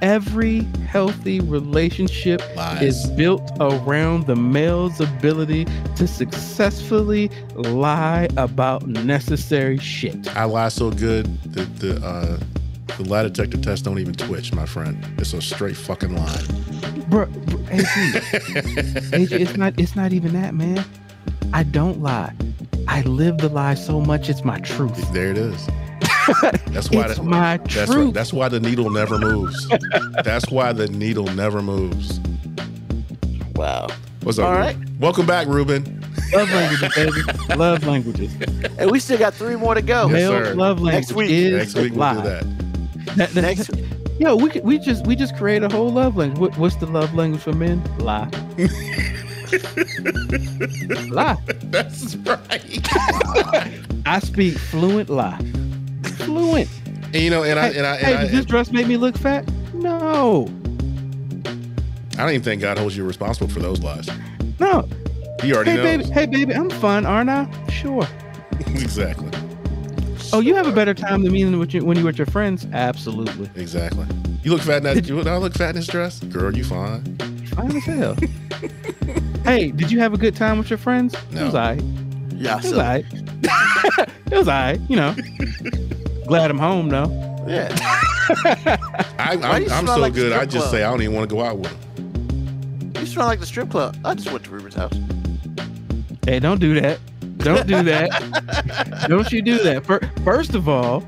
Every 0.00 0.60
healthy 0.86 1.40
relationship 1.40 2.40
Lies. 2.56 2.82
is 2.82 3.10
built 3.10 3.42
around 3.60 4.26
the 4.26 4.36
male's 4.36 5.00
ability 5.00 5.66
to 5.96 6.06
successfully 6.06 7.30
lie 7.54 8.28
about 8.38 8.86
necessary 8.86 9.76
shit. 9.78 10.34
I 10.34 10.44
lie 10.44 10.70
so 10.70 10.90
good 10.90 11.26
that 11.52 11.78
the 11.78 12.02
uh, 12.04 12.38
the 12.98 13.04
lie 13.08 13.22
detector 13.22 13.58
test 13.58 13.84
don't 13.84 13.98
even 13.98 14.14
twitch, 14.14 14.52
my 14.52 14.66
friend. 14.66 15.04
It's 15.18 15.32
a 15.32 15.42
straight 15.42 15.76
fucking 15.76 16.14
lie. 16.14 16.42
Bro, 17.08 17.26
bro 17.26 17.58
AJ, 17.64 17.84
AJ, 19.12 19.32
it's 19.40 19.56
not 19.56 19.74
it's 19.78 19.96
not 19.96 20.12
even 20.12 20.32
that, 20.40 20.54
man. 20.54 20.84
I 21.52 21.62
don't 21.62 22.00
lie. 22.02 22.32
I 22.88 23.02
live 23.02 23.38
the 23.38 23.48
lie 23.48 23.74
so 23.74 24.00
much 24.00 24.28
it's 24.28 24.44
my 24.44 24.58
truth. 24.60 25.12
There 25.12 25.30
it 25.30 25.38
is. 25.38 25.66
That's 26.68 26.90
why 26.90 27.06
It's 27.06 27.16
the, 27.16 27.22
my 27.22 27.56
that's, 27.58 27.74
truth. 27.92 28.06
why- 28.06 28.12
that's 28.12 28.32
why 28.32 28.48
the 28.48 28.58
needle 28.60 28.88
never 28.90 29.18
moves. 29.18 29.68
that's 30.24 30.50
why 30.50 30.72
the 30.72 30.88
needle 30.88 31.26
never 31.26 31.62
moves. 31.62 32.18
Wow. 33.54 33.88
What's 34.22 34.38
up? 34.38 34.46
All 34.46 34.54
right. 34.54 34.74
Ruben? 34.76 34.98
Welcome 35.00 35.26
back, 35.26 35.46
Ruben. 35.48 36.02
Love 36.32 36.50
languages, 36.50 36.94
baby. 36.94 37.56
Love 37.56 37.86
languages. 37.86 38.34
And 38.78 38.90
we 38.90 39.00
still 39.00 39.18
got 39.18 39.34
three 39.34 39.56
more 39.56 39.74
to 39.74 39.82
go. 39.82 40.04
Yes, 40.08 40.12
Male 40.12 40.30
sir. 40.30 40.54
love 40.54 40.80
language 40.80 40.94
Next 41.08 41.12
week. 41.12 41.30
is 41.30 41.52
Next 41.52 41.74
week 41.76 41.92
we'll 41.92 42.00
lie. 42.00 42.14
do 42.14 42.22
that. 42.22 42.63
That- 43.16 43.34
Next 43.34 43.70
Yo, 44.18 44.36
we 44.36 44.48
we 44.60 44.78
just 44.78 45.04
we 45.06 45.16
just 45.16 45.36
create 45.36 45.62
a 45.64 45.68
whole 45.68 45.92
love 45.92 46.16
language. 46.16 46.38
What, 46.38 46.56
what's 46.58 46.76
the 46.76 46.86
love 46.86 47.14
language 47.14 47.42
for 47.42 47.52
men? 47.52 47.82
Lie. 47.98 48.28
lie. 51.10 51.36
That's 51.64 52.14
right. 52.16 52.88
I 54.06 54.20
speak 54.20 54.56
fluent 54.56 55.10
lie. 55.10 55.38
Fluent. 56.18 56.68
And 57.06 57.16
you 57.16 57.30
know, 57.30 57.42
and 57.42 57.58
I 57.58 57.68
and 57.68 57.86
I 57.86 57.96
hey, 57.96 58.12
and 58.12 58.20
does 58.22 58.30
I, 58.30 58.36
this 58.36 58.46
dress 58.46 58.70
make 58.70 58.86
me 58.86 58.96
look 58.96 59.18
fat? 59.18 59.44
No. 59.72 60.46
I 62.12 62.18
don't 62.18 62.30
even 62.30 62.42
think 62.42 62.62
God 62.62 62.78
holds 62.78 62.96
you 62.96 63.04
responsible 63.04 63.48
for 63.48 63.58
those 63.58 63.80
lies. 63.82 64.08
No. 64.60 64.88
He 65.42 65.52
already 65.52 65.72
Hey 65.72 65.76
knows. 65.76 65.84
baby, 65.84 66.04
hey 66.12 66.26
baby, 66.26 66.54
I'm 66.54 66.70
fun, 66.70 67.04
aren't 67.04 67.30
I? 67.30 67.48
Sure. 67.68 68.06
exactly. 68.60 69.30
Oh, 70.34 70.40
you 70.40 70.56
have 70.56 70.66
a 70.66 70.72
better 70.72 70.94
time 70.94 71.22
than 71.22 71.32
me 71.32 71.44
than 71.44 71.60
with 71.60 71.72
you, 71.72 71.84
when 71.84 71.96
you 71.96 72.02
were 72.02 72.08
with 72.08 72.18
your 72.18 72.26
friends. 72.26 72.66
Absolutely, 72.72 73.48
Exactly. 73.54 74.04
You 74.42 74.50
look 74.50 74.62
fat 74.62 74.78
in 74.78 74.82
that. 74.82 75.06
You, 75.06 75.20
I 75.20 75.36
look 75.36 75.54
fat 75.54 75.70
in 75.70 75.76
this 75.76 75.86
dress, 75.86 76.18
girl. 76.24 76.54
You 76.54 76.64
fine? 76.64 77.16
fine 77.54 77.76
as 77.76 77.84
hell. 77.84 78.16
hey, 79.44 79.70
did 79.70 79.92
you 79.92 80.00
have 80.00 80.12
a 80.12 80.18
good 80.18 80.34
time 80.34 80.58
with 80.58 80.68
your 80.68 80.78
friends? 80.78 81.14
It 81.30 81.40
was 81.40 81.54
alright. 81.54 81.80
Yeah, 82.34 82.58
It 82.58 82.62
was 82.64 82.70
so, 82.70 82.76
alright. 82.78 83.04
it 84.32 84.36
was 84.36 84.48
alright. 84.48 84.80
You 84.90 84.96
know. 84.96 85.14
Glad 86.26 86.50
I'm 86.50 86.58
home 86.58 86.88
though. 86.88 87.06
yeah. 87.46 87.68
I, 89.18 89.36
Why 89.36 89.48
I'm, 89.50 89.70
I'm 89.72 89.86
so 89.86 89.98
like 89.98 90.14
good. 90.14 90.32
I 90.32 90.44
just 90.46 90.56
club? 90.66 90.70
say 90.72 90.82
I 90.82 90.90
don't 90.90 91.00
even 91.00 91.14
want 91.14 91.30
to 91.30 91.34
go 91.34 91.42
out 91.42 91.58
with 91.58 91.70
him. 91.70 92.92
You 92.98 93.06
smell 93.06 93.26
like 93.26 93.38
the 93.38 93.46
strip 93.46 93.70
club. 93.70 93.96
I 94.04 94.14
just 94.14 94.32
went 94.32 94.44
to 94.44 94.50
Ruben's 94.50 94.74
house. 94.74 94.92
Hey, 96.26 96.40
don't 96.40 96.58
do 96.60 96.78
that. 96.80 96.98
Don't 97.44 97.66
do 97.66 97.82
that. 97.84 99.06
don't 99.08 99.30
you 99.30 99.42
do 99.42 99.58
that. 99.58 99.84
First 100.24 100.54
of 100.54 100.68
all, 100.68 101.06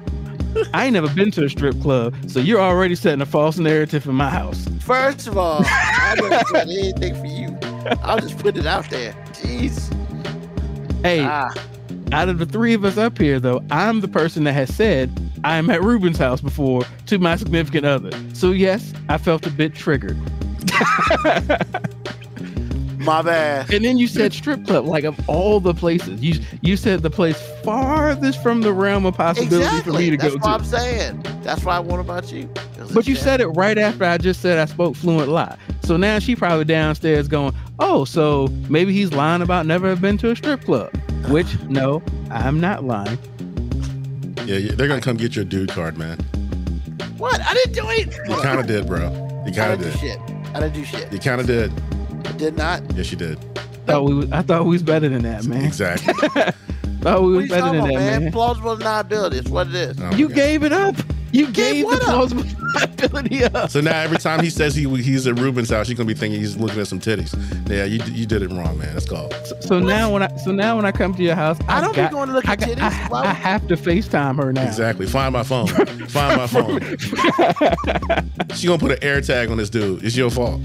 I 0.72 0.84
ain't 0.84 0.94
never 0.94 1.08
been 1.14 1.30
to 1.32 1.44
a 1.44 1.48
strip 1.48 1.80
club, 1.80 2.14
so 2.28 2.40
you're 2.40 2.60
already 2.60 2.94
setting 2.94 3.20
a 3.20 3.26
false 3.26 3.58
narrative 3.58 4.06
in 4.06 4.14
my 4.14 4.30
house. 4.30 4.66
First 4.80 5.26
of 5.26 5.36
all, 5.36 5.62
I 5.66 6.14
never 6.16 6.28
done 6.30 6.44
anything 6.70 7.14
for 7.14 7.26
you. 7.26 7.58
I'll 8.02 8.18
just 8.18 8.38
put 8.38 8.56
it 8.56 8.66
out 8.66 8.88
there. 8.90 9.12
Jeez. 9.32 9.92
Hey, 11.02 11.20
Ah, 11.22 11.52
out 12.12 12.28
of 12.28 12.38
the 12.38 12.46
three 12.46 12.72
of 12.74 12.84
us 12.84 12.96
up 12.96 13.18
here, 13.18 13.38
though, 13.38 13.62
I'm 13.70 14.00
the 14.00 14.08
person 14.08 14.44
that 14.44 14.52
has 14.54 14.74
said 14.74 15.10
I'm 15.44 15.68
at 15.70 15.82
Ruben's 15.82 16.18
house 16.18 16.40
before 16.40 16.82
to 17.06 17.18
my 17.18 17.36
significant 17.36 17.84
other. 17.86 18.10
So 18.32 18.52
yes, 18.52 18.92
I 19.08 19.18
felt 19.18 19.46
a 19.46 19.50
bit 19.50 19.74
triggered. 19.74 20.16
my 23.06 23.22
bad. 23.22 23.72
And 23.72 23.84
then 23.84 23.96
you 23.96 24.06
said 24.06 24.34
strip 24.34 24.66
club, 24.66 24.84
like 24.84 25.04
of 25.04 25.18
all 25.28 25.60
the 25.60 25.72
places, 25.72 26.20
you 26.22 26.38
you 26.60 26.76
said 26.76 27.02
the 27.02 27.10
place 27.10 27.40
farthest 27.64 28.42
from 28.42 28.60
the 28.60 28.72
realm 28.72 29.06
of 29.06 29.14
possibility 29.16 29.64
for 29.82 29.92
me 29.92 30.08
Exactly. 30.08 30.10
to 30.10 30.16
That's 30.18 30.34
go 30.34 30.38
what 30.40 30.60
I'm 30.60 30.64
saying. 30.66 31.22
That's 31.42 31.64
what 31.64 31.74
I 31.74 31.80
want 31.80 32.00
about 32.00 32.30
you. 32.32 32.48
It 32.76 32.80
was 32.80 32.90
a 32.90 32.94
But 32.94 33.06
you 33.08 33.14
shame. 33.14 33.24
said 33.24 33.40
it 33.40 33.46
right 33.48 33.78
after 33.78 34.04
I 34.04 34.18
just 34.18 34.42
said 34.42 34.58
I 34.58 34.66
spoke 34.66 34.94
fluent 34.96 35.28
lie. 35.30 35.56
So 35.82 35.96
now 35.96 36.18
she 36.18 36.34
probably 36.36 36.64
downstairs 36.64 37.28
going, 37.28 37.54
"Oh, 37.78 38.04
so 38.04 38.48
maybe 38.68 38.92
he's 38.92 39.12
lying 39.12 39.40
about 39.40 39.64
never 39.66 39.88
have 39.88 40.00
been 40.02 40.18
to 40.18 40.30
a 40.32 40.36
strip 40.36 40.64
club." 40.64 40.90
Which 41.28 41.58
no, 41.68 42.02
I'm 42.30 42.60
not 42.60 42.84
lying. 42.84 43.18
Yeah, 44.46 44.58
yeah, 44.58 44.72
they're 44.74 44.88
gonna 44.88 45.00
come 45.00 45.16
get 45.16 45.34
your 45.34 45.44
dude 45.44 45.70
card, 45.70 45.96
man. 45.98 46.18
What? 47.18 47.40
I 47.40 47.54
didn't 47.54 47.72
do 47.72 47.88
it. 47.88 48.14
You 48.28 48.36
kind 48.42 48.60
of 48.60 48.66
did, 48.66 48.86
bro. 48.86 49.00
You 49.46 49.52
kind 49.52 49.72
of 49.72 49.78
didn't 49.80 49.80
do 49.80 49.90
did. 49.90 50.00
shit. 50.00 50.20
I 50.54 50.60
didn't 50.60 50.74
do 50.74 50.84
shit. 50.84 51.12
You 51.12 51.18
kind 51.18 51.40
of 51.40 51.46
did. 51.46 51.72
I 52.26 52.32
did 52.32 52.56
not. 52.56 52.82
Yes, 52.94 53.10
you 53.10 53.16
did. 53.16 53.38
Thought 53.86 54.04
we 54.04 54.14
was, 54.14 54.32
I 54.32 54.42
thought 54.42 54.64
we 54.64 54.70
was 54.70 54.82
better 54.82 55.08
than 55.08 55.22
that, 55.22 55.44
man. 55.44 55.64
Exactly. 55.64 56.12
Thought 57.00 57.22
we 57.22 57.36
was 57.36 57.48
better 57.48 57.66
than 57.66 57.76
about, 57.76 57.86
that, 57.88 57.94
man? 57.94 58.22
man. 58.24 58.32
Plausible 58.32 58.76
deniability. 58.76 59.34
It's 59.34 59.48
what 59.48 59.68
it 59.68 59.74
is. 59.76 60.00
Oh 60.00 60.10
You 60.16 60.28
God. 60.28 60.34
gave 60.34 60.62
it 60.64 60.72
up. 60.72 60.96
You 61.30 61.50
gave 61.52 61.84
what 61.84 62.00
the 62.00 62.06
up? 62.08 62.14
plausible 62.14 62.44
ability 62.82 63.44
up. 63.44 63.70
So 63.70 63.80
now 63.80 64.00
every 64.00 64.18
time 64.18 64.42
he 64.42 64.50
says 64.50 64.74
he 64.74 64.88
he's 65.02 65.26
at 65.28 65.38
Ruben's 65.38 65.70
house, 65.70 65.88
you're 65.88 65.96
gonna 65.96 66.06
be 66.08 66.14
thinking 66.14 66.40
he's 66.40 66.56
looking 66.56 66.80
at 66.80 66.88
some 66.88 66.98
titties. 66.98 67.32
Yeah, 67.70 67.84
you 67.84 68.02
you 68.12 68.26
did 68.26 68.42
it 68.42 68.48
wrong, 68.50 68.78
man. 68.78 68.92
That's 68.94 69.08
called. 69.08 69.32
So, 69.44 69.60
so 69.60 69.78
now 69.78 70.10
when 70.12 70.22
I 70.24 70.36
so 70.38 70.50
now 70.50 70.74
when 70.76 70.84
I 70.84 70.90
come 70.92 71.14
to 71.14 71.22
your 71.22 71.34
house, 71.36 71.58
I, 71.68 71.78
I 71.78 71.80
don't 71.80 71.94
got, 71.94 72.10
be 72.10 72.14
going 72.16 72.28
to 72.28 72.34
look 72.34 72.48
I, 72.48 72.52
at 72.54 72.60
got- 72.60 72.68
titties. 72.70 72.80
I, 72.80 73.08
Why 73.08 73.18
I 73.22 73.26
would- 73.28 73.36
have 73.36 73.68
to 73.68 73.76
FaceTime 73.76 74.36
her 74.42 74.52
now. 74.52 74.62
Exactly. 74.64 75.06
Find 75.06 75.32
my 75.32 75.42
phone. 75.44 75.68
Find 75.68 76.36
my 76.38 76.46
phone. 76.48 76.80
She 78.56 78.66
gonna 78.66 78.78
put 78.78 78.92
an 78.92 78.98
air 79.02 79.20
tag 79.20 79.50
on 79.50 79.58
this 79.58 79.68
dude. 79.70 80.02
It's 80.02 80.16
your 80.16 80.30
fault. 80.30 80.60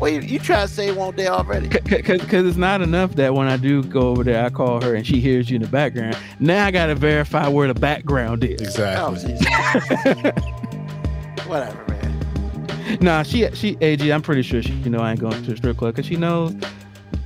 Well, 0.00 0.10
you, 0.10 0.20
you 0.20 0.38
try 0.38 0.62
to 0.62 0.68
say 0.68 0.92
one 0.92 1.14
day 1.14 1.26
already. 1.28 1.68
Because 1.68 2.46
it's 2.46 2.56
not 2.56 2.80
enough 2.80 3.12
that 3.16 3.34
when 3.34 3.48
I 3.48 3.58
do 3.58 3.82
go 3.84 4.08
over 4.08 4.24
there, 4.24 4.42
I 4.44 4.48
call 4.48 4.82
her 4.82 4.94
and 4.94 5.06
she 5.06 5.20
hears 5.20 5.50
you 5.50 5.56
in 5.56 5.62
the 5.62 5.68
background. 5.68 6.16
Now 6.38 6.64
I 6.66 6.70
got 6.70 6.86
to 6.86 6.94
verify 6.94 7.46
where 7.48 7.68
the 7.68 7.78
background 7.78 8.42
is. 8.44 8.78
Oh, 8.78 9.12
Exactly. 9.12 9.32
Jesus. 9.34 9.46
Whatever, 11.46 11.84
man. 11.88 12.98
Nah, 13.00 13.22
she, 13.22 13.48
she, 13.52 13.76
AG, 13.80 14.08
I'm 14.10 14.22
pretty 14.22 14.42
sure 14.42 14.62
she, 14.62 14.72
you 14.72 14.90
know, 14.90 15.00
I 15.00 15.12
ain't 15.12 15.20
going 15.20 15.42
to 15.44 15.52
a 15.52 15.56
strip 15.56 15.76
club 15.76 15.94
because 15.94 16.06
she 16.06 16.16
knows 16.16 16.54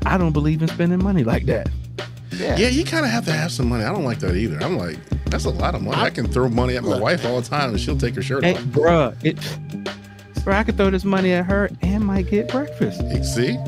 I 0.05 0.19
don't 0.19 0.33
believe 0.33 0.61
in 0.63 0.69
spending 0.69 1.03
money 1.03 1.25
like 1.25 1.47
that. 1.47 1.69
Yeah. 2.33 2.57
Yeah, 2.57 2.69
you 2.69 2.85
kind 2.85 3.05
of 3.05 3.13
have 3.13 3.25
to 3.27 3.33
have 3.33 3.53
some 3.53 3.69
money. 3.69 3.85
I 3.85 3.93
don't 3.93 4.05
like 4.05 4.19
that 4.19 4.35
either. 4.35 4.59
I'm 4.61 4.77
like, 4.77 4.99
that's 5.27 5.45
a 5.45 5.51
lot 5.51 5.75
of 5.77 5.83
money. 5.83 5.97
I 6.01 6.11
can 6.11 6.27
throw 6.27 6.49
money 6.49 6.77
at 6.77 6.83
my 6.83 6.91
Look. 6.91 7.03
wife 7.03 7.25
all 7.25 7.41
the 7.41 7.49
time 7.49 7.71
and 7.71 7.81
she'll 7.81 7.97
take 7.97 8.17
her 8.17 8.23
shirt 8.23 8.43
Hey, 8.45 8.55
off. 8.55 8.63
bruh, 8.65 9.15
it, 9.25 9.39
bruh, 10.45 10.55
I 10.55 10.65
could 10.65 10.77
throw 10.77 10.91
this 10.91 11.05
money 11.05 11.33
at 11.33 11.47
her 11.47 11.71
and 11.83 12.05
might 12.05 12.29
get 12.31 12.49
breakfast. 12.49 13.03
You 13.03 13.25
See? 13.25 13.59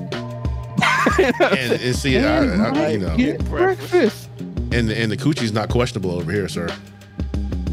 And, 1.19 1.73
and 1.73 1.97
see, 1.97 2.19
I, 2.19 2.43
And 2.45 2.63
I, 2.63 2.71
might 2.73 2.89
you 2.93 2.99
know, 2.99 3.17
get 3.17 3.45
breakfast. 3.47 4.29
and 4.39 4.91
and 4.91 5.11
the 5.11 5.17
coochie's 5.17 5.53
not 5.53 5.69
questionable 5.71 6.11
over 6.13 6.31
here, 6.33 6.49
sir. 6.49 6.69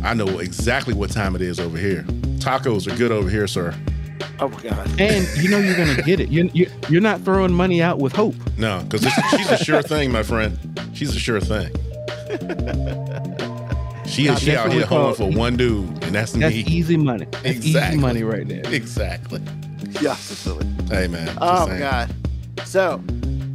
I 0.03 0.13
know 0.13 0.39
exactly 0.39 0.93
what 0.93 1.09
time 1.11 1.35
it 1.35 1.41
is 1.41 1.59
over 1.59 1.77
here. 1.77 2.03
Tacos 2.39 2.91
are 2.91 2.95
good 2.95 3.11
over 3.11 3.29
here, 3.29 3.47
sir. 3.47 3.73
Oh 4.39 4.49
my 4.49 4.61
God. 4.61 4.87
And 4.99 5.27
you 5.37 5.49
know 5.49 5.59
you're 5.59 5.75
gonna 5.75 6.01
get 6.03 6.19
it. 6.19 6.29
You, 6.29 6.49
you, 6.53 6.69
you're 6.89 7.01
not 7.01 7.21
throwing 7.21 7.53
money 7.53 7.81
out 7.81 7.99
with 7.99 8.13
hope. 8.13 8.35
No, 8.57 8.83
because 8.87 9.01
she's 9.31 9.49
a 9.49 9.57
sure 9.63 9.81
thing, 9.81 10.11
my 10.11 10.23
friend. 10.23 10.57
She's 10.93 11.15
a 11.15 11.19
sure 11.19 11.39
thing. 11.39 11.71
She 14.13 14.27
is 14.27 14.39
she 14.41 14.55
out 14.55 14.65
what 14.67 14.73
here 14.73 14.81
we 15.09 15.13
for 15.15 15.31
one 15.31 15.57
dude, 15.57 15.87
and 16.03 16.13
that's, 16.13 16.33
That's 16.33 16.53
me. 16.53 16.63
easy 16.67 16.97
money. 16.97 17.25
That's 17.31 17.45
Exactly. 17.45 17.97
easy 17.97 17.99
money 17.99 18.21
right 18.21 18.47
there. 18.47 18.61
Exactly. 18.71 19.41
Yeah, 20.01 20.13
silly. 20.13 20.67
Hey 20.87 21.07
man. 21.07 21.35
Oh 21.41 21.65
saying. 21.65 21.79
God. 21.79 22.13
So, 22.63 23.03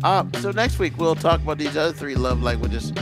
um, 0.03 0.33
so 0.41 0.51
next 0.51 0.81
week 0.81 0.99
we'll 0.99 1.15
talk 1.15 1.41
about 1.43 1.59
these 1.59 1.77
other 1.77 1.93
three 1.93 2.17
love 2.17 2.43
languages. 2.43 2.93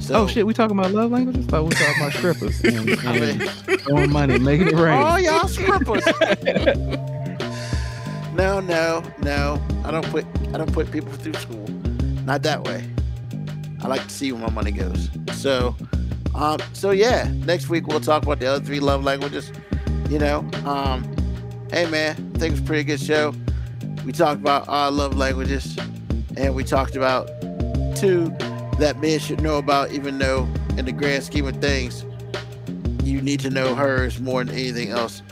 So, 0.00 0.22
Oh 0.22 0.26
shit, 0.26 0.44
we 0.44 0.54
talking 0.54 0.76
about 0.76 0.90
love 0.90 1.12
languages? 1.12 1.46
Thought 1.46 1.62
we 1.62 1.68
were 1.68 1.74
talking 1.74 2.02
about 2.02 2.12
strippers 2.14 2.60
and, 2.64 2.90
and 2.90 3.48
throwing 3.82 4.10
money, 4.10 4.36
making 4.40 4.66
it 4.68 4.74
rain. 4.74 5.00
Oh, 5.00 5.14
y'all 5.16 5.46
strippers. 5.46 6.04
no, 8.34 8.58
no, 8.58 9.04
no. 9.22 9.62
I 9.84 9.92
don't 9.92 10.06
put 10.10 10.26
I 10.52 10.58
don't 10.58 10.72
put 10.72 10.90
people 10.90 11.12
through 11.12 11.34
school. 11.34 11.68
Not 12.24 12.42
that 12.42 12.64
way. 12.64 12.84
I 13.82 13.86
like 13.86 14.02
to 14.02 14.10
see 14.10 14.32
where 14.32 14.42
my 14.42 14.50
money 14.50 14.72
goes. 14.72 15.10
So, 15.32 15.76
um, 16.34 16.58
so 16.72 16.90
yeah, 16.90 17.30
next 17.44 17.68
week 17.68 17.86
we'll 17.86 18.00
talk 18.00 18.22
about 18.22 18.40
the 18.40 18.46
other 18.46 18.64
three 18.64 18.80
love 18.80 19.04
languages. 19.04 19.52
You 20.08 20.18
know, 20.18 20.48
um, 20.64 21.02
hey 21.70 21.86
man, 21.88 22.32
I 22.34 22.38
think 22.38 22.42
it 22.42 22.50
was 22.52 22.60
a 22.60 22.64
pretty 22.64 22.84
good 22.84 23.00
show. 23.00 23.34
We 24.04 24.12
talked 24.12 24.40
about 24.40 24.68
our 24.68 24.90
love 24.90 25.16
languages, 25.16 25.76
and 26.36 26.54
we 26.54 26.64
talked 26.64 26.94
about 26.96 27.28
two 27.96 28.34
that 28.78 28.98
men 29.00 29.18
should 29.18 29.40
know 29.40 29.56
about, 29.58 29.92
even 29.92 30.18
though 30.18 30.48
in 30.76 30.84
the 30.84 30.92
grand 30.92 31.22
scheme 31.24 31.46
of 31.46 31.56
things, 31.56 32.04
you 33.04 33.22
need 33.22 33.40
to 33.40 33.50
know 33.50 33.74
hers 33.74 34.20
more 34.20 34.44
than 34.44 34.54
anything 34.54 34.90
else. 34.90 35.22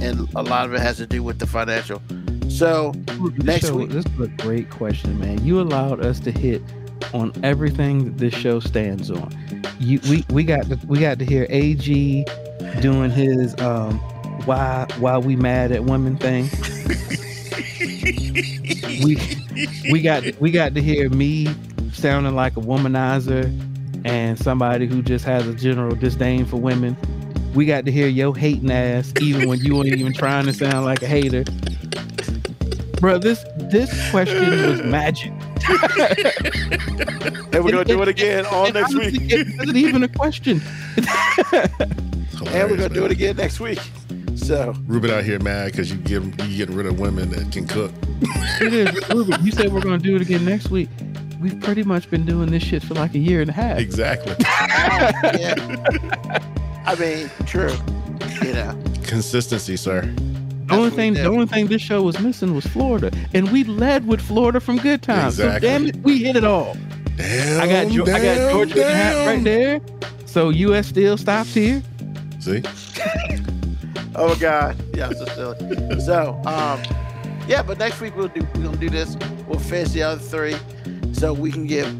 And 0.00 0.28
a 0.34 0.42
lot 0.42 0.66
of 0.66 0.74
it 0.74 0.80
has 0.80 0.98
to 0.98 1.06
do 1.06 1.22
with 1.22 1.38
the 1.38 1.46
financial. 1.46 2.02
So, 2.48 2.92
next 3.38 3.66
show- 3.68 3.76
week- 3.76 3.90
This 3.90 4.04
is 4.04 4.20
a 4.20 4.28
great 4.42 4.68
question, 4.70 5.18
man. 5.18 5.44
You 5.44 5.60
allowed 5.60 6.04
us 6.04 6.20
to 6.20 6.30
hit 6.30 6.62
on 7.12 7.32
everything 7.42 8.04
that 8.04 8.18
this 8.18 8.34
show 8.34 8.60
stands 8.60 9.10
on. 9.10 9.34
You 9.78 10.00
we, 10.08 10.24
we 10.30 10.44
got 10.44 10.66
to, 10.66 10.78
we 10.86 10.98
got 10.98 11.18
to 11.18 11.24
hear 11.24 11.46
AG 11.50 12.24
doing 12.80 13.10
his 13.10 13.58
um 13.60 13.98
why 14.44 14.86
why 14.98 15.18
we 15.18 15.36
mad 15.36 15.72
at 15.72 15.84
women 15.84 16.16
thing. 16.16 16.48
we 19.04 19.16
we 19.90 20.00
got 20.02 20.24
we 20.40 20.50
got 20.50 20.74
to 20.74 20.82
hear 20.82 21.08
me 21.10 21.48
sounding 21.92 22.34
like 22.34 22.56
a 22.56 22.60
womanizer 22.60 23.44
and 24.04 24.38
somebody 24.38 24.86
who 24.86 25.02
just 25.02 25.24
has 25.24 25.46
a 25.46 25.54
general 25.54 25.94
disdain 25.94 26.44
for 26.44 26.56
women. 26.56 26.96
We 27.54 27.66
got 27.66 27.84
to 27.84 27.92
hear 27.92 28.08
your 28.08 28.34
hating 28.34 28.70
ass 28.70 29.12
even 29.20 29.48
when 29.48 29.60
you 29.60 29.76
weren't 29.76 29.88
even 29.88 30.12
trying 30.12 30.46
to 30.46 30.52
sound 30.52 30.84
like 30.84 31.02
a 31.02 31.06
hater. 31.06 31.44
Bro, 33.00 33.18
this 33.18 33.44
this 33.56 34.10
question 34.10 34.68
was 34.68 34.82
magic. 34.82 35.32
And 37.52 37.64
we're 37.64 37.70
gonna 37.72 37.84
do 37.84 38.02
it 38.02 38.08
again 38.08 38.46
all 38.46 38.66
And 38.66 38.74
next 38.74 38.94
honestly, 38.94 39.18
week. 39.18 39.32
It 39.32 39.58
wasn't 39.58 39.76
even 39.76 40.02
a 40.02 40.08
question. 40.08 40.60
And 42.54 42.70
we're 42.70 42.76
gonna 42.76 42.88
do 42.88 43.04
it 43.04 43.12
again 43.12 43.36
next 43.36 43.60
week. 43.60 43.80
So, 44.34 44.74
Ruben 44.86 45.10
out 45.10 45.24
here 45.24 45.38
mad 45.38 45.70
because 45.72 45.90
you 45.92 45.98
give 45.98 46.24
you 46.48 46.56
getting 46.58 46.74
rid 46.74 46.86
of 46.86 46.98
women 46.98 47.30
that 47.30 47.52
can 47.52 47.66
cook. 47.66 47.92
It 48.60 48.72
is. 48.72 49.08
Ruben, 49.10 49.44
you 49.44 49.52
said 49.52 49.72
we're 49.72 49.80
gonna 49.80 49.98
do 49.98 50.16
it 50.16 50.22
again 50.22 50.44
next 50.44 50.70
week. 50.70 50.88
We've 51.40 51.58
pretty 51.60 51.82
much 51.82 52.10
been 52.10 52.24
doing 52.24 52.50
this 52.50 52.62
shit 52.62 52.82
for 52.82 52.94
like 52.94 53.14
a 53.14 53.18
year 53.18 53.40
and 53.40 53.50
a 53.50 53.52
half. 53.52 53.78
Exactly. 53.78 54.34
yeah. 54.40 56.38
I 56.86 56.94
mean, 56.96 57.30
true. 57.46 57.72
You 58.44 58.52
know, 58.54 58.82
Consistency, 59.04 59.76
sir. 59.76 60.12
The 60.72 60.78
only 60.78 60.90
what 60.90 60.96
we 60.96 61.02
thing, 61.02 61.14
the 61.14 61.26
only 61.26 61.46
thing 61.46 61.66
this 61.66 61.82
show 61.82 62.02
was 62.02 62.18
missing 62.20 62.54
was 62.54 62.66
Florida, 62.66 63.10
and 63.34 63.50
we 63.52 63.64
led 63.64 64.06
with 64.06 64.20
Florida 64.20 64.60
from 64.60 64.78
Good 64.78 65.02
Times. 65.02 65.38
Exactly. 65.38 65.68
So 65.68 65.72
damn 65.72 65.86
it, 65.86 65.96
we 65.98 66.18
hit 66.22 66.36
it 66.36 66.44
all. 66.44 66.76
Damn, 67.16 67.60
I 67.60 67.66
got, 67.66 67.92
Geo- 67.92 68.04
I 68.04 68.06
got 68.06 68.20
damn, 68.22 68.52
Georgia 68.52 68.76
in 68.80 68.96
hat 68.96 69.12
damn. 69.12 69.26
right 69.26 69.44
there. 69.44 69.80
So 70.26 70.48
U.S. 70.48 70.88
still 70.88 71.16
stops 71.16 71.52
here. 71.54 71.82
See, 72.40 72.62
oh 74.14 74.34
God, 74.40 74.76
yeah, 74.94 75.10
so 75.10 75.24
silly. 75.26 76.00
So, 76.00 76.40
um, 76.46 76.82
yeah, 77.46 77.62
but 77.62 77.78
next 77.78 78.00
week 78.00 78.16
we'll 78.16 78.28
do 78.28 78.40
we're 78.54 78.64
gonna 78.64 78.76
do 78.78 78.88
this. 78.90 79.16
We'll 79.46 79.60
finish 79.60 79.90
the 79.90 80.02
other 80.02 80.20
three, 80.20 80.56
so 81.12 81.32
we 81.32 81.52
can 81.52 81.66
give 81.66 81.94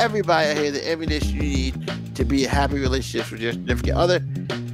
everybody 0.00 0.50
out 0.50 0.56
here 0.56 0.70
the 0.70 0.88
ammunition 0.90 1.34
you 1.36 1.42
need 1.42 1.86
to 1.86 1.94
to 2.14 2.24
be 2.24 2.44
a 2.44 2.48
happy 2.48 2.78
relationship 2.78 3.30
with 3.30 3.40
your 3.40 3.52
significant 3.52 3.96
other. 3.98 4.24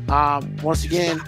Um, 0.09 0.57
once 0.63 0.85
again, 0.85 1.23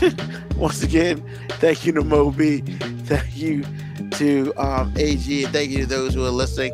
once 0.56 0.82
again, 0.82 1.22
thank 1.58 1.84
you 1.84 1.92
to 1.92 2.02
MoeB. 2.02 3.06
Thank 3.06 3.36
you 3.36 3.64
to 4.12 4.52
um, 4.56 4.92
AG. 4.96 5.44
And 5.44 5.52
thank 5.52 5.70
you 5.70 5.78
to 5.78 5.86
those 5.86 6.14
who 6.14 6.24
are 6.24 6.30
listening 6.30 6.72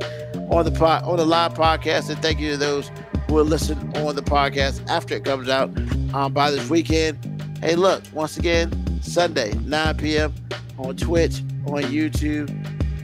on 0.51 0.65
the 0.65 0.71
pod, 0.71 1.05
on 1.05 1.17
the 1.17 1.27
live 1.27 1.55
podcast. 1.55 2.11
And 2.11 2.21
thank 2.21 2.41
you 2.41 2.53
to 2.53 2.57
those 2.57 2.91
who 3.29 3.35
will 3.35 3.45
listen 3.45 3.79
on 3.97 4.17
the 4.17 4.23
podcast 4.23 4.89
after 4.89 5.15
it 5.15 5.25
comes 5.25 5.49
out 5.49 5.71
um, 6.15 6.33
by 6.33 6.51
this 6.51 6.69
weekend. 6.69 7.19
Hey, 7.61 7.75
look, 7.75 8.03
once 8.13 8.37
again, 8.37 8.73
Sunday, 9.03 9.55
9 9.55 9.97
p.m. 9.97 10.35
on 10.79 10.97
Twitch, 10.97 11.41
on 11.67 11.83
YouTube. 11.85 12.51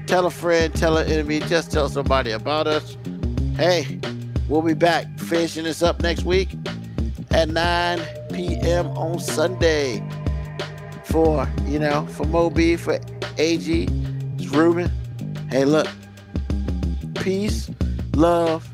Tell 0.07 0.27
a 0.27 0.31
friend, 0.31 0.75
tell 0.75 0.99
an 0.99 1.11
enemy, 1.11 1.41
just 1.41 1.73
tell 1.73 1.89
somebody 1.89 2.33
about 2.33 2.67
us. 2.67 2.97
Hey, 3.57 3.99
we'll 4.49 4.63
be 4.63 4.75
back 4.75 5.07
finishing 5.19 5.65
this 5.65 5.83
up 5.83 6.01
next 6.01 6.25
week 6.25 6.51
at 7.31 7.49
9 7.49 7.99
p.m. 8.33 8.87
on 8.89 9.19
Sunday 9.19 10.03
for, 11.05 11.49
you 11.67 11.79
know, 11.79 12.07
for 12.07 12.25
MoeB, 12.25 12.79
for 12.79 12.99
AG, 13.39 13.89
Ruben. 14.51 14.91
Hey, 15.51 15.65
look, 15.65 15.89
peace, 17.15 17.71
love, 18.15 18.69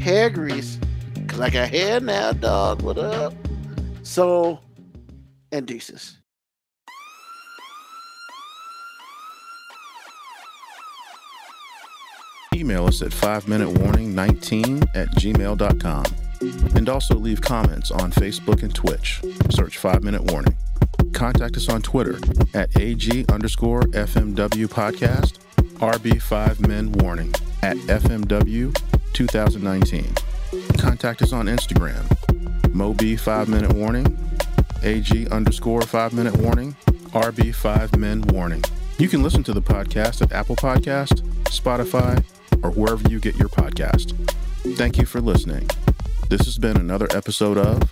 hair 0.00 0.30
grease, 0.30 0.78
because 1.14 1.40
I 1.40 1.50
got 1.50 1.68
hair 1.68 2.00
now, 2.00 2.32
dog. 2.32 2.82
What 2.82 2.98
up? 2.98 3.34
So, 4.02 4.60
and 5.52 5.66
deuces. 5.66 6.16
Email 12.54 12.86
us 12.86 13.02
at 13.02 13.12
5 13.12 13.48
minute 13.48 13.70
warning 13.80 14.14
19 14.14 14.84
at 14.94 15.08
gmail.com. 15.16 16.04
And 16.76 16.88
also 16.88 17.14
leave 17.14 17.40
comments 17.40 17.90
on 17.90 18.12
Facebook 18.12 18.62
and 18.62 18.74
Twitch. 18.74 19.22
Search 19.50 19.78
5 19.78 20.02
Minute 20.02 20.30
Warning. 20.30 20.56
Contact 21.12 21.56
us 21.56 21.68
on 21.68 21.80
Twitter 21.80 22.18
at 22.52 22.76
AG 22.78 23.24
underscore 23.30 23.82
FMW 23.82 24.66
podcast, 24.66 25.38
RB5 25.78 26.66
Men 26.66 26.92
Warning 26.92 27.32
at 27.62 27.76
FMW 27.76 28.76
2019. 29.12 30.14
Contact 30.76 31.22
us 31.22 31.32
on 31.32 31.46
Instagram, 31.46 32.04
MoB 32.74 33.18
5 33.18 33.48
Minute 33.48 33.72
Warning, 33.72 34.18
AG 34.82 35.28
underscore 35.28 35.82
5 35.82 36.12
Minute 36.12 36.36
Warning, 36.36 36.74
RB5 37.12 37.96
Men 37.96 38.20
Warning. 38.22 38.62
You 38.98 39.08
can 39.08 39.22
listen 39.22 39.42
to 39.44 39.52
the 39.52 39.62
podcast 39.62 40.20
at 40.20 40.32
Apple 40.32 40.56
Podcast, 40.56 41.22
Spotify, 41.44 42.22
or 42.62 42.70
wherever 42.70 43.08
you 43.08 43.18
get 43.18 43.36
your 43.36 43.48
podcast. 43.48 44.14
Thank 44.76 44.98
you 44.98 45.06
for 45.06 45.20
listening. 45.20 45.68
This 46.28 46.46
has 46.46 46.58
been 46.58 46.76
another 46.76 47.06
episode 47.14 47.58
of 47.58 47.82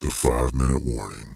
The 0.00 0.10
five 0.10 0.54
minute 0.54 0.84
warning. 0.84 1.35